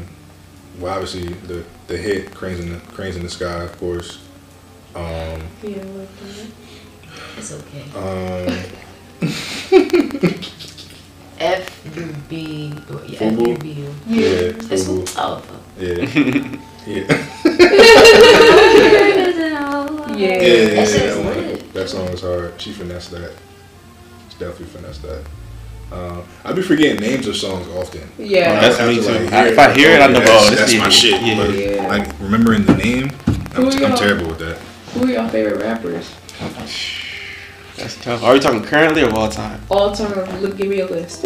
well, 0.78 0.92
obviously 0.94 1.28
the 1.46 1.64
the 1.88 1.96
hit 1.96 2.34
"Cranes 2.34 2.60
in 2.60 2.72
the 2.72 2.78
Cranes 2.92 3.16
in 3.16 3.22
the 3.22 3.28
Sky," 3.30 3.62
of 3.62 3.76
course. 3.78 4.18
Um, 4.94 5.02
Yeah, 5.62 5.78
I 5.78 5.84
like 5.84 6.08
that. 6.20 6.46
It's 7.38 7.52
okay. 7.52 7.84
um, 7.94 8.46
F 11.38 11.96
U 11.96 12.14
B. 12.28 12.72
Yeah, 12.88 12.96
F 12.96 13.34
Fubu? 13.34 13.46
U 13.48 13.56
B 13.58 13.72
U. 13.72 13.94
yeah, 14.06 14.52
It's 14.70 15.16
oh. 15.18 15.42
yeah, 15.78 15.88
yeah, 16.06 16.56
Yeah. 16.86 17.04
yeah, 20.16 20.38
That 20.38 20.76
yeah, 20.76 20.84
shit 20.84 21.02
is 21.02 21.16
that, 21.16 21.24
one. 21.24 21.34
lit. 21.36 21.72
that 21.74 21.88
song 21.88 22.08
is 22.08 22.22
hard. 22.22 22.60
She 22.60 22.72
finessed 22.72 23.10
that. 23.10 23.32
She 24.30 24.38
definitely 24.38 24.66
finessed 24.66 25.02
that. 25.02 25.24
Um, 25.92 26.24
I 26.44 26.52
be 26.52 26.62
forgetting 26.62 27.00
names 27.00 27.26
of 27.28 27.36
songs 27.36 27.68
often. 27.68 28.08
Yeah. 28.18 28.52
I 28.58 28.68
That's 28.68 28.78
me 28.80 28.96
to, 28.96 29.02
too. 29.02 29.24
like, 29.24 29.32
I- 29.32 29.48
if 29.48 29.58
I 29.58 29.72
hear 29.74 29.90
it, 29.90 30.00
I 30.02 30.06
know, 30.08 30.18
that's, 30.20 30.30
oh, 30.30 30.50
this 30.50 30.58
that's 30.58 30.74
my 30.78 30.88
shit. 30.88 31.20
Yeah. 31.22 31.36
But 31.36 31.54
Yeah. 31.54 31.86
like 31.86 32.08
remembering 32.20 32.64
the 32.64 32.74
name, 32.74 33.10
I'm, 33.54 33.66
I'm 33.66 33.96
terrible 33.96 34.28
with 34.28 34.38
that. 34.40 34.58
Who 34.94 35.04
are 35.04 35.10
your 35.10 35.28
favorite 35.28 35.60
rappers? 35.62 36.10
That's 37.76 37.96
tough. 38.02 38.22
Are 38.22 38.32
we 38.32 38.40
talking 38.40 38.62
currently 38.62 39.02
or 39.02 39.12
all 39.14 39.28
time? 39.28 39.60
All 39.70 39.92
time. 39.94 40.40
Look, 40.40 40.56
give 40.56 40.68
me 40.68 40.80
a 40.80 40.86
list. 40.86 41.22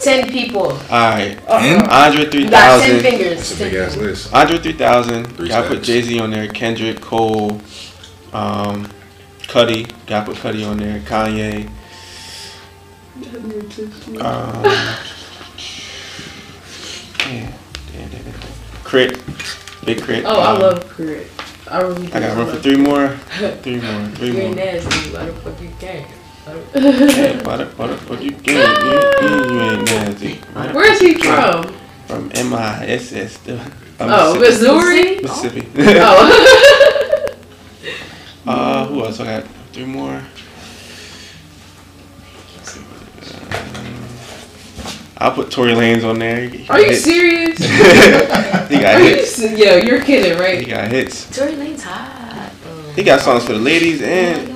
ten 0.00 0.28
people. 0.30 0.72
All 0.72 0.78
right, 0.90 1.38
And 1.48 1.82
Andre 1.88 2.24
You 2.30 2.48
got 2.50 2.80
ten 2.80 3.02
fingers. 3.02 3.38
it's 3.38 3.52
a 3.60 3.64
big 3.64 3.74
ass 3.74 3.96
list. 3.96 4.32
Andre 4.34 4.58
3000. 4.58 5.24
Three 5.36 5.48
Gotta 5.48 5.68
put. 5.68 5.82
Jay 5.82 6.00
Z 6.02 6.18
on 6.18 6.30
there. 6.30 6.48
Kendrick, 6.48 7.00
Cole, 7.00 7.60
um, 8.32 8.88
Cudi. 9.42 9.90
Gotta 10.06 10.32
put 10.32 10.36
Cudi 10.40 10.68
on 10.68 10.78
there. 10.78 11.00
Kanye. 11.00 11.68
Um, 14.20 14.62
damn, 17.18 17.52
damn, 17.92 18.08
damn, 18.10 18.10
damn. 18.10 18.34
Crit. 18.82 19.22
Big 19.84 20.02
crit. 20.02 20.24
Oh, 20.26 20.40
I 20.40 20.52
Um, 20.54 20.60
love 20.60 20.88
crit. 20.88 21.30
I 21.74 21.80
really. 21.80 22.06
I 22.12 22.20
got 22.20 22.36
room 22.36 22.46
for 22.46 22.60
three 22.62 22.76
more. 22.76 23.08
Three 23.08 23.80
more. 23.80 24.06
Three 24.14 24.28
You 24.28 24.38
ain't 24.38 24.56
more. 24.56 24.64
nasty. 24.64 25.10
Why 25.10 25.26
the 25.26 25.32
fuck 25.32 25.60
you 25.60 25.70
can't? 25.80 26.06
Hey, 26.72 27.40
why 27.44 27.56
the, 27.56 27.64
why 27.64 27.86
the 27.88 27.96
fuck 27.96 28.22
you 28.22 28.30
get 28.30 28.78
you, 28.78 28.92
you, 29.28 29.60
ain't 29.60 29.84
nasty. 29.86 30.34
Where's 30.72 31.00
he 31.00 31.14
from? 31.14 31.74
From 32.06 32.30
M-I-S-S. 32.32 33.40
Oh, 33.98 34.38
Missouri. 34.38 35.16
Mississippi. 35.20 35.66
Oh. 35.76 37.34
uh, 38.46 38.86
who 38.86 39.04
else? 39.04 39.18
I 39.18 39.24
got 39.24 39.48
three 39.72 39.86
more. 39.86 40.22
I'll 45.16 45.32
put 45.32 45.50
Tory 45.50 45.72
Lanez 45.72 46.08
on 46.08 46.20
there. 46.20 46.52
Are 46.68 46.80
you 46.80 46.94
serious? 46.94 47.58
he 47.58 48.78
Yo, 49.44 49.76
you're 49.76 50.02
kidding, 50.02 50.38
right? 50.38 50.58
He 50.60 50.64
got 50.66 50.88
hits. 50.90 51.28
Tory 51.36 51.52
Lanez 51.52 51.82
hot. 51.82 52.50
though. 52.64 52.92
He 52.92 53.02
got 53.02 53.20
songs 53.20 53.44
for 53.44 53.52
the 53.52 53.58
ladies 53.58 54.00
and 54.02 54.50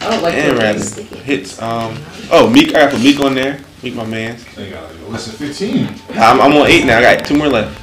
I 0.00 0.10
don't 0.10 0.22
like 0.22 0.34
and 0.34 0.46
Tory 0.56 0.58
rather 0.58 0.78
Lanez. 0.80 1.08
hits. 1.22 1.62
Um. 1.62 1.96
Oh, 2.30 2.50
Meek. 2.50 2.70
I 2.70 2.72
got 2.80 2.90
to 2.90 2.96
put 2.96 3.04
Meek 3.04 3.20
on 3.20 3.34
there. 3.34 3.60
Meek, 3.82 3.94
my 3.94 4.04
man. 4.04 4.36
They 4.56 4.70
got 4.70 4.90
like 4.92 5.00
a 5.02 5.10
list 5.10 5.28
of 5.28 5.34
15. 5.34 5.86
I'm, 6.14 6.40
I'm 6.40 6.52
on 6.52 6.66
eight 6.66 6.84
now. 6.84 6.98
I 6.98 7.16
got 7.16 7.24
two 7.24 7.36
more 7.36 7.48
left. 7.48 7.78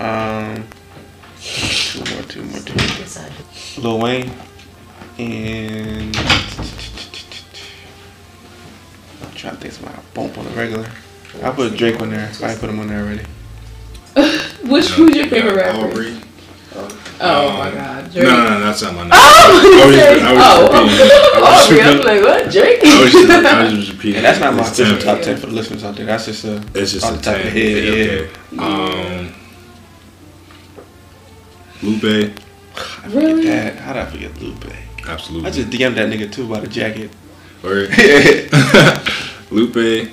Um. 0.00 0.66
Two 1.40 2.00
more. 2.14 2.22
Two 2.24 2.42
more. 2.44 2.60
Two 2.60 2.74
more. 2.74 2.86
Yes, 2.98 3.16
I 3.18 3.28
do. 3.28 3.80
Lil 3.82 3.98
Wayne 3.98 4.30
and 5.18 6.14
I'm 9.22 9.32
trying 9.34 9.56
to 9.56 9.60
think 9.60 9.72
of 9.74 9.82
my 9.82 9.92
bump 10.14 10.36
on 10.38 10.44
the 10.44 10.50
regular. 10.50 10.90
I 11.42 11.50
put 11.50 11.76
Drake 11.76 12.00
on 12.00 12.10
there. 12.10 12.30
I 12.42 12.54
put 12.54 12.68
him 12.68 12.80
on 12.80 12.88
there 12.88 13.02
already. 13.02 13.24
Which 14.70 14.86
who's 14.88 15.14
your 15.14 15.26
favorite 15.26 15.56
rapper? 15.56 15.86
Aubrey. 15.88 16.16
Oh 17.18 17.48
Um, 17.48 17.58
my 17.58 17.70
god, 17.70 18.04
No, 18.04 18.10
Drake. 18.12 18.24
no, 18.24 18.48
no, 18.48 18.60
that's 18.60 18.82
not 18.82 18.94
my 18.94 19.02
name. 19.04 19.10
Oh, 19.14 19.16
I 19.16 19.86
was 19.86 19.96
Drake. 19.96 20.18
just- 20.18 20.24
I 20.26 20.32
was 20.32 20.42
oh, 20.44 20.86
just 20.86 21.70
repeating. 21.70 21.86
I 21.86 21.90
was 21.90 22.00
oh, 22.00 22.00
I'm 22.00 22.00
like, 22.04 22.22
what, 22.22 22.52
Drake? 22.52 22.80
I 22.84 23.02
was 23.02 23.12
just, 23.12 23.30
I 23.30 23.62
was 23.64 23.72
just 23.72 23.92
repeating. 23.92 24.16
And 24.16 24.24
that's 24.24 24.40
not 24.40 24.54
my 24.54 24.60
official 24.62 24.96
10. 24.98 25.04
top 25.06 25.22
ten 25.22 25.36
for 25.38 25.46
the 25.46 25.52
listeners 25.52 25.84
out 25.84 25.96
there. 25.96 26.06
That's 26.06 26.26
just 26.26 26.44
a 26.44 26.62
It's 26.74 26.92
just 26.92 27.04
off 27.06 27.12
a 27.14 27.16
the 27.16 27.22
top 27.22 27.34
10. 27.36 27.46
of 27.46 27.52
the 27.54 27.60
head. 27.60 28.30
okay. 28.52 29.18
Um, 29.22 29.34
Lupe. 31.82 32.32
Really? 33.08 33.44
That, 33.46 33.76
how 33.76 33.92
did 33.94 34.02
I 34.02 34.06
forget 34.10 34.38
Lupe? 34.42 34.64
Absolutely. 35.08 35.48
I 35.48 35.52
just 35.52 35.70
DM'd 35.70 35.96
that 35.96 36.10
nigga 36.10 36.30
too 36.30 36.44
about 36.44 36.64
a 36.64 36.66
jacket. 36.68 37.10
Word. 37.62 37.88
Lupe, 39.50 40.10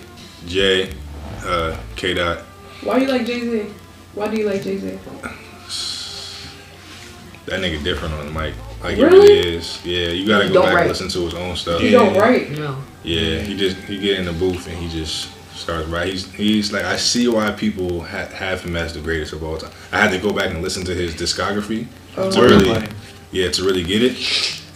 Jay, 0.48 0.94
uh, 1.44 1.76
K. 1.98 2.14
Dot. 2.14 2.40
Why 2.84 2.98
you 3.00 3.08
like 3.08 3.26
Jay 3.26 3.42
Z? 3.42 3.66
Why 4.16 4.28
do 4.28 4.38
you 4.38 4.48
like 4.48 4.64
Jay 4.64 4.78
Z? 4.78 5.00
That 7.46 7.60
nigga 7.60 7.84
different 7.84 8.14
on 8.14 8.26
the 8.26 8.32
mic. 8.32 8.54
Like 8.82 8.98
Really? 8.98 9.10
he 9.28 9.34
really 9.34 9.56
is. 9.58 9.80
Yeah, 9.86 10.08
you 10.10 10.26
gotta 10.28 10.48
He 10.48 10.54
go 10.54 10.62
back 10.64 10.74
write. 10.76 10.80
and 10.82 10.90
listen 10.90 11.10
to 11.10 11.26
his 11.26 11.34
own 11.34 11.56
stuff. 11.56 11.82
You 11.82 11.90
Yeah. 11.90 12.00
don't 12.00 12.16
write. 12.18 12.52
No. 12.52 12.78
Yeah, 13.04 13.40
he 13.40 13.56
just 13.58 13.76
he 13.88 13.98
get 14.00 14.20
in 14.20 14.26
the 14.26 14.32
booth 14.34 14.68
and 14.68 14.78
he 14.78 14.88
just 14.88 15.28
starts 15.56 15.88
right. 15.90 16.08
He's 16.12 16.32
he's 16.34 16.72
like 16.72 16.86
I 16.86 16.96
see 16.96 17.28
why 17.28 17.52
people 17.52 18.02
ha- 18.02 18.28
have 18.34 18.62
him 18.62 18.76
as 18.78 18.94
the 18.94 19.00
greatest 19.02 19.34
of 19.34 19.44
all 19.44 19.58
time. 19.58 19.72
I 19.92 20.00
had 20.00 20.12
to 20.12 20.18
go 20.20 20.32
back 20.32 20.52
and 20.52 20.62
listen 20.62 20.86
to 20.86 20.94
his 20.96 21.16
discography 21.16 21.88
Oh. 22.18 22.32
to 22.32 22.42
really 22.42 22.66
Wordplay. 22.70 22.90
yeah 23.32 23.50
to 23.50 23.64
really 23.64 23.84
get 23.84 24.02
it, 24.04 24.16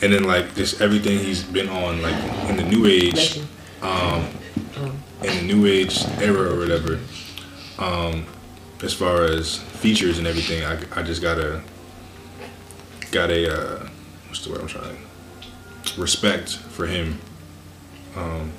and 0.01 0.11
then 0.11 0.23
like 0.23 0.53
just 0.55 0.81
everything 0.81 1.19
he's 1.19 1.43
been 1.43 1.69
on 1.69 2.01
like 2.01 2.15
in 2.49 2.57
the 2.57 2.63
new 2.63 2.85
age, 2.85 3.39
um, 3.81 4.25
Oh. 4.77 4.91
in 5.23 5.47
the 5.47 5.53
new 5.53 5.65
age 5.67 6.03
era 6.19 6.53
or 6.53 6.57
whatever. 6.59 6.99
Um, 7.79 8.25
as 8.83 8.93
far 8.93 9.23
as 9.23 9.57
features 9.57 10.17
and 10.17 10.27
everything, 10.27 10.63
I 10.63 10.79
I 10.99 11.03
just 11.03 11.21
gotta 11.21 11.61
got 13.11 13.29
a 13.31 13.53
uh, 13.53 13.89
what's 14.27 14.43
the 14.45 14.51
word 14.51 14.61
I'm 14.61 14.67
trying 14.67 14.97
to 15.85 16.01
respect 16.01 16.55
for 16.57 16.85
him. 16.85 17.19
Um, 18.15 18.51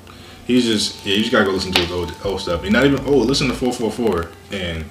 he's 0.45 0.65
just 0.65 1.05
yeah, 1.05 1.13
you 1.15 1.19
just 1.21 1.31
gotta 1.31 1.45
go 1.45 1.51
listen 1.51 1.71
to 1.73 1.81
his 1.81 1.91
old 1.91 2.13
old 2.23 2.41
stuff. 2.41 2.63
And 2.63 2.73
not 2.73 2.85
even 2.85 2.99
oh, 3.05 3.17
listen 3.17 3.47
to 3.47 3.53
four 3.53 3.73
four 3.73 3.91
four 3.91 4.29
and 4.51 4.85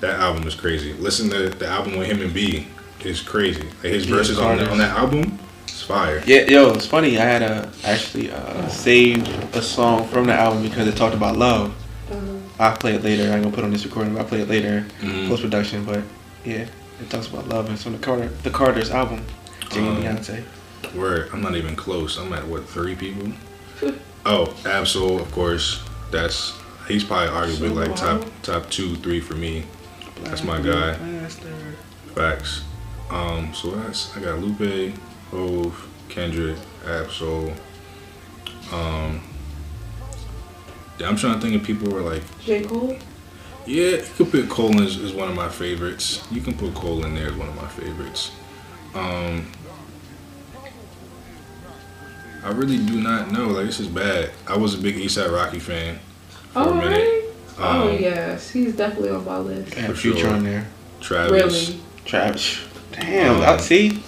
that 0.00 0.18
album 0.18 0.46
is 0.46 0.54
crazy. 0.54 0.92
Listen 0.94 1.30
to 1.30 1.48
the 1.50 1.66
album 1.66 1.96
with 1.96 2.08
him 2.08 2.20
and 2.20 2.32
B 2.34 2.66
is 3.04 3.20
crazy. 3.20 3.64
Like 3.82 3.92
his 3.92 4.08
Yeah, 4.08 4.16
verses 4.16 4.38
on, 4.38 4.60
on 4.60 4.78
that 4.78 4.96
album, 4.96 5.38
it's 5.64 5.82
fire. 5.82 6.22
Yeah, 6.26 6.42
yo, 6.42 6.72
it's 6.72 6.86
funny. 6.86 7.18
I 7.18 7.24
had 7.24 7.42
a 7.42 7.70
actually 7.84 8.30
uh, 8.32 8.68
saved 8.68 9.28
a 9.54 9.62
song 9.62 10.06
from 10.08 10.26
the 10.26 10.34
album 10.34 10.62
because 10.62 10.88
it 10.88 10.96
talked 10.96 11.14
about 11.14 11.36
love. 11.36 11.74
I'll 12.62 12.76
play 12.76 12.94
it 12.94 13.02
later. 13.02 13.24
I 13.24 13.34
ain't 13.34 13.42
gonna 13.42 13.54
put 13.54 13.64
on 13.64 13.72
this 13.72 13.84
recording. 13.84 14.14
But 14.14 14.20
I'll 14.20 14.28
play 14.28 14.40
it 14.42 14.48
later, 14.48 14.86
Mhm. 15.00 15.28
post 15.28 15.42
production. 15.42 15.84
But 15.84 16.02
yeah, 16.44 16.66
it 17.00 17.10
talks 17.10 17.26
about 17.26 17.48
love. 17.48 17.66
and 17.66 17.74
It's 17.74 17.86
on 17.86 17.92
the 17.92 17.98
Carter, 17.98 18.30
the 18.44 18.50
Carter's 18.50 18.90
album. 18.90 19.24
Jay 19.70 19.80
and 19.80 19.88
Um, 19.88 20.02
Beyonce. 20.02 20.42
Word, 20.94 21.30
I'm 21.32 21.40
not 21.40 21.56
even 21.56 21.74
close. 21.76 22.18
I'm 22.18 22.32
at 22.32 22.46
what 22.46 22.68
three 22.68 22.94
people? 22.94 23.32
oh, 24.26 24.52
Ab-Soul, 24.66 25.20
of 25.20 25.30
course. 25.32 25.80
That's 26.10 26.52
he's 26.86 27.02
probably 27.04 27.28
arguably 27.28 27.74
like 27.74 27.96
top 27.96 28.24
top 28.42 28.70
two, 28.70 28.96
three 28.96 29.20
for 29.20 29.34
me. 29.34 29.64
That's 30.24 30.44
my 30.44 30.60
guy. 30.60 30.94
Facts. 32.14 32.62
Um, 33.10 33.52
so 33.54 33.70
that's 33.72 34.14
I 34.16 34.20
got 34.20 34.38
Lupe, 34.40 34.94
Hove, 35.30 35.86
Kendrick, 36.08 36.56
Ab-Soul. 36.86 37.52
Um, 38.72 39.20
yeah, 39.22 39.31
I'm 41.08 41.16
trying 41.16 41.34
to 41.34 41.40
think 41.40 41.54
of 41.56 41.62
people 41.64 41.90
who 41.90 41.96
are 41.98 42.00
like, 42.14 42.22
J 42.40 42.64
Cole. 42.64 42.96
yeah, 43.66 43.90
you 43.96 44.02
could 44.16 44.30
put 44.30 44.48
Cole 44.48 44.80
as, 44.82 44.96
as 44.98 45.12
one 45.12 45.28
of 45.28 45.34
my 45.34 45.48
favorites. 45.48 46.22
You 46.30 46.40
can 46.40 46.54
put 46.56 46.74
Cole 46.74 47.04
in 47.04 47.14
there 47.14 47.28
as 47.28 47.34
one 47.34 47.48
of 47.48 47.56
my 47.56 47.68
favorites. 47.68 48.32
Um, 48.94 49.46
I 52.44 52.50
really 52.50 52.78
do 52.78 53.00
not 53.00 53.30
know. 53.30 53.46
Like 53.48 53.66
this 53.66 53.78
is 53.80 53.88
bad. 53.88 54.30
I 54.48 54.56
was 54.56 54.74
a 54.74 54.78
big 54.78 54.96
ASAP 54.96 55.32
Rocky 55.32 55.58
fan 55.60 55.98
for 56.50 56.58
Oh 56.60 56.70
a 56.70 56.74
minute. 56.74 56.90
right. 56.98 57.22
oh 57.58 57.88
Um, 57.90 57.98
yes, 58.00 58.50
he's 58.50 58.74
definitely 58.74 59.10
on 59.10 59.24
my 59.24 59.38
list. 59.38 59.76
And 59.76 59.86
For 59.86 59.94
Future 59.94 60.18
sure. 60.20 60.30
on 60.34 60.44
there. 60.44 60.66
Travis. 61.00 61.70
Really. 61.70 61.80
Travis. 62.04 62.58
Damn. 62.92 63.36
Um, 63.36 63.42
I 63.42 63.56
see. 63.58 64.02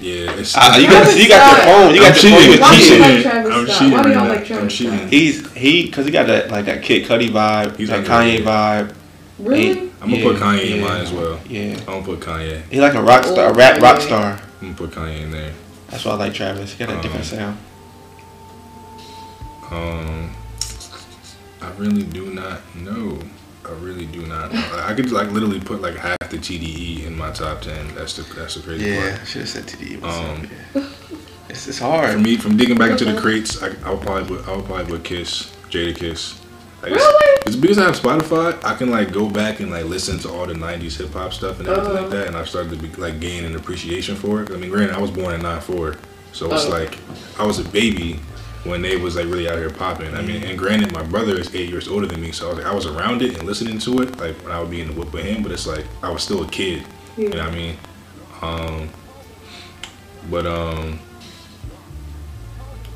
Yeah, 0.00 0.32
it's. 0.38 0.56
Uh, 0.56 0.76
you 0.80 0.88
got 0.88 1.16
you 1.16 1.28
got 1.28 1.56
your 1.56 1.66
phone. 1.66 1.94
You 1.94 2.02
I'm 2.02 2.12
got 2.12 2.22
your 2.22 2.32
phone. 2.32 2.40
cheating. 2.40 2.52
You 2.54 2.60
Why 2.60 2.70
do 2.70 2.78
you 2.78 2.88
cheating. 2.88 3.00
like 3.02 3.22
Travis 3.22 3.52
I'm 3.52 3.66
Scott? 3.66 3.78
cheating 3.78 3.92
Why 3.92 4.02
do 4.02 4.08
y'all 4.10 4.18
right 4.18 4.28
like 4.28 4.38
now. 4.38 4.40
I'm 4.40 4.46
Travis 4.46 4.76
cheating. 4.76 4.98
Scott? 4.98 5.08
He's 5.10 5.52
he 5.52 5.86
because 5.86 6.06
he 6.06 6.10
got 6.12 6.26
that 6.28 6.50
like 6.50 6.64
that 6.64 6.82
Kid 6.82 7.04
Cudi 7.06 7.28
vibe, 7.28 7.76
He's 7.76 7.88
that 7.90 8.04
Kanye 8.06 8.38
underrated. 8.38 8.46
vibe. 8.46 8.94
Really? 9.38 9.80
I'm 10.02 10.10
gonna 10.10 10.16
Yeah, 10.16 10.22
put 10.24 10.36
Kanye 10.36 10.70
in 10.76 10.80
mine 10.82 11.00
as 11.02 11.12
well. 11.12 11.40
Yeah. 11.48 11.76
I'm 11.80 11.84
gonna 11.84 12.02
put 12.04 12.20
Kanye. 12.20 12.62
He 12.70 12.80
like 12.80 12.94
a 12.94 13.02
rock 13.02 13.24
star, 13.24 13.50
a 13.50 13.52
rap 13.52 13.80
rock 13.82 14.00
star. 14.00 14.40
I'm 14.62 14.72
gonna 14.72 14.74
put 14.74 14.90
Kanye 14.92 15.20
in 15.22 15.30
there. 15.30 15.52
That's 15.88 16.04
why 16.04 16.12
I 16.12 16.14
like 16.14 16.32
Travis. 16.34 16.72
He 16.72 16.78
got 16.78 16.88
a 16.88 16.96
Um, 16.96 17.02
different 17.02 17.24
sound. 17.26 17.58
Um, 19.70 20.30
I 21.60 21.70
really 21.76 22.02
do 22.04 22.26
not 22.32 22.60
know. 22.74 23.18
I 23.66 23.72
really 23.72 24.06
do 24.06 24.22
not. 24.26 24.52
Know. 24.52 24.82
I 24.84 24.94
could 24.94 25.12
like 25.12 25.30
literally 25.30 25.60
put 25.60 25.80
like 25.82 25.96
half 25.96 26.18
the 26.30 26.38
TDE 26.38 27.06
in 27.06 27.16
my 27.16 27.30
top 27.30 27.60
ten. 27.60 27.94
That's 27.94 28.14
the 28.16 28.22
that's 28.34 28.54
the 28.54 28.62
crazy 28.62 28.86
Yeah, 28.90 29.16
part. 29.16 29.26
should 29.28 29.42
have 29.42 29.48
said 29.50 29.64
TD. 29.64 30.02
Um, 30.02 30.48
yeah. 30.74 30.88
It's 31.48 31.66
it's 31.68 31.78
For 31.78 32.16
me, 32.18 32.36
from 32.36 32.56
digging 32.56 32.78
back 32.78 32.92
into 32.92 33.04
the 33.04 33.20
crates, 33.20 33.62
I, 33.62 33.68
I 33.84 33.90
would 33.90 34.00
probably 34.00 34.36
put 34.36 34.48
I 34.48 34.56
would 34.56 34.64
probably 34.64 34.86
put 34.86 35.04
Kiss, 35.04 35.52
Jadakiss. 35.70 36.38
Like, 36.82 36.92
Really? 36.92 37.36
It's 37.46 37.56
because 37.56 37.78
I 37.78 37.84
have 37.84 37.96
Spotify. 37.96 38.62
I 38.64 38.74
can 38.74 38.90
like 38.90 39.12
go 39.12 39.28
back 39.28 39.60
and 39.60 39.70
like 39.70 39.84
listen 39.84 40.18
to 40.20 40.30
all 40.30 40.46
the 40.46 40.54
'90s 40.54 40.96
hip 40.98 41.12
hop 41.12 41.32
stuff 41.32 41.58
and 41.60 41.68
everything 41.68 41.92
Uh-huh. 41.92 42.02
like 42.02 42.10
that, 42.12 42.26
and 42.28 42.36
I 42.36 42.44
started 42.44 42.70
to 42.70 42.76
be 42.76 42.88
like 43.00 43.20
gain 43.20 43.44
an 43.44 43.56
appreciation 43.56 44.14
for 44.16 44.42
it. 44.42 44.50
I 44.50 44.56
mean, 44.56 44.70
granted, 44.70 44.94
I 44.96 45.00
was 45.00 45.10
born 45.10 45.34
in 45.34 45.42
'94, 45.42 45.96
so 46.32 46.52
it's 46.54 46.64
Oh. 46.66 46.70
like 46.70 46.98
I 47.38 47.44
was 47.44 47.58
a 47.58 47.64
baby 47.68 48.20
when 48.64 48.82
they 48.82 48.96
was 48.96 49.16
like 49.16 49.26
really 49.26 49.48
out 49.48 49.58
here 49.58 49.70
popping. 49.70 50.14
I 50.14 50.22
mean, 50.22 50.42
and 50.44 50.58
granted, 50.58 50.92
my 50.92 51.02
brother 51.02 51.38
is 51.38 51.54
eight 51.54 51.70
years 51.70 51.88
older 51.88 52.06
than 52.06 52.20
me, 52.20 52.32
so 52.32 52.46
I 52.46 52.48
was 52.50 52.58
like 52.58 52.66
I 52.66 52.74
was 52.74 52.86
around 52.86 53.22
it 53.22 53.38
and 53.38 53.44
listening 53.46 53.78
to 53.80 54.02
it 54.02 54.18
like 54.18 54.36
when 54.42 54.52
I 54.52 54.60
would 54.60 54.70
be 54.70 54.80
in 54.80 54.88
the 54.88 54.94
whip 54.94 55.12
with 55.12 55.24
him. 55.24 55.42
But 55.42 55.52
it's 55.52 55.66
like 55.66 55.86
I 56.02 56.10
was 56.10 56.22
still 56.22 56.42
a 56.42 56.48
kid. 56.48 56.84
You 57.16 57.30
know 57.30 57.38
what 57.44 57.52
I 57.52 57.54
mean? 57.54 57.76
Um, 58.42 58.88
but 60.30 60.46
um, 60.46 60.98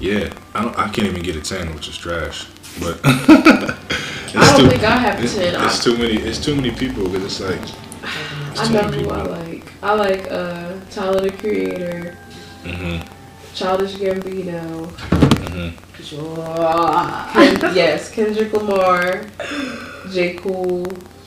yeah, 0.01 0.33
I 0.55 0.63
don't. 0.63 0.79
I 0.79 0.89
can't 0.89 1.09
even 1.09 1.23
get 1.23 1.37
a 1.37 1.41
ten, 1.41 1.75
which 1.75 1.89
is 1.89 1.97
trash. 1.97 2.47
But 2.81 3.01
it's 3.05 4.35
I 4.35 4.57
don't 4.57 4.61
too, 4.61 4.69
think 4.69 4.83
I 4.85 4.97
have 4.97 5.23
it's, 5.23 5.35
ten. 5.35 5.55
It's 5.65 5.83
too 5.83 5.97
many. 5.97 6.15
It's 6.15 6.45
too 6.45 6.55
many 6.55 6.71
people 6.73 7.09
because 7.09 7.25
it's 7.25 7.41
like 7.41 7.61
it's 8.51 8.61
I 8.61 8.67
too 8.67 8.73
know 8.75 8.83
many 8.83 8.97
who 9.03 9.05
people. 9.05 9.13
I 9.13 9.23
like. 9.23 9.73
I 9.83 9.93
like 9.95 10.27
uh, 10.31 10.81
Tyler 10.91 11.21
the 11.21 11.31
Creator, 11.31 12.17
hmm 12.65 13.01
Childish 13.55 13.95
Gambino, 13.95 14.87
hmm 15.51 15.71
yes, 17.75 18.11
Kendrick 18.11 18.53
Lamar, 18.53 19.25
J. 20.11 20.35
Cole, 20.35 20.83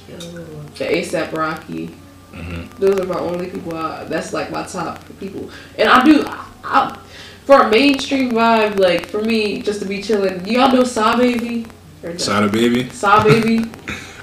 the 0.08 0.86
ASAP 0.86 1.32
Rocky. 1.34 1.96
Mhm. 2.34 2.70
Those 2.78 3.00
are 3.00 3.06
my 3.06 3.18
only 3.20 3.48
people. 3.50 3.76
I, 3.76 4.04
that's 4.04 4.34
like 4.34 4.52
my 4.52 4.64
top 4.64 5.00
people. 5.20 5.50
And 5.78 5.90
I 5.90 6.04
do, 6.04 6.24
I, 6.28 6.46
I, 6.64 7.00
for 7.46 7.62
a 7.64 7.70
mainstream 7.70 8.32
vibe, 8.32 8.78
like 8.78 9.08
for 9.08 9.22
me, 9.24 9.62
just 9.62 9.80
to 9.82 9.88
be 9.88 10.02
chilling. 10.04 10.46
Y'all 10.46 10.72
know 10.72 10.84
Saw 10.84 11.18
Baby? 11.18 11.66
Or 12.04 12.10
no? 12.12 12.18
Sada 12.18 12.48
Baby. 12.50 12.90
Saw 12.90 13.24
Baby. 13.24 13.60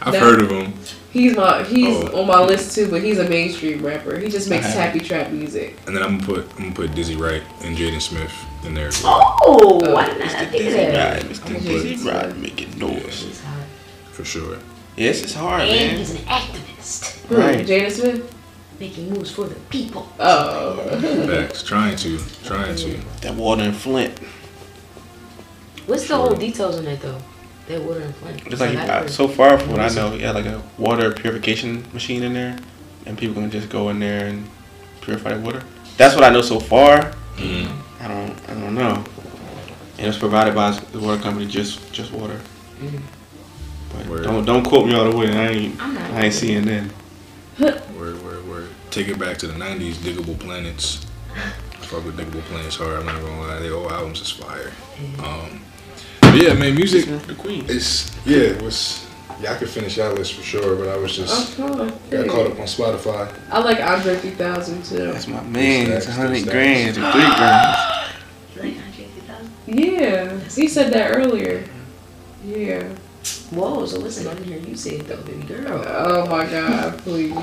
I've 0.03 0.13
That- 0.13 0.23
heard 0.23 0.43
of 0.43 0.51
him. 0.51 0.75
He's 1.15 1.37
my 1.37 1.63
he's 1.63 1.97
Oh. 1.97 2.21
on 2.23 2.27
my 2.27 2.41
list 2.45 2.75
too, 2.75 2.89
but 2.91 3.01
he's 3.03 3.19
a 3.21 3.29
mainstream 3.29 3.87
rapper. 3.87 4.19
He 4.19 4.29
just 4.29 4.51
makes 4.51 4.67
Uh-huh. 4.67 4.81
happy 4.81 4.99
trap 4.99 5.31
music. 5.31 5.79
And 5.87 5.97
then 5.97 6.03
I'm 6.03 6.19
gonna 6.19 6.27
put 6.43 6.51
I'm 6.57 6.65
gonna 6.65 6.75
put 6.75 6.95
Dizzy 6.95 7.15
Wright 7.15 7.43
and 7.63 7.79
Jaden 7.79 8.03
Smith 8.03 8.33
in 8.65 8.75
there. 8.75 8.89
as 8.89 9.01
well, 9.03 9.39
Oh, 9.47 9.93
why 9.93 10.07
didn't 10.07 10.23
I 10.23 10.29
think 10.29 10.47
of 10.47 10.53
Dizzy 10.59 10.71
that? 10.77 11.23
Wright, 11.23 11.31
Mr. 11.33 11.47
I'm 11.47 11.63
Dizzy 11.63 11.93
just- 11.95 12.05
Wright, 12.05 12.37
making 12.37 12.79
noise. 12.79 13.23
He's. 13.29 13.41
For 14.11 14.25
sure. 14.25 14.59
Yes, 14.97 15.23
it's 15.23 15.35
hard, 15.35 15.61
man. 15.69 15.71
And 15.71 15.87
man. 15.89 15.97
he's 15.99 16.11
an 16.11 16.17
activist. 16.27 17.15
Right. 17.31 17.65
Jada 17.67 17.91
Smith. 17.93 18.31
Making 18.81 19.11
moves 19.11 19.31
for 19.31 19.47
the 19.47 19.55
people. 19.71 20.09
Oh, 20.19 20.77
Facts. 21.29 21.63
Trying 21.63 21.95
to. 21.99 22.19
Trying 22.45 22.75
to. 22.75 22.99
That 23.23 23.35
water 23.35 23.63
and 23.63 23.77
Flint. 23.77 24.19
What's 25.87 26.09
the 26.09 26.17
whole 26.17 26.35
details 26.35 26.77
on 26.79 26.85
that 26.87 27.01
though? 27.01 27.19
That 27.69 27.81
water 27.83 28.01
and 28.01 28.15
flint. 28.17 28.47
It's 28.47 28.61
like 28.61 28.77
I 28.77 28.83
uh, 28.87 29.01
heard- 29.01 29.11
so 29.11 29.27
far 29.27 29.59
from 29.59 29.71
what 29.73 29.81
I 29.81 29.89
know, 29.89 30.11
he 30.11 30.21
had 30.21 30.35
like 30.35 30.47
a 30.47 30.63
water 30.79 31.11
purification 31.13 31.87
machine 31.93 32.23
in 32.23 32.35
there, 32.35 32.57
and 33.07 33.17
people 33.17 33.35
can 33.35 33.51
just 33.51 33.69
go 33.71 33.89
in 33.89 33.99
there 34.01 34.27
and 34.27 34.47
purify 35.01 35.35
the 35.35 35.41
water. 35.41 35.63
That's 35.97 36.15
what 36.15 36.25
I 36.25 36.31
know 36.31 36.43
so 36.43 36.61
far. 36.61 37.13
Mhm. 37.37 37.69
I 38.01 38.09
don't, 38.09 38.37
I 38.51 38.55
don't 38.55 38.75
know. 38.75 39.03
And 39.99 40.07
it's 40.09 40.19
provided 40.19 40.55
by 40.55 40.73
the 40.93 40.99
water 40.99 41.23
company, 41.23 41.47
just, 41.47 41.91
just 41.93 42.13
water. 42.13 42.39
Mhm. 42.83 43.01
But 43.97 44.07
Word. 44.09 44.25
don't, 44.25 44.45
don't 44.45 44.65
quote 44.65 44.87
me 44.87 44.95
all 44.95 45.11
the 45.11 45.17
way. 45.17 45.31
I 45.31 45.49
ain't, 45.49 45.81
I'm 45.81 45.95
not. 45.95 46.11
I 46.11 46.23
ain't 46.25 46.35
seeing 46.35 46.65
that. 46.67 46.91
Word, 47.97 48.23
word, 48.25 48.49
word. 48.49 48.69
Take 48.91 49.09
it 49.09 49.19
back 49.19 49.39
to 49.39 49.47
the 49.47 49.53
'90s. 49.55 49.95
Diggable 49.95 50.37
Planets. 50.39 51.07
I 51.35 51.87
fuck 51.87 52.05
with 52.05 52.19
Diggable 52.19 52.43
Planets 52.43 52.77
hard. 52.77 52.99
I'm 52.99 53.07
not 53.07 53.21
gonna 53.23 53.41
lie. 53.41 53.61
Their 53.61 53.75
old 53.75 53.91
albums 53.93 54.21
is 54.21 54.31
fire. 54.31 54.73
Um, 55.21 55.61
but 56.35 56.43
yeah, 56.43 56.55
man, 56.55 56.75
music. 56.75 57.07
The 57.27 57.35
Queen. 57.35 57.65
It's 57.69 58.15
yeah. 58.27 58.39
It 58.39 58.63
was. 58.63 59.07
Y'all 59.41 59.57
could 59.57 59.69
finish 59.69 59.97
y'all 59.97 60.13
list 60.15 60.35
for 60.35 60.43
sure, 60.43 60.77
but 60.77 60.89
I 60.89 60.97
was 60.97 61.15
just 61.17 61.59
I'm 61.59 61.77
got 62.11 62.29
caught 62.29 62.51
up 62.51 62.59
on 62.59 62.67
Spotify. 62.67 63.33
I 63.51 63.59
like 63.59 63.81
Andre 63.81 64.17
3000 64.17 64.85
too. 64.85 64.97
That's 65.13 65.27
my 65.27 65.43
man. 65.43 65.91
It's 65.91 66.07
a 66.07 66.13
hundred 66.13 66.39
stacks. 66.39 66.51
grand, 66.53 66.95
three 66.95 67.03
grand. 67.03 67.77
You 68.55 68.63
like 68.63 68.87
Andre 68.87 69.07
3000? 69.07 69.51
Yeah, 69.67 70.39
he 70.41 70.69
said 70.69 70.93
that 70.93 71.17
earlier. 71.17 71.65
Yeah. 72.45 72.89
Whoa, 73.51 73.87
so 73.87 73.99
listen, 73.99 74.29
I 74.29 74.35
didn't 74.35 74.47
hear 74.47 74.59
you 74.59 74.77
say 74.77 74.97
it 74.97 75.09
though, 75.09 75.23
baby 75.23 75.43
girl. 75.43 75.85
Oh 75.87 76.27
my 76.27 76.47
god, 76.47 76.99
please. 76.99 77.37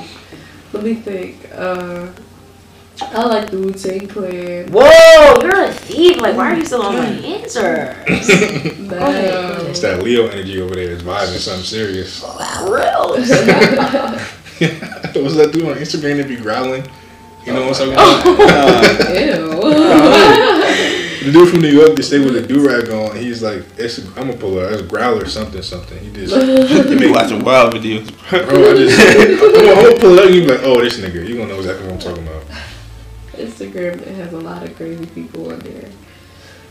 Let 0.74 0.84
me 0.84 0.96
think. 0.96 1.50
Uh, 1.54 2.08
I 3.00 3.26
like 3.26 3.50
the 3.50 3.58
Wu 3.58 3.72
Tang 3.72 4.08
Clan. 4.08 4.72
Whoa, 4.72 5.42
you're 5.42 5.64
a 5.64 5.72
thief. 5.74 6.18
Like, 6.18 6.36
why 6.36 6.52
are 6.54 6.58
you 6.58 6.66
still 6.66 6.84
on 6.84 6.96
my 6.96 7.06
answer? 7.06 7.96
Um, 8.08 9.68
it's 9.68 9.82
that 9.82 10.02
Leo 10.04 10.28
energy 10.28 10.62
over 10.62 10.76
there. 10.76 10.92
It's 10.92 11.04
vibing 11.04 11.38
something 11.38 11.64
serious. 11.64 12.22
Real. 12.64 13.10
What's 14.62 15.36
that 15.36 15.52
dude 15.52 15.66
on 15.66 15.76
Instagram 15.78 16.18
that 16.18 16.28
be 16.28 16.38
growling? 16.38 16.84
You 17.46 17.54
know 17.54 17.68
what 17.68 17.82
I'm 17.82 17.90
oh 17.98 18.24
talking 18.24 18.46
about? 18.46 19.10
Ew. 19.20 20.52
The 21.22 21.32
dude 21.32 21.50
from 21.50 21.62
New 21.62 21.70
York 21.70 21.96
that 21.96 22.04
stay 22.04 22.20
with 22.20 22.36
a 22.36 22.42
do 22.42 22.68
rag 22.68 22.90
on. 22.90 23.16
He's 23.16 23.44
like, 23.44 23.64
it's 23.78 24.00
a, 24.00 24.08
I'm 24.10 24.28
gonna 24.28 24.38
pull 24.38 24.58
it. 24.60 24.74
It's 24.74 24.82
a 24.82 24.86
growler 24.86 25.28
something 25.28 25.62
something. 25.62 26.00
He 26.00 26.12
just, 26.12 26.36
You 26.90 27.00
be 27.00 27.12
watching 27.12 27.44
wild 27.44 27.74
videos. 27.74 28.10
bro. 28.30 28.40
I 28.40 28.76
just, 28.76 29.00
I'm 29.00 29.54
gonna, 29.54 29.90
I'm 29.94 30.00
pull 30.00 30.20
up. 30.20 30.30
You 30.30 30.42
be 30.42 30.48
like, 30.48 30.62
oh, 30.64 30.82
this 30.82 31.00
nigga. 31.00 31.28
You 31.28 31.38
gonna 31.38 31.50
know 31.50 31.58
exactly 31.58 31.86
what 31.86 31.94
I'm 31.94 32.00
talking 32.00 32.28
about. 32.28 32.44
Instagram 33.34 34.02
it 34.02 34.16
has 34.16 34.34
a 34.34 34.40
lot 34.40 34.64
of 34.64 34.76
crazy 34.76 35.06
people 35.08 35.52
on 35.52 35.60
there. 35.60 35.90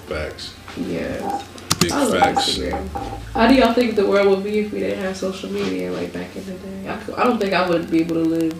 Facts. 0.06 0.54
Yeah. 0.76 1.42
Big 1.80 1.92
I 1.92 2.04
love 2.04 2.18
facts. 2.20 2.50
Instagram. 2.58 2.88
How 3.32 3.46
do 3.46 3.54
y'all 3.54 3.72
think 3.72 3.94
the 3.96 4.06
world 4.06 4.28
would 4.28 4.44
be 4.44 4.58
if 4.60 4.72
we 4.72 4.80
didn't 4.80 5.02
have 5.04 5.16
social 5.16 5.50
media 5.50 5.90
like 5.92 6.12
back 6.12 6.34
in 6.36 6.44
the 6.46 6.52
day? 6.52 6.88
I, 6.88 7.20
I 7.20 7.24
don't 7.24 7.38
think 7.38 7.52
I 7.54 7.68
would 7.68 7.90
be 7.90 8.00
able 8.00 8.16
to 8.16 8.28
live 8.28 8.52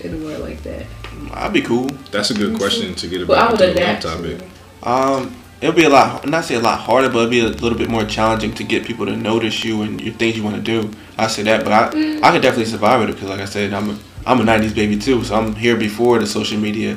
in 0.00 0.14
a 0.14 0.24
world 0.24 0.40
like 0.42 0.62
that. 0.62 0.86
I'd 1.32 1.52
be 1.52 1.62
cool. 1.62 1.86
That's 2.10 2.30
a 2.30 2.34
good 2.34 2.56
question 2.58 2.94
to 2.94 3.08
get 3.08 3.26
But 3.26 3.38
I 3.38 3.40
about 3.42 3.50
would 3.52 3.60
the 3.60 3.70
adapt 3.72 4.02
topic. 4.02 4.38
to 4.38 4.44
it. 4.44 4.50
Um, 4.82 5.34
it'll 5.60 5.74
be 5.74 5.84
a 5.84 5.88
lot. 5.88 6.26
Not 6.28 6.44
say 6.44 6.54
a 6.56 6.60
lot 6.60 6.80
harder, 6.80 7.08
but 7.08 7.18
it'll 7.18 7.30
be 7.30 7.40
a 7.40 7.48
little 7.48 7.78
bit 7.78 7.88
more 7.88 8.04
challenging 8.04 8.52
to 8.54 8.64
get 8.64 8.84
people 8.84 9.06
to 9.06 9.16
notice 9.16 9.64
you 9.64 9.82
and 9.82 10.00
your 10.00 10.14
things 10.14 10.36
you 10.36 10.42
want 10.44 10.56
to 10.56 10.62
do. 10.62 10.90
I 11.18 11.26
say 11.28 11.42
that, 11.44 11.64
but 11.64 11.72
I 11.72 11.86
I 12.22 12.32
could 12.32 12.42
definitely 12.42 12.66
survive 12.66 13.00
it 13.08 13.12
because, 13.12 13.28
like 13.30 13.40
I 13.40 13.44
said, 13.46 13.72
I'm 13.72 13.90
a 13.90 13.98
I'm 14.26 14.40
a 14.40 14.44
'90s 14.44 14.74
baby 14.74 14.98
too, 14.98 15.24
so 15.24 15.34
I'm 15.36 15.54
here 15.54 15.76
before 15.76 16.18
the 16.18 16.26
social 16.26 16.58
media 16.58 16.96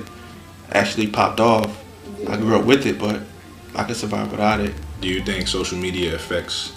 actually 0.76 1.08
popped 1.08 1.40
off. 1.40 1.84
I 2.28 2.38
grew 2.38 2.58
up 2.60 2.66
with 2.66 2.86
it, 2.86 3.00
but 3.00 3.22
I 3.76 3.84
could 3.84 3.96
survive 3.96 4.32
without 4.32 4.60
it. 4.60 4.74
Do 5.02 5.08
you 5.08 5.22
think 5.24 5.48
social 5.48 5.78
media 5.78 6.16
affects? 6.16 6.74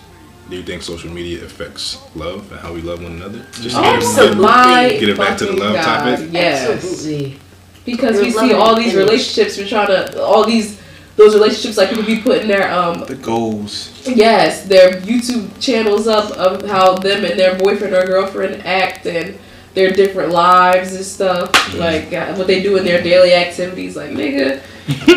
Do 0.50 0.56
you 0.56 0.62
think 0.62 0.82
social 0.82 1.10
media 1.10 1.44
affects 1.44 1.98
love 2.14 2.50
and 2.50 2.60
how 2.60 2.72
we 2.72 2.80
love 2.80 3.02
one 3.02 3.12
another? 3.12 3.44
Just 3.52 3.76
to 3.76 3.82
get- 3.82 3.96
Absolutely. 3.96 4.98
Get 5.00 5.08
it 5.10 5.18
back 5.18 5.36
to 5.38 5.46
the 5.46 5.52
love 5.52 5.74
God, 5.74 5.84
topic? 6.16 6.28
Yes. 6.32 6.68
Absolutely. 6.70 7.38
Because 7.84 8.16
Your 8.16 8.24
we 8.24 8.30
see 8.30 8.52
all 8.54 8.74
these 8.76 8.94
image. 8.94 9.06
relationships, 9.06 9.58
we're 9.58 9.68
trying 9.68 9.88
to 9.88 10.22
all 10.22 10.44
these 10.44 10.78
those 11.16 11.34
relationships 11.34 11.76
like 11.76 11.88
people 11.88 12.04
be 12.04 12.20
putting 12.20 12.46
their 12.46 12.72
um 12.72 13.00
The 13.00 13.16
goals. 13.16 13.90
yes 14.06 14.62
their 14.68 14.92
YouTube 15.00 15.50
channels 15.60 16.06
up 16.06 16.30
of 16.32 16.62
how 16.68 16.94
them 16.94 17.24
and 17.24 17.36
their 17.38 17.56
boyfriend 17.58 17.92
or 17.92 18.04
girlfriend 18.06 18.64
act 18.64 19.04
and 19.06 19.36
their 19.74 19.90
different 19.92 20.30
lives 20.32 20.94
and 20.94 21.04
stuff 21.04 21.50
like 21.78 22.12
uh, 22.12 22.34
what 22.34 22.46
they 22.46 22.62
do 22.62 22.76
in 22.76 22.84
their 22.84 23.02
daily 23.02 23.34
activities. 23.34 23.96
Like 23.96 24.10
nigga, 24.10 24.62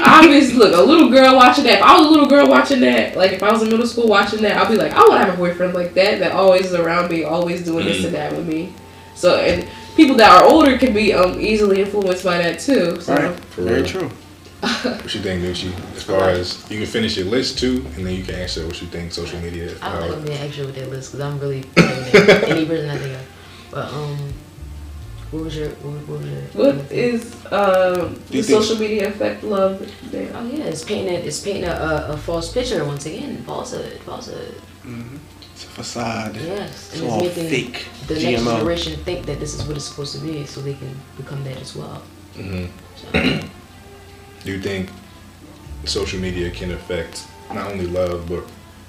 obviously 0.05 0.55
look 0.57 0.75
a 0.75 0.81
little 0.81 1.09
girl 1.09 1.35
watching 1.35 1.63
that. 1.65 1.79
If 1.79 1.83
I 1.83 1.97
was 1.97 2.07
a 2.07 2.09
little 2.09 2.27
girl 2.27 2.47
watching 2.47 2.79
that, 2.81 3.15
like 3.15 3.31
if 3.31 3.43
I 3.43 3.51
was 3.51 3.61
in 3.63 3.69
middle 3.69 3.87
school 3.87 4.07
watching 4.07 4.41
that, 4.43 4.57
I'd 4.57 4.69
be 4.69 4.75
like, 4.75 4.93
I 4.93 4.99
want 4.99 5.13
to 5.13 5.25
have 5.25 5.33
a 5.33 5.37
boyfriend 5.37 5.73
like 5.73 5.93
that 5.95 6.19
that 6.19 6.31
always 6.33 6.67
is 6.67 6.73
around 6.75 7.09
me, 7.11 7.23
always 7.23 7.63
doing 7.63 7.85
this 7.85 8.03
and 8.05 8.13
that 8.13 8.35
with 8.35 8.47
me. 8.47 8.73
So 9.15 9.37
and 9.37 9.67
people 9.95 10.15
that 10.17 10.41
are 10.41 10.47
older 10.49 10.77
can 10.77 10.93
be 10.93 11.13
um 11.13 11.39
easily 11.39 11.81
influenced 11.81 12.23
by 12.23 12.37
that 12.37 12.59
too. 12.59 12.99
So. 13.01 13.15
Right. 13.15 13.35
Very 13.55 13.83
true. 13.87 14.09
What 14.61 15.15
you 15.15 15.21
think, 15.21 15.41
Nucci? 15.43 15.73
As 15.95 16.03
far 16.03 16.29
as 16.29 16.69
you 16.69 16.77
can 16.77 16.85
finish 16.87 17.17
your 17.17 17.25
list 17.25 17.57
too, 17.57 17.83
and 17.95 18.05
then 18.05 18.13
you 18.15 18.23
can 18.23 18.35
answer 18.35 18.63
what 18.67 18.79
you 18.79 18.87
think 18.87 19.11
social 19.11 19.39
media. 19.39 19.65
I 19.65 19.69
don't 19.69 19.81
how- 19.81 19.99
like 20.01 20.11
I'm 20.11 20.23
being 20.25 20.37
extra 20.37 20.65
with 20.65 20.75
that 20.75 20.89
list 20.89 21.11
because 21.13 21.19
I'm 21.25 21.39
really 21.39 21.63
any 21.77 22.65
person 22.65 22.89
I 22.89 22.97
think 22.97 23.15
of. 23.15 23.25
But 23.71 23.87
um, 23.91 24.33
what 25.31 25.43
was 25.45 25.55
your 25.55 25.69
what, 25.69 26.07
what 26.07 26.19
was 26.19 26.29
your 26.29 26.41
What 26.73 26.91
is 26.91 27.21
Do 28.31 28.41
the 28.41 28.43
social 28.43 28.77
media 28.77 29.07
affect 29.09 29.43
love? 29.43 29.79
There? 30.11 30.29
Oh 30.35 30.45
yeah, 30.45 30.65
it's 30.65 30.83
painting 30.83 31.13
it's 31.13 31.39
painting 31.39 31.65
a, 31.65 31.71
a, 31.73 32.13
a 32.13 32.17
false 32.17 32.51
picture 32.51 32.83
once 32.85 33.05
again. 33.05 33.37
Falsehood, 33.43 33.93
falsehood. 34.05 34.53
hmm 34.83 35.17
It's 35.53 35.63
a 35.65 35.67
facade. 35.67 36.35
Yes, 36.35 36.91
It's 36.93 37.01
and 37.01 37.09
all 37.11 37.23
it's 37.23 37.35
making 37.37 37.49
fake. 37.49 37.85
the 38.07 38.15
next 38.19 38.43
generation 38.43 38.93
think 39.03 39.25
that 39.25 39.39
this 39.39 39.53
is 39.53 39.63
what 39.67 39.75
it's 39.77 39.85
supposed 39.85 40.13
to 40.15 40.21
be, 40.21 40.45
so 40.45 40.61
they 40.61 40.73
can 40.73 40.93
become 41.17 41.43
that 41.45 41.57
as 41.61 41.75
well. 41.75 42.01
Mhm. 42.35 42.67
So, 42.99 43.05
Do 44.43 44.51
you 44.51 44.59
think 44.59 44.89
social 45.85 46.19
media 46.19 46.49
can 46.49 46.71
affect 46.71 47.23
not 47.53 47.71
only 47.71 47.85
love 47.87 48.27
but 48.29 48.43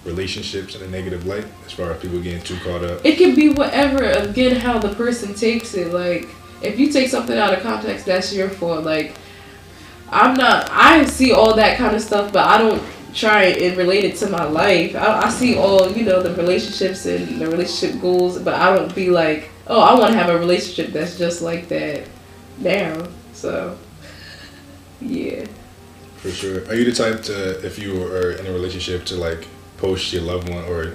relationships 0.05 0.75
in 0.75 0.83
a 0.83 0.89
negative 0.89 1.27
light? 1.27 1.47
As 1.67 1.73
far 1.73 1.91
as 1.93 2.01
people 2.01 2.21
getting 2.21 2.43
too 2.43 2.57
caught 2.59 2.85
up. 2.85 3.05
It 3.05 3.17
can 3.17 3.35
be 3.35 3.49
whatever. 3.51 4.05
Again, 4.05 4.57
how 4.57 4.79
the 4.79 4.95
person 4.95 5.35
takes 5.35 5.75
it. 5.75 5.93
Like 5.93 6.29
if 6.63 6.79
you 6.79 6.93
take 6.93 7.09
something 7.09 7.37
out 7.37 7.53
of 7.53 7.63
context, 7.63 8.07
that's 8.07 8.35
your 8.35 8.49
fault. 8.49 8.85
Like 8.85 9.17
I'm 10.11 10.35
not. 10.35 10.69
I 10.71 11.05
see 11.07 11.33
all 11.33 11.55
that 11.57 11.79
kind 11.79 11.97
of 11.97 12.03
stuff, 12.03 12.33
but 12.33 12.47
I 12.47 12.59
don't 12.59 12.83
try 13.15 13.45
and 13.45 13.77
relate 13.77 14.05
it 14.05 14.17
to 14.17 14.29
my 14.29 14.45
life. 14.45 14.95
I, 14.95 15.23
I 15.23 15.31
see 15.31 15.57
all 15.57 15.91
you 15.91 16.05
know 16.05 16.23
the 16.23 16.35
relationships 16.35 17.07
and 17.07 17.41
the 17.41 17.47
relationship 17.47 18.01
goals, 18.01 18.39
but 18.39 18.55
I 18.55 18.75
don't 18.75 18.95
be 18.95 19.11
like, 19.11 19.51
oh, 19.67 19.81
I 19.81 19.99
want 19.99 20.13
to 20.13 20.19
have 20.19 20.29
a 20.29 20.39
relationship 20.39 20.93
that's 20.93 21.19
just 21.19 21.43
like 21.43 21.69
that 21.69 22.07
now. 22.59 23.09
So 23.33 23.79
yeah. 25.01 25.47
For 26.17 26.31
sure. 26.31 26.65
Are 26.69 26.75
you 26.75 26.85
the 26.85 26.93
type 26.93 27.23
to, 27.25 27.67
if 27.67 27.81
you 27.81 28.05
are 28.05 28.31
in 28.33 28.47
a 28.47 28.53
relationship, 28.53 29.05
to 29.07 29.17
like 29.17 29.49
post 29.83 30.13
your 30.13 30.23
loved 30.23 30.49
one 30.49 30.65
or 30.65 30.95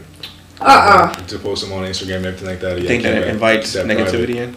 Uh-uh. 0.62 1.14
to 1.14 1.38
post 1.38 1.64
them 1.64 1.74
on 1.74 1.84
Instagram 1.84 2.18
and 2.24 2.28
everything 2.28 2.48
like 2.48 2.62
that? 2.62 2.72
Or 2.74 2.78
You 2.78 2.84
you 2.84 2.88
think 2.88 3.04
that 3.04 3.22
it 3.22 3.28
invites 3.28 3.74
that 3.74 3.86
negativity 3.86 4.36
in? 4.36 4.56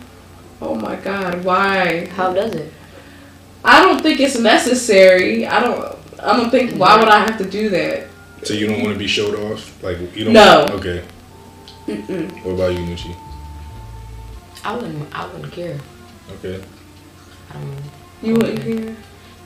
Oh 0.63 0.75
my 0.75 0.97
God, 0.97 1.45
why? 1.45 2.07
how 2.17 2.33
does 2.33 2.55
it? 2.55 2.73
I 3.65 3.83
don't 3.83 4.01
think 4.01 4.21
it's 4.21 4.39
necessary. 4.39 5.47
I 5.47 5.61
don't. 5.61 5.81
I 6.23 6.37
don't 6.37 6.51
think. 6.51 6.79
Why 6.79 6.97
would 6.99 7.09
I 7.09 7.19
have 7.27 7.37
to 7.39 7.45
do 7.45 7.69
that? 7.71 8.07
So 8.45 8.55
you 8.55 8.67
don't 8.67 8.81
want 8.83 8.95
to 8.95 8.99
be 8.99 9.07
showed 9.07 9.35
off? 9.35 9.63
Like 9.83 9.99
you 10.17 10.25
don't? 10.25 10.33
No. 10.33 10.67
Okay. 10.79 11.05
Mm-mm. 11.87 12.45
What 12.45 12.53
about 12.53 12.73
you, 12.73 12.81
Nucci? 12.89 13.15
I 14.65 14.77
wouldn't 14.77 15.15
I 15.15 15.27
wouldn't 15.27 15.53
care. 15.53 15.77
Okay. 16.37 16.63
I 17.51 17.53
don't. 17.55 17.77
You 18.23 18.33
wouldn't 18.35 18.63
care. 18.63 18.97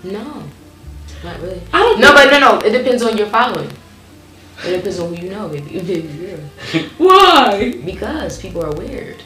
No, 0.04 0.44
not 1.24 1.40
really. 1.40 1.62
I 1.72 1.78
don't. 1.82 2.00
No, 2.00 2.12
but 2.12 2.30
no, 2.30 2.38
no. 2.38 2.50
It 2.60 2.70
depends 2.70 3.02
on 3.02 3.16
your 3.16 3.28
following. 3.28 3.70
It 4.64 4.76
depends 4.76 4.98
on 4.98 5.14
who 5.14 5.22
you 5.22 5.30
know, 5.30 5.48
baby. 5.48 5.80
baby 5.80 6.08
girl. 6.26 6.40
Why? 6.98 7.48
Why? 7.48 7.72
Because 7.84 8.38
people 8.40 8.64
are 8.64 8.72
weird. 8.72 9.20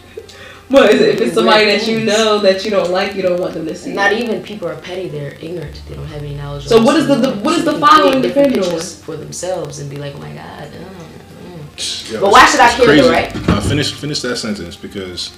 What 0.69 0.93
is 0.93 1.01
it? 1.01 1.09
If 1.15 1.21
it's 1.23 1.35
somebody 1.35 1.65
that 1.67 1.87
you 1.87 2.01
know 2.05 2.39
that 2.41 2.65
you 2.65 2.71
don't 2.71 2.91
like, 2.91 3.15
you 3.15 3.23
don't 3.23 3.41
want 3.41 3.55
them 3.55 3.65
to 3.67 3.75
see. 3.75 3.93
Not 3.95 4.13
it. 4.13 4.21
even 4.23 4.43
people 4.43 4.69
are 4.69 4.77
petty. 4.77 5.09
They're 5.09 5.33
ignorant. 5.41 5.81
They 5.89 5.95
don't 5.95 6.07
have 6.07 6.23
any 6.23 6.35
knowledge. 6.35 6.67
So 6.67 6.83
what 6.83 6.97
is 6.97 7.07
the- 7.07 7.15
someone. 7.15 7.39
the- 7.39 7.45
what 7.45 7.59
is 7.59 7.65
the 7.65 7.79
following 7.79 8.21
different 8.21 8.53
depend 8.55 8.75
on? 8.75 8.81
for 8.81 9.17
themselves 9.17 9.79
and 9.79 9.89
be 9.89 9.97
like, 9.97 10.15
oh 10.15 10.19
my 10.19 10.33
god. 10.33 10.71
oh, 10.75 11.77
mm. 11.77 12.13
Yo, 12.13 12.21
But 12.21 12.33
why 12.33 12.45
should 12.47 12.61
I 12.61 12.69
care 12.75 12.87
crazy. 12.87 13.03
though, 13.03 13.11
right? 13.11 13.49
Uh, 13.49 13.61
finish 13.61 13.93
finish 13.95 14.21
that 14.23 14.37
sentence 14.37 14.77
because 14.77 15.29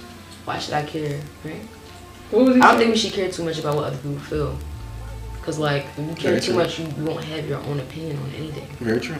Why 0.46 0.58
should 0.58 0.74
I 0.74 0.82
care, 0.84 1.20
right? 1.44 1.62
What 2.32 2.46
was 2.46 2.56
I 2.56 2.58
don't 2.58 2.62
saying? 2.62 2.78
think 2.78 2.90
we 2.92 2.96
should 2.98 3.12
care 3.12 3.30
too 3.30 3.44
much 3.44 3.58
about 3.58 3.76
what 3.76 3.84
other 3.84 3.98
people 3.98 4.18
feel. 4.20 4.58
Cause 5.42 5.58
like 5.58 5.86
if 5.96 5.98
you 6.08 6.14
care 6.16 6.30
Very 6.32 6.40
too 6.40 6.46
true. 6.52 6.54
much, 6.56 6.78
you, 6.80 6.86
you 6.98 7.04
won't 7.04 7.24
have 7.24 7.46
your 7.48 7.58
own 7.68 7.78
opinion 7.80 8.16
on 8.18 8.30
anything. 8.36 8.66
Very 8.80 9.00
true. 9.00 9.16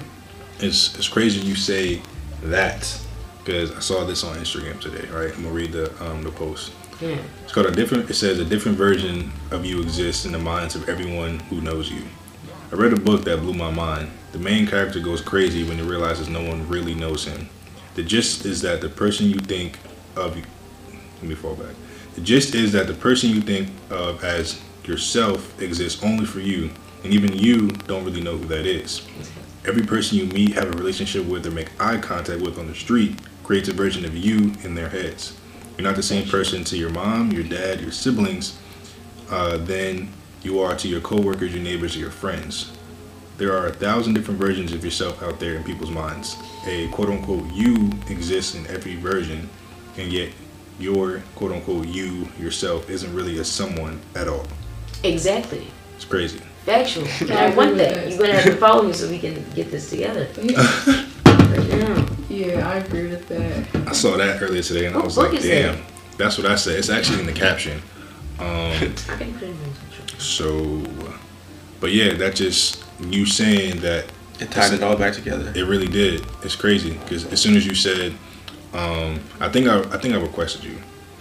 It's 0.62 0.96
it's 0.96 1.08
crazy 1.08 1.40
you 1.40 1.54
say 1.54 2.02
that 2.42 3.00
because 3.38 3.74
I 3.74 3.80
saw 3.80 4.04
this 4.04 4.24
on 4.24 4.36
Instagram 4.36 4.80
today. 4.80 5.08
Right, 5.08 5.34
I'm 5.34 5.42
gonna 5.42 5.54
read 5.54 5.72
the 5.72 5.92
um 6.04 6.22
the 6.22 6.30
post. 6.30 6.72
Yeah. 7.00 7.18
It's 7.44 7.52
called 7.52 7.66
a 7.66 7.70
different. 7.70 8.10
It 8.10 8.14
says 8.14 8.38
a 8.38 8.44
different 8.44 8.76
version 8.76 9.32
of 9.50 9.64
you 9.64 9.80
exists 9.80 10.26
in 10.26 10.32
the 10.32 10.38
minds 10.38 10.74
of 10.74 10.88
everyone 10.88 11.40
who 11.40 11.60
knows 11.60 11.90
you. 11.90 12.02
I 12.72 12.76
read 12.76 12.92
a 12.92 13.00
book 13.00 13.24
that 13.24 13.38
blew 13.38 13.54
my 13.54 13.70
mind. 13.70 14.10
The 14.32 14.38
main 14.38 14.66
character 14.66 15.00
goes 15.00 15.20
crazy 15.20 15.64
when 15.64 15.78
he 15.78 15.82
realizes 15.82 16.28
no 16.28 16.42
one 16.42 16.68
really 16.68 16.94
knows 16.94 17.24
him. 17.24 17.48
The 17.94 18.02
gist 18.02 18.44
is 18.44 18.60
that 18.62 18.80
the 18.80 18.88
person 18.88 19.26
you 19.26 19.40
think 19.40 19.78
of. 20.14 20.36
Let 20.36 21.22
me 21.22 21.34
fall 21.34 21.54
back. 21.54 21.74
The 22.14 22.20
gist 22.20 22.54
is 22.54 22.72
that 22.72 22.86
the 22.86 22.94
person 22.94 23.30
you 23.30 23.40
think 23.40 23.70
of 23.90 24.22
as 24.22 24.60
yourself 24.88 25.60
exists 25.60 26.02
only 26.02 26.24
for 26.24 26.40
you, 26.40 26.70
and 27.04 27.12
even 27.12 27.36
you 27.36 27.68
don't 27.68 28.04
really 28.04 28.22
know 28.22 28.36
who 28.36 28.46
that 28.46 28.66
is. 28.66 29.06
Every 29.66 29.82
person 29.82 30.18
you 30.18 30.26
meet, 30.26 30.54
have 30.54 30.74
a 30.74 30.78
relationship 30.78 31.26
with, 31.26 31.46
or 31.46 31.50
make 31.50 31.70
eye 31.80 31.98
contact 31.98 32.40
with 32.40 32.58
on 32.58 32.66
the 32.66 32.74
street 32.74 33.18
creates 33.44 33.68
a 33.68 33.72
version 33.72 34.04
of 34.04 34.16
you 34.16 34.52
in 34.62 34.74
their 34.74 34.88
heads. 34.88 35.36
You're 35.76 35.86
not 35.86 35.96
the 35.96 36.02
same 36.02 36.28
person 36.28 36.64
to 36.64 36.76
your 36.76 36.90
mom, 36.90 37.32
your 37.32 37.44
dad, 37.44 37.80
your 37.80 37.92
siblings, 37.92 38.58
uh, 39.30 39.58
than 39.58 40.12
you 40.42 40.60
are 40.60 40.74
to 40.76 40.88
your 40.88 41.00
coworkers, 41.00 41.54
your 41.54 41.62
neighbors, 41.62 41.96
or 41.96 42.00
your 42.00 42.10
friends. 42.10 42.72
There 43.38 43.56
are 43.56 43.68
a 43.68 43.72
thousand 43.72 44.14
different 44.14 44.38
versions 44.38 44.72
of 44.72 44.84
yourself 44.84 45.22
out 45.22 45.40
there 45.40 45.54
in 45.54 45.64
people's 45.64 45.90
minds. 45.90 46.36
A 46.66 46.88
quote 46.88 47.08
unquote 47.08 47.50
you 47.52 47.90
exists 48.08 48.54
in 48.54 48.66
every 48.66 48.96
version, 48.96 49.48
and 49.96 50.12
yet 50.12 50.30
your 50.78 51.22
quote 51.36 51.52
unquote 51.52 51.86
you 51.86 52.28
yourself 52.38 52.90
isn't 52.90 53.14
really 53.14 53.38
a 53.38 53.44
someone 53.44 54.00
at 54.14 54.28
all. 54.28 54.46
Exactly. 55.02 55.66
It's 55.96 56.04
crazy. 56.04 56.40
Factual. 56.64 57.06
And 57.20 57.30
I 57.32 57.46
I 57.46 57.54
want 57.54 57.76
that. 57.78 57.94
that. 57.94 58.08
You're 58.10 58.18
gonna 58.18 58.34
have 58.34 58.44
to 58.44 58.56
follow 58.56 58.82
me 58.82 58.92
so 58.92 59.08
we 59.08 59.18
can 59.18 59.44
get 59.54 59.70
this 59.70 59.90
together. 59.90 60.28
Yeah, 60.42 61.56
Right 61.56 61.68
now. 61.68 62.06
yeah, 62.28 62.68
I 62.68 62.76
agree 62.76 63.08
with 63.08 63.26
that. 63.28 63.88
I 63.88 63.92
saw 63.92 64.16
that 64.16 64.40
earlier 64.40 64.62
today, 64.62 64.86
and 64.86 64.94
I 64.96 65.00
was 65.00 65.16
like, 65.16 65.32
damn. 65.40 65.76
that? 65.76 65.82
That's 66.16 66.38
what 66.38 66.46
I 66.46 66.54
said. 66.54 66.78
It's 66.78 66.90
actually 66.90 67.20
in 67.20 67.26
the 67.26 67.32
caption. 67.32 67.80
Um, 68.38 68.46
I 68.48 68.78
can 68.78 68.94
put 69.34 69.42
it 69.42 69.42
in 69.42 69.56
the 69.62 70.20
so, 70.20 70.82
but 71.80 71.92
yeah, 71.92 72.12
that 72.14 72.34
just 72.36 72.84
you 73.00 73.24
saying 73.26 73.80
that 73.80 74.04
It 74.38 74.50
tied 74.50 74.72
it 74.74 74.82
all 74.82 74.96
back 74.96 75.14
together. 75.14 75.52
It 75.56 75.64
really 75.66 75.88
did. 75.88 76.24
It's 76.44 76.54
crazy 76.56 76.92
because 76.98 77.24
as 77.32 77.40
soon 77.40 77.56
as 77.56 77.66
you 77.66 77.74
said, 77.74 78.12
um, 78.74 79.18
I 79.40 79.48
think 79.48 79.66
I, 79.66 79.80
I 79.80 79.98
think 79.98 80.14
I 80.14 80.18
requested 80.20 80.62
you 80.62 80.76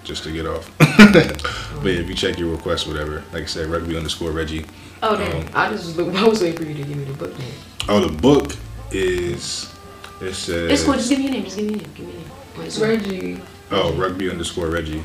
just 0.09 0.23
to 0.23 0.31
get 0.31 0.45
off. 0.45 0.69
but 0.77 1.85
yeah, 1.85 2.01
if 2.01 2.09
you 2.09 2.15
check 2.15 2.37
your 2.37 2.51
request, 2.51 2.87
whatever, 2.87 3.23
like 3.31 3.43
I 3.43 3.45
said, 3.45 3.69
rugby 3.69 3.95
underscore 3.95 4.31
Reggie. 4.31 4.65
Oh 5.01 5.15
damn! 5.15 5.47
Um, 5.47 5.49
I 5.53 5.69
just 5.69 5.95
look, 5.95 6.13
I 6.13 6.27
was 6.27 6.41
waiting 6.41 6.57
for 6.57 6.63
you 6.63 6.73
to 6.73 6.83
give 6.83 6.97
me 6.97 7.05
the 7.05 7.13
book 7.13 7.37
name. 7.39 7.53
Oh, 7.87 8.05
the 8.05 8.21
book 8.21 8.51
is 8.91 9.73
it 10.19 10.33
says 10.33 10.71
It's 10.71 10.83
cool. 10.83 10.95
Just 10.95 11.09
give 11.09 11.19
me 11.19 11.27
a 11.27 11.31
name. 11.31 11.45
Just 11.45 11.57
give 11.57 11.67
me 11.67 11.75
a 11.75 11.77
name. 11.77 11.91
Give 11.93 12.07
me 12.07 12.13
a 12.13 12.15
name. 12.17 12.31
Wait, 12.57 12.67
It's 12.67 12.79
Reggie. 12.79 13.41
oh 13.71 13.93
rugby 13.93 14.29
underscore 14.29 14.67
Reggie. 14.67 15.03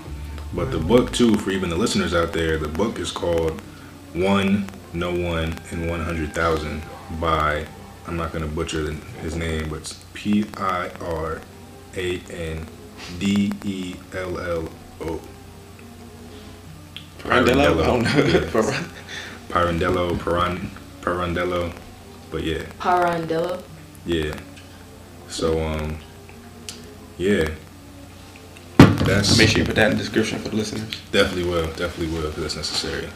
But 0.55 0.71
the 0.73 0.79
book 0.79 1.13
too, 1.13 1.37
for 1.37 1.51
even 1.51 1.69
the 1.69 1.77
listeners 1.77 2.15
out 2.15 2.33
there, 2.33 2.59
the 2.59 2.69
book 2.69 2.99
is 2.99 3.13
called 3.13 3.61
One, 4.15 4.69
No 4.93 5.11
One, 5.11 5.55
and 5.71 5.89
One 5.89 6.01
Hundred 6.01 6.35
Thousand 6.35 6.83
by 7.21 7.67
I'm 8.07 8.17
not 8.17 8.33
gonna 8.33 8.47
butcher 8.47 8.83
the, 8.83 8.93
his 9.21 9.37
name, 9.37 9.69
but 9.69 9.81
it's 9.81 10.05
P 10.15 10.47
I 10.57 10.91
R 11.01 11.41
A 11.97 12.19
N 12.31 12.67
D 13.19 13.53
E 13.65 13.97
L 14.15 14.39
L 14.41 14.69
O. 15.01 15.21
Pirandello? 17.19 17.83
I 17.83 17.87
don't 17.87 18.03
know. 18.03 18.25
Yeah. 18.25 18.51
Piran- 18.51 18.91
Pirandello, 19.49 20.19
Piran, 20.19 20.71
Pirandello, 21.03 21.73
but 22.31 22.43
yeah, 22.43 22.63
Pirandello. 22.81 23.63
yeah. 24.05 24.35
So 25.29 25.61
um, 25.65 25.99
yeah. 27.19 27.49
That's 28.79 29.37
Make 29.39 29.51
sure 29.51 29.59
you 29.61 29.65
put 29.67 29.75
that 29.77 29.91
in 29.93 29.99
the 29.99 30.03
description 30.03 30.39
for 30.39 30.49
the 30.49 30.57
listeners. 30.57 30.89
definitely 31.13 31.45
will, 31.51 31.67
definitely 31.75 32.09
will, 32.09 32.27
if 32.27 32.37
that's 32.37 32.57
necessary. 32.57 33.09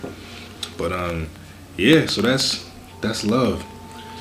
But 0.76 0.92
um, 0.92 1.28
yeah. 1.76 2.06
So 2.06 2.20
that's 2.22 2.68
that's 3.00 3.24
love. 3.24 3.64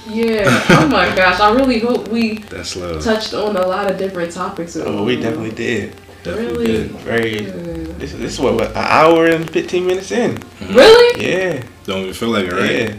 Yeah. 0.10 0.46
Oh 0.70 0.88
my 0.88 1.14
gosh. 1.16 1.40
I 1.40 1.52
really 1.54 1.80
hope 1.80 2.08
we 2.08 2.38
That's 2.38 2.76
love. 2.78 3.04
touched 3.04 3.34
on 3.34 3.58
a 3.58 3.68
lot 3.68 3.92
of 3.92 3.98
different 3.98 4.32
topics. 4.32 4.76
Oh, 4.78 5.04
we 5.04 5.18
definitely 5.18 5.52
did. 5.52 5.96
Definitely 6.28 6.66
really? 6.66 6.88
did. 6.88 6.92
Very. 6.92 7.46
Good. 7.46 8.00
This, 8.00 8.12
this 8.14 8.34
is 8.34 8.40
what, 8.40 8.54
what, 8.56 8.70
an 8.72 8.78
hour 8.78 9.26
and 9.28 9.50
15 9.50 9.86
minutes 9.86 10.12
in. 10.12 10.36
Mm-hmm. 10.36 10.76
Really? 10.76 11.28
Yeah. 11.28 11.64
Don't 11.86 12.02
even 12.02 12.14
feel 12.14 12.30
like 12.30 12.46
it, 12.46 12.54
right? 12.54 12.72
Yeah. 12.72 12.96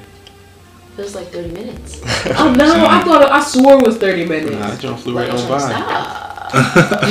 Feels 0.97 1.15
like 1.15 1.29
30 1.29 1.51
minutes. 1.53 2.03
Oh 2.37 2.53
no! 2.53 2.87
I 2.87 3.03
thought 3.03 3.23
it, 3.23 3.31
I 3.31 3.41
swore 3.41 3.79
it 3.79 3.87
was 3.87 3.97
thirty 3.97 4.27
minutes. 4.27 4.51
Nah, 4.53 4.69
that 4.69 4.81
joint 4.81 5.01
flew 5.01 5.17
right 5.17 5.31
on 5.31 5.49
by. 5.49 5.59
stop. 5.59 6.29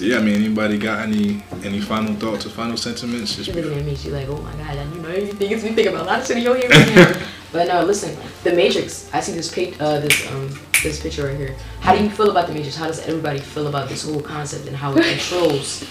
yeah, 0.00 0.18
I 0.18 0.20
mean, 0.20 0.34
anybody 0.34 0.78
got 0.78 1.00
any 1.00 1.42
any 1.64 1.80
final 1.80 2.14
thoughts 2.16 2.44
or 2.44 2.50
final 2.50 2.76
sentiments? 2.76 3.36
Just 3.36 3.48
She 3.48 3.52
looking 3.52 3.78
at 3.78 3.84
me, 3.84 3.96
she 3.96 4.10
like, 4.10 4.28
oh 4.28 4.36
my 4.38 4.52
god, 4.52 4.94
you 4.94 5.00
know 5.00 5.08
everything. 5.08 5.50
It's 5.50 5.62
me 5.62 5.70
thinking 5.70 5.88
about 5.88 6.02
a 6.02 6.06
lot 6.06 6.20
of 6.20 6.26
shit 6.26 6.36
in 6.36 6.42
your 6.42 6.56
head 6.56 6.70
right 6.70 6.94
now. 6.94 7.26
But 7.56 7.68
no, 7.68 7.82
listen, 7.84 8.14
The 8.44 8.52
Matrix. 8.52 9.08
I 9.14 9.20
see 9.20 9.32
this 9.32 9.50
pic, 9.50 9.80
uh, 9.80 10.00
this 10.00 10.30
um, 10.30 10.58
this 10.82 11.00
picture 11.00 11.26
right 11.26 11.36
here. 11.38 11.56
How 11.80 11.96
do 11.96 12.04
you 12.04 12.10
feel 12.10 12.30
about 12.30 12.48
The 12.48 12.52
Matrix? 12.52 12.76
How 12.76 12.86
does 12.86 13.00
everybody 13.08 13.38
feel 13.38 13.66
about 13.68 13.88
this 13.88 14.02
whole 14.04 14.20
concept 14.20 14.66
and 14.66 14.76
how 14.76 14.94
it 14.94 15.02
controls 15.04 15.82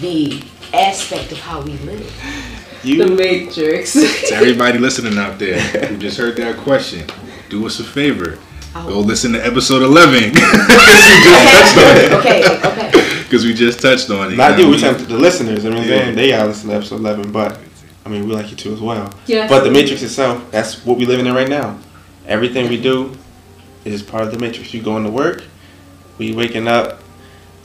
the 0.00 0.42
aspect 0.74 1.30
of 1.30 1.38
how 1.38 1.60
we 1.62 1.74
live? 1.78 2.12
The 2.82 3.06
Matrix. 3.06 3.92
to 3.92 4.34
everybody 4.34 4.78
listening 4.78 5.16
out 5.16 5.38
there 5.38 5.60
who 5.60 5.96
just 5.96 6.18
heard 6.18 6.34
that 6.38 6.56
question, 6.58 7.06
do 7.48 7.64
us 7.66 7.78
a 7.78 7.84
favor. 7.84 8.36
Oh. 8.74 8.88
Go 8.88 8.98
listen 9.00 9.32
to 9.34 9.46
episode 9.46 9.82
11 9.82 10.14
Okay, 10.32 12.16
okay, 12.16 12.58
okay. 12.66 12.90
because 13.22 13.44
we 13.44 13.54
just 13.54 13.80
touched 13.80 14.10
on 14.10 14.32
it. 14.32 14.36
Not 14.36 14.58
you 14.58 14.64
you, 14.64 14.64
know 14.64 14.70
we're 14.70 14.74
what 14.76 14.84
I 14.84 14.86
mean? 14.88 14.92
talking 14.94 15.06
to 15.06 15.12
the 15.12 15.18
listeners. 15.20 15.64
I 15.66 15.68
mean, 15.70 15.84
Yeah. 15.88 16.04
they, 16.06 16.14
they 16.14 16.28
gotta 16.30 16.48
listen 16.48 16.70
to 16.70 16.76
episode 16.76 16.96
11, 17.00 17.30
but 17.30 17.58
I 18.04 18.08
mean, 18.08 18.26
we 18.26 18.34
like 18.34 18.50
you 18.50 18.56
too 18.56 18.72
as 18.72 18.80
well. 18.80 19.12
Yeah. 19.26 19.48
But 19.48 19.64
the 19.64 19.70
Matrix 19.70 20.02
itself, 20.02 20.50
that's 20.50 20.84
what 20.84 20.98
we 20.98 21.06
living 21.06 21.26
in 21.26 21.34
right 21.34 21.48
now. 21.48 21.78
Everything 22.26 22.68
we 22.68 22.80
do 22.80 23.16
is 23.84 24.02
part 24.02 24.22
of 24.24 24.32
the 24.32 24.38
Matrix. 24.38 24.72
You 24.74 24.82
going 24.82 25.04
to 25.04 25.10
work, 25.10 25.44
we 26.18 26.32
waking 26.32 26.68
up 26.68 27.00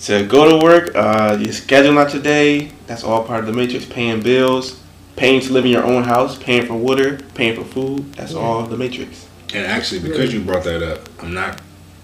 to 0.02 0.26
go 0.26 0.58
to 0.58 0.64
work, 0.64 0.96
uh, 0.96 1.38
your 1.40 1.54
schedule 1.54 1.98
out 1.98 2.10
today, 2.12 2.72
that's 2.86 3.04
all 3.04 3.24
part 3.24 3.40
of 3.42 3.48
the 3.48 3.54
Matrix. 3.54 3.86
Paying 3.86 4.22
bills, 4.22 4.80
paying 5.16 5.42
to 5.42 5.52
live 5.54 5.66
in 5.66 5.72
your 5.72 5.84
own 5.84 6.04
house, 6.04 6.38
paying 6.38 6.66
for 6.68 6.76
water, 6.76 7.18
paying 7.34 7.56
for 7.56 7.64
food, 7.64 8.14
that's 8.14 8.34
Yeah. 8.34 8.40
all 8.40 8.64
the 8.64 8.78
Matrix. 8.78 9.26
And 9.54 9.66
actually, 9.66 10.02
because 10.02 10.34
you 10.34 10.42
brought 10.42 10.64
that 10.66 10.84
up, 10.84 11.10
I'm 11.22 11.34
not. 11.34 11.62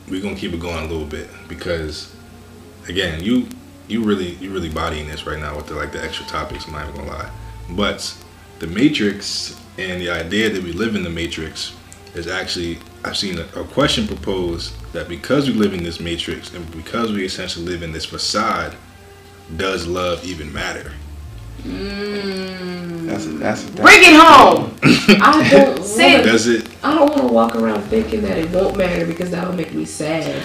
We're 0.09 0.21
gonna 0.21 0.35
keep 0.35 0.53
it 0.53 0.59
going 0.59 0.77
a 0.85 0.87
little 0.87 1.05
bit 1.05 1.29
because, 1.47 2.09
again, 2.87 3.23
you 3.23 3.47
you 3.87 4.01
really 4.01 4.35
you 4.35 4.49
really 4.49 4.69
bodying 4.69 5.07
this 5.07 5.25
right 5.27 5.39
now 5.39 5.55
with 5.55 5.67
the 5.67 5.75
like 5.75 5.91
the 5.91 6.03
extra 6.03 6.25
topics. 6.25 6.65
I'm 6.65 6.73
not 6.73 6.87
even 6.87 7.05
gonna 7.05 7.17
lie, 7.17 7.29
but 7.71 8.13
the 8.59 8.67
Matrix 8.67 9.59
and 9.77 9.99
the 10.01 10.09
idea 10.09 10.49
that 10.49 10.61
we 10.63 10.71
live 10.71 10.95
in 10.95 11.03
the 11.03 11.09
Matrix 11.09 11.73
is 12.15 12.27
actually 12.27 12.79
I've 13.03 13.17
seen 13.17 13.37
a, 13.39 13.41
a 13.59 13.63
question 13.65 14.07
proposed 14.07 14.73
that 14.93 15.09
because 15.09 15.47
we 15.49 15.53
live 15.53 15.73
in 15.73 15.83
this 15.83 15.99
Matrix 15.99 16.53
and 16.53 16.69
because 16.71 17.11
we 17.11 17.25
essentially 17.25 17.65
live 17.65 17.83
in 17.83 17.91
this 17.91 18.05
facade, 18.05 18.75
does 19.57 19.85
love 19.87 20.23
even 20.23 20.51
matter? 20.53 20.93
Mm, 21.63 23.05
That's 23.07 23.25
that's, 23.25 23.63
that's 23.63 23.79
Bring 23.81 23.99
it 24.03 24.15
home. 24.19 24.75
I 25.21 25.47
don't. 25.49 25.83
Say 25.83 26.13
wanna, 26.17 26.23
Does 26.23 26.47
it? 26.47 26.69
I 26.83 26.93
don't 26.95 27.09
want 27.09 27.21
to 27.21 27.27
walk 27.27 27.55
around 27.55 27.81
thinking 27.83 28.21
that 28.21 28.37
it 28.37 28.49
won't 28.51 28.77
matter 28.77 29.05
because 29.05 29.31
that'll 29.31 29.53
make 29.53 29.73
me 29.73 29.85
sad. 29.85 30.41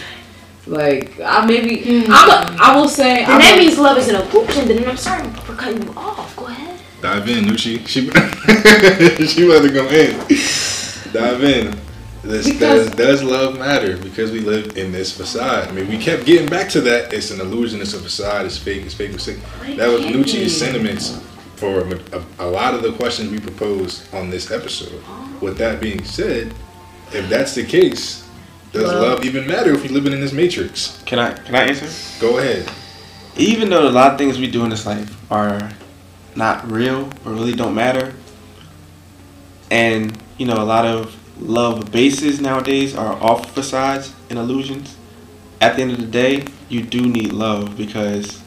Like 0.66 1.18
I 1.20 1.46
maybe 1.46 2.04
I'm 2.08 2.28
a, 2.30 2.56
I 2.60 2.76
will 2.76 2.88
say 2.88 3.24
Then 3.24 3.30
I'm 3.30 3.40
that 3.40 3.54
a- 3.56 3.58
means 3.58 3.78
love 3.78 3.96
isn't 3.98 4.14
a 4.14 4.24
function. 4.26 4.68
Then 4.68 4.86
I'm 4.88 4.96
sorry 4.96 5.28
for 5.40 5.54
cutting 5.54 5.82
you 5.82 5.92
off. 5.96 6.36
Go 6.36 6.46
ahead. 6.46 6.67
Dive 7.00 7.28
in, 7.28 7.44
Nucci. 7.44 7.86
She 7.86 8.08
she 9.26 9.46
about 9.46 9.62
to 9.62 9.72
go 9.72 9.88
in. 9.88 11.12
Dive 11.12 11.44
in. 11.44 11.78
Does, 12.22 12.46
Because- 12.50 12.86
does, 12.88 12.90
does 12.96 13.22
love 13.22 13.56
matter? 13.58 13.96
Because 13.96 14.32
we 14.32 14.40
live 14.40 14.76
in 14.76 14.90
this 14.90 15.16
facade. 15.16 15.68
I 15.68 15.72
mean, 15.72 15.88
we 15.88 15.96
kept 15.98 16.26
getting 16.26 16.48
back 16.48 16.68
to 16.70 16.80
that. 16.82 17.12
It's 17.12 17.30
an 17.30 17.40
illusion. 17.40 17.80
It's 17.80 17.94
a 17.94 17.98
facade. 18.00 18.44
It's 18.46 18.58
fake. 18.58 18.84
It's 18.84 18.94
fake. 18.94 19.12
It's 19.12 19.24
fake. 19.26 19.38
That 19.76 19.86
was 19.88 20.02
Nucci's 20.02 20.56
sentiments 20.58 21.20
for 21.56 21.80
a, 22.12 22.24
a 22.40 22.46
lot 22.46 22.74
of 22.74 22.82
the 22.82 22.92
questions 22.92 23.30
we 23.30 23.38
proposed 23.38 24.12
on 24.14 24.28
this 24.30 24.50
episode. 24.50 25.02
With 25.40 25.56
that 25.58 25.80
being 25.80 26.02
said, 26.04 26.52
if 27.12 27.28
that's 27.28 27.54
the 27.54 27.64
case, 27.64 28.28
Does 28.72 28.82
Love. 28.84 29.00
love 29.02 29.24
even 29.24 29.46
matter 29.46 29.72
if 29.72 29.82
we're 29.82 29.92
living 29.92 30.12
in 30.12 30.20
this 30.20 30.32
matrix? 30.32 31.00
Can 31.06 31.20
I 31.20 31.32
can 31.32 31.54
I 31.54 31.68
answer? 31.68 31.88
Go 32.20 32.38
ahead. 32.38 32.68
Even 33.36 33.70
though 33.70 33.88
a 33.88 33.90
lot 33.90 34.12
of 34.12 34.18
things 34.18 34.38
we 34.38 34.50
do 34.50 34.64
in 34.64 34.70
this 34.70 34.84
life 34.84 35.16
are 35.30 35.70
not 36.38 36.70
real 36.70 37.10
or 37.26 37.32
really 37.32 37.52
don't 37.52 37.74
matter, 37.74 38.14
and 39.70 40.16
you 40.38 40.46
know 40.46 40.62
a 40.62 40.64
lot 40.64 40.86
of 40.86 41.14
love 41.40 41.92
bases 41.92 42.40
nowadays 42.40 42.94
are 42.96 43.14
off 43.22 43.52
facades 43.54 44.14
and 44.30 44.38
illusions. 44.38 44.96
At 45.60 45.76
the 45.76 45.82
end 45.82 45.90
of 45.92 45.98
the 45.98 46.06
day, 46.06 46.44
you 46.68 46.82
do 46.82 47.00
need 47.02 47.32
love 47.32 47.76
because 47.76 48.40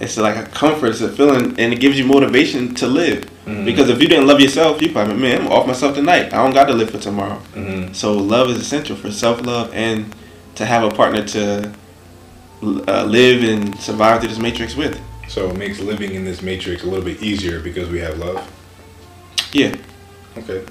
it's 0.00 0.16
like 0.16 0.36
a 0.36 0.48
comfort, 0.50 0.88
it's 0.90 1.00
a 1.00 1.08
feeling, 1.08 1.58
and 1.58 1.72
it 1.72 1.80
gives 1.80 1.98
you 1.98 2.04
motivation 2.06 2.74
to 2.76 2.86
live. 2.86 3.24
Mhm. 3.46 3.64
Because 3.64 3.88
if 3.90 4.00
you 4.00 4.08
didn't 4.08 4.26
love 4.26 4.40
yourself, 4.40 4.80
you 4.80 4.90
probably 4.90 5.16
man, 5.16 5.42
I'm 5.42 5.52
off 5.52 5.66
myself 5.66 5.94
tonight. 5.96 6.32
I 6.32 6.36
don't 6.36 6.54
got 6.54 6.66
to 6.66 6.72
live 6.74 6.90
for 6.90 6.98
tomorrow. 6.98 7.40
Mhm. 7.56 7.94
So 7.94 8.12
love 8.12 8.48
is 8.50 8.58
essential 8.58 8.96
for 8.96 9.10
self 9.10 9.44
love 9.44 9.70
and 9.74 10.14
to 10.54 10.64
have 10.64 10.84
a 10.84 10.90
partner 10.90 11.22
to 11.36 11.72
uh, 12.88 13.04
live 13.04 13.42
and 13.42 13.78
survive 13.80 14.20
through 14.20 14.30
this 14.30 14.38
matrix 14.38 14.74
with. 14.76 14.98
So 15.28 15.48
it 15.50 15.56
makes 15.56 15.80
living 15.80 16.14
in 16.14 16.24
this 16.24 16.42
matrix 16.42 16.82
a 16.82 16.86
little 16.86 17.04
bit 17.04 17.22
easier 17.22 17.60
because 17.60 17.88
we 17.88 17.98
have 18.00 18.18
love. 18.18 18.50
Yeah, 19.52 19.74
Okay, 20.36 20.64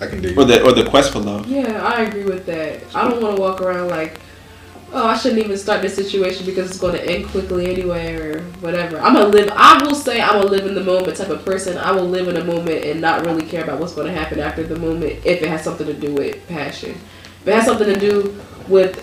I 0.00 0.06
can 0.06 0.22
dig 0.22 0.36
or 0.38 0.42
it. 0.42 0.46
the 0.46 0.62
or 0.64 0.72
the 0.72 0.88
quest 0.88 1.12
for 1.12 1.18
love. 1.20 1.46
Yeah, 1.46 1.82
I 1.82 2.02
agree 2.02 2.24
with 2.24 2.46
that. 2.46 2.82
I 2.94 3.08
don't 3.08 3.22
want 3.22 3.36
to 3.36 3.40
walk 3.42 3.60
around 3.60 3.88
like, 3.88 4.18
oh, 4.92 5.06
I 5.06 5.16
shouldn't 5.18 5.42
even 5.44 5.58
start 5.58 5.82
this 5.82 5.94
situation 5.94 6.46
because 6.46 6.70
it's 6.70 6.78
going 6.80 6.94
to 6.94 7.04
end 7.06 7.26
quickly 7.28 7.66
anyway 7.70 8.14
or 8.16 8.40
whatever. 8.60 8.98
I'm 8.98 9.12
gonna 9.14 9.28
live. 9.28 9.50
I 9.54 9.82
will 9.84 9.94
say 9.94 10.20
I'm 10.22 10.40
a 10.40 10.46
live 10.46 10.64
in 10.66 10.74
the 10.74 10.82
moment 10.82 11.16
type 11.16 11.28
of 11.28 11.44
person. 11.44 11.76
I 11.76 11.90
will 11.92 12.08
live 12.08 12.28
in 12.28 12.36
a 12.38 12.44
moment 12.44 12.84
and 12.84 13.00
not 13.02 13.24
really 13.26 13.44
care 13.44 13.64
about 13.64 13.80
what's 13.80 13.92
going 13.94 14.06
to 14.06 14.18
happen 14.18 14.40
after 14.40 14.62
the 14.62 14.76
moment 14.78 15.24
if 15.26 15.42
it 15.42 15.48
has 15.48 15.62
something 15.62 15.86
to 15.86 15.94
do 15.94 16.14
with 16.14 16.46
passion. 16.48 16.92
If 17.42 17.48
it 17.48 17.54
has 17.54 17.66
something 17.66 17.92
to 17.92 18.00
do 18.00 18.40
with 18.68 19.02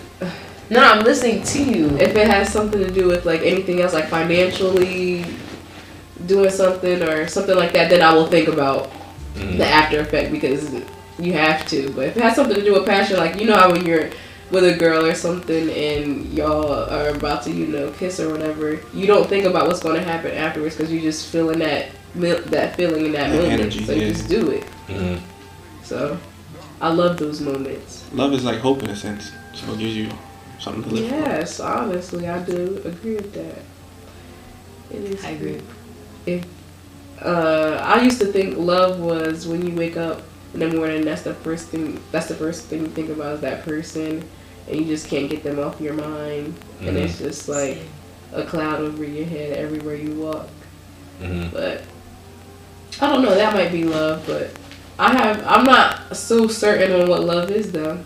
No, 0.69 0.79
I'm 0.81 1.03
listening 1.03 1.43
to 1.43 1.63
you. 1.63 1.97
if 1.97 2.15
it 2.15 2.27
has 2.27 2.51
something 2.51 2.79
to 2.79 2.89
do 2.91 3.07
with 3.07 3.25
like 3.25 3.41
anything 3.41 3.81
else 3.81 3.93
like 3.93 4.07
financially 4.07 5.25
doing 6.25 6.49
something 6.49 7.03
or 7.03 7.27
something 7.27 7.55
like 7.55 7.73
that 7.73 7.89
then 7.89 8.01
i 8.01 8.13
will 8.13 8.27
think 8.27 8.47
about 8.47 8.89
Mhm. 9.35 9.57
the 9.57 9.65
after 9.67 9.99
effect 9.99 10.31
because 10.31 10.71
you 11.19 11.33
have 11.33 11.67
to 11.67 11.89
but 11.95 12.05
if 12.05 12.15
it 12.17 12.23
has 12.23 12.35
something 12.35 12.55
to 12.55 12.63
do 12.63 12.71
with 12.73 12.85
passion 12.85 13.17
like 13.17 13.37
you 13.39 13.45
know 13.45 13.55
how 13.55 13.71
when 13.71 13.85
you're 13.85 14.09
with 14.51 14.63
a 14.63 14.73
girl 14.73 15.03
or 15.05 15.15
something 15.15 15.69
and 15.69 16.31
y'all 16.33 16.71
are 16.89 17.09
about 17.09 17.43
to 17.43 17.51
you 17.51 17.65
know 17.67 17.89
kiss 17.99 18.19
or 18.19 18.29
whatever 18.31 18.79
you 18.93 19.05
don't 19.07 19.27
think 19.27 19.45
about 19.45 19.67
what's 19.67 19.81
going 19.81 19.95
to 19.95 20.03
happen 20.03 20.31
afterwards 20.31 20.77
because 20.77 20.93
you're 20.93 21.01
just 21.01 21.27
feeling 21.27 21.59
that 21.59 21.87
that 22.15 22.75
feeling 22.77 23.07
in 23.07 23.11
that 23.13 23.29
That 23.31 23.35
moment 23.35 23.59
energy, 23.61 23.83
so 23.85 23.91
you 23.91 24.07
just 24.13 24.29
do 24.29 24.49
it 24.51 24.63
Mhm. 24.87 25.19
so 25.83 26.17
i 26.79 26.89
love 26.89 27.17
those 27.17 27.41
moments 27.41 28.03
Love 28.13 28.33
is 28.33 28.43
like 28.45 28.59
hope 28.59 28.83
in 28.83 28.89
a 28.91 28.95
sense. 28.95 29.31
So 29.55 29.73
it 29.73 29.79
gives 29.79 29.95
you 29.97 30.07
something 30.63 30.83
to 30.83 30.89
live 30.95 31.09
for. 31.09 31.15
Yes, 31.15 31.59
honestly, 31.59 32.27
I 32.27 32.39
do 32.43 32.81
agree 32.85 33.15
with 33.15 33.33
that. 33.33 33.61
It 34.91 35.03
is. 35.11 35.23
I 35.25 35.29
agree. 35.29 35.61
If 36.25 36.45
uh, 37.21 37.79
I 37.83 38.01
used 38.01 38.19
to 38.21 38.25
think 38.27 38.57
love 38.57 38.99
was 38.99 39.47
when 39.47 39.65
you 39.65 39.75
wake 39.75 39.97
up 39.97 40.21
in 40.53 40.59
the 40.59 40.69
morning. 40.69 41.03
That's 41.03 41.23
the 41.23 41.33
first 41.33 41.67
thing. 41.67 42.01
That's 42.11 42.27
the 42.27 42.35
first 42.35 42.65
thing 42.65 42.81
you 42.81 42.87
think 42.87 43.09
about 43.09 43.35
is 43.35 43.41
that 43.41 43.63
person, 43.63 44.23
and 44.67 44.75
you 44.79 44.85
just 44.85 45.07
can't 45.07 45.29
get 45.29 45.43
them 45.43 45.59
off 45.59 45.79
your 45.81 45.93
mind, 45.93 46.53
and 46.81 46.95
it's 46.97 47.17
just 47.17 47.49
like 47.49 47.79
a 48.33 48.43
cloud 48.43 48.81
over 48.81 49.03
your 49.03 49.25
head 49.25 49.57
everywhere 49.57 49.95
you 49.95 50.15
walk. 50.15 50.47
Mhm. 51.21 51.51
But 51.51 51.81
I 53.01 53.07
don't 53.09 53.21
know. 53.23 53.33
That 53.35 53.53
might 53.53 53.71
be 53.71 53.83
love, 53.83 54.23
but 54.27 54.51
I 54.99 55.11
have. 55.13 55.43
I'm 55.47 55.63
not 55.63 56.15
so 56.15 56.47
certain 56.47 57.01
on 57.01 57.09
what 57.09 57.23
love 57.23 57.49
is 57.51 57.71
though. 57.71 57.99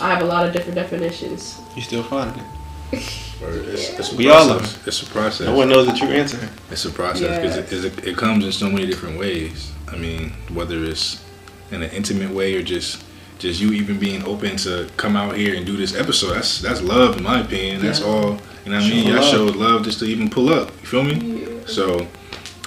I 0.00 0.08
have 0.12 0.22
a 0.22 0.26
lot 0.26 0.46
of 0.46 0.52
different 0.52 0.74
definitions. 0.74 1.60
You 1.76 1.82
still 1.82 2.02
finding 2.02 2.42
it. 2.42 3.42
Or 3.42 3.50
it's, 3.50 3.90
it's 3.98 4.12
a 4.12 4.16
We 4.16 4.28
all 4.30 4.46
process. 4.48 4.86
It's 4.86 5.02
a 5.02 5.06
process. 5.06 5.46
No 5.46 5.54
one 5.56 5.68
knows 5.68 5.86
the 5.86 5.92
true 5.92 6.08
answer. 6.08 6.48
It's 6.70 6.84
a 6.84 6.90
process 6.90 7.40
because 7.40 7.84
it, 7.84 7.98
it, 7.98 8.08
it 8.08 8.16
comes 8.16 8.44
in 8.44 8.52
so 8.52 8.68
many 8.68 8.86
different 8.86 9.18
ways. 9.18 9.72
I 9.88 9.96
mean, 9.96 10.30
whether 10.52 10.82
it's 10.84 11.24
in 11.70 11.82
an 11.82 11.90
intimate 11.90 12.30
way 12.30 12.54
or 12.56 12.62
just 12.62 13.04
just 13.38 13.60
you 13.60 13.72
even 13.72 13.98
being 13.98 14.24
open 14.24 14.56
to 14.56 14.88
come 14.96 15.16
out 15.16 15.36
here 15.36 15.54
and 15.56 15.66
do 15.66 15.76
this 15.76 15.94
episode. 15.94 16.34
That's 16.34 16.60
that's 16.60 16.80
love 16.82 17.16
in 17.16 17.22
my 17.22 17.40
opinion. 17.40 17.82
That's 17.82 18.00
Yeah. 18.00 18.06
all. 18.06 18.38
You 18.64 18.70
know 18.72 18.78
what 18.78 18.84
I 18.86 18.88
mean? 18.88 19.04
Show 19.06 19.10
Y'all 19.10 19.20
love. 19.20 19.30
showed 19.30 19.56
love 19.56 19.84
just 19.84 19.98
to 19.98 20.04
even 20.06 20.30
pull 20.30 20.48
up. 20.52 20.70
You 20.80 20.86
feel 20.86 21.02
me? 21.04 21.14
Yeah. 21.42 21.48
So, 21.66 22.06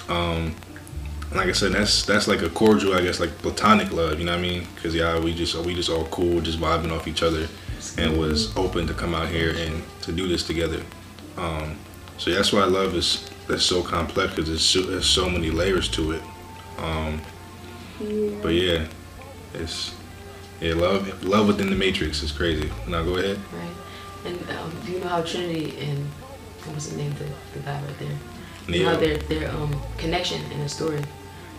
um, 0.10 0.54
like 1.38 1.48
I 1.48 1.54
said, 1.54 1.72
that's 1.72 2.06
that's 2.06 2.28
like 2.28 2.42
a 2.42 2.50
cordial, 2.50 2.94
I 2.94 3.02
guess, 3.02 3.20
like 3.20 3.38
platonic 3.40 3.92
love. 3.92 4.20
You 4.20 4.26
know 4.26 4.34
what 4.34 4.40
I 4.40 4.42
mean? 4.42 4.68
Because 4.76 4.94
yeah, 4.94 5.20
we 5.20 5.34
just 5.34 5.56
we 5.66 5.76
just 5.76 5.90
all 5.90 6.06
cool, 6.06 6.42
just 6.42 6.60
vibing 6.60 6.92
off 6.92 7.08
each 7.08 7.24
other, 7.24 7.48
and 7.98 8.18
was 8.18 8.56
open 8.58 8.88
to 8.88 8.94
come 8.94 9.14
out 9.14 9.30
here 9.30 9.56
and 9.56 9.84
to 10.02 10.12
do 10.12 10.28
this 10.28 10.44
together. 10.44 10.82
Um, 11.38 11.78
so 12.18 12.32
that's 12.32 12.52
why 12.52 12.64
love 12.66 12.96
is 12.96 13.30
that's 13.48 13.64
so 13.64 13.82
complex 13.82 14.34
because 14.34 14.50
there's 14.50 14.66
so, 14.66 14.82
there's 14.82 15.06
so 15.06 15.30
many 15.30 15.50
layers 15.52 15.88
to 15.90 16.12
it. 16.12 16.22
Um, 16.78 17.22
but 18.42 18.54
yeah, 18.54 18.86
it's 19.54 19.96
yeah 20.60 20.74
love 20.74 21.24
love 21.24 21.48
within 21.48 21.70
the 21.70 21.76
matrix 21.76 22.24
is 22.24 22.32
crazy. 22.32 22.72
Now 22.88 23.04
go 23.04 23.18
ahead. 23.18 23.40
Right. 23.54 23.76
And 24.26 24.50
um, 24.58 24.72
do 24.86 24.92
you 24.92 25.00
know 25.00 25.08
how 25.08 25.22
Trinity 25.22 25.78
and 25.80 26.06
what 26.66 26.76
was 26.76 26.90
the 26.90 26.98
name 26.98 27.12
of 27.12 27.20
the, 27.20 27.26
the 27.54 27.60
guy 27.60 27.82
right 27.82 28.00
there? 28.00 28.18
You 28.68 28.84
know 28.84 28.90
how 28.90 28.98
their 28.98 29.18
their 29.18 29.50
um 29.52 29.80
connection 29.98 30.42
in 30.52 30.60
the 30.60 30.70
story, 30.70 31.02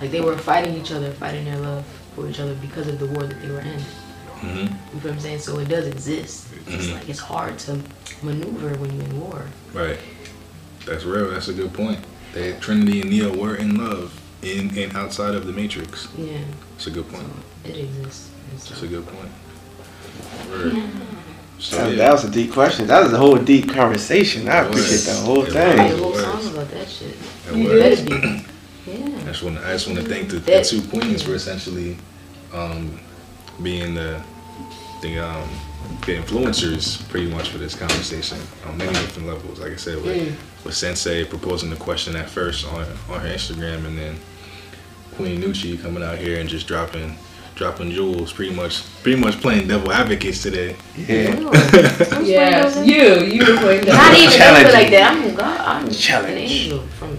like 0.01 0.11
they 0.11 0.21
were 0.21 0.37
fighting 0.37 0.75
each 0.77 0.93
other, 0.93 1.11
fighting 1.13 1.45
their 1.45 1.59
love 1.59 1.85
for 2.15 2.29
each 2.29 2.41
other 2.41 2.55
because 2.57 2.87
of 2.89 2.99
the 2.99 3.07
war 3.07 3.25
that 3.25 3.41
they 3.41 3.51
were 3.51 3.61
in. 3.61 3.81
hmm 4.41 4.59
You 4.59 4.67
feel 4.67 4.71
what 5.03 5.13
I'm 5.13 5.21
saying? 5.21 5.39
So 5.41 5.59
it 5.59 5.69
does 5.69 5.87
exist. 5.87 6.47
It's 6.69 6.87
Mhm. 6.87 6.95
like 6.95 7.09
it's 7.09 7.19
hard 7.19 7.59
to 7.61 7.81
maneuver 8.23 8.77
when 8.79 8.95
you're 8.95 9.05
in 9.05 9.21
war. 9.21 9.43
Right. 9.73 9.99
That's 10.87 11.05
real. 11.05 11.31
That's 11.31 11.49
a 11.49 11.53
good 11.53 11.73
point. 11.73 11.99
That 12.35 12.61
Trinity 12.61 13.01
and 13.01 13.11
Neo 13.11 13.37
were 13.37 13.57
in 13.57 13.77
love 13.77 14.13
in 14.43 14.77
and 14.79 14.97
outside 14.97 15.35
of 15.35 15.47
the 15.47 15.53
Matrix. 15.53 16.07
Yeah. 16.17 16.39
It's 16.77 16.87
a 16.87 16.91
good 16.91 17.07
So 17.11 17.17
point. 17.17 17.29
it 17.65 17.77
exists. 17.77 18.29
And 18.53 18.61
so- 18.61 18.71
That's 18.71 18.83
a 18.83 18.87
good 18.87 19.07
point. 19.07 19.31
Word. 20.51 20.77
So, 21.59 21.77
That, 21.77 21.91
yeah. 21.91 21.97
that 21.97 22.13
was 22.13 22.25
a 22.25 22.31
deep 22.31 22.53
question. 22.53 22.87
That 22.87 23.03
was 23.03 23.13
a 23.13 23.19
whole 23.19 23.37
deep 23.37 23.73
conversation. 23.73 24.49
I 24.49 24.61
It 24.65 24.69
was. 24.69 24.79
appreciate 24.79 25.13
that 25.13 25.25
whole 25.25 25.43
It 25.45 25.57
I 25.57 25.75
made 25.75 25.87
a 25.87 25.89
thing. 25.89 25.99
whole 26.03 26.15
song 26.15 26.47
about 26.47 26.71
that 26.71 26.89
shit. 26.89 27.17
It 27.51 27.57
You 27.57 27.69
was. 27.69 28.01
Better 28.01 28.05
be. 28.21 28.45
Yeah. 28.89 29.19
I 29.21 29.25
just 29.33 29.43
want 29.43 29.57
to, 29.59 29.67
I 29.67 29.73
just 29.73 29.87
want 29.87 29.99
to 30.01 30.05
thank 30.07 30.31
the, 30.31 30.39
the 30.39 30.63
two 30.63 30.83
queens 30.89 31.23
for 31.23 31.35
essentially 31.35 31.97
um, 32.53 32.99
being 33.63 33.95
the 33.95 34.23
the 35.03 35.19
um, 35.19 35.49
the 36.07 36.17
influencers 36.17 37.09
pretty 37.09 37.31
much 37.31 37.51
for 37.51 37.59
this 37.59 37.75
conversation 37.75 38.39
on 38.67 38.77
many 38.79 38.93
different 38.93 39.29
levels. 39.29 39.61
Like 39.61 39.73
I 39.73 39.77
said, 39.77 39.97
with, 40.03 40.17
Mm. 40.17 40.65
with 40.65 40.75
Sensei 40.75 41.25
proposing 41.25 41.71
the 41.71 41.77
question 41.77 42.17
at 42.17 42.29
first 42.29 42.67
on 42.67 42.83
on 43.11 43.21
her 43.21 43.29
Instagram, 43.29 43.85
and 43.87 43.97
then 43.99 44.17
Queen 45.17 45.41
Nucci 45.41 45.81
coming 45.81 46.03
out 46.03 46.19
here 46.19 46.41
and 46.41 46.49
just 46.49 46.67
dropping 46.67 47.17
dropping 47.55 47.91
jewels, 47.91 48.33
pretty 48.33 48.55
much 48.55 48.83
pretty 49.03 49.21
much 49.21 49.41
playing 49.41 49.67
devil 49.69 49.91
advocates 49.93 50.43
today. 50.43 50.77
Yeah. 50.97 51.35
Yes, 52.25 52.77
you, 52.87 53.25
you 53.25 53.41
were 53.47 53.59
playing 53.61 53.85
devil. 53.85 53.95
Not 53.95 54.11
that. 54.13 54.19
even 54.19 54.39
Challenging. 54.39 54.73
like 54.75 54.91
that. 54.91 55.13
I'm 55.17 55.35
God. 55.35 55.61
I'm 55.61 55.91
Challenge. 55.91 56.33
an 56.33 56.39
angel 56.39 56.79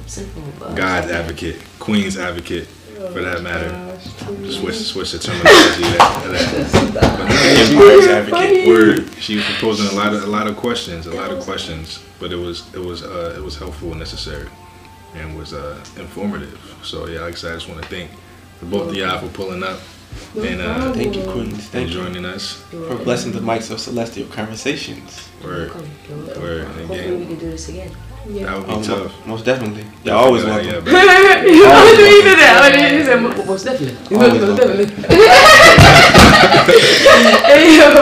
from 0.10 0.24
sent 0.26 0.34
from 0.34 0.44
above. 0.64 0.76
God's 0.76 1.12
advocate, 1.12 1.62
Queen's 1.80 2.18
advocate, 2.18 2.66
for 2.68 3.22
that 3.22 3.42
matter. 3.42 3.70
Gosh, 3.70 4.56
Switch 4.60 4.76
switch 4.76 5.12
the 5.12 5.20
terminology. 5.20 5.82
That, 5.82 6.94
that. 6.94 7.18
But 7.18 7.76
no, 7.76 8.02
she- 8.02 8.10
advocate. 8.10 8.68
Word. 8.68 9.14
She 9.20 9.36
was 9.38 9.46
proposing 9.46 9.88
a 9.88 10.00
lot 10.00 10.14
of 10.14 10.24
a 10.24 10.28
lot 10.28 10.48
of 10.48 10.56
questions, 10.58 11.08
a 11.08 11.12
lot 11.14 11.32
of 11.32 11.44
questions, 11.44 12.00
but 12.20 12.32
it 12.32 12.36
was 12.38 12.74
it 12.74 12.80
was 12.80 13.04
uh, 13.04 13.36
it 13.38 13.42
was 13.44 13.58
helpful 13.58 13.90
and 13.92 14.00
necessary, 14.00 14.48
and 15.16 15.38
was 15.38 15.54
uh, 15.54 15.84
informative. 15.98 16.60
So 16.84 17.08
yeah, 17.08 17.22
like 17.22 17.34
I 17.34 17.38
said, 17.38 17.52
I 17.52 17.56
just 17.56 17.70
want 17.70 17.82
to 17.82 17.90
thank 17.90 18.12
the 18.60 18.66
both 18.66 18.90
of 18.90 18.96
y'all 18.96 19.20
for 19.20 19.28
pulling 19.30 19.64
up 19.64 19.80
No 20.36 20.44
and 20.44 20.62
uh. 20.62 20.94
Thank 20.94 21.16
you, 21.16 21.24
Queens. 21.24 21.54
and 21.54 21.62
Thank 21.64 21.90
you 21.90 21.96
joining 21.96 22.26
us. 22.26 22.54
for 22.72 22.96
blessing 22.98 23.32
the 23.32 23.40
mics 23.40 23.70
of 23.72 23.80
celestial 23.80 24.28
conversations. 24.28 25.30
Word. 25.44 25.70
Welcome. 25.74 25.90
You're 26.10 26.18
welcome. 26.26 26.42
Word. 26.44 26.62
And 26.68 26.88
Hopefully 26.88 27.16
we 27.18 27.26
can 27.26 27.40
do 27.40 27.52
this 27.52 27.70
again. 27.70 27.92
That 28.26 28.34
Yeah. 28.34 28.58
would 28.58 28.68
be 28.68 28.74
Um, 28.74 28.82
tough. 28.84 29.12
Most 29.26 29.46
definitely. 29.46 29.86
Y'all 30.04 30.18
always 30.26 30.44
Yeah, 30.44 30.50
welcome. 30.50 30.68
yeah, 30.70 30.80
but 30.80 30.92
you 31.48 32.24
did 32.24 32.38
that. 32.40 32.56
When 32.62 32.94
you 32.98 33.04
said, 33.06 33.22
Most 33.22 33.46
most 33.46 33.64
definitely. 33.66 34.18
Always 34.18 34.42
most 34.42 34.60
welcome. 34.60 34.78
definitely. 34.78 36.10
Hey, 37.46 37.78
yo. 37.78 37.94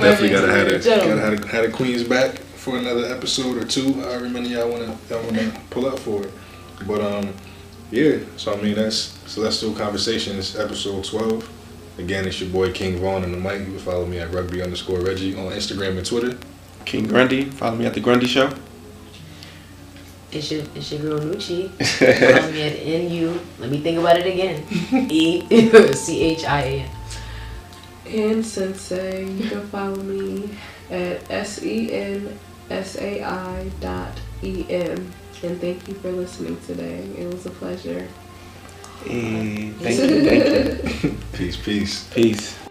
definitely 0.00 0.28
gotta 0.30 0.52
have 0.52 0.66
a 0.68 0.78
gotta 0.78 1.20
have 1.20 1.44
a, 1.44 1.46
have 1.48 1.64
a 1.64 1.68
Queen's 1.70 2.04
back 2.04 2.38
for 2.38 2.76
another 2.78 3.06
episode 3.06 3.56
or 3.56 3.64
two. 3.64 3.94
However 3.94 4.28
many 4.28 4.50
y'all 4.50 4.68
wanna 4.70 4.96
y'all 5.08 5.22
wanna 5.24 5.52
pull 5.70 5.86
up 5.86 5.98
for 5.98 6.22
it. 6.22 6.32
But 6.86 7.00
um, 7.00 7.32
yeah. 7.90 8.18
So 8.36 8.52
I 8.52 8.60
mean 8.60 8.74
that's 8.74 9.18
Celestial 9.26 9.72
Conversations 9.74 10.56
episode 10.56 11.04
twelve. 11.04 11.48
Again, 11.98 12.26
it's 12.26 12.40
your 12.40 12.50
boy 12.50 12.72
King 12.72 12.98
Vaughn 12.98 13.24
and 13.24 13.32
the 13.34 13.38
mic. 13.38 13.60
You 13.60 13.66
can 13.66 13.78
follow 13.78 14.06
me 14.06 14.18
at 14.18 14.32
rugby 14.32 14.62
underscore 14.62 15.00
Reggie 15.00 15.34
on 15.36 15.52
Instagram 15.52 15.96
and 15.98 16.06
Twitter. 16.06 16.36
King 16.84 17.06
Grundy. 17.06 17.44
Follow 17.44 17.76
me 17.76 17.86
at 17.86 17.94
the 17.94 18.00
Grundy 18.00 18.26
Show. 18.26 18.50
It's 20.32 20.50
your, 20.50 20.62
it's 20.74 20.92
your 20.92 21.00
girl 21.00 21.18
Nucci. 21.18 21.68
Follow 21.70 22.52
me 22.52 22.62
at 22.62 22.76
N 22.76 23.10
U. 23.10 23.40
Let 23.58 23.70
me 23.70 23.80
think 23.80 23.98
about 23.98 24.16
it 24.16 24.26
again. 24.26 24.64
E 25.10 25.92
C 25.94 26.22
H 26.22 26.44
I 26.44 26.60
A 26.60 26.80
N. 26.80 26.90
And 28.06 28.46
Sensei, 28.46 29.24
you 29.24 29.48
can 29.48 29.66
follow 29.68 29.96
me 30.02 30.50
at 30.90 31.28
S 31.30 31.62
E 31.62 31.92
N 31.92 32.38
S 32.70 32.96
A 32.96 33.22
I 33.22 33.70
dot 33.80 34.20
E 34.42 34.66
M. 34.68 35.12
And 35.42 35.60
thank 35.60 35.88
you 35.88 35.94
for 35.94 36.12
listening 36.12 36.60
today. 36.66 37.04
It 37.18 37.32
was 37.32 37.46
a 37.46 37.50
pleasure. 37.50 38.06
Hey, 39.04 39.70
thank 39.70 39.98
you, 39.98 40.24
thank 40.24 41.02
you. 41.02 41.16
Peace, 41.32 41.56
peace. 41.56 42.04
Peace. 42.12 42.69